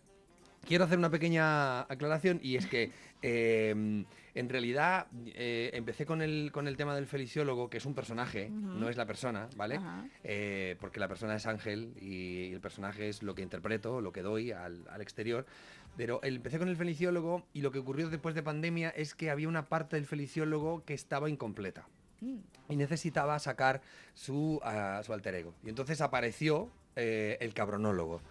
Quiero 0.67 0.85
hacer 0.85 0.99
una 0.99 1.11
pequeña 1.11 1.83
aclaración 1.83 2.41
y 2.43 2.57
es 2.57 2.67
que 2.67 2.91
eh, 3.23 3.71
en 4.35 4.49
realidad 4.49 5.07
eh, 5.27 5.71
empecé 5.75 6.05
con 6.05 6.23
el, 6.23 6.51
con 6.53 6.67
el 6.67 6.77
tema 6.77 6.95
del 6.97 7.07
feliciólogo, 7.07 7.71
que 7.71 7.77
es 7.77 7.87
un 7.87 7.95
personaje, 7.95 8.51
Ujú. 8.51 8.79
no 8.79 8.89
es 8.89 8.97
la 8.97 9.07
persona, 9.07 9.49
¿vale? 9.57 9.79
Eh, 10.25 10.77
porque 10.81 10.99
la 10.99 11.07
persona 11.07 11.37
es 11.37 11.47
Ángel 11.47 11.93
y 12.01 12.53
el 12.53 12.61
personaje 12.61 13.09
es 13.09 13.23
lo 13.23 13.35
que 13.37 13.43
interpreto, 13.43 14.01
lo 14.01 14.13
que 14.13 14.23
doy 14.23 14.51
al, 14.51 14.85
al 14.91 15.01
exterior. 15.01 15.47
Pero 15.97 16.21
empecé 16.25 16.59
con 16.59 16.69
el 16.69 16.77
feliciólogo 16.77 17.47
y 17.55 17.63
lo 17.63 17.71
que 17.71 17.79
ocurrió 17.79 18.11
después 18.11 18.35
de 18.35 18.43
pandemia 18.43 18.91
es 18.91 19.15
que 19.15 19.31
había 19.31 19.49
una 19.49 19.69
parte 19.69 19.95
del 19.97 20.05
feliciólogo 20.07 20.85
que 20.85 20.95
estaba 20.95 21.31
incompleta 21.31 21.87
Mm. 22.19 22.39
y 22.71 22.77
necesitaba 22.77 23.39
sacar 23.39 23.83
su, 24.15 24.59
ah, 24.65 25.03
su 25.05 25.13
alter 25.13 25.35
ego. 25.35 25.53
Y 25.63 25.69
entonces 25.69 26.01
apareció 26.01 26.71
eh, 26.97 27.37
el 27.41 27.53
cabronólogo, 27.55 28.23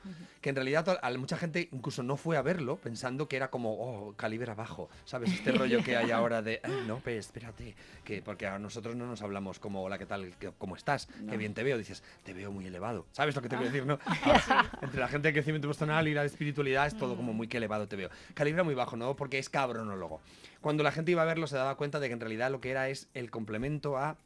que 0.42 0.50
en 0.50 0.56
realidad 0.56 1.00
a 1.02 1.12
mucha 1.18 1.38
gente 1.38 1.70
incluso 1.72 2.02
no 2.04 2.18
fue 2.18 2.36
a 2.36 2.42
verlo 2.42 2.78
pensando 2.78 3.28
que 3.28 3.36
era 3.36 3.50
como, 3.52 3.74
oh, 3.74 4.14
calibre 4.16 4.52
abajo, 4.52 4.90
¿sabes? 5.06 5.32
Este 5.32 5.52
rollo 5.52 5.84
que 5.84 5.96
hay 5.96 6.10
ahora 6.12 6.42
de, 6.42 6.60
"Ay, 6.64 6.84
no, 6.88 7.00
pero 7.04 7.20
espérate, 7.20 7.76
que 8.04 8.22
porque 8.22 8.48
a 8.48 8.58
nosotros 8.60 8.96
no 8.96 9.06
nos 9.06 9.22
hablamos 9.22 9.60
como, 9.60 9.84
hola, 9.84 9.98
¿qué 9.98 10.06
tal? 10.06 10.34
¿Qué- 10.40 10.52
¿Cómo 10.58 10.76
estás? 10.76 11.08
Qué 11.30 11.38
bien 11.38 11.54
te 11.54 11.64
veo. 11.64 11.78
Dices, 11.78 12.04
te 12.24 12.34
veo 12.34 12.52
muy 12.52 12.66
elevado. 12.66 13.06
¿Sabes 13.12 13.36
lo 13.36 13.42
que 13.42 13.50
te 13.50 13.56
quiero 13.56 13.72
decir, 13.72 13.86
no? 13.86 14.00
Entre 14.82 15.00
la 15.00 15.08
gente 15.08 15.28
de 15.28 15.34
crecimiento 15.34 15.68
personal 15.68 16.08
y 16.08 16.14
la 16.14 16.26
espiritualidad 16.26 16.88
es 16.88 16.98
todo 16.98 17.16
como 17.16 17.34
muy 17.34 17.48
que 17.48 17.58
elevado 17.58 17.88
te 17.88 17.96
veo. 17.96 18.10
Calibre 18.34 18.64
muy 18.64 18.74
bajo, 18.76 18.98
¿no? 18.98 19.16
Porque 19.16 19.38
es 19.40 19.50
cabronólogo. 19.50 20.22
Cuando 20.62 20.84
la 20.84 20.92
gente 20.92 21.12
iba 21.12 21.22
a 21.22 21.26
verlo 21.26 21.46
se 21.48 21.56
daba 21.56 21.76
cuenta 21.78 22.00
de 22.00 22.08
que 22.08 22.14
en 22.14 22.20
realidad 22.20 22.50
lo 22.50 22.60
que 22.62 22.72
era 22.72 22.90
es 22.90 23.08
el 23.14 23.30
complemento 23.30 23.98
a 23.98 24.18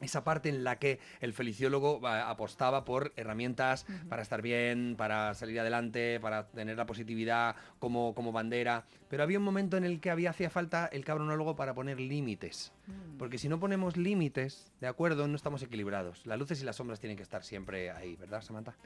esa 0.00 0.24
parte 0.24 0.48
en 0.48 0.64
la 0.64 0.78
que 0.78 1.00
el 1.20 1.32
feliciólogo 1.32 2.06
apostaba 2.06 2.84
por 2.84 3.12
herramientas 3.16 3.86
para 4.08 4.22
estar 4.22 4.42
bien, 4.42 4.94
para 4.96 5.34
salir 5.34 5.58
adelante, 5.60 6.20
para 6.20 6.48
tener 6.48 6.76
la 6.76 6.86
positividad 6.86 7.56
como, 7.78 8.14
como 8.14 8.32
bandera. 8.32 8.84
Pero 9.08 9.22
había 9.22 9.38
un 9.38 9.44
momento 9.44 9.76
en 9.76 9.84
el 9.84 10.00
que 10.00 10.10
había 10.10 10.30
hacía 10.30 10.50
falta 10.50 10.86
el 10.92 11.04
cabronólogo 11.04 11.56
para 11.56 11.74
poner 11.74 11.98
límites. 11.98 12.72
Porque 13.18 13.38
si 13.38 13.48
no 13.48 13.58
ponemos 13.58 13.96
límites, 13.96 14.72
de 14.80 14.86
acuerdo, 14.86 15.26
no 15.28 15.36
estamos 15.36 15.62
equilibrados. 15.62 16.26
Las 16.26 16.38
luces 16.38 16.62
y 16.62 16.64
las 16.64 16.76
sombras 16.76 17.00
tienen 17.00 17.16
que 17.16 17.22
estar 17.22 17.42
siempre 17.42 17.90
ahí, 17.90 18.16
¿verdad, 18.16 18.40
Samantha? 18.40 18.76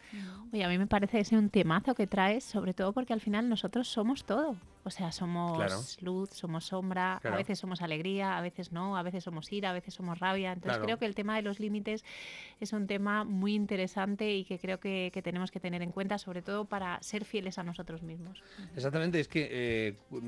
Oye, 0.53 0.65
a 0.65 0.69
mí 0.69 0.79
me 0.79 0.87
parece 0.87 1.21
ese 1.21 1.37
un 1.37 1.51
temazo 1.51 1.95
que 1.95 2.07
traes, 2.07 2.45
sobre 2.45 2.75
todo 2.75 2.93
porque 2.93 3.13
al 3.13 3.21
final 3.21 3.49
nosotros 3.49 3.89
somos 3.89 4.25
todo. 4.25 4.57
O 4.85 4.91
sea, 4.91 5.12
somos 5.12 5.57
Claro. 5.57 5.80
luz, 6.01 6.30
somos 6.30 6.64
sombra, 6.66 7.18
Claro. 7.20 7.37
a 7.37 7.39
veces 7.39 7.59
somos 7.59 7.83
alegría, 7.83 8.37
a 8.37 8.41
veces 8.41 8.72
no, 8.72 8.97
a 8.97 9.03
veces 9.03 9.22
somos 9.22 9.53
ira, 9.53 9.70
a 9.70 9.72
veces 9.72 9.95
somos 9.95 10.18
rabia. 10.18 10.53
Entonces 10.53 10.72
Claro. 10.78 10.85
creo 10.87 10.99
que 10.99 11.07
el 11.07 11.14
tema 11.14 11.37
de 11.37 11.43
los 11.43 11.61
límites 11.61 12.05
es 12.61 12.72
un 12.72 12.87
tema 12.87 13.22
muy 13.24 13.55
interesante 13.55 14.33
y 14.35 14.45
que 14.45 14.59
creo 14.59 14.80
que, 14.80 15.11
que 15.14 15.22
tenemos 15.22 15.51
que 15.51 15.61
tener 15.61 15.83
en 15.83 15.93
cuenta, 15.93 16.18
sobre 16.18 16.43
todo 16.43 16.64
para 16.64 17.01
ser 17.03 17.24
fieles 17.24 17.59
a 17.59 17.62
nosotros 17.62 18.03
mismos. 18.03 18.43
Exactamente, 18.74 19.20
es 19.20 19.28
que 19.28 19.49
eh, 19.51 19.97
cu- 20.11 20.20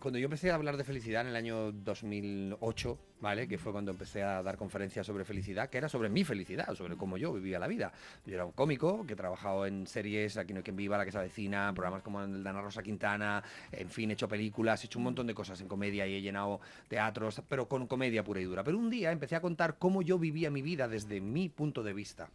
cuando 0.00 0.18
yo 0.18 0.26
empecé 0.26 0.50
a 0.50 0.54
hablar 0.56 0.76
de 0.76 0.84
felicidad 0.84 1.22
en 1.22 1.28
el 1.28 1.36
año 1.36 1.72
2008, 1.72 2.98
¿vale? 3.20 3.48
Que 3.48 3.56
fue 3.58 3.72
cuando 3.72 3.90
empecé 3.90 4.22
a 4.22 4.42
dar 4.42 4.56
conferencias 4.56 5.06
sobre 5.06 5.24
felicidad, 5.24 5.70
que 5.70 5.78
era 5.78 5.88
sobre 5.88 6.08
mi 6.10 6.24
felicidad, 6.24 6.74
sobre 6.74 6.96
cómo 6.96 7.16
yo 7.16 7.32
vivía 7.32 7.58
la 7.58 7.66
vida. 7.68 7.92
Yo 8.26 8.34
era 8.34 8.44
un 8.44 8.52
cómico 8.52 9.06
que 9.06 9.14
he 9.14 9.16
trabajado 9.16 9.66
en 9.66 9.86
series, 9.86 10.36
Aquí 10.36 10.52
no 10.52 10.58
hay 10.58 10.62
quien 10.62 10.76
viva, 10.76 10.98
La 10.98 11.04
que 11.04 11.12
se 11.12 11.18
avecina, 11.18 11.72
programas 11.74 12.02
como 12.02 12.20
el 12.22 12.42
de 12.42 12.50
Ana 12.50 12.60
Rosa 12.60 12.82
Quintana, 12.82 13.42
en 13.72 13.88
fin, 13.94 14.10
he 14.10 14.14
hecho 14.14 14.28
películas, 14.28 14.82
he 14.82 14.86
hecho 14.86 14.98
un 14.98 15.04
montón 15.04 15.26
de 15.26 15.34
cosas 15.34 15.60
en 15.60 15.68
comedia 15.68 16.06
y 16.06 16.14
he 16.14 16.20
llenado 16.20 16.60
teatros, 16.88 17.40
pero 17.48 17.66
con 17.68 17.86
comedia 17.86 18.22
pura 18.24 18.40
y 18.40 18.44
dura. 18.44 18.62
Pero 18.64 18.76
un 18.78 18.90
día 18.90 19.10
empecé 19.12 19.36
a 19.36 19.40
contar 19.40 19.78
cómo 19.78 20.02
yo 20.02 20.18
vivía 20.18 20.50
mi 20.50 20.60
vida 20.62 20.88
desde 20.88 21.20
mi 21.20 21.48
punto 21.48 21.82
de 21.82 21.94
vista. 21.94 22.28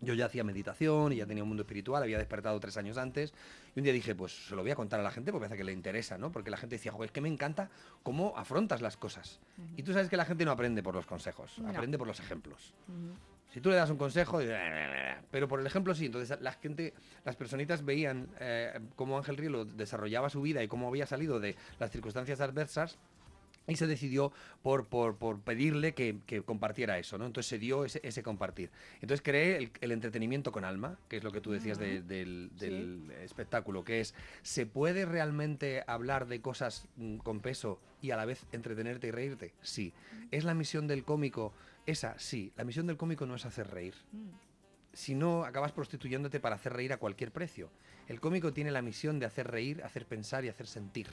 Yo 0.00 0.14
ya 0.14 0.26
hacía 0.26 0.44
meditación 0.44 1.12
y 1.12 1.16
ya 1.16 1.26
tenía 1.26 1.42
un 1.42 1.48
mundo 1.48 1.62
espiritual, 1.64 2.02
había 2.04 2.18
despertado 2.18 2.60
tres 2.60 2.76
años 2.76 2.98
antes. 2.98 3.32
Y 3.74 3.80
un 3.80 3.84
día 3.84 3.92
dije, 3.92 4.14
pues 4.14 4.46
se 4.46 4.54
lo 4.54 4.62
voy 4.62 4.70
a 4.70 4.76
contar 4.76 5.00
a 5.00 5.02
la 5.02 5.10
gente 5.10 5.32
porque 5.32 5.48
parece 5.48 5.56
que 5.58 5.64
le 5.64 5.72
interesa, 5.72 6.16
¿no? 6.18 6.30
Porque 6.30 6.50
la 6.50 6.56
gente 6.56 6.76
decía, 6.76 6.92
joder, 6.92 7.06
es 7.08 7.12
que 7.12 7.20
me 7.20 7.28
encanta 7.28 7.68
cómo 8.04 8.32
afrontas 8.36 8.80
las 8.80 8.96
cosas. 8.96 9.40
Y 9.76 9.82
tú 9.82 9.92
sabes 9.92 10.08
que 10.08 10.16
la 10.16 10.24
gente 10.24 10.44
no 10.44 10.52
aprende 10.52 10.84
por 10.84 10.94
los 10.94 11.04
consejos, 11.06 11.58
No. 11.58 11.70
aprende 11.70 11.98
por 11.98 12.06
los 12.06 12.20
ejemplos. 12.20 12.72
Si 13.52 13.60
tú 13.60 13.70
le 13.70 13.76
das 13.76 13.90
un 13.90 13.96
consejo, 13.96 14.40
pero 15.30 15.48
por 15.48 15.60
el 15.60 15.66
ejemplo 15.66 15.94
sí. 15.94 16.06
Entonces 16.06 16.38
la 16.40 16.52
gente, 16.52 16.92
las 17.24 17.36
personitas 17.36 17.84
veían 17.84 18.28
eh, 18.40 18.78
cómo 18.94 19.16
Ángel 19.16 19.36
Rielo 19.36 19.64
desarrollaba 19.64 20.28
su 20.30 20.42
vida 20.42 20.62
y 20.62 20.68
cómo 20.68 20.88
había 20.88 21.06
salido 21.06 21.40
de 21.40 21.56
las 21.78 21.90
circunstancias 21.90 22.40
adversas 22.40 22.98
y 23.66 23.76
se 23.76 23.86
decidió 23.86 24.32
por, 24.62 24.86
por, 24.86 25.16
por 25.16 25.40
pedirle 25.40 25.92
que, 25.92 26.16
que 26.26 26.40
compartiera 26.42 26.98
eso, 26.98 27.18
¿no? 27.18 27.26
Entonces 27.26 27.50
se 27.50 27.58
dio 27.58 27.84
ese, 27.84 28.00
ese 28.02 28.22
compartir. 28.22 28.70
Entonces 29.02 29.20
creé 29.22 29.58
el, 29.58 29.70
el 29.82 29.92
entretenimiento 29.92 30.52
con 30.52 30.64
alma, 30.64 30.98
que 31.08 31.18
es 31.18 31.24
lo 31.24 31.32
que 31.32 31.42
tú 31.42 31.50
decías 31.52 31.78
de- 31.78 32.00
del, 32.00 32.50
del 32.58 33.10
espectáculo, 33.22 33.84
que 33.84 34.00
es, 34.00 34.14
¿se 34.42 34.64
puede 34.64 35.04
realmente 35.04 35.84
hablar 35.86 36.28
de 36.28 36.40
cosas 36.40 36.86
mm, 36.96 37.18
con 37.18 37.40
peso 37.40 37.78
y 38.00 38.10
a 38.10 38.16
la 38.16 38.24
vez 38.24 38.46
entretenerte 38.52 39.08
y 39.08 39.10
reírte? 39.10 39.52
Sí. 39.60 39.92
¿Es 40.30 40.44
la 40.44 40.54
misión 40.54 40.86
del 40.86 41.04
cómico 41.04 41.52
esa? 41.88 42.18
Sí. 42.18 42.52
La 42.56 42.64
misión 42.64 42.86
del 42.86 42.96
cómico 42.96 43.26
no 43.26 43.34
es 43.34 43.46
hacer 43.46 43.70
reír. 43.70 43.94
Si 44.92 45.14
no, 45.14 45.44
acabas 45.44 45.72
prostituyéndote 45.72 46.40
para 46.40 46.56
hacer 46.56 46.72
reír 46.72 46.92
a 46.92 46.98
cualquier 46.98 47.32
precio. 47.32 47.70
El 48.08 48.20
cómico 48.20 48.52
tiene 48.52 48.70
la 48.70 48.82
misión 48.82 49.18
de 49.18 49.26
hacer 49.26 49.50
reír, 49.50 49.82
hacer 49.82 50.06
pensar 50.06 50.44
y 50.44 50.48
hacer 50.48 50.66
sentir. 50.66 51.08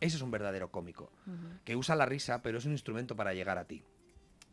Ese 0.00 0.16
es 0.16 0.22
un 0.22 0.30
verdadero 0.30 0.70
cómico 0.70 1.10
que 1.64 1.76
usa 1.76 1.96
la 1.96 2.06
risa, 2.06 2.42
pero 2.42 2.58
es 2.58 2.64
un 2.64 2.72
instrumento 2.72 3.16
para 3.16 3.34
llegar 3.34 3.58
a 3.58 3.64
ti. 3.64 3.82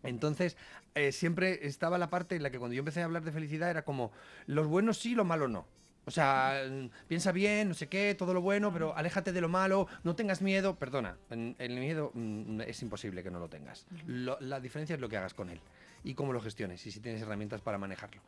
Entonces, 0.04 0.56
eh, 0.94 1.12
siempre 1.12 1.66
estaba 1.66 1.98
la 1.98 2.10
parte 2.10 2.36
en 2.36 2.44
la 2.44 2.52
que 2.52 2.60
cuando 2.60 2.76
yo 2.76 2.80
empecé 2.80 3.02
a 3.02 3.06
hablar 3.06 3.24
de 3.24 3.32
felicidad 3.32 3.70
era 3.70 3.84
como, 3.84 4.12
los 4.46 4.68
buenos 4.68 4.98
sí, 5.00 5.16
lo 5.16 5.26
malo 5.26 5.48
no. 5.48 5.66
O 6.08 6.12
sea, 6.12 6.62
piensa 7.08 7.32
bien, 7.32 7.68
no 7.70 7.74
sé 7.74 7.88
qué, 7.88 8.14
todo 8.16 8.34
lo 8.34 8.42
bueno, 8.42 8.72
pero 8.72 8.96
aléjate 8.96 9.32
de 9.32 9.42
lo 9.42 9.50
malo, 9.50 9.88
no 10.04 10.16
tengas 10.16 10.42
miedo. 10.42 10.76
Perdona, 10.76 11.18
el 11.30 11.80
miedo 11.80 12.12
mm, 12.14 12.62
es 12.62 12.82
imposible 12.84 13.24
que 13.24 13.32
no 13.32 13.40
lo 13.40 13.50
tengas. 13.50 13.88
Lo- 14.06 14.38
la 14.40 14.60
diferencia 14.60 14.94
es 14.96 15.02
lo 15.02 15.10
que 15.10 15.18
hagas 15.18 15.34
con 15.34 15.50
él 15.50 15.60
y 16.04 16.14
cómo 16.14 16.32
lo 16.34 16.40
gestiones 16.40 16.86
y 16.86 16.92
si 16.92 17.00
tienes 17.00 17.24
herramientas 17.24 17.62
para 17.62 17.80
manejarlo. 17.80 18.22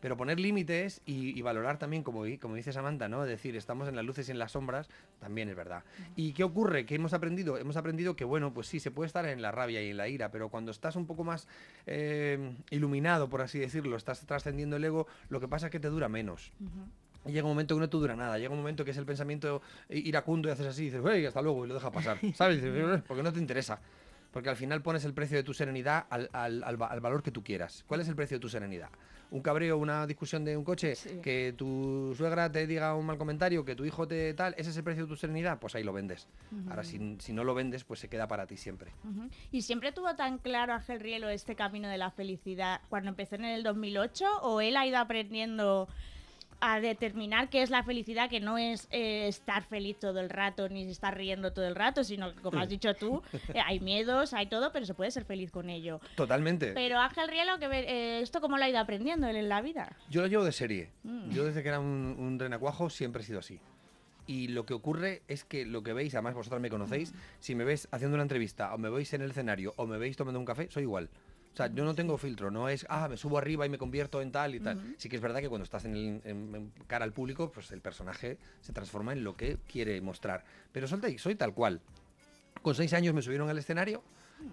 Pero 0.00 0.16
poner 0.16 0.40
límites 0.40 1.00
y, 1.06 1.38
y 1.38 1.42
valorar 1.42 1.78
también, 1.78 2.02
como 2.02 2.24
dice 2.24 2.72
Samantha, 2.72 3.08
¿no? 3.08 3.24
decir, 3.24 3.54
estamos 3.54 3.86
en 3.88 3.94
las 3.94 4.04
luces 4.04 4.28
y 4.28 4.32
en 4.32 4.40
las 4.40 4.50
sombras, 4.50 4.88
también 5.20 5.48
es 5.48 5.54
verdad. 5.54 5.84
¿Y 6.16 6.32
qué 6.32 6.42
ocurre? 6.42 6.86
¿Qué 6.86 6.96
hemos 6.96 7.12
aprendido? 7.12 7.56
Hemos 7.56 7.76
aprendido 7.76 8.16
que, 8.16 8.24
bueno, 8.24 8.52
pues 8.52 8.66
sí, 8.66 8.80
se 8.80 8.90
puede 8.90 9.06
estar 9.06 9.24
en 9.26 9.40
la 9.42 9.52
rabia 9.52 9.80
y 9.80 9.90
en 9.90 9.98
la 9.98 10.08
ira, 10.08 10.32
pero 10.32 10.48
cuando 10.48 10.72
estás 10.72 10.96
un 10.96 11.06
poco 11.06 11.22
más 11.22 11.46
eh, 11.86 12.52
iluminado, 12.70 13.28
por 13.30 13.42
así 13.42 13.60
decirlo, 13.60 13.96
estás 13.96 14.26
trascendiendo 14.26 14.74
el 14.74 14.84
ego, 14.84 15.06
lo 15.28 15.38
que 15.38 15.46
pasa 15.46 15.66
es 15.66 15.70
que 15.72 15.78
te 15.78 15.88
dura 15.88 16.08
menos. 16.08 16.50
Y 17.26 17.32
llega 17.32 17.44
un 17.44 17.50
momento 17.52 17.74
que 17.74 17.80
no 17.80 17.88
te 17.90 17.96
dura 17.96 18.16
nada, 18.16 18.38
llega 18.38 18.50
un 18.50 18.58
momento 18.58 18.84
que 18.84 18.92
es 18.92 18.96
el 18.96 19.04
pensamiento 19.06 19.60
iracundo 19.88 20.48
y 20.48 20.52
haces 20.52 20.66
así 20.66 20.82
y 20.82 20.84
dices, 20.86 21.02
hey, 21.06 21.26
hasta 21.26 21.42
luego, 21.42 21.64
y 21.64 21.68
lo 21.68 21.74
dejas 21.74 21.90
pasar, 21.90 22.18
¿sabes? 22.34 22.62
Porque 23.06 23.22
no 23.22 23.32
te 23.32 23.38
interesa. 23.38 23.78
Porque 24.32 24.48
al 24.48 24.54
final 24.56 24.80
pones 24.80 25.04
el 25.04 25.12
precio 25.12 25.36
de 25.36 25.42
tu 25.42 25.52
serenidad 25.52 26.06
al, 26.08 26.30
al- 26.32 26.62
al 26.62 26.80
va- 26.80 26.86
al 26.86 27.00
valor 27.00 27.20
que 27.20 27.32
tú 27.32 27.42
quieras. 27.42 27.84
¿Cuál 27.88 28.00
es 28.00 28.06
el 28.08 28.14
precio 28.14 28.36
de 28.36 28.40
tu 28.40 28.48
serenidad? 28.48 28.88
¿Un 29.32 29.42
cabreo, 29.42 29.76
una 29.76 30.06
discusión 30.06 30.44
de 30.44 30.56
un 30.56 30.62
coche? 30.62 30.94
¿Que 31.20 31.52
tu 31.58 32.14
suegra 32.16 32.50
te 32.50 32.64
diga 32.68 32.94
un 32.94 33.06
mal 33.06 33.18
comentario? 33.18 33.64
¿Que 33.64 33.74
tu 33.74 33.84
hijo 33.84 34.06
te 34.06 34.32
tal? 34.34 34.54
¿Ese 34.56 34.70
es 34.70 34.76
el 34.76 34.84
precio 34.84 35.02
de 35.04 35.08
tu 35.08 35.16
serenidad? 35.16 35.58
Pues 35.58 35.74
ahí 35.74 35.82
lo 35.82 35.92
vendes. 35.92 36.28
Ahora, 36.68 36.84
si, 36.84 37.16
si 37.18 37.32
no 37.32 37.42
lo 37.42 37.54
vendes, 37.56 37.82
pues 37.82 37.98
se 37.98 38.08
queda 38.08 38.28
para 38.28 38.46
ti 38.46 38.56
siempre. 38.56 38.92
¿Y 39.50 39.62
siempre 39.62 39.90
tuvo 39.90 40.14
tan 40.14 40.38
claro 40.38 40.74
Ángel 40.74 41.00
Rielo 41.00 41.28
este 41.28 41.56
camino 41.56 41.88
de 41.88 41.98
la 41.98 42.12
felicidad 42.12 42.80
cuando 42.88 43.08
empezó 43.10 43.34
en 43.34 43.44
el 43.46 43.64
2008 43.64 44.24
o 44.42 44.60
él 44.60 44.76
ha 44.76 44.86
ido 44.86 44.98
aprendiendo 44.98 45.88
a 46.60 46.80
determinar 46.80 47.48
qué 47.50 47.62
es 47.62 47.70
la 47.70 47.82
felicidad, 47.82 48.28
que 48.28 48.40
no 48.40 48.58
es 48.58 48.88
eh, 48.90 49.28
estar 49.28 49.64
feliz 49.64 49.98
todo 49.98 50.20
el 50.20 50.30
rato 50.30 50.68
ni 50.68 50.82
estar 50.90 51.16
riendo 51.16 51.52
todo 51.52 51.66
el 51.66 51.74
rato, 51.74 52.04
sino 52.04 52.34
que, 52.34 52.40
como 52.40 52.60
has 52.60 52.68
dicho 52.68 52.94
tú, 52.94 53.22
eh, 53.54 53.60
hay 53.64 53.80
miedos, 53.80 54.34
hay 54.34 54.46
todo, 54.46 54.72
pero 54.72 54.86
se 54.86 54.94
puede 54.94 55.10
ser 55.10 55.24
feliz 55.24 55.50
con 55.50 55.70
ello. 55.70 56.00
Totalmente. 56.16 56.72
Pero 56.72 56.98
Ángel 56.98 57.28
Rielo, 57.28 57.58
que 57.58 57.66
eh, 57.66 58.20
¿esto 58.20 58.40
cómo 58.40 58.58
lo 58.58 58.64
ha 58.64 58.68
ido 58.68 58.78
aprendiendo 58.78 59.26
él 59.26 59.36
en 59.36 59.48
la 59.48 59.62
vida? 59.62 59.96
Yo 60.10 60.22
lo 60.22 60.26
llevo 60.26 60.44
de 60.44 60.52
serie. 60.52 60.90
Mm. 61.02 61.30
Yo 61.30 61.44
desde 61.44 61.62
que 61.62 61.68
era 61.68 61.80
un, 61.80 62.16
un 62.18 62.38
renacuajo 62.38 62.90
siempre 62.90 63.22
he 63.22 63.26
sido 63.26 63.38
así. 63.38 63.60
Y 64.26 64.48
lo 64.48 64.64
que 64.64 64.74
ocurre 64.74 65.22
es 65.26 65.44
que 65.44 65.66
lo 65.66 65.82
que 65.82 65.92
veis, 65.92 66.14
además 66.14 66.34
vosotros 66.34 66.60
me 66.60 66.70
conocéis, 66.70 67.12
si 67.40 67.54
me 67.54 67.64
ves 67.64 67.88
haciendo 67.90 68.14
una 68.14 68.22
entrevista 68.22 68.72
o 68.74 68.78
me 68.78 68.88
veis 68.88 69.12
en 69.12 69.22
el 69.22 69.30
escenario 69.30 69.72
o 69.76 69.86
me 69.86 69.98
veis 69.98 70.16
tomando 70.16 70.38
un 70.38 70.44
café, 70.46 70.68
soy 70.70 70.84
igual. 70.84 71.10
O 71.52 71.56
sea, 71.56 71.66
yo 71.72 71.84
no 71.84 71.94
tengo 71.94 72.16
filtro, 72.16 72.50
no 72.50 72.68
es, 72.68 72.86
ah, 72.88 73.08
me 73.08 73.16
subo 73.16 73.36
arriba 73.36 73.66
y 73.66 73.68
me 73.68 73.76
convierto 73.76 74.22
en 74.22 74.30
tal 74.30 74.54
y 74.54 74.60
tal. 74.60 74.94
Sí 74.98 75.08
que 75.08 75.16
es 75.16 75.22
verdad 75.22 75.40
que 75.40 75.48
cuando 75.48 75.64
estás 75.64 75.84
en, 75.84 75.96
el- 75.96 76.20
en- 76.24 76.54
en 76.54 76.72
cara 76.86 77.04
al 77.04 77.12
público, 77.12 77.50
pues 77.50 77.70
el 77.72 77.80
personaje 77.80 78.38
se 78.60 78.72
transforma 78.72 79.12
en 79.12 79.24
lo 79.24 79.36
que 79.36 79.58
quiere 79.70 80.00
mostrar. 80.00 80.44
Pero 80.72 80.86
soy, 80.86 81.18
soy 81.18 81.34
tal 81.34 81.52
cual. 81.52 81.80
Con 82.62 82.74
seis 82.74 82.92
años 82.92 83.14
me 83.14 83.22
subieron 83.22 83.48
al 83.48 83.58
escenario 83.58 84.02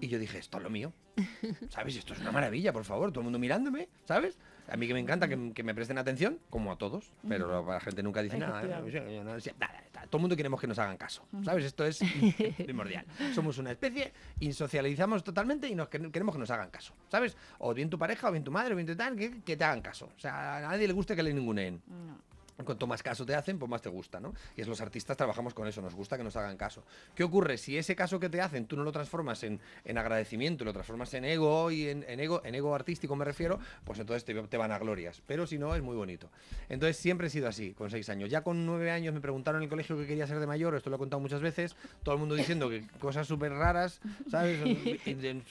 Y 0.01 0.07
yo 0.07 0.17
dije, 0.19 0.37
esto 0.39 0.57
es 0.57 0.63
lo 0.63 0.69
mío. 0.69 0.91
¿Sabes? 1.69 1.95
Esto 1.95 2.13
es 2.13 2.19
una 2.19 2.31
maravilla, 2.31 2.73
por 2.73 2.83
favor. 2.83 3.11
Todo 3.11 3.21
el 3.21 3.25
mundo 3.25 3.39
mirándome, 3.39 3.87
¿sabes? 4.05 4.37
A 4.69 4.75
mí 4.77 4.85
que 4.87 4.93
me 4.93 4.99
encanta 4.99 5.27
que, 5.27 5.53
que 5.53 5.63
me 5.63 5.73
presten 5.73 5.97
atención, 5.97 6.39
como 6.49 6.71
a 6.71 6.77
todos, 6.77 7.11
pero 7.27 7.65
la 7.65 7.79
gente 7.79 8.03
nunca 8.03 8.21
dice 8.21 8.37
nada. 8.37 8.61
¿eh? 8.61 8.65
Efectivamente. 8.79 9.53
Nada, 9.59 9.73
nada, 9.93 10.07
Todo 10.07 10.17
el 10.17 10.21
mundo 10.21 10.35
queremos 10.35 10.59
que 10.59 10.67
nos 10.67 10.77
hagan 10.79 10.97
caso, 10.97 11.25
¿sabes? 11.43 11.65
Esto 11.65 11.85
es 11.85 11.99
primordial. 12.57 13.05
Somos 13.33 13.57
una 13.59 13.71
especie, 13.71 14.11
insocializamos 14.39 15.23
totalmente 15.23 15.67
y 15.67 15.75
nos 15.75 15.87
quer- 15.89 16.11
queremos 16.11 16.33
que 16.35 16.39
nos 16.39 16.49
hagan 16.51 16.69
caso, 16.69 16.93
¿sabes? 17.09 17.35
O 17.59 17.73
bien 17.73 17.89
tu 17.89 17.97
pareja, 17.97 18.27
o 18.29 18.31
bien 18.31 18.43
tu 18.43 18.51
madre, 18.51 18.73
o 18.73 18.75
bien 18.75 18.87
tu 18.87 18.95
tal, 18.95 19.15
que, 19.15 19.41
que 19.41 19.55
te 19.57 19.63
hagan 19.63 19.81
caso. 19.81 20.09
O 20.15 20.19
sea, 20.19 20.57
a 20.57 20.61
nadie 20.61 20.87
le 20.87 20.93
gusta 20.93 21.15
que 21.15 21.23
le 21.23 21.33
ninguneen. 21.33 21.81
No. 21.87 22.17
Cuanto 22.65 22.87
más 22.87 23.03
caso 23.03 23.25
te 23.25 23.35
hacen, 23.35 23.59
pues 23.59 23.69
más 23.69 23.81
te 23.81 23.89
gusta, 23.89 24.19
¿no? 24.19 24.33
Y 24.55 24.61
es 24.61 24.67
los 24.67 24.81
artistas 24.81 25.15
trabajamos 25.15 25.53
con 25.53 25.67
eso, 25.67 25.81
nos 25.81 25.93
gusta 25.93 26.17
que 26.17 26.23
nos 26.23 26.35
hagan 26.35 26.57
caso. 26.57 26.83
¿Qué 27.13 27.23
ocurre? 27.23 27.57
Si 27.57 27.77
ese 27.77 27.95
caso 27.95 28.19
que 28.19 28.29
te 28.29 28.41
hacen 28.41 28.65
tú 28.65 28.75
no 28.75 28.83
lo 28.83 28.91
transformas 28.91 29.43
en, 29.43 29.59
en 29.85 29.97
agradecimiento, 29.97 30.65
lo 30.65 30.73
transformas 30.73 31.13
en 31.13 31.25
ego 31.25 31.69
y 31.71 31.87
en, 31.87 32.03
en 32.07 32.19
ego, 32.19 32.41
en 32.43 32.55
ego 32.55 32.73
artístico 32.73 33.15
me 33.15 33.25
refiero, 33.25 33.59
pues 33.83 33.99
entonces 33.99 34.25
te, 34.25 34.33
te 34.33 34.57
van 34.57 34.71
a 34.71 34.79
glorias. 34.79 35.21
Pero 35.27 35.45
si 35.45 35.57
no, 35.57 35.75
es 35.75 35.81
muy 35.81 35.95
bonito. 35.95 36.29
Entonces 36.69 36.97
siempre 36.97 37.27
he 37.27 37.29
sido 37.29 37.47
así, 37.47 37.73
con 37.73 37.91
seis 37.91 38.09
años. 38.09 38.29
Ya 38.29 38.41
con 38.41 38.65
nueve 38.65 38.91
años 38.91 39.13
me 39.13 39.21
preguntaron 39.21 39.61
en 39.61 39.65
el 39.65 39.69
colegio 39.69 39.97
que 39.97 40.07
quería 40.07 40.25
ser 40.25 40.39
de 40.39 40.47
mayor, 40.47 40.75
esto 40.75 40.89
lo 40.89 40.95
he 40.95 40.99
contado 40.99 41.19
muchas 41.19 41.41
veces, 41.41 41.75
todo 42.03 42.15
el 42.15 42.19
mundo 42.19 42.35
diciendo 42.35 42.69
que 42.69 42.87
cosas 42.99 43.27
súper 43.27 43.51
raras, 43.51 44.01
¿sabes? 44.29 44.59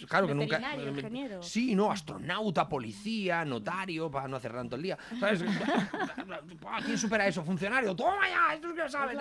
Claro 0.09 0.27
que 0.27 0.35
nunca... 0.35 0.61
Ingeniero. 0.77 1.43
Sí, 1.43 1.75
no, 1.75 1.91
astronauta, 1.91 2.69
policía, 2.69 3.45
notario, 3.45 4.11
para 4.11 4.29
no 4.29 4.37
hacer 4.37 4.53
tanto 4.53 4.77
el 4.77 4.83
día. 4.83 4.99
¿Sabes? 5.21 5.45
¿Quién 6.97 7.09
supera 7.09 7.27
eso? 7.27 7.45
Funcionario, 7.45 7.95
toma 7.95 8.29
ya, 8.29 8.55
esto 8.55 8.69
es 8.69 8.75
que 8.75 8.81
lo 8.83 8.89
sabes. 8.89 9.17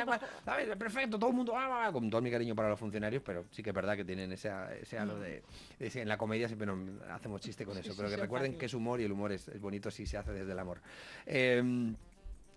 Perfecto, 0.78 1.20
todo 1.20 1.30
el 1.30 1.36
mundo, 1.36 1.54
ah, 1.56 1.90
con 1.92 2.10
todo 2.10 2.22
mi 2.22 2.32
cariño 2.32 2.56
para 2.56 2.70
los 2.70 2.80
funcionarios, 2.80 3.22
pero 3.26 3.46
sí 3.52 3.62
que 3.62 3.70
es 3.72 3.76
verdad 3.76 3.96
que 3.96 4.06
tienen 4.06 4.32
ese, 4.32 4.52
ese 4.82 4.98
halo 4.98 5.20
de, 5.20 5.44
de- 5.80 6.02
En 6.02 6.08
la 6.08 6.18
comedia 6.18 6.48
siempre 6.48 6.66
nos 6.66 6.80
hacemos 7.12 7.42
chiste 7.42 7.66
con 7.66 7.78
eso, 7.78 7.94
pero 7.98 8.10
que 8.10 8.16
recuerden 8.22 8.52
que 8.58 8.66
es 8.68 8.74
humor 8.74 9.02
y 9.02 9.04
el 9.04 9.12
humor 9.12 9.32
es, 9.32 9.48
es 9.50 9.60
bonito 9.60 9.92
si 9.92 10.06
se 10.06 10.18
hace 10.18 10.32
desde 10.32 10.52
el 10.52 10.60
amor. 10.60 10.80
Eh, 11.26 11.62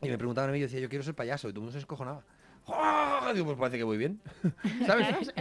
y 0.00 0.08
me 0.08 0.16
preguntaban 0.18 0.50
a 0.50 0.52
mí, 0.52 0.60
yo 0.60 0.66
decía, 0.66 0.78
yo 0.80 0.88
quiero 0.88 1.02
ser 1.04 1.14
payaso, 1.14 1.48
y 1.48 1.52
todo 1.52 1.60
el 1.60 1.64
mundo 1.64 1.72
se 1.72 1.78
escojonaba. 1.78 2.22
¡Ah! 2.68 3.30
Digo, 3.34 3.46
pues 3.46 3.58
parece 3.58 3.78
que 3.78 3.84
voy 3.84 3.98
bien. 3.98 4.20
¿Sabes? 4.86 5.32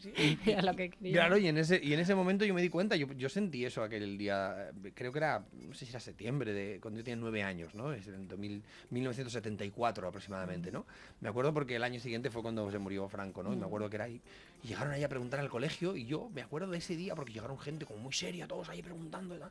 Sí. 0.00 0.38
Era 0.46 0.62
lo 0.62 0.74
que 0.74 0.90
quería. 0.90 1.12
Claro, 1.12 1.38
y 1.38 1.48
en 1.48 1.58
ese, 1.58 1.80
y 1.82 1.92
en 1.92 2.00
ese 2.00 2.14
momento 2.14 2.44
yo 2.44 2.54
me 2.54 2.62
di 2.62 2.68
cuenta, 2.68 2.96
yo, 2.96 3.06
yo 3.12 3.28
sentí 3.28 3.64
eso 3.64 3.82
aquel 3.82 4.16
día, 4.16 4.70
eh, 4.84 4.92
creo 4.94 5.12
que 5.12 5.18
era, 5.18 5.44
no 5.52 5.74
sé 5.74 5.84
si 5.84 5.90
era 5.90 6.00
septiembre, 6.00 6.52
de, 6.52 6.80
cuando 6.80 6.98
yo 6.98 7.04
tenía 7.04 7.16
nueve 7.16 7.42
años, 7.42 7.74
¿no? 7.74 7.92
Es 7.92 8.08
en 8.08 8.28
2000 8.28 8.62
1974 8.90 10.08
aproximadamente, 10.08 10.70
¿no? 10.70 10.86
Me 11.20 11.28
acuerdo 11.28 11.52
porque 11.52 11.76
el 11.76 11.82
año 11.82 12.00
siguiente 12.00 12.30
fue 12.30 12.42
cuando 12.42 12.70
se 12.70 12.78
murió 12.78 13.08
Franco, 13.08 13.42
¿no? 13.42 13.52
Y 13.52 13.56
me 13.56 13.66
acuerdo 13.66 13.90
que 13.90 13.96
era 13.96 14.04
ahí. 14.04 14.20
Y 14.62 14.68
llegaron 14.68 14.92
ahí 14.92 15.04
a 15.04 15.08
preguntar 15.08 15.40
al 15.40 15.48
colegio 15.48 15.96
y 15.96 16.06
yo 16.06 16.30
me 16.34 16.42
acuerdo 16.42 16.70
de 16.70 16.78
ese 16.78 16.96
día 16.96 17.14
porque 17.14 17.32
llegaron 17.32 17.58
gente 17.58 17.84
como 17.84 18.00
muy 18.00 18.12
seria, 18.12 18.46
todos 18.46 18.68
ahí 18.68 18.82
preguntando 18.82 19.36
y 19.36 19.38
tal. 19.38 19.50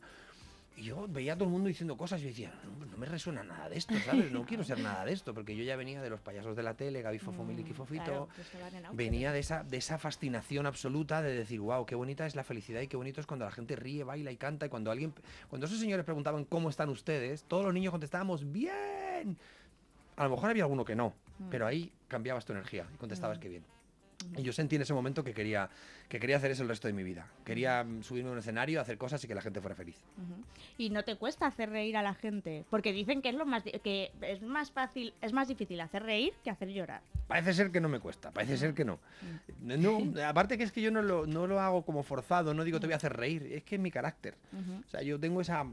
Y 0.75 0.83
yo 0.85 1.07
veía 1.07 1.33
a 1.33 1.35
todo 1.35 1.45
el 1.45 1.51
mundo 1.51 1.67
diciendo 1.67 1.95
cosas 1.95 2.19
y 2.21 2.23
yo 2.23 2.29
decía, 2.29 2.53
no, 2.63 2.85
no 2.85 2.97
me 2.97 3.05
resuena 3.05 3.43
nada 3.43 3.69
de 3.69 3.77
esto, 3.77 3.93
¿sabes? 4.05 4.31
No 4.31 4.45
quiero 4.45 4.63
ser 4.63 4.79
nada 4.79 5.05
de 5.05 5.13
esto, 5.13 5.33
porque 5.33 5.55
yo 5.55 5.63
ya 5.63 5.75
venía 5.75 6.01
de 6.01 6.09
los 6.09 6.19
payasos 6.19 6.55
de 6.55 6.63
la 6.63 6.73
tele, 6.73 7.01
Gaby 7.01 7.19
Fofo, 7.19 7.43
Miliki 7.43 7.73
Fofito, 7.73 8.03
Claro, 8.03 8.27
venía 8.93 9.31
de 9.31 9.39
esa, 9.39 9.63
de 9.63 9.77
esa 9.77 9.97
fascinación 9.99 10.65
absoluta 10.65 11.21
de 11.21 11.35
decir, 11.35 11.59
wow, 11.59 11.85
qué 11.85 11.95
bonita 11.95 12.25
es 12.25 12.35
la 12.35 12.43
felicidad 12.43 12.81
y 12.81 12.87
qué 12.87 12.97
bonito 12.97 13.21
es 13.21 13.27
cuando 13.27 13.45
la 13.45 13.51
gente 13.51 13.75
ríe, 13.75 14.03
baila 14.03 14.31
y 14.31 14.37
canta. 14.37 14.65
Y 14.65 14.69
cuando 14.69 14.89
alguien, 14.89 15.13
cuando 15.49 15.67
esos 15.67 15.79
señores 15.79 16.05
preguntaban 16.05 16.45
cómo 16.45 16.69
están 16.69 16.89
ustedes, 16.89 17.43
todos 17.43 17.63
los 17.65 17.73
niños 17.73 17.91
contestábamos, 17.91 18.51
bien. 18.51 19.37
A 20.15 20.23
lo 20.25 20.31
mejor 20.31 20.49
había 20.49 20.63
alguno 20.63 20.85
que 20.85 20.95
no, 20.95 21.13
pero 21.49 21.65
ahí 21.67 21.91
cambiabas 22.07 22.45
tu 22.45 22.53
energía 22.53 22.87
y 22.93 22.97
contestabas 22.97 23.39
que 23.39 23.49
bien. 23.49 23.65
Y 24.37 24.43
yo 24.43 24.53
sentí 24.53 24.75
en 24.75 24.81
ese 24.83 24.93
momento 24.93 25.23
que 25.23 25.33
quería, 25.33 25.69
que 26.09 26.19
quería 26.19 26.37
hacer 26.37 26.51
eso 26.51 26.61
el 26.63 26.69
resto 26.69 26.87
de 26.87 26.93
mi 26.93 27.03
vida. 27.03 27.27
Quería 27.43 27.83
mm, 27.83 28.03
subirme 28.03 28.29
a 28.29 28.33
un 28.33 28.37
escenario, 28.39 28.79
hacer 28.79 28.97
cosas 28.97 29.23
y 29.23 29.27
que 29.27 29.33
la 29.35 29.41
gente 29.41 29.61
fuera 29.61 29.75
feliz. 29.75 29.97
Ujú. 30.17 30.43
Y 30.77 30.89
no 30.91 31.03
te 31.03 31.15
cuesta 31.15 31.47
hacer 31.47 31.69
reír 31.69 31.97
a 31.97 32.01
la 32.03 32.13
gente, 32.13 32.65
porque 32.69 32.93
dicen 32.93 33.21
que 33.21 33.29
es 33.29 33.35
lo 33.35 33.45
más 33.45 33.63
que 33.63 34.11
es 34.21 34.41
más 34.43 34.71
fácil, 34.71 35.13
es 35.21 35.33
más 35.33 35.47
difícil 35.47 35.79
hacer 35.81 36.03
reír 36.03 36.33
que 36.43 36.49
hacer 36.49 36.69
llorar. 36.69 37.01
Parece 37.27 37.53
ser 37.53 37.71
que 37.71 37.79
no 37.81 37.89
me 37.89 37.99
cuesta, 37.99 38.31
parece 38.31 38.57
ser 38.57 38.73
que 38.73 38.85
no. 38.85 38.99
No, 39.61 39.99
aparte 40.27 40.57
que 40.57 40.63
es 40.63 40.71
que 40.71 40.81
yo 40.81 40.91
no 40.91 41.01
lo, 41.01 41.25
no 41.25 41.47
lo 41.47 41.59
hago 41.59 41.83
como 41.83 42.03
forzado, 42.03 42.53
no 42.53 42.63
digo 42.63 42.79
te 42.79 42.87
voy 42.87 42.93
a 42.93 42.97
hacer 42.97 43.13
reír, 43.13 43.47
es 43.51 43.63
que 43.63 43.75
es 43.75 43.81
mi 43.81 43.91
carácter. 43.91 44.35
Ujú. 44.51 44.81
O 44.85 44.89
sea, 44.89 45.01
yo 45.01 45.19
tengo 45.19 45.41
esa, 45.41 45.65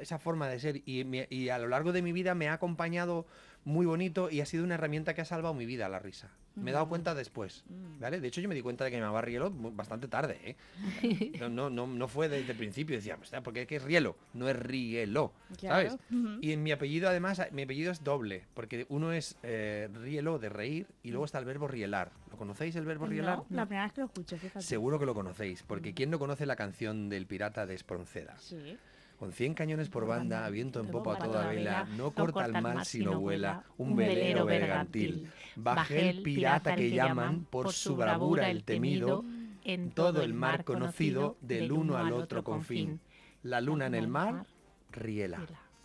esa 0.00 0.18
forma 0.18 0.48
de 0.48 0.58
ser 0.58 0.76
y, 0.84 1.06
y 1.34 1.48
a 1.48 1.58
lo 1.58 1.68
largo 1.68 1.92
de 1.92 2.02
mi 2.02 2.12
vida 2.12 2.34
me 2.34 2.48
ha 2.48 2.54
acompañado 2.54 3.26
muy 3.64 3.86
bonito 3.86 4.30
y 4.30 4.40
ha 4.40 4.46
sido 4.46 4.62
una 4.64 4.74
herramienta 4.74 5.14
que 5.14 5.20
ha 5.22 5.24
salvado 5.24 5.54
mi 5.54 5.66
vida, 5.66 5.88
la 5.88 5.98
risa. 5.98 6.30
Me 6.54 6.70
he 6.70 6.72
dado 6.72 6.88
cuenta 6.88 7.14
después, 7.14 7.64
¿vale? 8.00 8.18
De 8.18 8.28
hecho, 8.28 8.40
yo 8.40 8.48
me 8.48 8.54
di 8.54 8.62
cuenta 8.62 8.84
de 8.84 8.90
que 8.90 8.96
me 8.96 9.00
llamaba 9.02 9.20
Rielo 9.20 9.50
mu- 9.50 9.72
bastante 9.76 10.08
tarde, 10.08 10.56
¿eh? 11.02 11.30
No, 11.40 11.48
no, 11.48 11.70
no, 11.70 11.86
no 11.86 12.08
fue 12.08 12.28
desde 12.28 12.52
el 12.52 12.58
principio, 12.58 12.96
decía, 12.96 13.16
"Hostia, 13.20 13.42
porque 13.42 13.62
es 13.62 13.66
que 13.68 13.76
es 13.76 13.82
Rielo, 13.82 14.16
no 14.34 14.48
es 14.48 14.56
Rielo, 14.56 15.32
¿sabes? 15.60 15.96
Claro. 16.08 16.38
Y 16.40 16.52
en 16.52 16.62
mi 16.62 16.72
apellido, 16.72 17.08
además, 17.08 17.40
mi 17.52 17.62
apellido 17.62 17.92
es 17.92 18.02
doble, 18.02 18.44
porque 18.54 18.86
uno 18.88 19.12
es 19.12 19.36
eh, 19.42 19.88
Rielo, 19.92 20.38
de 20.38 20.48
reír, 20.48 20.86
y 21.02 21.10
luego 21.10 21.24
está 21.24 21.38
el 21.38 21.44
verbo 21.44 21.68
rielar. 21.68 22.10
¿Lo 22.30 22.36
conocéis, 22.36 22.74
el 22.76 22.84
verbo 22.84 23.06
rielar? 23.06 23.38
No, 23.38 23.46
la 23.50 23.66
primera 23.66 23.84
vez 23.84 23.92
que 23.92 24.00
lo 24.00 24.06
escucho, 24.06 24.36
fíjate. 24.36 24.64
Seguro 24.64 24.98
que 24.98 25.06
lo 25.06 25.14
conocéis, 25.14 25.62
porque 25.62 25.94
¿quién 25.94 26.10
no 26.10 26.18
conoce 26.18 26.46
la 26.46 26.56
canción 26.56 27.08
del 27.08 27.26
pirata 27.26 27.66
de 27.66 27.74
Espronceda? 27.74 28.36
Sí. 28.38 28.76
Con 29.18 29.32
100 29.32 29.54
cañones 29.54 29.88
por 29.88 30.06
banda, 30.06 30.48
viento 30.50 30.78
en 30.78 30.88
popa 30.88 31.14
a 31.14 31.18
toda 31.18 31.46
vela, 31.46 31.84
no 31.92 31.96
no 31.96 32.10
corta 32.12 32.44
el 32.44 32.60
mar 32.60 32.84
si 32.84 33.02
no 33.02 33.18
vuela, 33.18 33.64
un 33.78 33.96
velero 33.96 34.44
bergantil. 34.44 35.30
Bajé 35.56 36.10
el 36.10 36.22
pirata 36.22 36.76
que 36.76 36.90
llaman, 36.90 37.46
por 37.46 37.72
su 37.72 37.96
bravura 37.96 38.50
el 38.50 38.62
temido, 38.62 39.24
en 39.66 39.90
todo 39.90 40.22
el 40.22 40.32
mar 40.32 40.64
conocido, 40.64 41.36
del 41.40 41.72
uno 41.72 41.96
al 41.96 42.12
otro 42.12 42.44
confín. 42.44 43.00
La 43.42 43.60
luna 43.60 43.86
en 43.86 43.94
el 43.94 44.08
mar, 44.08 44.46
riela. 44.90 45.40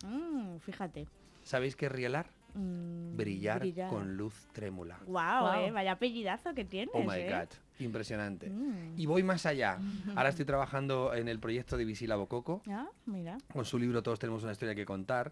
Mm, 0.05 0.57
fíjate. 0.57 1.07
¿Sabéis 1.43 1.75
qué 1.75 1.87
es 1.87 1.91
rielar? 1.91 2.27
Mm, 2.53 3.15
Brillar, 3.15 3.63
con 3.89 4.17
luz 4.17 4.47
trémula. 4.51 4.99
Guau, 5.05 5.43
Guau. 5.43 5.61
eh, 5.61 5.71
vaya 5.71 5.93
apellidazo 5.93 6.53
que 6.53 6.65
tienes. 6.65 6.93
Oh 6.93 7.03
my 7.03 7.17
eh. 7.17 7.29
god, 7.29 7.47
impresionante. 7.79 8.49
Mm. 8.49 8.99
Y 8.99 9.05
voy 9.05 9.23
más 9.23 9.45
allá. 9.45 9.79
Ahora 10.15 10.29
estoy 10.29 10.45
trabajando 10.45 11.13
en 11.13 11.27
el 11.27 11.39
proyecto 11.39 11.77
de 11.77 11.85
Visila 11.85 12.15
Bococo. 12.15 12.61
Ah, 12.67 12.89
mira. 13.05 13.37
con 13.53 13.65
su 13.65 13.79
libro 13.79 14.03
Todos 14.03 14.19
tenemos 14.19 14.43
una 14.43 14.51
historia 14.51 14.75
que 14.75 14.85
contar 14.85 15.31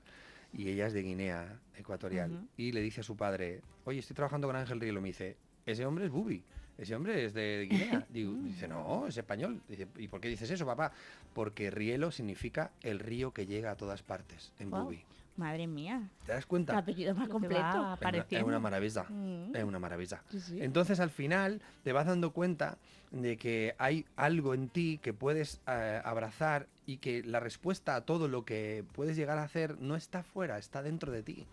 y 0.53 0.69
ella 0.69 0.87
es 0.87 0.93
de 0.93 1.03
Guinea 1.03 1.59
Ecuatorial 1.75 2.47
y 2.57 2.71
le 2.71 2.81
dice 2.81 3.01
a 3.01 3.03
su 3.03 3.15
padre, 3.15 3.61
oye, 3.85 3.99
estoy 3.99 4.15
trabajando 4.15 4.47
con 4.47 4.55
Ángel 4.55 4.79
Rielo, 4.79 5.01
me 5.01 5.09
dice, 5.09 5.37
ese 5.65 5.85
hombre 5.85 6.05
es 6.05 6.11
Bubi, 6.11 6.43
ese 6.79 6.95
hombre 6.95 7.25
es 7.25 7.33
de 7.33 7.67
Guinea. 7.69 8.05
Digo, 8.09 8.33
dice, 8.43 8.67
no, 8.67 9.07
es 9.07 9.17
español. 9.17 9.61
Dice, 9.67 9.87
¿y 9.97 10.07
por 10.07 10.19
qué 10.21 10.27
dices 10.29 10.49
eso, 10.49 10.65
papá? 10.65 10.91
Porque 11.33 11.69
Rielo 11.71 12.11
significa 12.11 12.71
el 12.81 12.99
río 12.99 13.31
que 13.31 13.45
llega 13.45 13.71
a 13.71 13.75
todas 13.75 14.01
partes 14.01 14.51
en 14.59 14.69
Guau. 14.69 14.85
Bubi. 14.85 15.03
Madre 15.37 15.67
mía. 15.67 16.09
¿Te 16.25 16.33
das 16.33 16.45
cuenta? 16.45 16.77
apellido 16.77 17.15
más 17.15 17.29
completo. 17.29 17.55
Es 17.61 17.75
una- 17.75 17.93
Es 17.93 17.97
apareciendo. 17.99 18.47
una 18.47 18.59
maravilla. 18.59 19.03
Mm. 19.07 19.55
Es 19.55 19.63
una 19.63 19.79
maravilla. 19.79 20.21
Sí, 20.29 20.39
sí. 20.41 20.61
Entonces 20.61 20.99
al 20.99 21.11
final 21.11 21.61
te 21.83 21.93
vas 21.93 22.05
dando 22.07 22.31
cuenta 22.33 22.77
de 23.11 23.37
que 23.37 23.73
hay 23.77 24.05
algo 24.17 24.53
en 24.53 24.67
ti 24.67 24.99
que 25.01 25.13
puedes 25.13 25.61
eh, 25.65 26.01
abrazar 26.03 26.67
y 26.85 26.97
que 26.97 27.23
la 27.23 27.39
respuesta 27.39 27.95
a 27.95 28.01
todo 28.01 28.27
lo 28.27 28.43
que 28.43 28.83
puedes 28.91 29.15
llegar 29.15 29.37
a 29.37 29.43
hacer 29.43 29.79
no 29.79 29.95
está 29.95 30.23
fuera, 30.23 30.57
está 30.57 30.83
dentro 30.83 31.09
de 31.11 31.23
ti. 31.23 31.47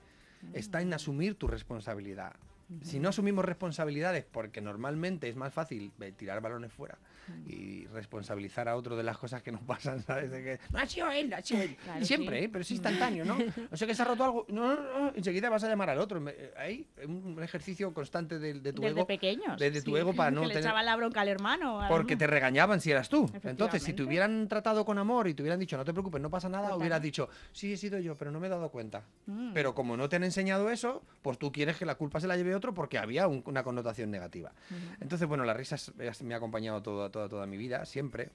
Está 0.53 0.81
en 0.83 0.93
asumir 0.93 1.35
tu 1.37 1.47
responsabilidad. 1.47 2.35
Si 2.83 2.99
no 2.99 3.11
asumimos 3.11 3.45
responsabilidades, 3.45 4.25
porque 4.25 4.61
normalmente 4.61 5.29
es 5.29 5.37
más 5.37 5.53
fácil 5.53 5.93
eh, 6.01 6.13
tirar 6.13 6.41
balones 6.41 6.73
fuera 6.73 6.99
y 7.47 7.87
responsabilizar 7.89 8.69
a 8.69 8.77
otro 8.77 8.97
de 8.97 9.03
las 9.03 9.19
cosas 9.19 9.43
que 9.43 9.53
nos 9.53 9.61
pasan, 9.67 10.03
¿sabes? 10.03 10.31
De 10.31 10.43
que, 10.43 10.59
no 10.73 10.79
ha 10.79 10.87
sido 10.87 11.11
él, 11.11 11.33
ha 11.33 11.43
sido 11.43 11.63
él. 11.63 11.77
Claro, 11.83 12.05
siempre, 12.05 12.39
sí. 12.39 12.45
¿eh? 12.45 12.49
pero 12.51 12.63
es 12.63 12.71
instantáneo, 12.71 13.25
¿no? 13.25 13.37
O 13.73 13.77
sea 13.77 13.87
que 13.87 13.95
se 13.95 14.03
ha 14.03 14.05
roto 14.05 14.25
algo, 14.25 14.47
no, 14.49 14.75
no, 14.77 15.01
no, 15.01 15.13
enseguida 15.15 15.51
vas 15.51 15.65
a 15.65 15.69
llamar 15.69 15.91
al 15.91 15.99
otro. 15.99 16.23
Ahí, 16.57 16.87
un 17.07 17.43
ejercicio 17.43 17.93
constante 17.93 18.39
de, 18.39 18.55
de 18.55 18.73
tu 18.73 18.83
Desde 18.83 18.97
ego. 18.99 19.07
pequeños. 19.07 19.59
Desde 19.59 19.83
tu 19.83 19.93
sí. 19.93 19.97
ego 19.99 20.15
para 20.15 20.31
no 20.33 20.43
que 20.43 20.49
le 20.49 20.55
tener... 20.55 20.67
echaban 20.69 20.87
la 20.87 20.97
bronca 20.97 21.21
al 21.21 21.29
hermano. 21.29 21.81
al- 21.81 21.89
Porque 21.89 22.17
te 22.17 22.27
regañaban 22.27 22.81
si 22.81 22.91
eras 22.91 23.09
tú. 23.09 23.31
Entonces, 23.43 23.83
si 23.83 23.93
te 23.93 24.03
hubieran 24.03 24.49
tratado 24.49 24.85
con 24.85 24.99
amor 24.99 25.29
y 25.29 25.35
te 25.35 25.43
hubieran 25.43 25.59
dicho, 25.61 25.77
no 25.77 25.85
te 25.85 25.93
preocupes, 25.93 26.21
no 26.21 26.31
pasa 26.31 26.49
nada, 26.49 26.65
Total. 26.65 26.79
hubieras 26.79 27.03
dicho, 27.03 27.29
sí, 27.53 27.73
he 27.73 27.77
sido 27.77 27.99
yo, 27.99 28.15
pero 28.17 28.31
no 28.31 28.41
me 28.41 28.47
he 28.47 28.51
dado 28.51 28.69
cuenta. 28.71 29.03
Mm. 29.27 29.53
Pero 29.53 29.75
como 29.75 29.97
no 29.97 30.09
te 30.09 30.17
han 30.17 30.25
enseñado 30.25 30.71
eso, 30.71 31.03
pues 31.23 31.39
tú 31.39 31.53
quieres 31.53 31.77
que 31.77 31.85
la 31.87 31.95
culpa 31.97 32.21
se 32.21 32.27
la 32.27 32.37
lleve 32.37 32.55
otro 32.55 32.73
porque 32.75 32.99
había 32.99 33.27
un- 33.27 33.43
una 33.47 33.63
connotación 33.63 34.11
negativa. 34.11 34.53
Entonces, 35.01 35.27
bueno, 35.29 35.45
la 35.45 35.55
risa 35.55 35.75
es- 35.77 35.93
es- 35.99 36.23
me 36.23 36.35
ha 36.35 36.37
acompañado 36.39 36.83
toda, 36.83 37.11
toda, 37.17 37.29
toda 37.31 37.47
mi 37.47 37.57
vida, 37.57 37.87
siempre. 37.87 38.29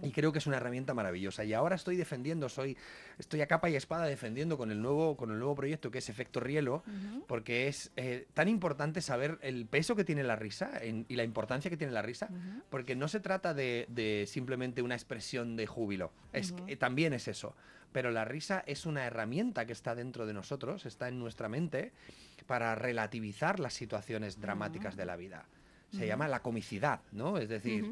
Y 0.00 0.12
creo 0.12 0.30
que 0.30 0.38
es 0.38 0.46
una 0.46 0.58
herramienta 0.58 0.94
maravillosa. 0.94 1.42
Y 1.44 1.52
ahora 1.54 1.74
estoy 1.74 1.96
defendiendo, 1.96 2.48
soy, 2.48 2.76
estoy 3.18 3.40
a 3.40 3.48
capa 3.48 3.68
y 3.68 3.74
espada 3.74 4.04
defendiendo 4.06 4.56
con 4.56 4.70
el 4.70 4.80
nuevo, 4.80 5.16
con 5.16 5.32
el 5.32 5.38
nuevo 5.40 5.56
proyecto 5.56 5.90
que 5.90 5.98
es 5.98 6.08
Efecto 6.08 6.38
Rielo, 6.38 6.84
porque 7.26 7.66
es 7.66 7.90
eh, 7.96 8.28
tan 8.32 8.46
importante 8.46 9.00
saber 9.00 9.38
el 9.42 9.66
peso 9.66 9.96
que 9.96 10.04
tiene 10.04 10.22
la 10.22 10.36
risa 10.36 10.70
en- 10.80 11.04
y 11.08 11.16
la 11.16 11.24
importancia 11.24 11.68
que 11.68 11.76
tiene 11.76 11.92
la 11.92 12.02
risa, 12.02 12.28
porque 12.70 12.94
no 12.94 13.08
se 13.08 13.18
trata 13.18 13.54
de, 13.54 13.86
de 13.88 14.26
simplemente 14.28 14.82
una 14.82 14.94
expresión 14.94 15.56
de 15.56 15.66
júbilo, 15.66 16.12
es, 16.32 16.54
también 16.78 17.12
es 17.12 17.26
eso. 17.26 17.56
Pero 17.90 18.12
la 18.12 18.24
risa 18.24 18.62
es 18.68 18.86
una 18.86 19.04
herramienta 19.04 19.66
que 19.66 19.72
está 19.72 19.96
dentro 19.96 20.26
de 20.26 20.32
nosotros, 20.32 20.86
está 20.86 21.08
en 21.08 21.18
nuestra 21.18 21.48
mente, 21.48 21.90
para 22.46 22.76
relativizar 22.76 23.58
las 23.58 23.74
situaciones 23.74 24.40
dramáticas 24.40 24.94
de 24.96 25.06
la 25.06 25.16
vida. 25.16 25.48
Se 25.90 26.06
llama 26.06 26.28
la 26.28 26.40
comicidad, 26.40 27.00
¿no? 27.10 27.36
Es 27.36 27.48
decir, 27.48 27.82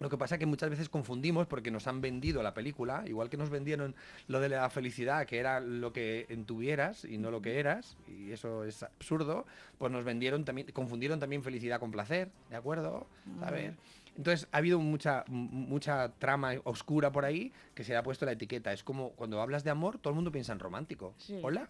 Lo 0.00 0.08
que 0.08 0.16
pasa 0.16 0.36
es 0.36 0.38
que 0.38 0.46
muchas 0.46 0.70
veces 0.70 0.88
confundimos 0.88 1.46
porque 1.46 1.70
nos 1.70 1.86
han 1.86 2.00
vendido 2.00 2.42
la 2.42 2.54
película, 2.54 3.02
igual 3.06 3.28
que 3.28 3.36
nos 3.36 3.50
vendieron 3.50 3.94
lo 4.28 4.40
de 4.40 4.48
la 4.48 4.70
felicidad, 4.70 5.26
que 5.26 5.38
era 5.38 5.60
lo 5.60 5.92
que 5.92 6.26
tuvieras 6.46 7.04
y 7.04 7.18
no 7.18 7.30
lo 7.30 7.42
que 7.42 7.58
eras, 7.58 7.96
y 8.06 8.30
eso 8.30 8.64
es 8.64 8.82
absurdo, 8.82 9.46
pues 9.76 9.90
nos 9.90 10.04
vendieron 10.04 10.44
también, 10.44 10.70
confundieron 10.72 11.18
también 11.18 11.42
felicidad 11.42 11.80
con 11.80 11.90
placer, 11.90 12.30
¿de 12.50 12.56
acuerdo? 12.56 13.06
A 13.42 13.50
ver. 13.50 13.74
Entonces 14.16 14.48
ha 14.50 14.58
habido 14.58 14.80
mucha, 14.80 15.24
mucha 15.28 16.08
trama 16.18 16.54
oscura 16.64 17.12
por 17.12 17.24
ahí 17.24 17.52
que 17.74 17.84
se 17.84 17.92
le 17.92 17.98
ha 17.98 18.02
puesto 18.02 18.26
la 18.26 18.32
etiqueta. 18.32 18.72
Es 18.72 18.82
como 18.82 19.10
cuando 19.10 19.40
hablas 19.40 19.62
de 19.62 19.70
amor, 19.70 19.98
todo 19.98 20.10
el 20.10 20.16
mundo 20.16 20.32
piensa 20.32 20.52
en 20.52 20.58
romántico. 20.58 21.14
Sí. 21.18 21.38
Hola, 21.42 21.68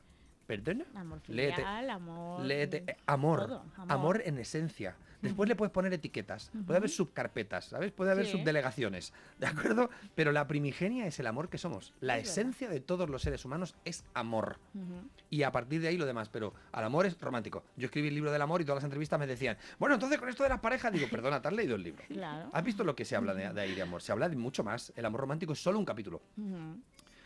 perdona. 0.53 0.87
Amor 0.95 1.21
Léete. 1.29 1.57
filial, 1.57 1.91
amor... 1.91 2.41
Léete, 2.41 2.85
eh, 2.87 2.97
amor, 3.07 3.41
todo, 3.47 3.61
amor, 3.77 3.93
amor. 3.93 4.23
en 4.25 4.39
esencia. 4.39 4.97
Después 5.21 5.49
le 5.49 5.57
puedes 5.57 5.73
poner 5.73 5.93
etiquetas, 5.93 6.53
puede 6.65 6.77
haber 6.77 6.89
subcarpetas, 6.91 7.65
¿sabes? 7.67 7.91
Puede 7.91 8.13
haber 8.13 8.25
Sí. 8.27 8.33
subdelegaciones, 8.39 9.13
¿de 9.41 9.49
acuerdo? 9.49 9.91
Pero 10.15 10.31
la 10.31 10.47
primigenia 10.47 11.07
es 11.09 11.19
el 11.19 11.27
amor 11.27 11.49
que 11.49 11.59
somos. 11.59 11.93
La 12.01 12.17
Es 12.17 12.23
verdad. 12.29 12.33
esencia 12.39 12.69
de 12.69 12.79
todos 12.81 13.11
los 13.11 13.23
seres 13.23 13.45
humanos 13.45 13.75
es 13.85 14.05
amor. 14.15 14.59
Ujú. 14.75 15.09
Y 15.29 15.43
a 15.43 15.51
partir 15.51 15.81
de 15.81 15.89
ahí 15.89 15.97
lo 15.99 16.07
demás, 16.07 16.29
pero 16.29 16.55
al 16.71 16.85
amor 16.85 17.05
es 17.05 17.21
romántico. 17.21 17.65
Yo 17.77 17.87
escribí 17.87 18.07
el 18.09 18.15
libro 18.15 18.31
del 18.31 18.41
amor 18.41 18.61
y 18.61 18.65
todas 18.65 18.77
las 18.77 18.85
entrevistas 18.85 19.19
me 19.19 19.27
decían, 19.27 19.59
bueno, 19.81 19.97
entonces 19.97 20.19
con 20.21 20.29
esto 20.29 20.45
de 20.45 20.51
las 20.51 20.61
parejas, 20.61 20.93
digo, 20.93 21.09
perdona, 21.11 21.43
¿te 21.43 21.49
has 21.49 21.55
leído 21.55 21.75
el 21.75 21.83
libro? 21.83 22.05
Claro. 22.07 22.49
¿Has 22.53 22.63
visto 22.63 22.85
lo 22.85 22.95
que 22.95 23.05
se 23.05 23.17
habla 23.17 23.35
de, 23.35 23.53
de 23.53 23.61
ahí 23.61 23.75
de 23.75 23.83
amor? 23.83 24.01
Se 24.01 24.13
habla 24.13 24.29
de 24.29 24.37
mucho 24.37 24.63
más. 24.63 24.93
El 24.95 25.05
amor 25.05 25.23
romántico 25.23 25.53
es 25.53 25.61
solo 25.61 25.81
un 25.81 25.85
capítulo. 25.85 26.23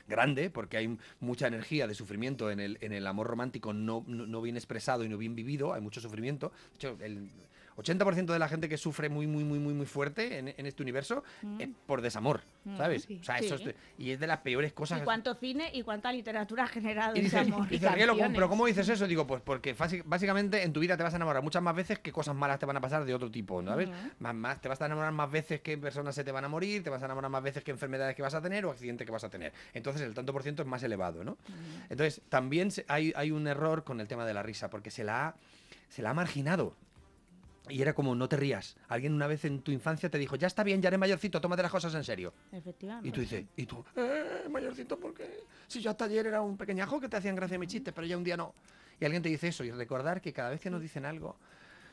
Grande, 0.09 0.51
porque 0.51 0.77
hay 0.77 0.99
mucha 1.21 1.47
energía 1.47 1.87
de 1.87 1.95
sufrimiento 1.95 2.51
en 2.51 2.61
el, 2.61 2.79
en 2.81 2.93
el 2.93 3.07
amor 3.07 3.27
romántico 3.27 3.73
no, 3.73 4.05
no, 4.07 4.27
no 4.27 4.43
bien 4.43 4.57
expresado 4.57 5.05
y 5.05 5.09
no 5.09 5.19
bien 5.19 5.35
vivido, 5.35 5.75
hay 5.75 5.81
mucho 5.81 6.01
sufrimiento. 6.01 6.53
De 6.71 6.75
hecho, 6.77 6.99
el 7.03 7.29
80% 7.77 8.27
de 8.33 8.39
la 8.39 8.49
gente 8.49 8.69
que 8.69 8.77
sufre 8.77 9.09
muy, 9.09 9.27
muy, 9.27 9.45
muy, 9.45 9.59
muy, 9.59 9.75
muy 9.75 9.87
fuerte 9.87 10.39
en, 10.39 10.49
en 10.57 10.67
este 10.67 10.83
universo 10.83 11.23
es 11.59 11.69
por 11.87 12.01
desamor, 12.01 12.41
Mm, 12.65 12.77
¿sabes? 12.77 13.03
sí. 13.03 13.19
O 13.21 13.25
sea, 13.25 13.39
eso 13.39 13.57
es 13.57 13.75
y 13.99 14.11
es 14.13 14.21
de 14.21 14.27
las 14.29 14.39
peores 14.39 14.73
cosas. 14.73 15.01
Y 15.01 15.05
cuánto 15.05 15.35
cine 15.35 15.71
y 15.75 15.83
cuánta 15.83 16.13
literatura 16.13 16.63
ha 16.65 16.69
generado 16.69 17.17
Y 17.17 17.19
ese 17.19 17.41
dices, 17.41 17.53
amor. 17.53 17.67
y 17.67 17.71
dices, 17.71 17.93
Rielo, 17.93 18.13
¿cómo- 18.13 18.19
canciones. 18.21 18.37
pero 18.37 18.49
¿cómo 18.49 18.67
dices 18.67 18.89
eso? 18.89 19.07
Digo, 19.09 19.27
pues 19.27 19.43
porque 19.43 19.75
básicamente 20.05 20.63
en 20.63 20.73
tu 20.73 20.79
vida 20.79 20.97
te 20.97 21.03
vas 21.03 21.13
a 21.13 21.17
enamorar 21.17 21.43
muchas 21.43 21.61
más 21.63 21.75
veces 21.75 21.99
que 21.99 22.13
cosas 22.13 22.37
malas 22.37 22.59
te 22.61 22.67
van 22.67 22.77
a 22.77 22.81
pasar 22.81 23.05
de 23.05 23.15
otro 23.15 23.31
tipo, 23.31 23.63
¿sabes? 23.65 23.89
Más, 24.21 24.35
más, 24.35 24.61
te 24.61 24.69
vas 24.69 24.81
a 24.81 24.87
enamorar 24.87 25.11
más 25.13 25.31
veces 25.31 25.61
que 25.61 25.77
personas 25.77 26.15
se 26.15 26.23
te 26.23 26.31
van 26.31 26.45
a 26.45 26.49
morir, 26.49 26.85
te 26.85 26.91
vas 26.91 27.03
a 27.03 27.07
enamorar 27.07 27.31
más 27.33 27.43
veces 27.43 27.65
que 27.65 27.73
enfermedades 27.73 28.15
que 28.15 28.23
vas 28.23 28.35
a 28.35 28.41
tener 28.41 28.65
o 28.65 28.71
accidentes 28.71 29.05
que 29.05 29.11
vas 29.13 29.25
a 29.25 29.29
tener. 29.29 29.53
Entonces 29.75 30.03
el 30.03 30.15
tanto 30.15 30.33
por 30.33 30.43
ciento 30.45 30.63
es 30.63 30.69
más 30.69 30.83
elevado, 30.85 31.25
¿no? 31.25 31.37
Entonces 31.91 32.21
también 32.29 32.69
hay, 32.87 33.13
hay 33.17 33.31
un 33.33 33.49
error 33.49 33.83
con 33.83 34.01
el 34.01 34.07
tema 34.07 34.25
de 34.25 34.35
la 34.35 34.43
risa, 34.45 34.71
porque 34.71 34.91
se 34.93 35.03
la 35.03 35.27
ha, 35.29 35.35
se 35.89 36.03
la 36.03 36.11
ha 36.11 36.15
marginado. 36.15 36.77
Y 37.73 37.81
era 37.81 37.95
como, 37.95 38.15
no 38.15 38.29
te 38.29 38.37
rías. 38.37 38.77
Alguien 38.89 39.15
una 39.15 39.27
vez 39.27 39.47
en 39.47 39.63
tu 39.63 39.73
infancia 39.73 40.11
te 40.11 40.19
dijo, 40.19 40.37
ya 40.37 40.47
está 40.47 40.63
bien, 40.63 40.83
ya 40.83 40.89
eres 40.89 41.01
mayorcito, 41.01 41.41
tómate 41.41 41.63
las 41.63 41.71
cosas 41.71 41.95
en 41.95 42.05
serio. 42.05 42.35
Efectivamente. 42.53 43.09
Y 43.09 43.13
tú 43.13 43.21
dices, 43.23 43.47
¿y 43.57 43.65
tú? 43.65 43.83
Eh, 43.97 44.47
mayorcito, 44.51 45.01
¿por 45.01 45.15
qué? 45.15 45.41
Si 45.67 45.81
yo 45.81 45.91
hasta 45.91 46.05
ayer 46.05 46.27
era 46.27 46.43
un 46.43 46.59
pequeñajo 46.59 47.01
que 47.01 47.09
te 47.09 47.17
hacían 47.17 47.35
gracia 47.35 47.59
mis 47.59 47.71
chistes, 47.71 47.95
pero 47.95 48.07
ya 48.07 48.19
un 48.19 48.25
día 48.25 48.37
no. 48.37 48.55
Y 49.01 49.07
alguien 49.07 49.23
te 49.23 49.31
dice 49.31 49.49
eso, 49.49 49.65
y 49.65 49.71
recordar 49.71 50.21
que 50.21 50.35
cada 50.35 50.51
vez 50.51 50.61
que 50.61 50.69
nos 50.69 50.83
dicen 50.83 51.07
algo, 51.07 51.39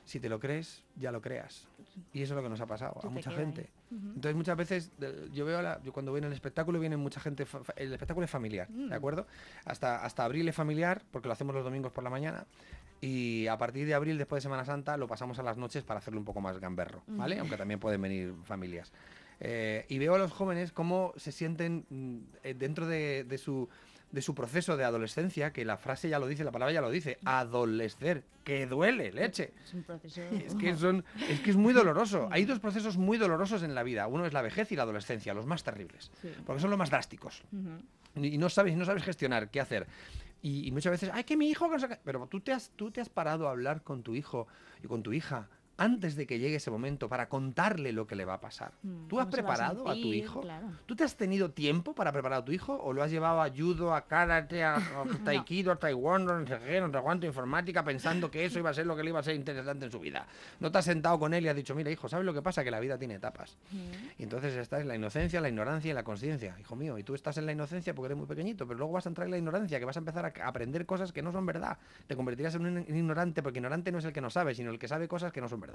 si 0.09 0.19
te 0.19 0.27
lo 0.27 0.39
crees, 0.39 0.83
ya 0.95 1.11
lo 1.11 1.21
creas. 1.21 1.67
Y 2.13 2.23
eso 2.23 2.33
es 2.33 2.37
lo 2.37 2.41
que 2.43 2.49
nos 2.49 2.59
ha 2.61 2.65
pasado 2.65 2.99
a 3.03 3.09
mucha 3.09 3.29
gente. 3.31 3.69
Entonces 3.91 4.35
muchas 4.35 4.57
veces 4.57 4.91
yo 5.31 5.45
veo, 5.45 5.61
la- 5.61 5.79
yo 5.83 5.93
cuando 5.93 6.11
viene 6.11 6.25
el 6.27 6.33
espectáculo, 6.33 6.79
viene 6.79 6.97
mucha 6.97 7.19
gente, 7.19 7.45
el 7.75 7.93
espectáculo 7.93 8.25
es 8.25 8.31
familiar, 8.31 8.67
Mm. 8.71 8.89
¿de 8.89 8.95
acuerdo? 8.95 9.27
Hasta, 9.65 10.03
hasta 10.03 10.25
abril 10.25 10.47
es 10.47 10.55
familiar, 10.55 11.03
porque 11.11 11.27
lo 11.27 11.33
hacemos 11.33 11.53
los 11.53 11.63
domingos 11.63 11.91
por 11.91 12.03
la 12.03 12.09
mañana. 12.09 12.45
Y 13.01 13.45
a 13.47 13.57
partir 13.57 13.85
de 13.85 13.93
abril, 13.93 14.17
después 14.17 14.41
de 14.41 14.47
Semana 14.47 14.65
Santa, 14.65 14.97
lo 14.97 15.07
pasamos 15.07 15.37
a 15.37 15.43
las 15.43 15.57
noches 15.57 15.83
para 15.83 15.99
hacerlo 15.99 16.19
un 16.19 16.25
poco 16.25 16.41
más 16.41 16.57
gamberro, 16.59 17.03
¿vale? 17.07 17.37
Aunque 17.39 17.55
también 17.55 17.79
pueden 17.79 18.01
venir 18.01 18.33
familias. 18.45 18.91
Eh, 19.39 19.85
y 19.89 19.99
veo 19.99 20.15
a 20.15 20.17
los 20.17 20.33
jóvenes 20.33 20.71
cómo 20.73 21.13
se 21.17 21.31
sienten 21.31 21.85
mm, 21.89 22.17
eh, 22.43 22.53
dentro 22.55 22.87
de, 22.87 23.23
de 23.23 23.37
su, 23.37 23.69
de 24.11 24.21
su 24.21 24.33
proceso 24.33 24.75
de 24.75 24.83
adolescencia, 24.83 25.53
que 25.53 25.63
la 25.65 25.77
frase 25.77 26.09
ya 26.09 26.19
lo 26.19 26.27
dice, 26.27 26.43
la 26.43 26.51
palabra 26.51 26.73
ya 26.73 26.81
lo 26.81 26.89
dice, 26.89 27.19
adolescer, 27.25 28.23
que 28.43 28.65
duele, 28.65 29.11
leche. 29.11 29.53
Es 29.63 29.73
un 29.73 29.83
proceso... 29.83 30.21
Es 30.31 30.55
que, 30.55 30.75
son, 30.75 31.05
es 31.29 31.39
que 31.41 31.51
es 31.51 31.55
muy 31.55 31.73
doloroso. 31.73 32.27
Hay 32.31 32.45
dos 32.45 32.59
procesos 32.59 32.97
muy 32.97 33.17
dolorosos 33.17 33.61
en 33.63 33.75
la 33.75 33.83
vida. 33.83 34.07
Uno 34.07 34.25
es 34.25 34.33
la 34.33 34.41
vejez 34.41 34.71
y 34.71 34.75
la 34.75 34.83
adolescencia, 34.83 35.33
los 35.33 35.45
más 35.45 35.63
terribles. 35.63 36.11
Sí. 36.21 36.29
Porque 36.45 36.61
son 36.61 36.69
los 36.71 36.79
más 36.79 36.89
drásticos. 36.89 37.43
Ujú. 37.51 38.25
Y 38.25 38.37
no 38.37 38.49
sabes, 38.49 38.75
no 38.75 38.85
sabes 38.85 39.03
gestionar 39.03 39.49
qué 39.49 39.59
hacer. 39.61 39.85
Y, 40.41 40.67
y 40.67 40.71
muchas 40.71 40.91
veces, 40.91 41.11
ay, 41.13 41.23
que 41.23 41.37
mi 41.37 41.49
hijo... 41.49 41.67
que 41.67 41.73
no 41.73 41.79
sé 41.79 41.87
qué". 41.87 41.99
Pero 42.03 42.25
tú 42.27 42.39
te, 42.39 42.51
has, 42.51 42.71
tú 42.75 42.89
te 42.89 43.01
has 43.01 43.09
parado 43.09 43.47
a 43.47 43.51
hablar 43.51 43.83
con 43.83 44.01
tu 44.01 44.15
hijo 44.15 44.47
y 44.83 44.87
con 44.87 45.03
tu 45.03 45.13
hija 45.13 45.49
antes 45.79 46.15
de 46.15 46.27
que 46.27 46.39
llegue 46.39 46.57
ese 46.57 46.69
momento 46.69 47.07
para 47.09 47.29
contarle 47.29 47.93
lo 47.93 48.05
que 48.05 48.15
le 48.15 48.25
va 48.25 48.35
a 48.35 48.41
pasar. 48.41 48.73
Mm, 48.83 49.07
¿Tú 49.07 49.19
has 49.19 49.27
a 49.27 49.29
preparado 49.29 49.87
a, 49.89 49.93
tu 49.93 50.13
hijo? 50.13 50.41
claro. 50.41 50.67
¿Tú 50.85 50.95
te 50.95 51.03
has 51.03 51.15
tenido 51.15 51.51
tiempo 51.51 51.95
para 51.95 52.11
preparar 52.11 52.41
a 52.41 52.45
tu 52.45 52.51
hijo? 52.51 52.75
¿O 52.75 52.93
lo 52.93 53.01
has 53.01 53.11
llevado 53.11 53.41
a 53.41 53.49
judo, 53.49 53.95
a 53.95 54.05
karate, 54.05 54.63
a, 54.63 54.75
a 54.75 55.05
taekwondo, 55.23 55.71
a 55.71 55.75
taekwondo, 55.77 56.39
no 56.39 56.45
sé 56.45 56.59
qué, 56.65 56.81
no 56.81 56.91
sé 56.91 56.99
cuánto, 57.01 57.25
informática, 57.25 57.83
pensando 57.83 58.29
que 58.29 58.45
eso 58.45 58.59
iba 58.59 58.69
a 58.69 58.73
ser 58.73 58.85
lo 58.85 58.95
que 58.95 59.03
le 59.03 59.09
iba 59.09 59.19
a 59.19 59.23
ser 59.23 59.35
interesante 59.35 59.85
en 59.85 59.91
su 59.91 59.99
vida? 59.99 60.27
No 60.59 60.71
te 60.71 60.77
has 60.77 60.85
sentado 60.85 61.17
con 61.17 61.33
él 61.33 61.45
y 61.45 61.47
has 61.47 61.55
dicho, 61.55 61.73
mira, 61.73 61.89
hijo, 61.89 62.09
¿sabes 62.09 62.25
lo 62.25 62.33
que 62.33 62.41
pasa? 62.41 62.63
Que 62.63 62.71
la 62.71 62.79
vida 62.79 62.97
tiene 62.97 63.15
etapas. 63.15 63.57
Y 64.17 64.23
entonces 64.23 64.55
estás 64.55 64.81
en 64.81 64.87
la 64.87 64.95
inocencia, 64.95 65.39
la 65.39 65.49
ignorancia 65.49 65.91
y 65.91 65.93
la 65.93 66.03
conciencia, 66.03 66.55
hijo 66.59 66.75
mío. 66.75 66.97
Y 66.97 67.03
tú 67.03 67.15
estás 67.15 67.37
en 67.37 67.45
la 67.45 67.53
inocencia 67.53 67.95
porque 67.95 68.07
eres 68.07 68.17
muy 68.17 68.27
pequeñito, 68.27 68.67
pero 68.67 68.77
luego 68.77 68.93
vas 68.93 69.05
a 69.05 69.09
entrar 69.09 69.25
en 69.25 69.31
la 69.31 69.37
ignorancia, 69.37 69.79
que 69.79 69.85
vas 69.85 69.95
a 69.95 69.99
empezar 69.99 70.25
a 70.25 70.47
aprender 70.47 70.85
cosas 70.85 71.13
que 71.13 71.21
no 71.21 71.31
son 71.31 71.45
verdad. 71.45 71.77
Te 72.07 72.15
convertirás 72.15 72.55
en 72.55 72.65
un 72.65 72.79
ignorante, 72.79 73.41
porque 73.41 73.59
ignorante 73.59 73.91
no 73.91 73.99
es 73.99 74.05
el 74.05 74.11
que 74.11 74.21
no 74.21 74.29
sabe, 74.29 74.53
sino 74.55 74.71
el 74.71 74.79
que 74.79 74.87
sabe 74.87 75.07
cosas 75.07 75.31
que 75.31 75.41
no 75.41 75.47
son 75.47 75.59
verdad. 75.59 75.68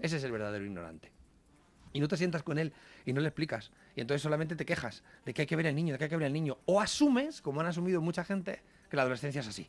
Ese 0.00 0.16
es 0.16 0.24
el 0.24 0.32
verdadero 0.32 0.64
ignorante. 0.64 1.10
Y 1.92 2.00
no 2.00 2.08
te 2.08 2.16
sientas 2.16 2.42
con 2.42 2.58
él 2.58 2.72
y 3.06 3.12
no 3.12 3.20
le 3.20 3.28
explicas. 3.28 3.70
Y 3.94 4.00
entonces 4.02 4.20
solamente 4.22 4.54
te 4.56 4.66
quejas 4.66 5.02
de 5.24 5.32
que 5.32 5.42
hay 5.42 5.46
que 5.46 5.56
ver 5.56 5.66
al 5.66 5.74
niño, 5.74 5.92
de 5.92 5.98
que 5.98 6.04
hay 6.04 6.10
que 6.10 6.16
ver 6.16 6.26
al 6.26 6.32
niño. 6.32 6.58
O 6.66 6.80
asumes, 6.80 7.40
como 7.40 7.60
han 7.60 7.66
asumido 7.66 8.00
mucha 8.02 8.22
gente, 8.24 8.60
que 8.90 8.96
la 8.96 9.02
adolescencia 9.02 9.40
es 9.40 9.48
así. 9.48 9.68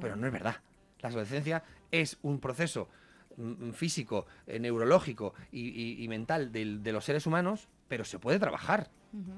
Pero 0.00 0.14
no 0.16 0.26
es 0.26 0.32
verdad. 0.32 0.56
La 1.00 1.08
adolescencia 1.08 1.62
es 1.90 2.18
un 2.22 2.38
proceso 2.40 2.88
mm, 3.36 3.70
físico, 3.72 4.26
eh, 4.46 4.58
neurológico 4.58 5.34
y, 5.52 5.68
y- 5.68 6.02
y 6.04 6.08
mental 6.08 6.50
del- 6.52 6.82
de, 6.82 6.92
los 6.92 7.04
seres 7.04 7.26
humanos, 7.26 7.68
pero 7.88 8.04
se 8.04 8.18
puede 8.18 8.38
trabajar. 8.38 8.88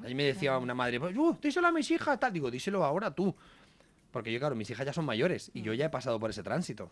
A 0.04 0.06
mí 0.06 0.14
me 0.14 0.22
decía 0.24 0.56
una 0.58 0.74
madre, 0.74 1.00
pues, 1.00 1.16
"Uh, 1.16 1.36
díselo 1.42 1.66
a 1.66 1.72
mis 1.72 1.90
hijas, 1.90 2.18
tal. 2.20 2.32
Digo, 2.32 2.50
díselo 2.50 2.84
ahora 2.84 3.10
tú. 3.12 3.34
Porque 4.12 4.32
yo, 4.32 4.38
claro, 4.38 4.54
mis 4.54 4.70
hijas 4.70 4.86
ya 4.86 4.92
son 4.92 5.04
mayores 5.04 5.50
y 5.52 5.62
yo 5.62 5.74
ya 5.74 5.86
he 5.86 5.90
pasado 5.90 6.18
por 6.20 6.30
ese 6.30 6.42
tránsito. 6.42 6.90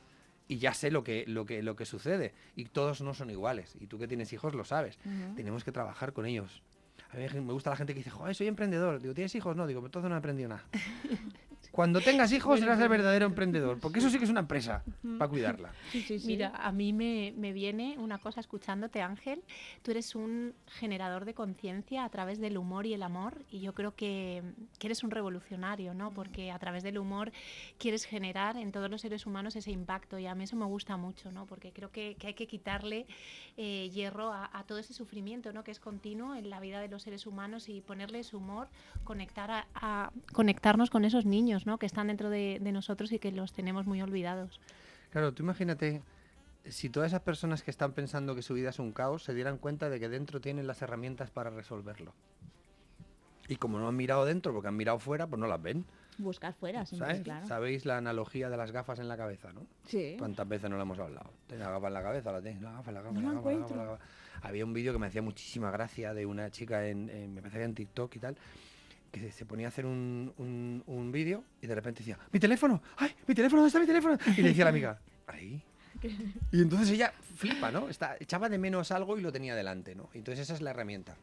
Y 0.48 0.59
ya 0.59 0.74
sé 0.74 0.90
lo 0.90 1.02
que, 1.02 1.24
lo, 1.27 1.44
que, 1.44 1.62
lo 1.62 1.74
que 1.77 1.85
sucede. 1.85 2.32
Y 2.55 2.66
todos 2.66 3.01
no 3.01 3.14
son 3.14 3.31
iguales. 3.31 3.77
Y 3.81 3.86
tú 3.86 3.98
que 3.98 4.06
tienes 4.06 4.32
hijos 4.32 4.55
lo 4.55 4.64
sabes. 4.64 4.98
Tenemos 5.35 5.64
que 5.64 5.73
trabajar 5.73 6.12
con 6.12 6.27
ellos. 6.27 6.62
A 7.10 7.16
mí 7.16 7.27
me 7.40 7.52
gusta 7.52 7.70
la 7.70 7.77
gente 7.77 7.94
que 7.94 8.01
dice, 8.01 8.10
joder, 8.10 8.35
soy 8.35 8.47
emprendedor. 8.47 9.01
Digo, 9.01 9.14
¿tienes 9.14 9.35
hijos? 9.35 9.56
No, 9.56 9.66
digo, 9.66 9.85
entonces 9.85 10.09
no 10.09 10.14
he 10.14 10.18
aprendido 10.18 10.48
nada. 10.48 10.64
Cuando 11.77 12.01
tengas 12.01 12.32
hijos 12.32 12.59
serás 12.59 12.81
el 12.81 12.89
verdadero 12.89 13.27
emprendedor. 13.27 13.78
Porque 13.78 13.98
eso 13.98 14.09
sí 14.09 14.16
que 14.16 14.24
es 14.24 14.31
una 14.31 14.40
empresa 14.40 14.82
para 15.19 15.28
cuidarla. 15.28 15.73
Sí, 15.93 16.01
sí, 16.01 16.19
sí. 16.19 16.27
Mira, 16.27 16.48
a 16.57 16.73
mí 16.73 16.94
me, 16.94 17.35
me 17.36 17.53
viene 17.53 17.97
una 17.98 18.16
cosa 18.16 18.40
escuchándote, 18.40 19.03
Ángel. 19.03 19.43
Tú 19.82 19.90
eres 19.90 20.15
un 20.15 20.55
generador 20.78 21.27
de 21.27 21.35
conciencia 21.35 22.05
a 22.07 22.09
través 22.09 22.40
del 22.40 22.57
humor 22.57 22.86
y 22.86 22.94
el 22.94 23.03
amor 23.03 23.44
y 23.51 23.61
yo 23.61 23.74
creo 23.74 23.94
que, 23.94 24.43
que 24.78 24.86
eres 24.86 25.05
un 25.05 25.11
revolucionario, 25.11 25.93
¿no? 25.93 26.12
Porque 26.12 26.51
a 26.51 26.59
través 26.59 26.82
del 26.82 26.97
humor 26.97 27.31
quieres 27.78 28.05
generar 28.07 28.57
en 28.57 28.73
todos 28.73 28.90
los 28.90 29.03
seres 29.03 29.27
humanos 29.27 29.55
ese 29.55 29.70
impacto 29.70 30.19
y 30.19 30.27
a 30.27 30.35
mí 30.35 30.44
eso 30.44 30.57
me 30.57 30.65
gusta 30.65 30.97
mucho, 30.97 31.31
¿no? 31.31 31.44
Porque 31.44 31.73
creo 31.73 31.90
que, 31.93 32.16
que 32.19 32.28
hay 32.28 32.35
que 32.35 32.47
quitarle 32.47 33.07
eh, 33.59 33.90
hierro 33.93 34.32
a, 34.32 34.48
a 34.51 34.65
todo 34.65 34.78
ese 34.78 34.94
sufrimiento, 34.94 35.53
¿no? 35.53 35.62
Que 35.62 35.73
es 35.73 35.81
continuo 35.81 36.35
en 36.35 36.48
la 36.48 36.59
vida 36.59 36.81
de 36.81 36.89
los 36.89 37.03
seres 37.03 37.27
humanos 37.27 37.69
y 37.69 37.82
ponerles 37.82 38.32
humor, 38.32 38.69
conectar 39.05 39.51
a, 39.51 39.66
a- 39.74 40.11
conectarnos 40.32 40.89
con 40.89 41.05
esos 41.05 41.27
niños, 41.27 41.65
¿no? 41.66 41.78
Que 41.78 41.86
están 41.86 42.06
dentro 42.06 42.30
de, 42.30 42.59
de 42.60 42.72
nosotros 42.72 43.12
y 43.12 43.18
que 43.18 43.30
los 43.32 43.52
tenemos 43.52 43.86
muy 43.86 44.01
olvidados. 44.01 44.60
Claro, 45.10 45.32
tú 45.34 45.43
imagínate 45.43 46.02
si 46.64 46.88
todas 46.90 47.09
esas 47.12 47.20
personas 47.22 47.62
que 47.62 47.70
están 47.70 47.93
pensando 47.93 48.34
que 48.34 48.43
su 48.43 48.55
vida 48.55 48.70
es 48.70 48.78
un 48.78 48.93
caos 48.93 49.22
se 49.24 49.34
dieran 49.34 49.59
cuenta 49.59 49.88
de 49.90 50.01
que 50.01 50.09
dentro 50.09 50.40
tienen 50.40 50.66
las 50.66 50.82
herramientas 50.82 51.30
para 51.30 51.51
resolverlo. 51.51 52.12
Y 53.48 53.56
como 53.56 53.78
no 53.78 53.86
han 53.86 53.94
mirado 53.97 54.24
dentro 54.24 54.52
porque 54.52 54.68
han 54.68 54.76
mirado 54.76 54.98
fuera, 54.98 55.26
pues 55.28 55.38
no 55.38 55.47
las 55.47 55.62
ven. 55.62 55.84
Buscar 56.18 56.55
fuera, 56.55 56.84
¿sabes? 56.86 57.20
claro. 57.20 57.47
Sabéis 57.47 57.84
la 57.84 57.98
analogía 57.98 58.48
de 58.48 58.56
las 58.56 58.72
gafas 58.72 58.98
en 58.98 59.06
la 59.06 59.16
cabeza, 59.16 59.52
¿no? 59.52 59.66
Sí. 59.86 60.16
¿Cuántas 60.18 60.48
veces 60.48 60.68
no 60.70 60.76
lo 60.76 60.82
hemos 60.82 60.98
hablado? 60.98 61.30
Tienes 61.47 61.64
la 61.64 61.72
gafa 61.72 61.86
en 61.88 61.94
la 61.94 62.02
cabeza, 62.02 62.32
la 62.32 62.40
tienes, 62.43 62.62
la 62.62 62.72
gafa, 62.72 62.90
la 62.90 63.02
gafa, 63.02 63.14
No 63.14 63.20
la 63.20 63.28
la 63.28 63.34
gafa, 63.34 63.51
la 63.51 63.56
gafa, 63.59 63.64
encuentro. 63.64 63.76
la 63.84 63.90
gafa. 63.93 64.05
Había 64.43 64.64
un 64.64 64.72
vídeo 64.72 64.93
que 64.93 64.98
me 64.98 65.06
hacía 65.06 65.22
muchísima 65.22 65.70
gracia 65.70 66.14
de 66.14 66.26
una 66.26 66.51
chica 66.51 66.88
en, 66.88 67.09
en- 67.10 67.34
me 67.34 67.40
parece 67.43 67.59
que 67.59 67.64
en 67.64 67.74
TikTok 67.74 68.16
y 68.16 68.18
tal, 68.18 68.36
se 69.32 69.47
ponía 69.47 69.66
a 69.66 69.68
hacer 69.68 69.86
un, 69.86 70.32
un, 70.38 70.82
un 70.86 71.12
vídeo 71.12 71.44
y 71.60 71.66
de 71.66 71.74
repente 71.74 72.01
decía, 72.01 72.18
¡mi 72.32 72.40
teléfono! 72.40 72.82
¡Ay, 72.97 73.14
mi 73.26 73.34
teléfono! 73.34 73.62
¿Dónde 73.62 73.68
está 73.68 73.80
mi 73.80 73.86
teléfono? 73.86 74.18
Y 74.36 74.43
le 74.43 74.48
decía 74.48 74.64
a 74.64 74.66
la 74.66 74.70
amiga, 74.70 75.01
ahí. 75.26 75.62
Y 76.52 76.60
entonces 76.60 76.90
ella 76.90 77.12
flipa, 77.36 77.70
¿no? 77.70 77.88
Está, 77.88 78.16
echaba 78.20 78.48
de 78.48 78.59
menos 78.59 78.93
algo 78.93 79.18
y 79.18 79.22
lo 79.22 79.32
tenía 79.32 79.55
delante, 79.55 79.94
¿no? 79.94 80.09
Entonces 80.14 80.43
esa 80.43 80.55
es 80.55 80.60
la 80.60 80.70
herramienta. 80.70 81.16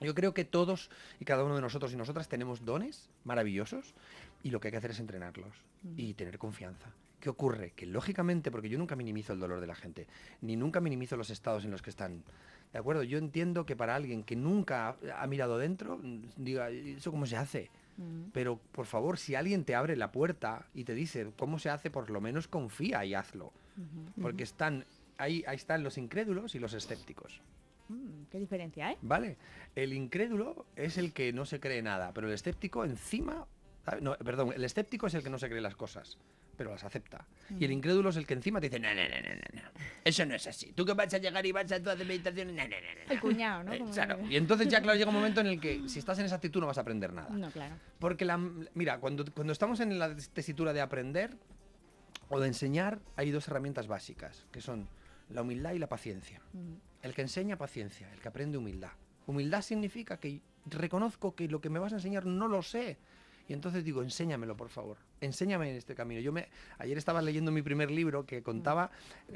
Yo 0.00 0.14
creo 0.14 0.34
que 0.34 0.44
todos 0.44 0.90
y 1.20 1.24
cada 1.24 1.44
uno 1.44 1.54
de 1.54 1.62
nosotros 1.62 1.92
y 1.92 1.96
nosotras 1.96 2.28
tenemos 2.28 2.64
dones 2.64 3.08
maravillosos 3.24 3.94
y 4.42 4.50
lo 4.50 4.60
que 4.60 4.68
hay 4.68 4.72
que 4.72 4.78
hacer 4.78 4.90
es 4.90 5.00
entrenarlos 5.00 5.52
y 5.96 6.14
tener 6.14 6.38
confianza. 6.38 6.90
¿Qué 7.24 7.30
ocurre? 7.30 7.72
Que 7.74 7.86
lógicamente, 7.86 8.50
porque 8.50 8.68
yo 8.68 8.76
nunca 8.76 8.96
minimizo 8.96 9.32
el 9.32 9.40
dolor 9.40 9.58
de 9.58 9.66
la 9.66 9.74
gente, 9.74 10.06
ni 10.42 10.56
nunca 10.56 10.82
minimizo 10.82 11.16
los 11.16 11.30
estados 11.30 11.64
en 11.64 11.70
los 11.70 11.80
que 11.80 11.88
están. 11.88 12.22
¿De 12.70 12.78
acuerdo? 12.78 13.02
Yo 13.02 13.16
entiendo 13.16 13.64
que 13.64 13.76
para 13.76 13.96
alguien 13.96 14.24
que 14.24 14.36
nunca 14.36 14.98
ha, 15.16 15.26
mirado 15.26 15.56
dentro, 15.56 15.98
diga, 16.36 16.68
¿eso 16.68 17.10
cómo 17.10 17.24
se 17.24 17.38
hace? 17.38 17.70
Mm. 17.96 18.24
Pero 18.34 18.60
por 18.72 18.84
favor, 18.84 19.16
si 19.16 19.36
alguien 19.36 19.64
te 19.64 19.74
abre 19.74 19.96
la 19.96 20.12
puerta 20.12 20.66
y 20.74 20.84
te 20.84 20.92
dice 20.92 21.32
cómo 21.38 21.58
se 21.58 21.70
hace, 21.70 21.90
por 21.90 22.10
lo 22.10 22.20
menos 22.20 22.46
confía 22.46 23.02
y 23.06 23.14
hazlo. 23.14 23.54
Porque 24.20 24.42
están 24.42 24.84
ahí, 25.16 25.44
ahí 25.46 25.56
están 25.56 25.82
los 25.82 25.96
incrédulos 25.96 26.54
y 26.54 26.58
los 26.58 26.74
escépticos. 26.74 27.40
Mm, 27.88 28.24
¿Qué 28.30 28.38
diferencia 28.38 28.88
hay? 28.88 28.98
¿Vale? 29.00 29.38
El 29.74 29.94
incrédulo 29.94 30.66
es 30.76 30.98
el 30.98 31.14
que 31.14 31.32
no 31.32 31.46
se 31.46 31.58
cree 31.58 31.80
nada, 31.80 32.12
pero 32.12 32.26
el 32.26 32.34
escéptico 32.34 32.84
encima... 32.84 33.46
No, 34.02 34.14
perdón, 34.18 34.52
el 34.54 34.64
escéptico 34.64 35.06
es 35.06 35.14
el 35.14 35.22
que 35.22 35.30
no 35.30 35.38
se 35.38 35.48
cree 35.48 35.60
las 35.60 35.76
cosas, 35.76 36.18
pero 36.56 36.70
las 36.70 36.84
acepta. 36.84 37.26
Y 37.58 37.64
el 37.64 37.72
incrédulo 37.72 38.10
es 38.10 38.16
el 38.16 38.26
que 38.26 38.34
encima 38.34 38.60
te 38.60 38.68
dice, 38.68 38.80
no, 38.80 38.88
no, 38.94 39.02
no, 39.02 39.08
no, 39.08 39.34
no, 39.34 39.62
no, 39.62 39.70
eso 40.04 40.24
no 40.24 40.34
es 40.34 40.46
así. 40.46 40.72
Tú 40.72 40.84
que 40.84 40.94
vas 40.94 41.12
a 41.12 41.18
llegar 41.18 41.44
y 41.44 41.52
vas 41.52 41.70
a 41.70 41.76
hacer 41.76 42.06
meditación, 42.06 42.54
no, 42.54 42.62
no, 42.62 42.68
no, 42.68 42.76
no, 42.76 43.10
El 43.10 43.16
no". 43.16 43.20
cuñado, 43.20 43.62
¿no? 43.64 43.72
Eh, 43.72 43.84
claro. 43.92 44.20
Y 44.28 44.36
entonces 44.36 44.68
ya, 44.68 44.80
claro, 44.80 44.96
llega 44.98 45.10
un 45.10 45.16
momento 45.16 45.40
en 45.40 45.48
el 45.48 45.60
que 45.60 45.88
si 45.88 45.98
estás 45.98 46.18
en 46.18 46.26
esa 46.26 46.36
actitud 46.36 46.60
no 46.60 46.66
vas 46.66 46.78
a 46.78 46.82
aprender 46.82 47.12
nada. 47.12 47.30
No, 47.30 47.50
claro. 47.50 47.76
Porque 47.98 48.24
la, 48.24 48.38
mira, 48.38 48.98
cuando, 48.98 49.24
cuando 49.32 49.52
estamos 49.52 49.80
en 49.80 49.98
la 49.98 50.14
tesitura 50.16 50.72
de 50.72 50.80
aprender 50.80 51.36
o 52.28 52.40
de 52.40 52.48
enseñar, 52.48 53.00
hay 53.16 53.30
dos 53.30 53.48
herramientas 53.48 53.86
básicas, 53.86 54.46
que 54.50 54.60
son 54.60 54.88
la 55.30 55.42
humildad 55.42 55.72
y 55.72 55.78
la 55.78 55.88
paciencia. 55.88 56.40
Mm. 56.52 56.74
El 57.02 57.14
que 57.14 57.22
enseña 57.22 57.56
paciencia, 57.56 58.10
el 58.12 58.20
que 58.20 58.28
aprende 58.28 58.58
humildad. 58.58 58.92
Humildad 59.26 59.62
significa 59.62 60.18
que 60.18 60.40
reconozco 60.66 61.34
que 61.34 61.48
lo 61.48 61.60
que 61.60 61.70
me 61.70 61.78
vas 61.78 61.92
a 61.92 61.96
enseñar 61.96 62.26
no 62.26 62.48
lo 62.48 62.62
sé. 62.62 62.98
Y 63.48 63.52
entonces 63.52 63.84
digo, 63.84 64.02
enséñamelo, 64.02 64.56
por 64.56 64.70
favor. 64.70 64.96
Enséñame 65.20 65.70
en 65.70 65.76
este 65.76 65.94
camino. 65.94 66.20
Yo 66.20 66.32
me 66.32 66.48
ayer 66.78 66.96
estaba 66.96 67.20
leyendo 67.20 67.52
mi 67.52 67.62
primer 67.62 67.90
libro 67.90 68.24
que 68.24 68.42
contaba 68.42 68.90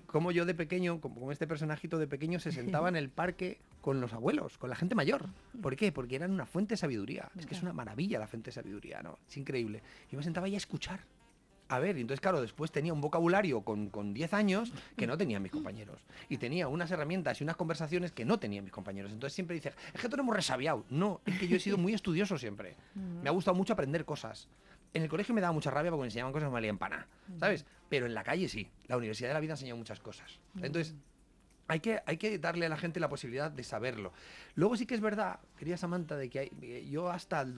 cómo 0.07 0.33
yo 0.33 0.47
de 0.47 0.55
pequeño, 0.55 1.01
como 1.01 1.19
como 1.19 1.33
este 1.33 1.47
personajito 1.47 1.99
de 1.99 2.07
pequeño 2.07 2.41
se 2.41 2.53
sentaba 2.53 2.89
en 2.89 2.97
el 2.97 3.11
parque 3.11 3.59
con 3.81 4.01
los 4.01 4.13
abuelos, 4.13 4.57
con 4.57 4.71
la 4.71 4.77
gente 4.77 4.95
mayor. 4.95 5.27
¿Por 5.61 5.77
qué? 5.77 5.93
Porque 5.93 6.17
eran 6.17 6.31
una 6.31 6.47
fuente 6.47 6.75
de 6.75 6.79
sabiduría. 6.79 7.31
Es 7.39 7.47
que 7.47 7.55
es 7.55 7.63
una 7.63 7.73
maravilla 7.73 8.19
la 8.19 8.27
fuente 8.27 8.49
de 8.49 8.55
sabiduría, 8.55 9.03
¿no? 9.03 9.19
Es 9.29 9.37
increíble. 9.37 9.83
Yo 10.11 10.17
me 10.17 10.25
sentaba 10.25 10.47
ahí 10.47 10.55
a 10.55 10.59
escuchar. 10.59 11.01
A 11.71 11.79
ver, 11.79 11.99
entonces, 11.99 12.21
claro, 12.21 12.41
después 12.41 12.73
tenía 12.73 12.93
un 12.95 13.01
vocabulario 13.03 13.61
con, 13.61 13.91
con 13.91 14.15
10 14.15 14.33
años 14.35 14.73
que 14.97 15.07
no 15.07 15.19
tenían 15.19 15.43
mis 15.43 15.53
compañeros. 15.53 16.01
Y 16.31 16.39
tenía 16.39 16.67
unas 16.67 16.91
herramientas 16.91 17.41
y 17.41 17.45
unas 17.45 17.57
conversaciones 17.57 18.11
que 18.13 18.25
no 18.25 18.39
tenían 18.39 18.65
mis 18.65 18.73
compañeros. 18.73 19.13
Entonces 19.13 19.35
siempre 19.35 19.55
dice, 19.55 19.73
es 19.93 20.01
que 20.01 20.09
tú 20.09 20.17
eres 20.17 20.25
muy 20.25 20.35
resabiado. 20.35 20.87
No, 20.89 21.21
es 21.27 21.39
que 21.39 21.47
yo 21.47 21.57
he 21.57 21.61
sido 21.61 21.77
muy 21.77 21.93
estudioso 21.93 22.39
siempre. 22.39 22.75
Me 23.23 23.29
ha 23.29 23.33
gustado 23.33 23.55
mucho 23.55 23.75
aprender 23.75 24.05
cosas. 24.07 24.49
En 24.95 25.03
el 25.03 25.11
colegio 25.11 25.35
me 25.35 25.43
daba 25.43 25.53
mucha 25.53 25.71
rabia 25.71 25.91
porque 25.91 26.01
me 26.01 26.07
enseñaban 26.07 26.33
cosas 26.33 26.47
que 26.47 26.51
me 26.51 26.55
valían 26.55 26.79
pana, 26.79 27.07
¿sabes? 27.39 27.67
Pero 27.91 28.07
en 28.07 28.15
la 28.15 28.25
calle 28.25 28.49
sí. 28.49 28.71
La 28.87 28.97
Universidad 28.97 29.29
de 29.29 29.35
la 29.35 29.41
Vida 29.41 29.53
enseña 29.53 29.75
muchas 29.75 30.01
cosas. 30.01 30.41
Entonces, 30.63 30.95
hay 31.67 31.81
que, 31.81 32.01
hay 32.07 32.17
que 32.17 32.39
darle 32.39 32.65
a 32.65 32.71
la 32.71 32.79
gente 32.79 32.99
la 32.99 33.11
posibilidad 33.11 33.51
de 33.51 33.63
saberlo. 33.63 34.15
Luego 34.55 34.75
sí 34.79 34.87
que 34.87 34.95
es 34.95 35.03
verdad, 35.03 35.39
quería 35.59 35.77
Samantha, 35.77 36.17
de 36.17 36.31
que 36.31 36.39
hay- 36.39 36.51
eh, 36.63 36.89
yo 36.91 37.11
hasta 37.11 37.43
el 37.43 37.55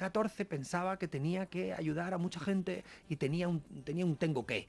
2014 0.00 0.44
pensaba 0.46 0.98
que 0.98 1.08
tenía 1.08 1.46
que 1.46 1.74
ayudar 1.74 2.14
a 2.14 2.18
mucha 2.18 2.40
gente 2.40 2.84
y 3.08 3.16
tenía 3.16 3.48
un, 3.48 3.60
tenía 3.84 4.06
un 4.06 4.16
tengo 4.16 4.46
que, 4.46 4.68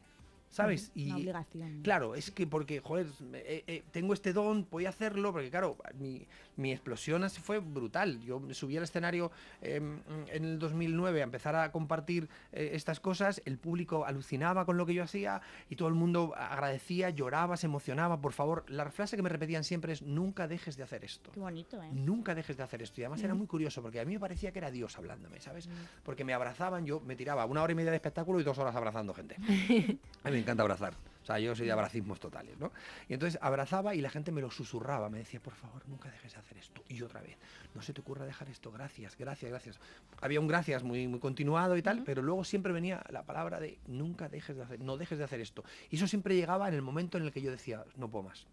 ¿sabes? 0.51 0.91
Una 0.95 1.03
Y 1.03 1.11
obligación. 1.13 1.81
Claro, 1.81 2.13
es 2.13 2.29
que 2.29 2.45
porque, 2.45 2.79
joder, 2.81 3.07
eh, 3.33 3.63
eh, 3.65 3.83
tengo 3.91 4.13
este 4.13 4.33
don, 4.33 4.67
voy 4.69 4.85
a 4.85 4.89
hacerlo, 4.89 5.31
porque 5.31 5.49
claro, 5.49 5.77
mi, 5.97 6.27
mi 6.57 6.71
explosión 6.71 7.23
así 7.23 7.41
fue 7.41 7.59
brutal. 7.59 8.21
Yo 8.21 8.41
subí 8.51 8.77
al 8.77 8.83
escenario 8.83 9.31
em, 9.61 10.01
en 10.27 10.45
el 10.45 10.59
2009 10.59 11.21
a 11.21 11.23
empezar 11.23 11.55
a 11.55 11.71
compartir 11.71 12.29
eh, 12.51 12.71
estas 12.73 12.99
cosas, 12.99 13.41
el 13.45 13.57
público 13.57 14.05
alucinaba 14.05 14.65
con 14.65 14.77
lo 14.77 14.85
que 14.85 14.93
yo 14.93 15.03
hacía 15.03 15.41
y 15.69 15.75
todo 15.75 15.87
el 15.87 15.95
mundo 15.95 16.33
agradecía, 16.35 17.09
lloraba, 17.09 17.57
se 17.57 17.67
emocionaba. 17.67 18.19
Por 18.19 18.33
favor, 18.33 18.65
la 18.67 18.89
frase 18.91 19.15
que 19.15 19.23
me 19.23 19.29
repetían 19.29 19.63
siempre 19.63 19.93
es, 19.93 20.01
nunca 20.01 20.47
dejes 20.47 20.75
de 20.75 20.83
hacer 20.83 21.05
esto. 21.05 21.31
Qué 21.31 21.39
bonito, 21.39 21.81
¿eh? 21.81 21.89
Nunca 21.93 22.35
dejes 22.35 22.57
de 22.57 22.63
hacer 22.63 22.81
esto. 22.81 22.99
Y 22.99 23.05
además 23.05 23.23
era 23.23 23.33
muy 23.33 23.47
curioso 23.47 23.81
porque 23.81 23.99
a 23.99 24.05
mí 24.05 24.13
me 24.13 24.19
parecía 24.19 24.51
que 24.51 24.59
era 24.59 24.69
Dios 24.69 24.97
hablándome, 24.97 25.39
¿sabes? 25.39 25.69
Porque 26.03 26.25
me 26.25 26.33
abrazaban, 26.33 26.85
yo 26.85 26.99
me 26.99 27.15
tiraba 27.15 27.45
una 27.45 27.63
hora 27.63 27.71
y 27.71 27.75
media 27.75 27.91
de 27.91 27.97
espectáculo 27.97 28.39
y 28.39 28.43
dos 28.43 28.57
horas 28.57 28.75
abrazando 28.75 29.13
gente. 29.13 29.37
A 30.23 30.29
mí 30.29 30.40
encanta 30.41 30.63
abrazar. 30.63 30.93
O 31.21 31.25
sea, 31.25 31.37
yo 31.37 31.55
soy 31.55 31.67
de 31.67 31.71
abracismos 31.71 32.19
totales, 32.19 32.57
¿no? 32.59 32.71
Y 33.07 33.13
entonces 33.13 33.39
abrazaba 33.43 33.93
y 33.93 34.01
la 34.01 34.09
gente 34.09 34.31
me 34.31 34.41
lo 34.41 34.49
susurraba, 34.49 35.09
me 35.09 35.19
decía, 35.19 35.39
por 35.39 35.53
favor, 35.53 35.87
nunca 35.87 36.09
dejes 36.09 36.33
de 36.33 36.39
hacer 36.39 36.57
esto. 36.57 36.83
Y 36.89 37.01
otra 37.03 37.21
vez, 37.21 37.37
no 37.75 37.81
se 37.81 37.93
te 37.93 38.01
ocurra 38.01 38.25
dejar 38.25 38.49
esto, 38.49 38.71
gracias, 38.71 39.15
gracias, 39.17 39.51
gracias. 39.51 39.79
Había 40.19 40.39
un 40.39 40.47
gracias 40.47 40.83
muy, 40.83 41.07
muy 41.07 41.19
continuado 41.19 41.77
y 41.77 41.83
tal, 41.83 42.03
pero 42.03 42.23
luego 42.23 42.43
siempre 42.43 42.73
venía 42.73 43.03
la 43.09 43.23
palabra 43.23 43.59
de 43.59 43.77
nunca 43.87 44.29
dejes 44.29 44.55
de 44.55 44.63
hacer, 44.63 44.79
no 44.79 44.97
dejes 44.97 45.19
de 45.19 45.23
hacer 45.23 45.41
esto. 45.41 45.63
Y 45.91 45.97
eso 45.97 46.07
siempre 46.07 46.35
llegaba 46.35 46.67
en 46.67 46.73
el 46.73 46.81
momento 46.81 47.19
en 47.19 47.25
el 47.25 47.31
que 47.31 47.41
yo 47.41 47.51
decía, 47.51 47.85
no 47.97 48.09
puedo 48.09 48.23
más. 48.23 48.47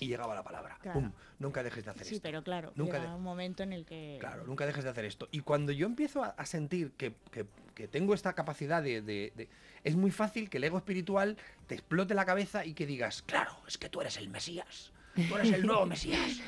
Y 0.00 0.08
llegaba 0.08 0.34
la 0.34 0.42
palabra, 0.42 0.78
Claro. 0.80 0.98
¡pum! 1.00 1.12
Nunca 1.38 1.62
dejes 1.62 1.84
de 1.84 1.90
hacer 1.90 2.06
Sí, 2.06 2.14
esto. 2.16 2.22
pero 2.26 2.42
claro, 2.42 2.72
Nunca 2.74 2.98
llega 2.98 3.10
de- 3.10 3.16
un 3.16 3.22
momento 3.22 3.62
en 3.62 3.72
el 3.72 3.84
que... 3.84 4.16
Claro, 4.18 4.44
nunca 4.46 4.66
dejes 4.66 4.82
de 4.84 4.90
hacer 4.90 5.04
esto. 5.04 5.28
Y 5.30 5.40
cuando 5.40 5.72
yo 5.72 5.86
empiezo 5.86 6.24
a, 6.24 6.28
a 6.28 6.46
sentir 6.46 6.92
que, 6.92 7.14
que- 7.30 7.46
que 7.74 7.86
tengo 7.86 8.14
esta 8.14 8.32
capacidad 8.32 8.82
de, 8.82 9.02
de- 9.02 9.32
de- 9.36 9.48
Es 9.84 9.96
muy 9.96 10.10
fácil 10.10 10.50
que 10.50 10.56
el 10.58 10.64
ego 10.64 10.78
espiritual 10.78 11.36
te 11.66 11.74
explote 11.74 12.14
la 12.14 12.24
cabeza 12.26 12.64
y 12.64 12.74
que 12.74 12.86
digas, 12.86 13.22
claro, 13.22 13.52
es 13.68 13.78
que 13.78 13.88
tú 13.88 14.00
eres 14.00 14.16
el 14.16 14.28
Mesías. 14.28 14.92
Tú 15.28 15.36
eres 15.36 15.52
el 15.52 15.66
nuevo 15.66 15.84
Mesías. 15.86 16.40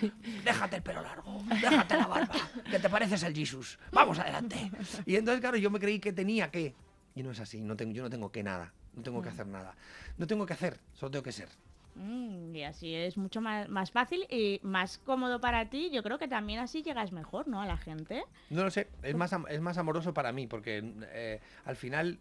Déjate 0.44 0.76
el 0.76 0.82
pelo 0.82 1.02
largo. 1.02 1.42
Déjate 1.60 1.96
la 1.96 2.06
barba. 2.06 2.34
Que 2.70 2.78
te 2.78 2.88
pareces 2.88 3.22
al 3.24 3.34
Jesús. 3.34 3.78
Vamos 3.90 4.18
adelante. 4.18 4.70
Y 5.04 5.16
entonces, 5.16 5.40
claro, 5.40 5.56
yo 5.58 5.68
me 5.70 5.78
creí 5.80 5.98
que 5.98 6.12
tenía 6.12 6.50
que. 6.50 6.74
Y 7.14 7.22
no 7.22 7.32
es 7.32 7.40
así. 7.40 7.60
No 7.60 7.76
tengo, 7.76 7.92
yo 7.92 8.02
no 8.04 8.08
tengo 8.10 8.30
que 8.30 8.42
nada. 8.42 8.72
No 8.94 9.02
tengo 9.02 9.20
que 9.20 9.30
hacer 9.30 9.46
nada. 9.46 9.74
No 10.16 10.26
tengo 10.26 10.46
que 10.46 10.52
hacer. 10.54 10.78
Solo 10.94 11.10
tengo 11.10 11.22
que 11.24 11.32
ser. 11.32 11.48
Mm, 11.94 12.54
y 12.56 12.62
así 12.64 12.94
es 12.94 13.16
mucho 13.16 13.40
más, 13.40 13.68
más 13.68 13.90
fácil 13.90 14.26
y 14.30 14.60
más 14.62 14.98
cómodo 14.98 15.40
para 15.40 15.68
ti. 15.68 15.90
Yo 15.90 16.02
creo 16.02 16.18
que 16.18 16.28
también 16.28 16.60
así 16.60 16.82
llegas 16.82 17.12
mejor, 17.12 17.48
¿no? 17.48 17.60
A 17.60 17.66
la 17.66 17.76
gente. 17.76 18.24
No 18.50 18.64
lo 18.64 18.70
sé, 18.70 18.88
es 19.02 19.14
más, 19.14 19.32
am- 19.32 19.46
es 19.48 19.60
más 19.60 19.76
amoroso 19.78 20.14
para 20.14 20.32
mí, 20.32 20.46
porque 20.46 20.82
eh, 21.12 21.40
al 21.64 21.76
final 21.76 22.18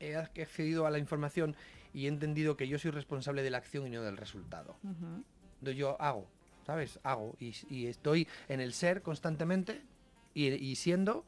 he 0.00 0.14
accedido 0.16 0.86
a 0.86 0.90
la 0.90 0.98
información 0.98 1.56
y 1.92 2.04
he 2.04 2.08
entendido 2.08 2.56
que 2.56 2.68
yo 2.68 2.78
soy 2.78 2.90
responsable 2.92 3.42
de 3.42 3.50
la 3.50 3.58
acción 3.58 3.86
y 3.86 3.90
no 3.90 4.02
del 4.02 4.16
resultado. 4.16 4.76
Entonces 4.84 5.76
yo 5.76 6.00
hago, 6.00 6.28
¿sabes? 6.64 7.00
Hago 7.02 7.34
y, 7.40 7.54
y 7.70 7.86
estoy 7.86 8.28
en 8.48 8.60
el 8.60 8.72
ser 8.72 9.02
constantemente 9.02 9.82
y, 10.34 10.48
y 10.48 10.76
siendo, 10.76 11.24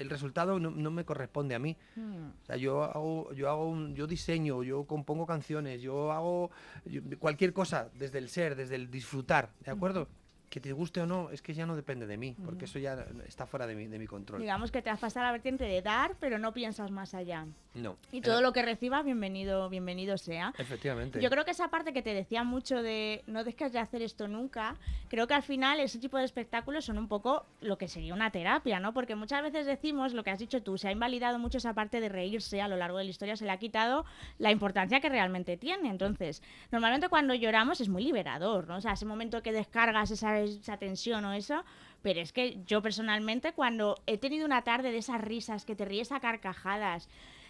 el 0.00 0.10
resultado 0.10 0.58
no, 0.58 0.70
no 0.70 0.90
me 0.90 1.04
corresponde 1.04 1.54
a 1.54 1.58
mí. 1.58 1.76
Mm. 1.96 2.28
O 2.42 2.44
sea, 2.46 2.56
yo 2.56 2.82
hago, 2.84 3.32
yo 3.34 3.48
hago 3.50 3.68
un- 3.68 3.94
yo 3.94 4.06
diseño, 4.06 4.62
yo 4.62 4.84
compongo 4.84 5.26
canciones, 5.26 5.80
yo 5.82 6.10
hago 6.12 6.50
yo- 6.86 7.02
cualquier 7.18 7.52
cosa 7.52 7.90
desde 7.98 8.18
el 8.18 8.28
ser, 8.28 8.56
desde 8.56 8.76
el 8.76 8.90
disfrutar, 8.90 9.50
¿de 9.64 9.70
acuerdo? 9.70 10.08
Que 10.50 10.58
te 10.60 10.72
guste 10.72 11.00
o 11.00 11.06
no, 11.06 11.30
es 11.30 11.42
que 11.42 11.54
ya 11.54 11.64
no 11.64 11.76
depende 11.76 12.08
de 12.08 12.16
mí, 12.16 12.34
porque 12.44 12.64
eso 12.64 12.80
ya 12.80 13.06
está 13.24 13.46
fuera 13.46 13.68
de 13.68 13.76
mi, 13.76 13.86
de 13.86 14.00
mi 14.00 14.08
control. 14.08 14.40
Digamos 14.40 14.72
que 14.72 14.82
te 14.82 14.90
has 14.90 14.98
pasado 14.98 15.24
a 15.24 15.28
la 15.28 15.32
vertiente 15.32 15.62
de 15.62 15.80
dar, 15.80 16.16
pero 16.18 16.40
no 16.40 16.52
piensas 16.52 16.90
más 16.90 17.14
allá. 17.14 17.46
No. 17.74 17.96
Y 18.10 18.20
todo 18.20 18.40
Eh, 18.40 18.42
lo 18.42 18.52
que 18.52 18.62
recibas, 18.62 19.04
bienvenido, 19.04 19.68
bienvenido 19.68 20.18
sea. 20.18 20.52
Efectivamente. 20.58 21.20
Yo 21.22 21.30
creo 21.30 21.44
que 21.44 21.52
esa 21.52 21.68
parte 21.68 21.92
que 21.92 22.02
te 22.02 22.12
decía 22.14 22.42
mucho 22.42 22.82
de 22.82 23.22
no 23.28 23.44
dejes 23.44 23.72
de 23.72 23.78
hacer 23.78 24.02
esto 24.02 24.26
nunca, 24.26 24.74
creo 25.08 25.28
que 25.28 25.34
al 25.34 25.44
final 25.44 25.78
ese 25.78 26.00
tipo 26.00 26.18
de 26.18 26.24
espectáculos 26.24 26.84
son 26.84 26.98
un 26.98 27.06
poco 27.06 27.46
lo 27.60 27.78
que 27.78 27.86
sería 27.86 28.12
una 28.12 28.32
terapia, 28.32 28.80
¿no? 28.80 28.92
Porque 28.92 29.14
muchas 29.14 29.44
veces 29.44 29.66
decimos 29.66 30.14
lo 30.14 30.24
que 30.24 30.30
has 30.30 30.40
dicho 30.40 30.64
tú, 30.64 30.76
se 30.78 30.88
ha 30.88 30.92
invalidado 30.92 31.38
mucho 31.38 31.58
esa 31.58 31.74
parte 31.74 32.00
de 32.00 32.08
reírse 32.08 32.60
a 32.60 32.66
lo 32.66 32.76
largo 32.76 32.98
de 32.98 33.04
la 33.04 33.10
historia, 33.10 33.36
se 33.36 33.44
le 33.44 33.52
ha 33.52 33.58
quitado 33.58 34.04
la 34.38 34.50
importancia 34.50 35.00
que 35.00 35.08
realmente 35.08 35.56
tiene. 35.56 35.90
Entonces, 35.90 36.42
normalmente 36.72 37.08
cuando 37.08 37.34
lloramos 37.34 37.80
es 37.80 37.88
muy 37.88 38.02
liberador, 38.02 38.66
¿no? 38.66 38.78
O 38.78 38.80
sea, 38.80 38.94
ese 38.94 39.06
momento 39.06 39.44
que 39.44 39.52
descargas 39.52 40.10
esa, 40.10 40.39
esa 40.44 40.76
tensión 40.78 41.24
o 41.24 41.32
eso, 41.32 41.64
pero 42.02 42.20
es 42.20 42.32
que 42.32 42.58
yo 42.66 42.82
personalmente 42.82 43.52
cuando 43.52 43.96
he 44.06 44.18
tenido 44.18 44.46
una 44.46 44.62
tarde 44.62 44.90
de 44.92 44.98
esas 44.98 45.20
risas, 45.20 45.64
que 45.64 45.76
te 45.76 45.84
ríes 45.84 46.12
a 46.12 46.20
carcajadas, 46.20 47.08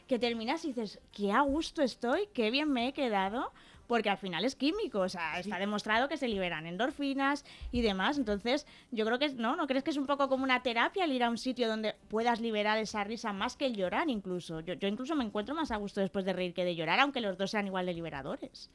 que 0.09 0.19
terminas 0.19 0.65
y 0.65 0.69
dices, 0.69 1.01
qué 1.12 1.31
a 1.33 1.41
gusto 1.43 1.83
estoy, 1.83 2.29
qué 2.35 2.51
bien 2.51 2.69
me 2.73 2.89
he 2.89 2.93
quedado, 2.93 3.53
porque 3.87 4.09
al 4.11 4.19
final 4.19 4.45
es 4.45 4.55
químico, 4.55 5.01
o 5.01 5.09
sea, 5.09 5.39
está 5.41 5.59
demostrado 5.59 6.09
que 6.09 6.17
se 6.17 6.29
liberan 6.29 6.67
endorfinas 6.67 7.45
y 7.73 7.81
demás, 7.83 8.19
entonces 8.19 8.67
yo 8.93 9.05
creo 9.05 9.19
que, 9.19 9.25
es- 9.27 9.35
¿no? 9.35 9.57
¿No 9.57 9.67
crees 9.67 9.83
que 9.85 9.91
es 9.91 9.97
un 9.97 10.07
poco 10.07 10.29
como 10.29 10.45
una 10.45 10.62
terapia 10.62 11.05
el 11.05 11.12
ir 11.12 11.25
a 11.25 11.31
un 11.31 11.39
sitio 11.39 11.69
donde 11.69 11.95
puedas 12.09 12.41
liberar 12.41 12.79
esa 12.79 13.03
risa 13.05 13.33
más 13.33 13.57
que 13.57 13.67
el 13.67 13.75
llorar 13.77 14.09
incluso? 14.09 14.61
Yo, 14.61 14.75
yo 14.75 14.87
incluso 14.89 15.15
me 15.17 15.25
encuentro 15.25 15.55
más 15.57 15.71
a 15.73 15.77
gusto 15.77 16.01
después 16.01 16.25
de 16.25 16.33
reír 16.33 16.55
que 16.55 16.65
de 16.65 16.77
llorar, 16.77 17.01
aunque 17.01 17.21
los 17.21 17.37
dos 17.37 17.51
sean 17.51 17.67
igual 17.67 17.87
de 17.87 17.95
liberadores. 17.95 18.71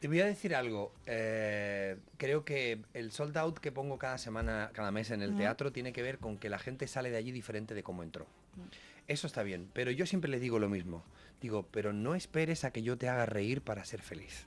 Te 0.00 0.06
voy 0.08 0.20
a 0.20 0.26
decir 0.26 0.54
algo. 0.54 0.92
eh, 1.06 1.96
creo 2.18 2.44
que 2.44 2.82
el 2.94 3.10
sold 3.10 3.36
out 3.36 3.58
que 3.58 3.72
pongo 3.72 3.98
cada 3.98 4.16
semana, 4.18 4.70
cada 4.72 4.92
mes 4.92 5.10
en 5.10 5.22
el 5.22 5.30
teatro 5.36 5.72
tiene 5.72 5.92
que 5.92 6.02
ver 6.02 6.18
con 6.18 6.38
que 6.38 6.48
la 6.48 6.58
gente 6.58 6.86
sale 6.86 7.10
de 7.10 7.16
allí 7.16 7.32
diferente 7.32 7.74
de 7.74 7.82
cómo 7.82 8.02
entró. 8.02 8.26
Eso 9.08 9.26
está 9.26 9.42
bien, 9.42 9.68
pero 9.72 9.90
yo 9.90 10.06
siempre 10.06 10.30
le 10.30 10.38
digo 10.38 10.58
lo 10.58 10.68
mismo. 10.68 11.02
Digo, 11.40 11.66
pero 11.70 11.92
no 11.92 12.14
esperes 12.14 12.64
a 12.64 12.70
que 12.72 12.82
yo 12.82 12.96
te 12.98 13.08
haga 13.08 13.26
reír 13.26 13.62
para 13.62 13.84
ser 13.84 14.00
feliz. 14.02 14.46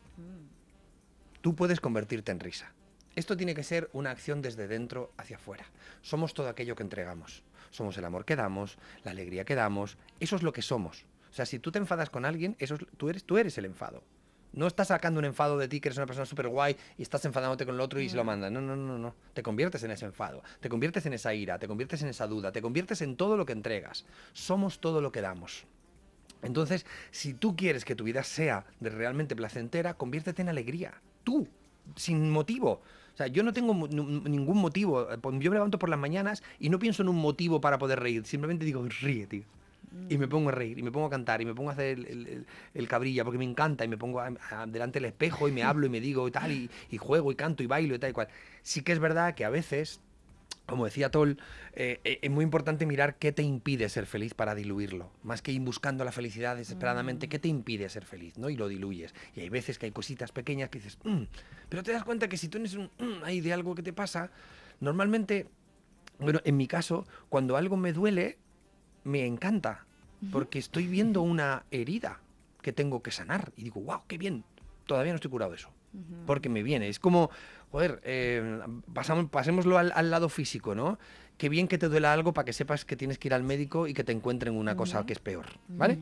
Tú 1.42 1.56
puedes 1.56 1.80
convertirte 1.82 2.32
en 2.32 2.40
risa. 2.40 2.72
Esto 3.16 3.36
tiene 3.36 3.56
que 3.56 3.64
ser 3.64 3.90
una 3.94 4.12
acción 4.12 4.42
desde 4.42 4.68
dentro 4.68 5.12
hacia 5.18 5.36
afuera. 5.36 5.66
Somos 6.02 6.34
todo 6.34 6.48
aquello 6.48 6.76
que 6.76 6.84
entregamos. 6.84 7.44
Somos 7.72 7.98
el 7.98 8.06
amor 8.06 8.24
que 8.26 8.36
damos, 8.36 8.78
la 9.04 9.12
alegría 9.12 9.44
que 9.44 9.56
damos. 9.56 9.98
Eso 10.20 10.36
es 10.36 10.44
lo 10.44 10.54
que 10.54 10.62
somos. 10.62 11.06
O 11.30 11.34
sea, 11.34 11.46
si 11.46 11.60
tú 11.60 11.72
te 11.72 11.80
enfadas 11.80 12.10
con 12.10 12.24
alguien, 12.26 12.56
eso 12.60 12.76
es- 12.76 12.86
tú, 12.98 13.10
eres, 13.10 13.24
tú 13.24 13.38
eres 13.38 13.58
el 13.58 13.66
enfado. 13.66 14.04
No 14.54 14.68
estás 14.68 14.90
sacando 14.90 15.20
un 15.20 15.26
enfado 15.26 15.58
de 15.58 15.68
ti, 15.68 15.80
que 15.80 15.90
eres 15.90 15.98
una 15.98 16.06
persona 16.06 16.26
súper 16.26 16.50
guay 16.50 16.76
y 16.98 17.02
estás 17.02 17.24
enfadándote 17.26 17.66
con 17.66 17.76
el 17.76 17.82
otro 17.82 18.02
y 18.02 18.10
se 18.10 18.18
lo 18.18 18.24
mandas. 18.24 18.52
No, 18.52 18.60
no, 18.60 18.76
no, 18.76 18.98
no. 18.98 19.16
Te 19.34 19.44
conviertes 19.44 19.84
en 19.84 19.92
ese 19.92 20.06
enfado, 20.06 20.44
te 20.60 20.68
conviertes 20.68 21.06
en 21.06 21.14
esa 21.14 21.34
ira, 21.34 21.58
te 21.58 21.68
conviertes 21.68 22.02
en 22.02 22.10
esa 22.10 22.28
duda, 22.28 22.52
te 22.52 22.62
conviertes 22.62 23.02
en 23.02 23.16
todo 23.16 23.38
lo 23.38 23.46
que 23.46 23.54
entregas. 23.54 24.06
Somos 24.34 24.80
todo 24.80 25.02
lo 25.02 25.12
que 25.12 25.22
damos. 25.22 25.66
Entonces, 26.44 26.86
si 27.12 27.34
tú 27.34 27.56
quieres 27.56 27.86
que 27.86 27.96
tu 27.96 28.04
vida 28.04 28.24
sea 28.24 28.66
de 28.80 28.90
realmente 28.90 29.36
placentera, 29.36 29.94
conviértete 29.94 30.42
en 30.42 30.50
alegría. 30.50 30.94
Tú, 31.24 31.48
sin 31.96 32.30
motivo. 32.30 32.82
O 33.14 33.18
sea, 33.18 33.28
yo 33.28 33.44
no 33.44 33.54
tengo 33.54 33.74
ningún 33.74 34.58
motivo. 34.58 35.08
Yo 35.14 35.52
me 35.52 35.56
levanto 35.56 35.80
por 35.80 35.90
las 35.90 36.00
mañanas 36.00 36.44
y 36.60 36.70
no 36.70 36.80
pienso 36.80 37.04
en 37.04 37.10
un 37.10 37.18
motivo 37.18 37.62
para 37.62 37.78
poder 37.78 38.00
reír. 38.00 38.26
Simplemente 38.26 38.66
digo, 38.66 38.86
ríe, 39.02 39.28
tío. 39.28 39.44
Y 40.10 40.18
me 40.18 40.28
pongo 40.28 40.50
a 40.50 40.52
reír, 40.52 40.78
y 40.80 40.84
me 40.84 40.92
pongo 40.92 41.08
a 41.08 41.10
cantar, 41.10 41.42
y 41.42 41.46
me 41.46 41.54
pongo 41.54 41.70
a 41.70 41.74
hacer 41.74 42.00
el, 42.00 42.06
el- 42.08 42.46
el- 42.74 42.88
cabrilla, 42.88 43.24
porque 43.24 43.38
me 43.38 43.46
encanta, 43.46 43.86
y 43.86 43.88
me 43.88 43.98
pongo 43.98 44.20
a- 44.20 44.32
a- 44.50 44.66
delante 44.66 45.00
del 45.00 45.06
espejo 45.06 45.48
y 45.48 45.52
me 45.52 45.64
hablo 45.64 45.86
y 45.86 45.90
me 45.90 46.00
digo 46.02 46.28
y 46.28 46.32
tal, 46.32 46.52
y, 46.52 46.70
y 46.90 46.98
juego 46.98 47.32
y 47.32 47.36
canto 47.36 47.64
y 47.64 47.68
bailo 47.68 47.96
y 47.96 48.00
tal 48.00 48.10
y 48.10 48.14
cual. 48.14 48.28
Sí 48.62 48.82
que 48.82 48.92
es 48.92 49.00
verdad 49.00 49.36
que 49.36 49.46
a 49.46 49.50
veces 49.50 50.02
como 50.68 50.86
decía 50.86 51.12
Toll, 51.12 51.38
eh, 51.74 52.00
eh, 52.06 52.20
es 52.22 52.32
muy 52.32 52.44
importante 52.44 52.86
mirar 52.86 53.16
qué 53.18 53.34
te 53.34 53.44
impide 53.44 53.90
ser 53.90 54.06
feliz 54.06 54.34
para 54.34 54.56
diluirlo. 54.56 55.12
Más 55.22 55.42
que 55.42 55.52
ir 55.52 55.60
buscando 55.60 56.06
la 56.06 56.14
felicidad 56.14 56.56
desesperadamente, 56.56 57.28
¿qué 57.28 57.40
te 57.40 57.50
impide 57.50 57.90
ser 57.90 58.06
feliz? 58.06 58.38
¿no? 58.38 58.50
Y 58.50 58.56
lo 58.56 58.70
diluyes. 58.70 59.14
Y 59.36 59.42
hay 59.42 59.50
veces 59.50 59.78
que 59.78 59.88
hay 59.88 59.92
cositas 59.92 60.32
pequeñas 60.32 60.70
que 60.70 60.80
dices, 60.80 60.98
"Mm", 61.04 61.24
pero 61.68 61.84
te 61.84 61.92
das 61.92 62.06
cuenta 62.06 62.30
que 62.30 62.38
si 62.38 62.48
tú 62.48 62.58
tienes 62.58 62.76
un 62.76 62.86
"Mm" 63.00 63.24
ahí 63.26 63.42
de 63.42 63.52
algo 63.52 63.76
que 63.76 63.84
te 63.84 63.92
pasa, 63.92 64.32
normalmente, 64.80 65.48
bueno, 66.20 66.40
en 66.46 66.56
mi 66.56 66.68
caso, 66.68 67.06
cuando 67.28 67.58
algo 67.58 67.76
me 67.76 67.92
duele, 67.92 68.38
me 69.04 69.26
encanta. 69.26 69.86
Porque 70.32 70.60
estoy 70.60 70.86
viendo 70.86 71.24
una 71.24 71.64
herida 71.72 72.20
que 72.62 72.72
tengo 72.72 73.02
que 73.02 73.10
sanar. 73.10 73.52
Y 73.58 73.64
digo, 73.64 73.82
wow, 73.82 74.02
qué 74.08 74.20
bien. 74.20 74.44
Todavía 74.86 75.14
no 75.14 75.16
estoy 75.16 75.32
curado 75.32 75.52
de 75.52 75.58
eso 75.58 75.72
porque 76.26 76.50
me 76.50 76.64
viene. 76.64 76.88
Es 76.88 77.00
como, 77.00 77.30
joder, 77.72 78.02
eh, 78.04 78.60
pasamos, 78.94 79.30
pasémoslo 79.30 79.78
al, 79.78 79.92
al 79.96 80.12
lado 80.12 80.30
físico, 80.30 80.76
¿no? 80.76 81.00
Qué 81.38 81.50
bien 81.50 81.68
que 81.68 81.78
te 81.78 81.90
duela 81.90 82.14
algo 82.14 82.34
para 82.34 82.46
que 82.46 82.54
sepas 82.54 82.86
que 82.86 82.96
tienes 82.96 83.18
que 83.18 83.28
ir 83.28 83.34
al 83.34 83.44
médico 83.44 83.88
y 83.88 83.94
que 83.94 84.04
te 84.04 84.12
encuentren 84.12 84.56
una 84.56 84.76
cosa 84.76 85.06
que 85.06 85.14
es 85.14 85.20
peor, 85.20 85.46
¿vale? 85.70 85.98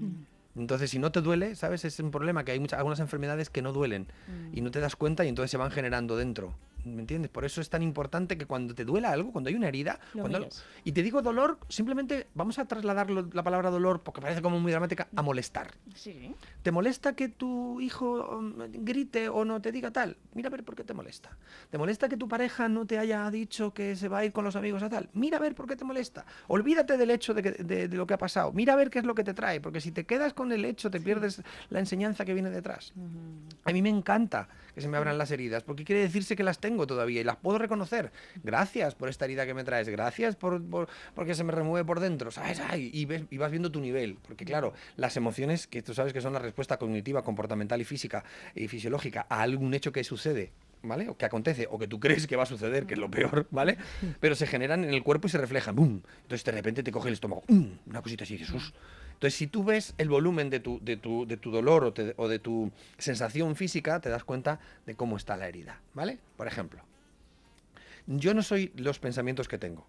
Entonces, 0.55 0.89
si 0.89 0.99
no 0.99 1.11
te 1.11 1.21
duele, 1.21 1.55
¿sabes? 1.55 1.85
Es 1.85 1.99
un 1.99 2.11
problema 2.11 2.43
que 2.43 2.51
hay 2.51 2.59
muchas, 2.59 2.77
algunas 2.77 2.99
enfermedades 2.99 3.49
que 3.49 3.61
no 3.61 3.71
duelen 3.71 4.07
y 4.51 4.61
no 4.61 4.71
te 4.71 4.79
das 4.79 4.95
cuenta 4.95 5.23
y 5.23 5.29
entonces 5.29 5.51
se 5.51 5.57
van 5.57 5.71
generando 5.71 6.17
dentro. 6.17 6.53
¿Me 6.85 7.01
entiendes? 7.01 7.29
Por 7.29 7.43
eso 7.45 7.59
es 7.61 7.69
tan 7.69 7.83
importante 7.83 8.37
que 8.37 8.45
cuando 8.45 8.73
te 8.73 8.85
duela 8.85 9.11
algo, 9.11 9.31
cuando 9.31 9.49
hay 9.49 9.55
una 9.55 9.67
herida, 9.67 9.99
cuando 10.13 10.39
y 10.83 10.91
te 10.93 11.03
digo 11.03 11.21
dolor, 11.21 11.59
simplemente 11.67 12.27
vamos 12.33 12.57
a 12.57 12.65
trasladar 12.65 13.09
la 13.09 13.43
palabra 13.43 13.69
dolor, 13.69 14.01
porque 14.01 14.21
parece 14.21 14.41
como 14.41 14.59
muy 14.59 14.71
dramática, 14.71 15.07
a 15.15 15.21
molestar. 15.21 15.71
Sí. 15.95 16.33
¿Te 16.63 16.71
molesta 16.71 17.13
que 17.13 17.27
tu 17.29 17.81
hijo 17.81 18.37
um, 18.37 18.53
grite 18.85 19.27
o 19.29 19.43
no 19.45 19.61
te 19.61 19.71
diga 19.71 19.91
tal? 19.91 20.15
Mira 20.33 20.47
a 20.47 20.51
ver 20.51 20.63
por 20.63 20.75
qué 20.75 20.83
te 20.83 20.93
molesta. 20.93 21.37
¿Te 21.69 21.77
molesta 21.77 22.07
que 22.07 22.15
tu 22.17 22.27
pareja 22.27 22.69
no 22.69 22.85
te 22.85 22.97
haya 22.97 23.29
dicho 23.29 23.73
que 23.73 23.95
se 23.95 24.07
va 24.07 24.19
a 24.19 24.25
ir 24.25 24.31
con 24.31 24.45
los 24.45 24.55
amigos 24.55 24.81
a 24.81 24.89
tal? 24.89 25.09
Mira 25.13 25.37
a 25.37 25.41
ver 25.41 25.55
por 25.55 25.67
qué 25.67 25.75
te 25.75 25.83
molesta. 25.83 26.25
Olvídate 26.47 26.97
del 26.97 27.11
hecho 27.11 27.33
de, 27.33 27.43
que- 27.43 27.51
de- 27.63 27.87
de 27.89 27.97
lo 27.97 28.07
que 28.07 28.13
ha 28.13 28.17
pasado. 28.17 28.51
Mira 28.53 28.73
a 28.73 28.75
ver 28.77 28.89
qué 28.89 28.99
es 28.99 29.05
lo 29.05 29.15
que 29.15 29.23
te 29.23 29.33
trae, 29.33 29.59
porque 29.59 29.81
si 29.81 29.91
te 29.91 30.05
quedas 30.05 30.33
con 30.33 30.51
el 30.51 30.63
hecho 30.65 30.89
te 30.89 30.99
pierdes 31.01 31.41
la 31.69 31.79
enseñanza 31.79 32.23
que 32.25 32.33
viene 32.33 32.49
detrás. 32.49 32.93
A 33.65 33.71
mí 33.73 33.81
me 33.81 33.89
encanta 33.89 34.47
que 34.73 34.81
se 34.81 34.87
me 34.87 34.97
abran 34.97 35.17
las 35.17 35.31
heridas, 35.31 35.63
porque 35.63 35.83
quiere 35.83 36.01
decirse 36.01 36.35
que 36.35 36.43
las 36.43 36.59
tengo 36.59 36.87
todavía 36.87 37.21
y 37.21 37.23
las 37.23 37.37
puedo 37.37 37.57
reconocer. 37.57 38.11
Gracias 38.43 38.95
por 38.95 39.09
esta 39.09 39.25
herida 39.25 39.45
que 39.45 39.53
me 39.53 39.63
traes, 39.63 39.89
gracias 39.89 40.35
por, 40.35 40.63
por- 40.63 40.87
porque 41.15 41.35
se 41.35 41.43
me 41.43 41.51
remueve 41.51 41.85
por 41.85 41.99
dentro, 41.99 42.31
¿sabes? 42.31 42.59
Ay, 42.59 42.89
y, 42.93 43.05
ves- 43.05 43.23
y 43.29 43.37
vas 43.37 43.51
viendo 43.51 43.71
tu 43.71 43.79
nivel, 43.81 44.17
porque 44.21 44.45
claro, 44.45 44.73
las 44.97 45.17
emociones, 45.17 45.67
que 45.67 45.81
tú 45.81 45.93
sabes 45.93 46.13
que 46.13 46.21
son 46.21 46.33
la 46.33 46.39
respuesta 46.39 46.77
cognitiva, 46.77 47.23
comportamental 47.23 47.79
y 47.81 47.85
física 47.85 48.23
y 48.55 48.67
fisiológica 48.67 49.25
a 49.29 49.41
algún 49.41 49.73
hecho 49.73 49.91
que 49.91 50.03
sucede. 50.03 50.51
¿Vale? 50.81 51.09
O 51.09 51.17
que 51.17 51.25
acontece, 51.25 51.67
o 51.69 51.77
que 51.77 51.89
tú 51.89 51.99
crees 51.99 52.25
que 52.25 52.37
va 52.37 52.43
a 52.43 52.45
suceder, 52.45 52.85
que 52.85 52.93
es 52.93 52.99
lo 53.01 53.11
peor, 53.11 53.47
¿vale? 53.51 53.77
Pero 54.21 54.33
se 54.33 54.47
generan 54.47 54.85
en 54.85 54.93
el 54.93 55.03
cuerpo 55.03 55.27
y 55.27 55.29
se 55.29 55.37
reflejan, 55.37 55.75
¡bum! 55.75 55.99
Entonces 56.21 56.45
de 56.45 56.53
repente 56.53 56.83
te 56.83 56.91
coge 56.93 57.09
el 57.09 57.15
estómago, 57.15 57.43
¡um! 57.49 57.71
Una 57.85 58.01
cosita 58.01 58.23
así, 58.23 58.37
Jesús. 58.37 58.73
Entonces, 59.19 59.37
si 59.37 59.47
tú 59.47 59.65
ves 59.65 59.95
el 59.97 60.07
volumen 60.07 60.49
de 60.49 60.61
tu, 60.61 60.79
de 60.81 60.95
tu, 60.95 61.27
de 61.27 61.35
tu 61.35 61.51
dolor 61.51 61.83
o, 61.83 61.93
o 62.15 62.27
de 62.29 62.39
tu 62.39 62.71
sensación 62.97 63.57
física, 63.57 63.99
te 63.99 64.07
das 64.07 64.23
cuenta 64.23 64.61
de 64.85 64.95
cómo 64.95 65.17
está 65.17 65.35
la 65.35 65.49
herida, 65.49 65.81
¿vale? 65.93 66.19
Por 66.37 66.47
ejemplo, 66.47 66.81
yo 68.07 68.33
no 68.33 68.41
soy 68.41 68.71
los 68.77 68.99
pensamientos 68.99 69.49
que 69.49 69.57
tengo, 69.57 69.85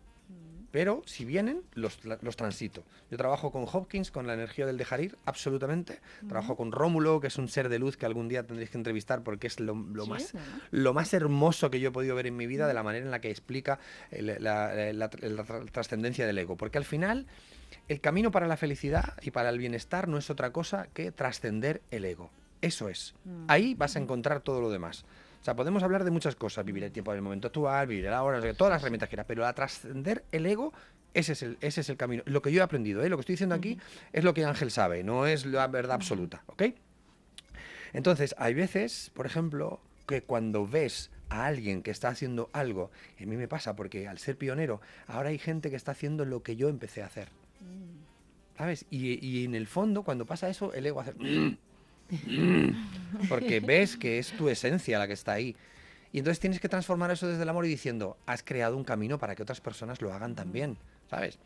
pero 0.71 1.03
si 1.07 1.25
vienen, 1.25 1.63
los, 1.75 1.99
los 2.05 2.37
transito. 2.37 2.85
Yo 3.11 3.17
trabajo 3.17 3.51
con 3.51 3.67
Hopkins, 3.71 4.11
con 4.11 4.27
la 4.27 4.35
energía 4.35 4.67
del 4.67 4.77
dejar 4.77 5.01
ir, 5.01 5.17
absolutamente. 5.25 6.01
Trabajo 6.29 6.57
con 6.57 6.71
Rómulo, 6.73 7.21
que 7.21 7.27
es 7.27 7.39
un 7.39 7.49
ser 7.49 7.69
de 7.69 7.79
luz 7.79 7.97
que 7.97 8.07
algún 8.07 8.29
día 8.29 8.47
tendréis 8.47 8.71
que 8.71 8.79
entrevistar 8.79 9.23
porque 9.23 9.47
es 9.49 9.59
lo, 9.61 9.75
lo 9.75 10.05
Sí, 10.05 10.11
más, 10.11 10.35
lo 10.71 10.95
más 10.95 11.13
hermoso 11.15 11.71
que 11.71 11.81
yo 11.81 11.89
he 11.89 11.93
podido 11.93 12.15
ver 12.15 12.27
en 12.27 12.37
mi 12.37 12.47
vida 12.47 12.69
de 12.69 12.75
la 12.75 12.83
manera 12.83 13.05
en 13.05 13.11
la 13.11 13.21
que 13.21 13.31
explica 13.31 13.79
el- 14.11 14.27
la, 14.27 14.39
la- 14.39 14.93
la- 14.93 14.93
la 14.93 15.45
tra- 15.45 15.71
trascendencia 15.71 16.27
del 16.27 16.39
ego. 16.39 16.57
Porque 16.57 16.79
al 16.79 16.85
final, 16.85 17.27
el 17.89 18.01
camino 18.01 18.31
para 18.31 18.47
la 18.47 18.57
felicidad 18.57 19.15
y 19.23 19.31
para 19.33 19.49
el 19.51 19.59
bienestar 19.59 20.07
no 20.09 20.19
es 20.19 20.31
otra 20.31 20.53
cosa 20.53 20.87
que 20.95 21.11
trascender 21.13 21.83
el 21.91 22.05
ego. 22.05 22.31
Eso 22.63 22.89
es. 22.89 23.15
Ahí 23.49 23.75
vas 23.75 23.97
a 23.97 23.99
encontrar 24.01 24.41
todo 24.41 24.61
lo 24.61 24.71
demás. 24.71 25.05
O 25.41 25.45
sea, 25.45 25.57
podemos 25.57 25.83
hablar 25.83 26.05
de 26.05 26.11
muchas 26.11 26.37
cosas, 26.37 26.65
vivir 26.67 26.85
el 26.85 26.93
tiempo 26.93 27.13
del 27.13 27.23
momento 27.23 27.49
actual, 27.49 27.87
vivir 27.87 28.07
el 28.07 28.13
ahora, 28.13 28.41
todas 28.55 28.73
las 28.73 28.83
herramientas 28.83 29.09
que 29.09 29.13
quieras, 29.13 29.27
pero 29.27 29.47
a 29.47 29.53
trascender 29.55 30.25
el 30.33 30.45
ego, 30.45 30.75
ese 31.15 31.33
es 31.33 31.43
el, 31.43 31.57
ese 31.63 31.81
es 31.81 31.89
el 31.89 31.97
camino. 31.97 32.23
Lo 32.27 32.43
que 32.43 32.53
yo 32.53 32.61
he 32.61 32.63
aprendido, 32.63 33.03
¿eh? 33.03 33.09
lo 33.09 33.17
que 33.17 33.21
estoy 33.21 33.35
diciendo 33.35 33.55
aquí 33.55 33.79
es 34.13 34.23
lo 34.23 34.35
que 34.35 34.45
Ángel 34.45 34.71
sabe, 34.71 35.03
no 35.03 35.27
es 35.27 35.47
la 35.47 35.67
verdad 35.67 35.95
absoluta, 35.95 36.43
¿ok? 36.47 36.65
Entonces, 37.95 38.35
hay 38.39 38.53
veces, 38.53 39.11
por 39.15 39.25
ejemplo, 39.25 39.81
que 40.07 40.23
cuando 40.23 40.67
ves 40.67 41.11
a 41.31 41.47
alguien 41.47 41.83
que 41.83 41.91
está 41.91 42.09
haciendo 42.09 42.51
algo, 42.53 42.91
a 43.19 43.25
mí 43.25 43.37
me 43.37 43.49
pasa 43.49 43.77
porque 43.77 44.09
al 44.09 44.19
ser 44.19 44.37
pionero, 44.37 44.83
ahora 45.07 45.31
hay 45.31 45.39
gente 45.39 45.71
que 45.71 45.77
está 45.77 45.93
haciendo 45.93 46.27
lo 46.27 46.43
que 46.43 46.57
yo 46.57 46.69
empecé 46.69 47.03
a 47.03 47.07
hacer. 47.07 47.29
¿Sabes? 48.59 48.85
Y, 48.91 49.27
y 49.27 49.45
en 49.47 49.55
el 49.55 49.67
fondo, 49.67 50.03
cuando 50.03 50.27
pasa 50.27 50.51
eso, 50.51 50.75
el 50.75 50.85
ego 50.85 51.01
hace... 51.01 51.15
Porque 53.29 53.61
ves 53.61 53.97
que 53.97 54.19
es 54.19 54.33
tu 54.33 54.49
esencia 54.49 54.99
la 54.99 55.07
que 55.07 55.13
está 55.13 55.33
ahí. 55.33 55.57
Y 56.13 56.19
entonces 56.19 56.41
tienes 56.41 56.61
que 56.61 56.69
transformar 56.69 57.11
eso 57.11 57.29
desde 57.29 57.43
el 57.43 57.49
amor 57.49 57.67
y 57.67 57.69
diciendo, 57.69 58.17
has 58.27 58.43
creado 58.43 58.77
un 58.77 58.85
camino 58.85 59.19
para 59.19 59.37
que 59.37 59.43
otras 59.43 59.61
personas 59.61 60.03
lo 60.03 60.13
hagan 60.13 60.35
también, 60.35 60.77
¿sabes? 61.09 61.39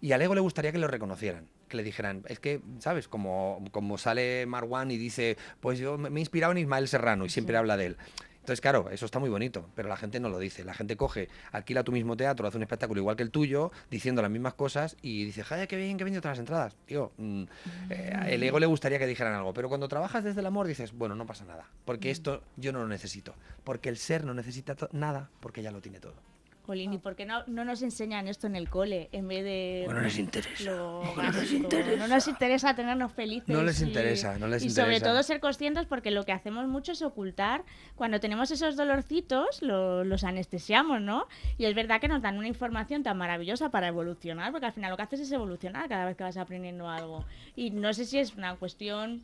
Y 0.00 0.12
al 0.12 0.22
ego 0.22 0.34
le 0.34 0.40
gustaría 0.40 0.70
que 0.70 0.78
lo 0.78 0.86
reconocieran, 0.86 1.46
que 1.68 1.76
le 1.76 1.82
dijeran, 1.82 2.22
es 2.28 2.38
que, 2.38 2.60
¿sabes? 2.78 3.08
Como, 3.08 3.64
como 3.72 3.98
sale 3.98 4.46
Marwan 4.46 4.90
y 4.90 4.98
dice, 4.98 5.36
pues 5.60 5.78
yo 5.78 5.98
me 5.98 6.10
me 6.10 6.20
he 6.20 6.22
inspirado 6.22 6.52
en 6.52 6.58
Ismael 6.58 6.88
Serrano 6.88 7.24
y 7.24 7.28
siempre 7.28 7.56
habla 7.56 7.76
de 7.76 7.86
él. 7.86 7.96
Entonces, 8.44 8.60
claro, 8.60 8.90
eso 8.90 9.06
está 9.06 9.18
muy 9.18 9.30
bonito, 9.30 9.70
pero 9.74 9.88
la 9.88 9.96
gente 9.96 10.20
no 10.20 10.28
lo 10.28 10.38
dice. 10.38 10.64
La 10.64 10.74
gente 10.74 10.98
coge, 10.98 11.30
alquila 11.50 11.82
tu 11.82 11.92
mismo 11.92 12.14
teatro, 12.14 12.46
hace 12.46 12.58
un 12.58 12.62
espectáculo 12.62 13.00
igual 13.00 13.16
que 13.16 13.22
el 13.22 13.30
tuyo, 13.30 13.72
diciendo 13.90 14.20
las 14.20 14.30
mismas 14.30 14.52
cosas 14.52 14.98
y 15.00 15.24
dice, 15.24 15.42
¡ay, 15.48 15.66
qué 15.66 15.76
bien 15.76 15.98
he 15.98 16.04
vendido 16.04 16.20
todas 16.20 16.36
las 16.36 16.40
entradas! 16.40 16.76
Tío, 16.84 17.10
mm, 17.16 17.44
eh, 17.88 18.12
el 18.26 18.42
ego 18.42 18.58
le 18.58 18.66
gustaría 18.66 18.98
que 18.98 19.06
dijeran 19.06 19.32
algo, 19.32 19.54
pero 19.54 19.70
cuando 19.70 19.88
trabajas 19.88 20.24
desde 20.24 20.40
el 20.40 20.46
amor 20.46 20.66
dices, 20.66 20.92
bueno, 20.92 21.14
no 21.14 21.24
pasa 21.24 21.46
nada, 21.46 21.70
porque 21.86 22.10
esto 22.10 22.42
yo 22.58 22.70
no 22.70 22.80
lo 22.80 22.88
necesito. 22.88 23.34
Porque 23.64 23.88
el 23.88 23.96
ser 23.96 24.26
no 24.26 24.34
necesita 24.34 24.76
nada, 24.92 25.30
porque 25.40 25.62
ya 25.62 25.70
lo 25.70 25.80
tiene 25.80 25.98
todo. 25.98 26.33
Jolín, 26.66 26.94
¿y 26.94 26.98
por 26.98 27.14
qué 27.14 27.26
no, 27.26 27.44
no 27.46 27.64
nos 27.64 27.82
enseñan 27.82 28.26
esto 28.26 28.46
en 28.46 28.56
el 28.56 28.70
cole 28.70 29.10
en 29.12 29.28
vez 29.28 29.44
de... 29.44 29.82
Bueno, 29.84 30.00
no 30.00 30.06
les 30.06 30.18
interesa. 30.18 30.64
lo 30.64 31.02
No 31.04 31.22
les 31.22 31.36
básico? 31.36 31.54
interesa. 31.64 31.96
No 31.96 32.08
nos 32.08 32.28
interesa 32.28 32.74
tenernos 32.74 33.12
felices. 33.12 33.48
No 33.48 33.62
les 33.62 33.80
y- 33.80 33.84
interesa, 33.84 34.38
no 34.38 34.48
les 34.48 34.64
y 34.64 34.70
sobre 34.70 34.94
interesa. 34.94 35.04
todo 35.12 35.22
ser 35.22 35.40
conscientes 35.40 35.84
porque 35.86 36.10
lo 36.10 36.24
que 36.24 36.32
hacemos 36.32 36.66
mucho 36.66 36.92
es 36.92 37.02
ocultar. 37.02 37.64
Cuando 37.96 38.18
tenemos 38.18 38.50
esos 38.50 38.76
dolorcitos, 38.76 39.60
lo- 39.62 40.04
los 40.04 40.24
anestesiamos, 40.24 41.02
¿no? 41.02 41.28
Y 41.58 41.66
es 41.66 41.74
verdad 41.74 42.00
que 42.00 42.08
nos 42.08 42.22
dan 42.22 42.38
una 42.38 42.48
información 42.48 43.02
tan 43.02 43.18
maravillosa 43.18 43.70
para 43.70 43.88
evolucionar, 43.88 44.50
porque 44.50 44.64
al 44.66 44.72
final 44.72 44.90
lo 44.90 44.96
que 44.96 45.02
haces 45.02 45.20
es 45.20 45.32
evolucionar 45.32 45.86
cada 45.88 46.06
vez 46.06 46.16
que 46.16 46.24
vas 46.24 46.38
aprendiendo 46.38 46.88
algo. 46.88 47.26
Y 47.56 47.72
no 47.72 47.92
sé 47.92 48.06
si 48.06 48.18
es 48.18 48.34
una 48.36 48.56
cuestión 48.56 49.22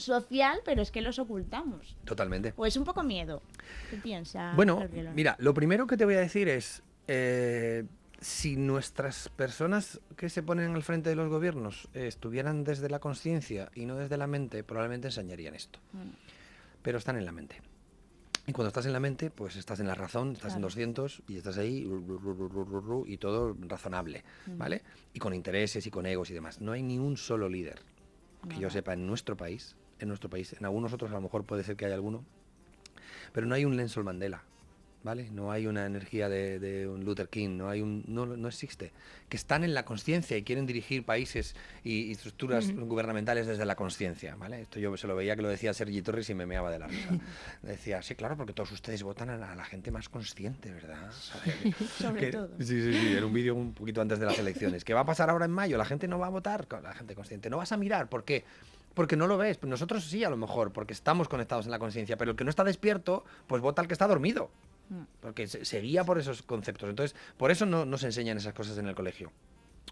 social, 0.00 0.60
pero 0.64 0.82
es 0.82 0.90
que 0.90 1.00
los 1.02 1.18
ocultamos. 1.18 1.96
Totalmente. 2.04 2.52
O 2.56 2.66
es 2.66 2.76
un 2.76 2.84
poco 2.84 3.02
miedo. 3.02 3.42
¿Qué 3.90 3.96
piensas? 3.96 4.56
Bueno, 4.56 4.82
mira, 5.14 5.36
lo 5.38 5.54
primero 5.54 5.86
que 5.86 5.96
te 5.96 6.04
voy 6.04 6.14
a 6.14 6.20
decir 6.20 6.48
es, 6.48 6.82
eh, 7.08 7.84
si 8.20 8.56
nuestras 8.56 9.28
personas 9.30 10.00
que 10.16 10.28
se 10.28 10.42
ponen 10.42 10.74
al 10.74 10.82
frente 10.82 11.08
de 11.10 11.16
los 11.16 11.28
gobiernos 11.30 11.88
eh, 11.94 12.06
estuvieran 12.06 12.64
desde 12.64 12.88
la 12.90 12.98
conciencia 12.98 13.70
y 13.74 13.86
no 13.86 13.96
desde 13.96 14.16
la 14.18 14.26
mente, 14.26 14.62
probablemente 14.64 15.08
enseñarían 15.08 15.54
esto. 15.54 15.78
Mm. 15.92 16.10
Pero 16.82 16.98
están 16.98 17.16
en 17.16 17.24
la 17.24 17.32
mente. 17.32 17.60
Y 18.46 18.52
cuando 18.52 18.68
estás 18.68 18.86
en 18.86 18.92
la 18.92 19.00
mente, 19.00 19.30
pues 19.30 19.54
estás 19.56 19.80
en 19.80 19.86
la 19.86 19.94
razón, 19.94 20.32
estás 20.32 20.52
en 20.54 20.60
Claro. 20.60 20.68
200 20.68 21.22
y 21.28 21.36
estás 21.36 21.56
ahí 21.58 21.88
y 23.06 23.16
todo 23.18 23.56
razonable, 23.68 24.24
Mm. 24.46 24.58
¿vale? 24.58 24.82
Y 25.12 25.18
con 25.18 25.34
intereses 25.34 25.86
y 25.86 25.90
con 25.90 26.04
egos 26.06 26.30
y 26.30 26.34
demás. 26.34 26.60
No 26.60 26.72
hay 26.72 26.82
ni 26.82 26.98
un 26.98 27.16
solo 27.16 27.48
líder 27.48 27.80
que 28.48 28.58
yo 28.58 28.70
sepa 28.70 28.94
en 28.94 29.06
nuestro 29.06 29.36
país, 29.36 29.76
en 30.00 30.08
nuestro 30.08 30.28
país, 30.30 30.52
en 30.58 30.64
algunos 30.64 30.92
otros 30.92 31.10
a 31.10 31.14
lo 31.14 31.20
mejor 31.20 31.44
puede 31.44 31.62
ser 31.64 31.76
que 31.76 31.84
haya 31.86 31.94
alguno, 31.94 32.24
pero 33.32 33.46
no 33.46 33.54
hay 33.54 33.64
un 33.64 33.76
Nelson 33.76 34.04
Mandela, 34.04 34.42
¿vale? 35.02 35.30
No 35.30 35.50
hay 35.52 35.66
una 35.66 35.86
energía 35.86 36.28
de, 36.28 36.58
de 36.58 36.86
un 36.88 37.04
Luther 37.04 37.28
King, 37.28 37.56
no, 37.56 37.68
hay 37.70 37.80
un, 37.80 38.04
no, 38.08 38.26
no 38.26 38.48
existe. 38.48 38.92
Que 39.28 39.36
están 39.36 39.62
en 39.62 39.72
la 39.72 39.84
conciencia 39.84 40.36
y 40.36 40.42
quieren 40.42 40.66
dirigir 40.66 41.04
países 41.04 41.54
y, 41.84 42.02
y 42.06 42.10
estructuras 42.10 42.70
gubernamentales 42.74 43.46
desde 43.46 43.64
la 43.64 43.76
conciencia, 43.76 44.34
¿vale? 44.34 44.62
Esto 44.62 44.80
yo 44.80 44.94
se 44.96 45.06
lo 45.06 45.14
veía 45.14 45.36
que 45.36 45.42
lo 45.42 45.48
decía 45.48 45.72
Sergi 45.72 46.02
Torres 46.02 46.28
y 46.30 46.34
me 46.34 46.44
meaba 46.44 46.70
de 46.70 46.80
la 46.80 46.88
risa. 46.88 47.10
Decía, 47.62 48.02
sí, 48.02 48.14
claro, 48.16 48.36
porque 48.36 48.52
todos 48.52 48.72
ustedes 48.72 49.02
votan 49.04 49.30
a 49.30 49.36
la, 49.36 49.64
gente 49.64 49.90
más 49.92 50.08
consciente, 50.08 50.72
¿verdad? 50.72 51.12
¿Sabe? 51.12 51.72
Sobre 51.98 52.20
Que- 52.20 52.32
todo. 52.32 52.48
Sí, 52.58 52.82
sí, 52.82 52.92
sí, 52.92 53.12
era 53.12 53.24
un 53.24 53.32
vídeo 53.32 53.54
un 53.54 53.72
poquito 53.72 54.00
antes 54.00 54.18
de 54.18 54.26
las 54.26 54.38
elecciones. 54.38 54.84
¿Qué 54.84 54.92
va 54.92 55.00
a 55.00 55.06
pasar 55.06 55.30
ahora 55.30 55.44
en 55.44 55.52
mayo? 55.52 55.78
La 55.78 55.84
gente 55.84 56.08
no 56.08 56.18
va 56.18 56.26
a 56.26 56.30
votar, 56.30 56.66
la 56.82 56.94
gente 56.94 57.14
consciente. 57.14 57.48
No 57.48 57.58
vas 57.58 57.70
a 57.70 57.76
mirar, 57.76 58.08
¿por 58.08 58.24
qué? 58.24 58.44
Porque 58.94 59.16
no 59.16 59.26
lo 59.26 59.38
ves. 59.38 59.58
Pues 59.58 59.70
Nosotros 59.70 60.04
sí, 60.04 60.24
a 60.24 60.30
lo 60.30 60.36
mejor, 60.36 60.72
porque 60.72 60.92
estamos 60.92 61.28
conectados 61.28 61.64
en 61.64 61.70
la 61.70 61.78
conciencia, 61.78 62.16
pero 62.16 62.32
el 62.32 62.36
que 62.36 62.44
no 62.44 62.50
está 62.50 62.64
despierto, 62.64 63.24
pues 63.46 63.62
vota 63.62 63.82
al 63.82 63.88
que 63.88 63.94
está 63.94 64.06
dormido. 64.06 64.50
Mm. 64.88 65.02
Porque 65.20 65.46
se, 65.46 65.64
se 65.64 65.80
guía 65.80 66.04
por 66.04 66.18
esos 66.18 66.42
conceptos. 66.42 66.88
Entonces, 66.88 67.16
por 67.36 67.50
eso 67.50 67.66
no, 67.66 67.84
no 67.84 67.98
se 67.98 68.06
enseñan 68.06 68.36
esas 68.36 68.54
cosas 68.54 68.78
en 68.78 68.86
el 68.86 68.94
colegio. 68.94 69.32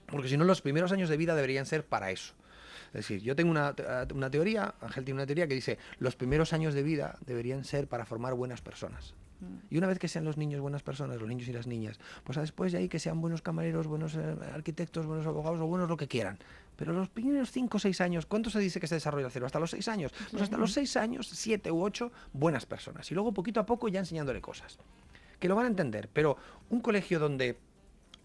Porque 0.07 0.29
si 0.29 0.37
no, 0.37 0.45
los 0.45 0.63
primeros 0.63 0.93
años 0.93 1.09
de 1.09 1.17
vida 1.17 1.35
deberían 1.35 1.67
ser 1.67 1.85
para 1.85 2.11
eso. 2.11 2.35
Es 2.89 2.95
decir, 2.95 3.21
yo 3.21 3.37
tengo 3.37 3.51
una, 3.51 3.75
una 4.15 4.31
teoría, 4.31 4.75
Ángel 4.81 5.05
tiene 5.05 5.21
una 5.21 5.27
teoría 5.27 5.47
que 5.47 5.55
dice, 5.55 5.79
los 5.99 6.17
primeros 6.17 6.53
años 6.53 6.73
de 6.75 6.83
vida 6.83 7.19
deberían 7.27 7.65
ser 7.65 7.87
para 7.87 8.07
formar 8.07 8.35
buenas 8.35 8.63
personas. 8.63 9.15
Y 9.71 9.79
una 9.79 9.87
vez 9.87 10.01
que 10.01 10.09
sean 10.09 10.25
los 10.25 10.37
niños 10.37 10.61
buenas 10.61 10.83
personas, 10.83 11.21
los 11.21 11.29
niños 11.29 11.47
y 11.47 11.53
las 11.53 11.69
niñas, 11.69 12.01
pues 12.25 12.39
a 12.39 12.41
después 12.41 12.73
de 12.73 12.79
ahí 12.79 12.89
que 12.89 12.99
sean 12.99 13.21
buenos 13.21 13.41
camareros, 13.41 13.87
buenos 13.87 14.17
eh, 14.17 14.37
arquitectos, 14.53 15.07
buenos 15.07 15.27
abogados 15.27 15.61
o 15.61 15.67
buenos 15.67 15.89
lo 15.89 15.97
que 15.97 16.09
quieran. 16.09 16.39
Pero 16.79 16.93
los 16.93 17.09
primeros 17.09 17.51
5 17.51 17.77
o 17.77 17.81
6 17.81 18.01
años, 18.01 18.27
¿cuánto 18.27 18.51
se 18.51 18.61
dice 18.61 18.79
que 18.79 18.87
se 18.87 18.95
desarrolla 18.95 19.27
el 19.27 19.33
cerebro? 19.33 19.47
¿Hasta 19.47 19.59
los 19.59 19.73
6 19.73 19.89
años? 19.89 20.13
Pues 20.31 20.45
hasta 20.45 20.57
los 20.57 20.73
6 20.73 20.97
años, 20.97 21.29
7 21.29 21.73
u 21.73 21.83
8, 21.83 22.13
buenas 22.33 22.67
personas. 22.67 23.11
Y 23.11 23.17
luego 23.17 23.33
poquito 23.35 23.59
a 23.59 23.67
poco 23.67 23.89
ya 23.89 23.99
enseñándole 23.99 24.41
cosas. 24.41 24.79
Que 25.41 25.49
lo 25.49 25.57
van 25.57 25.65
a 25.65 25.69
entender. 25.69 26.09
Pero 26.13 26.37
un 26.71 26.81
colegio 26.81 27.19
donde 27.19 27.59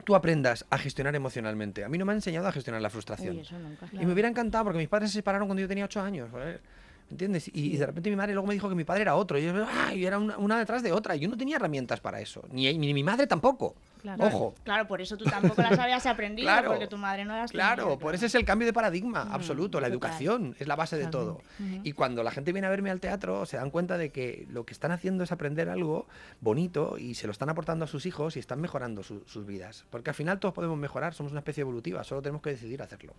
tú 0.06 0.14
aprendas 0.14 0.68
a 0.70 0.78
gestionar 0.78 1.16
emocionalmente. 1.16 1.84
A 1.84 1.90
mí 1.90 1.98
no 1.98 2.06
me 2.06 2.12
ha 2.12 2.16
enseñado 2.16 2.48
a 2.48 2.52
gestionar 2.52 2.80
la 2.80 2.92
frustración. 2.92 3.38
Uy, 3.38 3.42
eso 3.42 3.58
nunca. 3.58 3.90
Y 3.92 4.06
me 4.06 4.14
hubiera 4.14 4.30
encantado 4.30 4.66
porque 4.66 4.78
mis 4.78 4.88
padres 4.88 5.10
se 5.10 5.16
separaron 5.16 5.48
cuando 5.48 5.62
yo 5.62 5.68
tenía 5.68 5.86
8 5.86 6.02
años. 6.02 6.30
joder, 6.30 6.62
¿Me 7.10 7.14
entiendes? 7.16 7.48
Y, 7.48 7.74
y 7.74 7.78
de 7.78 7.88
repente 7.88 8.12
mi 8.12 8.16
madre 8.16 8.34
luego 8.34 8.48
me 8.48 8.54
dijo 8.54 8.70
que 8.70 8.76
mi 8.76 8.84
padre 8.84 9.02
era 9.02 9.16
otro. 9.16 9.40
Y, 9.40 9.46
yo, 9.46 9.66
¡ay! 9.68 10.02
y 10.02 10.06
era 10.06 10.20
una, 10.20 10.38
una 10.38 10.60
detrás 10.60 10.84
de 10.84 10.92
otra. 10.92 11.16
Y 11.16 11.22
yo 11.22 11.28
no 11.28 11.38
tenía 11.38 11.56
herramientas 11.56 12.02
para 12.02 12.22
eso. 12.22 12.44
Ni, 12.52 12.72
ni 12.78 12.94
mi 12.94 13.04
madre 13.04 13.26
tampoco. 13.26 13.74
Claro. 14.04 14.26
Ojo. 14.26 14.54
Claro, 14.64 14.86
por 14.88 15.02
eso 15.02 15.18
tú 15.18 15.24
tampoco 15.26 15.62
las 15.62 15.80
habías 15.80 16.06
aprendido, 16.06 16.48
Claro, 16.48 16.70
porque 16.72 16.88
tu 16.88 16.98
madre 16.98 17.24
no 17.26 17.36
las 17.36 17.52
Claro, 17.52 17.84
tenía, 17.86 18.00
por 18.00 18.14
eso 18.14 18.26
es 18.26 18.36
el 18.36 18.44
cambio 18.46 18.66
de 18.68 18.74
paradigma, 18.74 19.26
Mm, 19.26 19.32
absoluto. 19.34 19.80
La 19.80 19.88
total. 19.88 19.92
educación 19.94 20.56
es 20.60 20.68
la 20.68 20.76
base 20.76 20.98
de 20.98 21.08
todo. 21.08 21.42
Y 21.84 21.94
cuando 21.94 22.22
la 22.22 22.30
gente 22.32 22.52
viene 22.52 22.68
a 22.68 22.70
verme 22.70 22.92
al 22.92 23.00
teatro, 23.00 23.46
se 23.46 23.58
dan 23.58 23.72
cuenta 23.72 23.98
de 23.98 24.10
que 24.12 24.46
lo 24.52 24.66
que 24.66 24.74
están 24.74 24.92
haciendo 24.92 25.24
es 25.24 25.32
aprender 25.32 25.70
algo 25.70 26.06
bonito 26.42 26.98
y 26.98 27.16
se 27.16 27.28
lo 27.28 27.32
están 27.32 27.50
aportando 27.50 27.86
a 27.86 27.88
sus 27.88 28.06
hijos 28.06 28.36
y 28.36 28.40
están 28.40 28.60
mejorando 28.60 29.04
su- 29.04 29.24
sus 29.26 29.46
vidas. 29.46 29.86
Porque 29.90 30.10
al 30.10 30.16
final 30.16 30.38
todos 30.40 30.54
podemos 30.54 30.78
mejorar, 30.78 31.14
somos 31.14 31.32
una 31.32 31.40
especie 31.40 31.62
evolutiva, 31.62 32.04
solo 32.04 32.22
tenemos 32.22 32.42
que 32.42 32.50
decidir 32.50 32.82
hacerlo. 32.82 33.14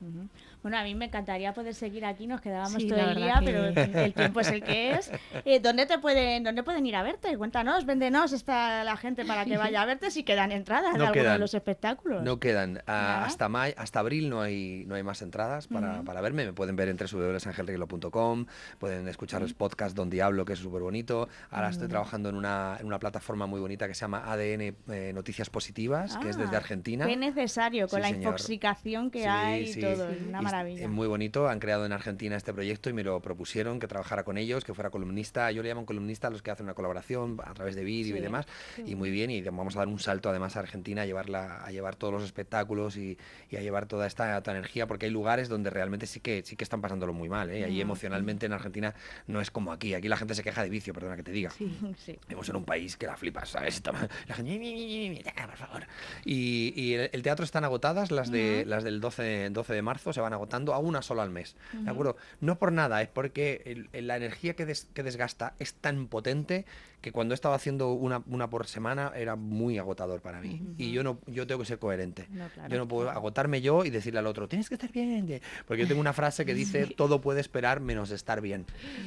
Bueno, 0.62 0.76
a 0.78 0.82
mí 0.82 0.94
me 0.94 1.06
encantaría 1.06 1.54
poder 1.54 1.74
seguir 1.74 2.04
aquí, 2.04 2.26
nos 2.26 2.42
quedábamos 2.42 2.74
Sí, 2.82 2.88
todo 2.88 3.00
el 3.00 3.16
día, 3.16 3.36
que- 3.40 3.46
pero 3.46 3.64
el, 3.68 3.96
el 3.96 4.12
tiempo 4.14 4.40
es 4.40 4.48
el 4.48 4.62
que 4.62 4.92
es. 4.92 5.10
Eh, 5.46 5.60
¿dónde, 5.60 5.86
te 5.86 5.98
pueden, 5.98 6.44
¿Dónde 6.44 6.62
pueden 6.62 6.84
ir 6.84 6.96
a 6.96 7.02
verte? 7.02 7.34
Cuéntanos, 7.38 7.86
véndenos 7.86 8.32
esta 8.34 8.84
la 8.84 8.96
gente 8.98 9.24
para 9.24 9.46
que 9.46 9.56
vaya 9.56 9.80
a 9.80 9.86
verte 9.86 10.10
si 10.10 10.24
quedan 10.24 10.52
entradas 10.52 10.73
de 10.82 10.98
No 10.98 11.06
de 11.06 11.12
quedan. 11.12 11.40
los 11.40 11.54
espectáculos. 11.54 12.22
No 12.22 12.38
quedan. 12.40 12.82
ah, 12.86 13.24
hasta, 13.24 13.48
may- 13.48 13.74
hasta 13.76 14.00
abril 14.00 14.30
no 14.30 14.40
hay, 14.42 14.84
no 14.86 14.94
hay 14.94 15.02
más 15.02 15.22
entradas 15.22 15.66
para, 15.68 16.02
para 16.02 16.20
verme. 16.20 16.44
Me 16.46 16.52
pueden 16.52 16.76
ver 16.76 16.88
en 16.88 16.96
www.angelreglo.com, 16.96 18.46
pueden 18.78 19.08
escuchar 19.08 19.42
los 19.42 19.54
podcasts 19.54 19.94
donde 19.94 20.22
hablo, 20.22 20.44
que 20.44 20.52
es 20.54 20.58
súper 20.58 20.82
bonito. 20.82 21.28
Ahora 21.50 21.70
estoy 21.70 21.88
trabajando 21.88 22.28
en 22.28 22.36
una, 22.36 22.76
en 22.80 22.86
una 22.86 22.98
plataforma 22.98 23.46
muy 23.46 23.60
bonita 23.60 23.86
que 23.88 23.94
se 23.94 24.02
llama 24.02 24.24
ADN 24.30 24.74
eh, 24.90 25.12
Noticias 25.14 25.50
Positivas, 25.50 26.16
que 26.18 26.30
es 26.30 26.36
desde 26.36 26.54
Ah, 26.56 26.58
Argentina. 26.58 27.06
Qué 27.06 27.16
necesario, 27.16 27.88
con 27.88 27.98
Sí, 27.98 28.02
la 28.02 28.08
señor. 28.08 28.22
infoxicación 28.34 29.10
que 29.10 29.20
Sí, 29.22 29.26
hay 29.26 29.70
y 29.70 29.80
todo, 29.80 30.08
es 30.08 30.22
una 30.22 30.42
maravilla. 30.42 30.82
Es 30.84 30.88
muy 30.90 31.06
bonito, 31.08 31.48
han 31.48 31.58
creado 31.58 31.84
en 31.86 31.92
Argentina 31.92 32.36
este 32.36 32.52
proyecto 32.52 32.90
y 32.90 32.92
me 32.92 33.02
lo 33.04 33.20
propusieron 33.20 33.80
que 33.80 33.88
trabajara 33.88 34.24
con 34.24 34.38
ellos, 34.38 34.64
que 34.64 34.74
fuera 34.74 34.90
columnista. 34.90 35.50
Yo 35.50 35.62
le 35.62 35.68
llamo 35.68 35.86
columnista 35.86 36.28
a 36.28 36.30
los 36.30 36.42
que 36.42 36.50
hacen 36.50 36.64
una 36.66 36.74
colaboración 36.74 37.36
a 37.44 37.54
través 37.54 37.74
de 37.74 37.84
vídeo 37.84 38.16
y 38.16 38.20
demás. 38.20 38.46
Y 38.86 38.94
muy 38.94 39.10
bien, 39.10 39.30
y 39.30 39.42
vamos 39.42 39.76
a 39.76 39.80
dar 39.80 39.88
un 39.88 39.98
salto 39.98 40.28
además 40.30 40.56
a 40.56 40.62
Argentina, 40.64 41.02
a, 41.02 41.06
llevarla, 41.06 41.64
a 41.64 41.70
llevar 41.70 41.96
todos 41.96 42.12
los 42.12 42.24
espectáculos 42.24 42.96
y, 42.96 43.16
y 43.50 43.56
a 43.56 43.60
llevar 43.60 43.86
toda 43.86 44.06
esta, 44.06 44.36
esta 44.36 44.50
energía, 44.50 44.86
porque 44.86 45.06
hay 45.06 45.12
lugares 45.12 45.48
donde 45.48 45.70
realmente 45.70 46.06
sí 46.06 46.20
que, 46.20 46.42
sí 46.44 46.56
que 46.56 46.64
están 46.64 46.80
pasándolo 46.80 47.12
muy 47.12 47.28
mal. 47.28 47.50
¿eh? 47.50 47.64
Ahí 47.64 47.78
Mm. 47.78 47.80
emocionalmente 47.82 48.46
en 48.46 48.52
Argentina 48.52 48.94
no 49.26 49.40
es 49.40 49.50
como 49.50 49.72
aquí. 49.72 49.94
Aquí 49.94 50.08
la 50.08 50.16
gente 50.16 50.34
se 50.34 50.42
queja 50.42 50.62
de 50.62 50.68
vicio, 50.70 50.92
perdona 50.92 51.16
que 51.16 51.22
te 51.22 51.32
diga. 51.32 51.50
Sí. 51.50 52.18
Vivimos 52.28 52.48
en 52.48 52.56
un 52.56 52.64
país 52.64 52.96
que 52.96 53.06
la 53.06 53.16
flipas, 53.16 53.48
¿sabes? 53.50 53.82
La 54.28 54.34
gente, 54.34 54.50
"Mi, 54.50 54.58
mi, 54.58 54.74
mi, 54.74 55.10
mi, 55.10 55.22
ya, 55.22 55.46
por 55.46 55.56
favor. 55.56 55.86
Y, 56.24 56.72
y 56.76 56.94
el, 56.94 57.10
el 57.12 57.22
teatro 57.22 57.44
están 57.44 57.64
agotadas, 57.64 58.10
las, 58.10 58.30
de, 58.30 58.64
las 58.66 58.82
del 58.84 59.00
12, 59.00 59.50
12 59.50 59.72
de 59.74 59.82
marzo 59.82 60.12
se 60.12 60.20
van 60.20 60.32
agotando 60.32 60.74
a 60.74 60.78
una 60.78 61.02
sola 61.02 61.22
al 61.22 61.30
mes. 61.30 61.56
¿De 61.72 61.90
acuerdo? 61.90 62.16
No 62.40 62.58
por 62.58 62.72
nada, 62.72 63.02
es 63.02 63.08
porque 63.08 63.62
el- 63.66 63.88
el- 63.92 64.06
la 64.06 64.16
energía 64.16 64.54
que, 64.54 64.66
des- 64.66 64.88
que 64.94 65.02
desgasta 65.02 65.54
es 65.58 65.74
tan 65.74 66.06
potente 66.08 66.64
que 67.00 67.12
cuando 67.12 67.34
he 67.34 67.36
estado 67.36 67.54
haciendo 67.54 67.92
una, 67.92 68.22
una 68.26 68.48
por 68.48 68.66
semana 68.66 69.12
era 69.14 69.36
muy 69.36 69.76
agotador 69.78 70.22
para 70.22 70.40
mí. 70.40 70.53
Y 70.78 70.92
yo 70.92 71.02
no 71.02 71.18
yo 71.26 71.46
tengo 71.46 71.60
que 71.60 71.66
ser 71.66 71.78
coherente. 71.78 72.26
No, 72.30 72.48
claro. 72.48 72.68
Yo 72.70 72.78
no 72.78 72.88
puedo 72.88 73.10
agotarme 73.10 73.60
yo 73.60 73.84
y 73.84 73.90
decirle 73.90 74.18
al 74.20 74.26
otro, 74.26 74.48
tienes 74.48 74.68
que 74.68 74.74
estar 74.74 74.90
bien. 74.92 75.26
de-". 75.26 75.42
Porque 75.66 75.82
yo 75.82 75.88
tengo 75.88 76.00
una 76.00 76.12
frase 76.12 76.44
que 76.46 76.54
dice, 76.54 76.86
todo 76.86 77.20
puede 77.20 77.40
esperar 77.40 77.80
menos 77.80 78.10
estar 78.10 78.40
bien. 78.40 78.66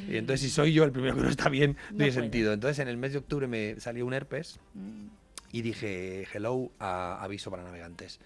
Y 0.10 0.18
entonces 0.18 0.42
si 0.42 0.50
soy 0.50 0.74
yo 0.74 0.84
el 0.84 0.92
primero 0.92 1.16
que 1.16 1.22
no 1.24 1.30
está 1.30 1.50
bien, 1.50 1.78
no, 1.92 1.98
tiene 1.98 2.12
sentido. 2.12 2.54
Entonces 2.54 2.80
en 2.80 2.88
el 2.88 2.98
mes 2.98 3.12
de 3.14 3.20
octubre 3.20 3.48
me 3.48 3.80
salió 3.80 4.06
un 4.06 4.14
herpes 4.14 4.60
Mm. 4.74 5.08
y 5.52 5.62
dije 5.62 6.28
hello 6.34 6.72
a 6.80 7.24
aviso 7.24 7.50
para 7.52 7.64
navegantes. 7.64 8.20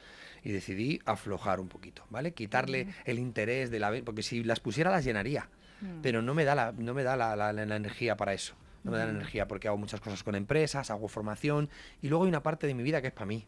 Y 0.44 0.52
decidí 0.52 1.00
aflojar 1.06 1.60
un 1.60 1.68
poquito, 1.68 2.04
¿vale? 2.10 2.34
Quitarle 2.34 2.88
el 3.06 3.20
interés 3.20 3.70
de 3.70 3.78
la... 3.80 3.92
Porque 4.04 4.24
si 4.24 4.44
las 4.44 4.60
pusiera 4.60 4.90
las 4.90 5.06
llenaría, 5.06 5.50
Mm. 5.82 6.02
pero 6.04 6.22
no 6.22 6.34
me 6.36 6.44
da 6.46 6.54
la, 6.56 6.72
no 6.78 6.94
me 6.94 7.02
da 7.04 7.16
la, 7.16 7.36
la- 7.36 7.52
la 7.54 7.76
energía 7.76 8.16
para 8.16 8.34
eso. 8.34 8.54
No 8.84 8.92
me 8.92 8.98
da 8.98 9.06
la 9.06 9.12
energía 9.12 9.48
porque 9.48 9.68
hago 9.68 9.78
muchas 9.78 10.02
cosas 10.02 10.24
con 10.24 10.36
empresas, 10.36 10.90
hago 10.90 11.08
formación 11.08 11.70
y 12.02 12.10
luego 12.10 12.24
hay 12.26 12.30
una 12.30 12.44
parte 12.44 12.68
de 12.68 12.74
mi 12.74 12.84
vida 12.84 13.02
que 13.02 13.08
es 13.08 13.14
para 13.14 13.28
mí. 13.28 13.46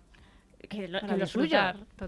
Que 0.69 0.87
lo, 0.87 0.99
que 1.01 1.17
lo 1.17 1.27
suyo, 1.27 1.57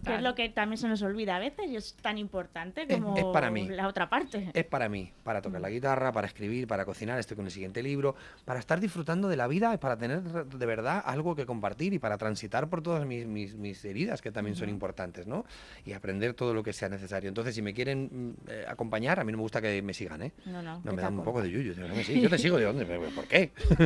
que 0.04 0.16
es 0.16 0.22
lo 0.22 0.34
que 0.34 0.50
también 0.50 0.78
se 0.78 0.88
nos 0.88 1.02
olvida 1.02 1.36
a 1.36 1.40
veces 1.40 1.70
y 1.70 1.76
es 1.76 1.94
tan 2.02 2.18
importante 2.18 2.88
como 2.88 3.16
es 3.16 3.24
para 3.26 3.52
mí. 3.52 3.68
la 3.68 3.88
otra 3.88 4.10
parte. 4.10 4.50
Es 4.54 4.66
para 4.66 4.90
mí, 4.90 5.12
para 5.24 5.42
tocar 5.42 5.62
la 5.62 5.70
guitarra, 5.70 6.12
para 6.12 6.28
escribir, 6.28 6.68
para 6.68 6.86
cocinar, 6.86 7.20
estoy 7.20 7.36
con 7.38 7.46
el 7.46 7.52
siguiente 7.52 7.84
libro, 7.84 8.16
para 8.46 8.60
estar 8.60 8.80
disfrutando 8.80 9.28
de 9.28 9.36
la 9.38 9.48
vida 9.48 9.74
y 9.74 9.78
para 9.78 9.98
tener 9.98 10.22
de 10.22 10.66
verdad 10.66 11.04
algo 11.06 11.36
que 11.36 11.46
compartir 11.46 11.94
y 11.94 12.00
para 12.00 12.18
transitar 12.18 12.68
por 12.70 12.82
todas 12.82 13.06
mis, 13.06 13.26
mis- 13.28 13.56
mis 13.56 13.84
heridas 13.86 14.22
que 14.22 14.32
también 14.32 14.56
son 14.56 14.70
importantes, 14.70 15.28
¿no? 15.28 15.46
Y 15.86 15.94
aprender 15.94 16.34
todo 16.34 16.54
lo 16.54 16.64
que 16.64 16.74
sea 16.74 16.90
necesario. 16.90 17.28
Entonces, 17.28 17.54
si 17.56 17.62
me 17.62 17.74
quieren 17.74 18.10
mm, 18.12 18.50
eh, 18.50 18.66
acompañar, 18.68 19.20
a 19.20 19.24
mí 19.24 19.32
no 19.32 19.38
me 19.38 19.44
gusta 19.44 19.62
que 19.62 19.82
me 19.82 19.94
sigan, 19.94 20.22
¿eh? 20.24 20.32
No, 20.46 20.62
no, 20.62 20.82
No 20.84 20.94
me 20.94 21.02
dan 21.02 21.18
un 21.20 21.24
poco 21.24 21.42
de 21.42 21.52
yuyu. 21.52 21.74
Yo 21.74 22.30
te 22.30 22.38
sigo, 22.38 22.58
¿de 22.58 22.64
dónde? 22.66 22.86
¿Pero 22.86 23.02
¿Por 23.10 23.28
qué? 23.28 23.52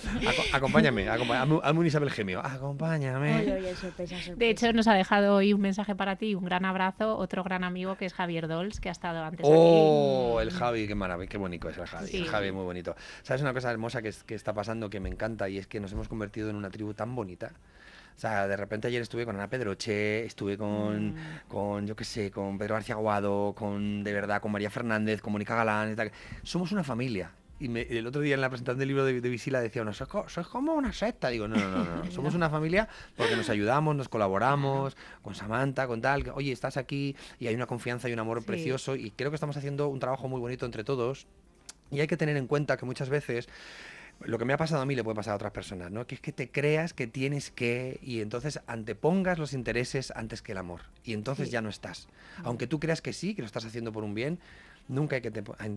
Acompáñame, 0.52 1.08
acompáñame. 1.08 1.42
Hazme, 1.42 1.60
hazme 1.62 1.80
un 1.80 1.86
Isabel 1.86 2.10
Gemio. 2.10 2.40
Acompáñame. 2.44 3.40
Oye, 3.40 3.52
oye, 3.54 3.74
sorpresa, 4.06 4.24
sorpresa. 4.24 4.38
De 4.38 4.50
hecho, 4.50 4.72
nos 4.72 4.86
ha 4.88 4.94
dejado 4.94 5.34
hoy 5.36 5.52
un 5.52 5.60
mensaje 5.60 5.94
para 5.94 6.16
ti, 6.16 6.34
un 6.34 6.44
gran 6.44 6.64
abrazo, 6.64 7.16
otro 7.16 7.42
gran 7.44 7.64
amigo 7.64 7.96
que 7.96 8.06
es 8.06 8.14
Javier 8.14 8.48
Dols, 8.48 8.80
que 8.80 8.88
ha 8.88 8.92
estado 8.92 9.22
antes 9.24 9.46
Oh, 9.48 10.38
aquí. 10.38 10.48
el 10.48 10.54
Javi, 10.54 10.86
qué 10.86 10.94
maravilla, 10.94 11.28
qué 11.28 11.38
bonito 11.38 11.68
es 11.68 11.78
el 11.78 11.86
Javi. 11.86 12.06
Sí. 12.08 12.16
El 12.18 12.26
Javi 12.28 12.52
muy 12.52 12.64
bonito. 12.64 12.94
¿Sabes 13.22 13.42
una 13.42 13.52
cosa 13.52 13.70
hermosa 13.70 14.02
que, 14.02 14.08
es- 14.08 14.22
que 14.24 14.34
está 14.34 14.52
pasando 14.52 14.90
que 14.90 15.00
me 15.00 15.08
encanta 15.08 15.48
y 15.48 15.58
es 15.58 15.66
que 15.66 15.80
nos 15.80 15.92
hemos 15.92 16.08
convertido 16.08 16.50
en 16.50 16.56
una 16.56 16.70
tribu 16.70 16.94
tan 16.94 17.14
bonita? 17.14 17.52
O 18.16 18.20
sea, 18.20 18.46
de 18.46 18.56
repente 18.56 18.86
ayer 18.88 19.00
estuve 19.00 19.24
con 19.24 19.34
Ana 19.36 19.48
Pedroche, 19.48 20.26
estuve 20.26 20.58
con, 20.58 21.14
con 21.48 21.86
yo 21.86 21.96
qué 21.96 22.04
sé, 22.04 22.30
con 22.30 22.58
Pedro 22.58 22.74
García 22.74 22.94
Aguado, 22.96 23.54
con, 23.56 24.04
de 24.04 24.12
verdad, 24.12 24.42
con 24.42 24.52
María 24.52 24.68
Fernández, 24.68 25.22
con 25.22 25.32
Mónica 25.32 25.54
Galán 25.56 25.92
y 25.92 25.94
tal. 25.96 26.12
Somos 26.42 26.70
una 26.72 26.84
familia. 26.84 27.30
Y 27.60 27.68
me- 27.68 27.82
el 27.82 28.06
otro 28.06 28.22
día 28.22 28.34
en 28.34 28.40
la 28.40 28.48
presentación 28.48 28.78
del 28.78 28.88
libro 28.88 29.04
de, 29.04 29.20
de 29.20 29.28
Visila 29.28 29.60
decía 29.60 29.82
uno, 29.82 29.92
sois, 29.92 30.08
co- 30.08 30.28
sois 30.28 30.46
como 30.46 30.72
una 30.74 30.92
secta. 30.92 31.28
Digo, 31.28 31.46
no, 31.46 31.56
no, 31.56 31.68
no, 31.70 31.84
no, 31.84 31.96
no. 32.04 32.10
Somos 32.10 32.34
una 32.34 32.48
familia 32.50 32.88
porque 33.16 33.36
nos 33.36 33.50
ayudamos, 33.50 33.94
nos 33.94 34.08
colaboramos, 34.08 34.96
con 35.22 35.34
Samantha, 35.34 35.86
con 35.86 36.00
tal. 36.00 36.28
Oye, 36.34 36.52
estás 36.52 36.76
aquí 36.78 37.14
y 37.38 37.46
hay 37.48 37.54
una 37.54 37.66
confianza 37.66 38.08
y 38.08 38.12
un 38.14 38.18
amor 38.18 38.40
Sí. 38.40 38.46
precioso. 38.46 38.96
Y 38.96 39.10
creo 39.10 39.30
que 39.30 39.34
estamos 39.36 39.56
haciendo 39.56 39.88
un 39.88 40.00
trabajo 40.00 40.26
muy 40.26 40.40
bonito 40.40 40.64
entre 40.66 40.84
todos. 40.84 41.26
Y 41.90 42.00
hay 42.00 42.06
que 42.06 42.16
tener 42.16 42.36
en 42.36 42.46
cuenta 42.46 42.76
que 42.78 42.86
muchas 42.86 43.08
veces 43.10 43.48
lo 44.20 44.38
que 44.38 44.44
me 44.44 44.52
ha 44.52 44.56
pasado 44.58 44.82
a 44.82 44.86
mí 44.86 44.94
le 44.94 45.02
puede 45.02 45.16
pasar 45.16 45.32
a 45.32 45.36
otras 45.36 45.52
personas, 45.52 45.90
¿no? 45.90 46.06
Que 46.06 46.14
es 46.14 46.20
que 46.20 46.30
te 46.32 46.50
creas 46.50 46.92
que 46.94 47.06
tienes 47.06 47.50
que 47.50 47.98
y 48.02 48.20
entonces 48.20 48.60
antepongas 48.66 49.38
los 49.38 49.52
intereses 49.54 50.12
antes 50.14 50.40
que 50.42 50.52
el 50.52 50.58
amor 50.58 50.82
y 51.04 51.14
entonces 51.14 51.48
Sí. 51.48 51.52
ya 51.52 51.62
no 51.62 51.68
estás. 51.70 52.06
Aunque 52.44 52.66
tú 52.66 52.78
creas 52.80 53.00
que 53.02 53.12
sí, 53.14 53.34
que 53.34 53.42
lo 53.42 53.46
estás 53.46 53.64
haciendo 53.64 53.92
por 53.92 54.04
un 54.04 54.14
bien, 54.14 54.38
nunca 54.90 55.16
hay 55.16 55.22
que 55.22 55.32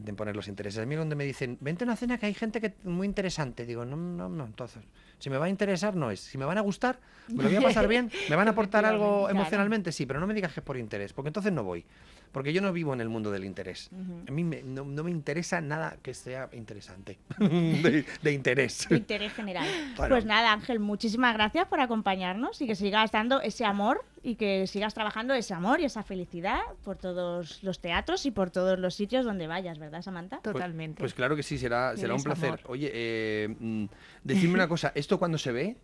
imponer 0.07 0.35
los 0.35 0.47
intereses. 0.47 0.81
A 0.81 0.85
mí 0.85 0.95
donde 0.95 1.15
me 1.15 1.23
dicen, 1.23 1.57
vente 1.61 1.83
a 1.83 1.85
una 1.85 1.95
cena 1.95 2.17
que 2.17 2.25
hay 2.25 2.33
gente 2.33 2.59
que 2.59 2.73
muy 2.83 3.05
interesante, 3.05 3.65
digo, 3.65 3.85
no, 3.85 3.95
no, 3.95 4.27
no, 4.27 4.45
entonces, 4.45 4.83
si 5.19 5.29
me 5.29 5.37
va 5.37 5.45
a 5.45 5.49
interesar 5.49 5.95
no 5.95 6.09
es, 6.11 6.19
si 6.19 6.37
me 6.37 6.45
van 6.45 6.57
a 6.57 6.61
gustar, 6.61 6.99
me 7.29 7.43
lo 7.43 7.49
voy 7.49 7.57
a 7.57 7.61
pasar 7.61 7.87
bien, 7.87 8.11
me 8.29 8.35
van 8.35 8.47
a 8.47 8.51
aportar 8.51 8.85
algo 8.85 9.29
emocionalmente, 9.29 9.91
sí, 9.91 10.05
pero 10.05 10.19
no 10.19 10.27
me 10.27 10.33
digas 10.33 10.53
que 10.53 10.59
es 10.59 10.65
por 10.65 10.77
interés, 10.77 11.13
porque 11.13 11.29
entonces 11.29 11.53
no 11.53 11.63
voy. 11.63 11.85
Porque 12.33 12.51
yo 12.51 12.61
no 12.61 12.73
vivo 12.73 12.93
en 12.93 12.99
el 12.99 13.07
mundo 13.09 13.31
del 13.31 13.45
interés. 13.45 13.89
A 14.27 14.31
mí 14.31 14.43
me- 14.43 14.63
no, 14.63 14.83
no 14.83 15.03
me 15.03 15.11
interesa 15.11 15.61
nada 15.61 15.95
que 16.01 16.13
sea 16.13 16.49
interesante. 16.51 17.17
de, 17.39 18.03
de 18.21 18.31
interés. 18.33 18.87
De 18.89 18.97
interés 18.97 19.31
general. 19.33 19.67
Bueno. 19.95 20.15
Pues 20.15 20.25
nada, 20.25 20.51
Ángel, 20.51 20.79
muchísimas 20.79 21.33
gracias 21.35 21.67
por 21.67 21.79
acompañarnos 21.79 22.59
y 22.61 22.67
que 22.67 22.75
sigas 22.75 23.11
dando 23.11 23.39
ese 23.39 23.63
amor 23.65 24.03
y 24.23 24.35
que 24.35 24.65
sigas 24.67 24.93
trabajando 24.93 25.33
ese 25.35 25.53
amor 25.53 25.79
y 25.79 25.85
esa 25.85 26.01
felicidad 26.01 26.59
por 26.83 26.97
todos 26.97 27.61
los 27.63 27.79
teatros 27.79 28.25
y 28.25 28.31
por 28.31 28.49
todos 28.49 28.79
los 28.79 28.95
sitios 28.95 29.25
donde 29.25 29.45
vayas, 29.47 29.77
¿verdad, 29.77 30.01
Samantha? 30.01 30.39
Pues- 30.41 30.53
Totalmente. 30.53 30.99
Pues, 30.99 31.13
claro 31.13 31.35
que 31.35 31.43
sí, 31.43 31.57
será, 31.59 31.95
será 31.95 32.15
un 32.15 32.23
placer. 32.23 32.47
amor. 32.47 32.59
Oye, 32.65 32.89
eh, 32.93 33.55
mm, 33.59 33.85
decidme 34.23 34.55
una 34.55 34.67
cosa, 34.67 34.91
¿esto 34.95 35.19
cuándo 35.19 35.37
se 35.37 35.51
ve? 35.51 35.75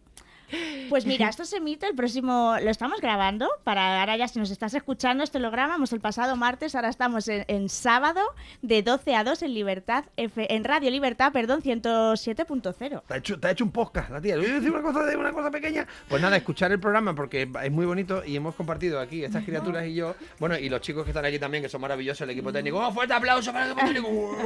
Pues 0.89 1.05
mira, 1.05 1.29
esto 1.29 1.45
se 1.45 1.57
emite 1.57 1.87
el 1.87 1.95
próximo, 1.95 2.55
lo 2.61 2.69
estamos 2.69 3.01
grabando 3.01 3.47
para 3.63 3.99
ahora 3.99 4.17
ya 4.17 4.27
si 4.27 4.39
nos 4.39 4.51
estás 4.51 4.73
escuchando 4.73 5.23
este 5.23 5.39
lo 5.39 5.51
grabamos 5.51 5.93
el 5.93 5.99
pasado 5.99 6.35
martes, 6.35 6.75
ahora 6.75 6.89
estamos 6.89 7.27
en, 7.27 7.45
en 7.47 7.69
sábado 7.69 8.21
de 8.61 8.81
12 8.83 9.15
a 9.15 9.23
2 9.23 9.43
en 9.43 9.53
Libertad, 9.53 10.05
F- 10.17 10.53
en 10.53 10.63
Radio 10.63 10.89
Libertad, 10.91 11.31
perdón, 11.31 11.61
107.0. 11.61 13.01
Te 13.07 13.13
ha 13.13 13.17
hecho, 13.17 13.39
te 13.39 13.47
ha 13.47 13.51
hecho 13.51 13.63
un 13.63 13.71
podcast, 13.71 14.09
la 14.09 14.21
tía. 14.21 14.35
¿Le 14.35 14.41
voy 14.43 14.51
a 14.51 14.53
decir 14.55 14.71
una 14.71 14.81
cosa 14.81 15.03
de 15.05 15.15
una 15.15 15.31
cosa 15.31 15.51
pequeña? 15.51 15.85
Pues 16.07 16.21
nada, 16.21 16.37
escuchar 16.37 16.71
el 16.71 16.79
programa 16.79 17.13
porque 17.15 17.49
es 17.63 17.71
muy 17.71 17.85
bonito 17.85 18.23
y 18.25 18.35
hemos 18.35 18.55
compartido 18.55 18.99
aquí 18.99 19.23
estas 19.23 19.43
criaturas 19.43 19.85
y 19.85 19.93
yo. 19.95 20.15
Bueno, 20.39 20.57
y 20.57 20.69
los 20.69 20.81
chicos 20.81 21.03
que 21.03 21.11
están 21.11 21.25
aquí 21.25 21.39
también, 21.39 21.63
que 21.63 21.69
son 21.69 21.81
maravillosos, 21.81 22.21
el 22.21 22.31
equipo 22.31 22.51
técnico. 22.51 22.77
¡Oh, 22.79 22.91
fuerte 22.91 23.13
aplauso 23.13 23.51
para 23.51 23.65
el 23.65 23.71
equipo 23.71 23.85
técnico! 23.87 24.37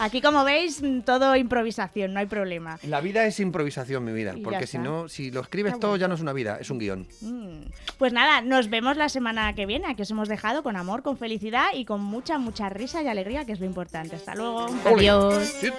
Aquí 0.00 0.20
como 0.20 0.44
veis, 0.44 0.82
mm, 0.82 1.00
todo 1.00 1.34
improvisación, 1.36 2.12
no 2.12 2.20
hay 2.20 2.26
problema. 2.26 2.78
La 2.82 3.00
vida 3.00 3.24
es 3.24 3.40
improvisación, 3.40 4.04
mi 4.04 4.12
vida. 4.12 4.34
Porque 4.50 4.66
si 4.66 4.78
no, 4.78 5.08
si 5.08 5.30
lo 5.30 5.40
escribes 5.40 5.78
todo, 5.78 5.92
bueno. 5.92 6.00
ya 6.00 6.08
no 6.08 6.14
es 6.14 6.20
una 6.20 6.32
vida, 6.32 6.58
es 6.60 6.70
un 6.70 6.78
guion. 6.78 7.06
Mm. 7.20 7.70
Pues 7.98 8.12
nada, 8.12 8.40
nos 8.40 8.70
vemos 8.70 8.96
la 8.96 9.08
semana 9.08 9.54
que 9.54 9.66
viene. 9.66 9.86
Aquí 9.86 10.02
os 10.02 10.10
hemos 10.10 10.28
dejado 10.28 10.62
con 10.62 10.76
amor, 10.76 11.02
con 11.02 11.16
felicidad 11.16 11.68
y 11.74 11.84
con 11.84 12.00
mucha, 12.00 12.38
mucha 12.38 12.68
risa 12.68 13.02
y 13.02 13.08
alegría, 13.08 13.44
que 13.44 13.52
es 13.52 13.60
lo 13.60 13.66
importante. 13.66 14.16
Hasta 14.16 14.34
luego. 14.34 14.66
Adiós. 14.84 15.44
Sí. 15.60 15.70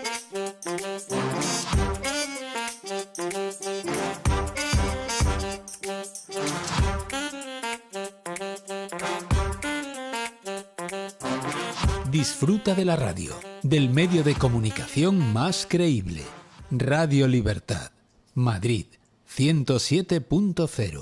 Disfruta 12.12 12.74
de 12.74 12.86
la 12.86 12.96
radio, 12.96 13.34
del 13.64 13.90
medio 13.90 14.24
de 14.24 14.34
comunicación 14.34 15.32
más 15.32 15.68
creíble. 15.70 16.24
Radio 16.72 17.28
Libertad, 17.28 17.91
Madrid, 18.40 18.88
107.0. 19.28 21.02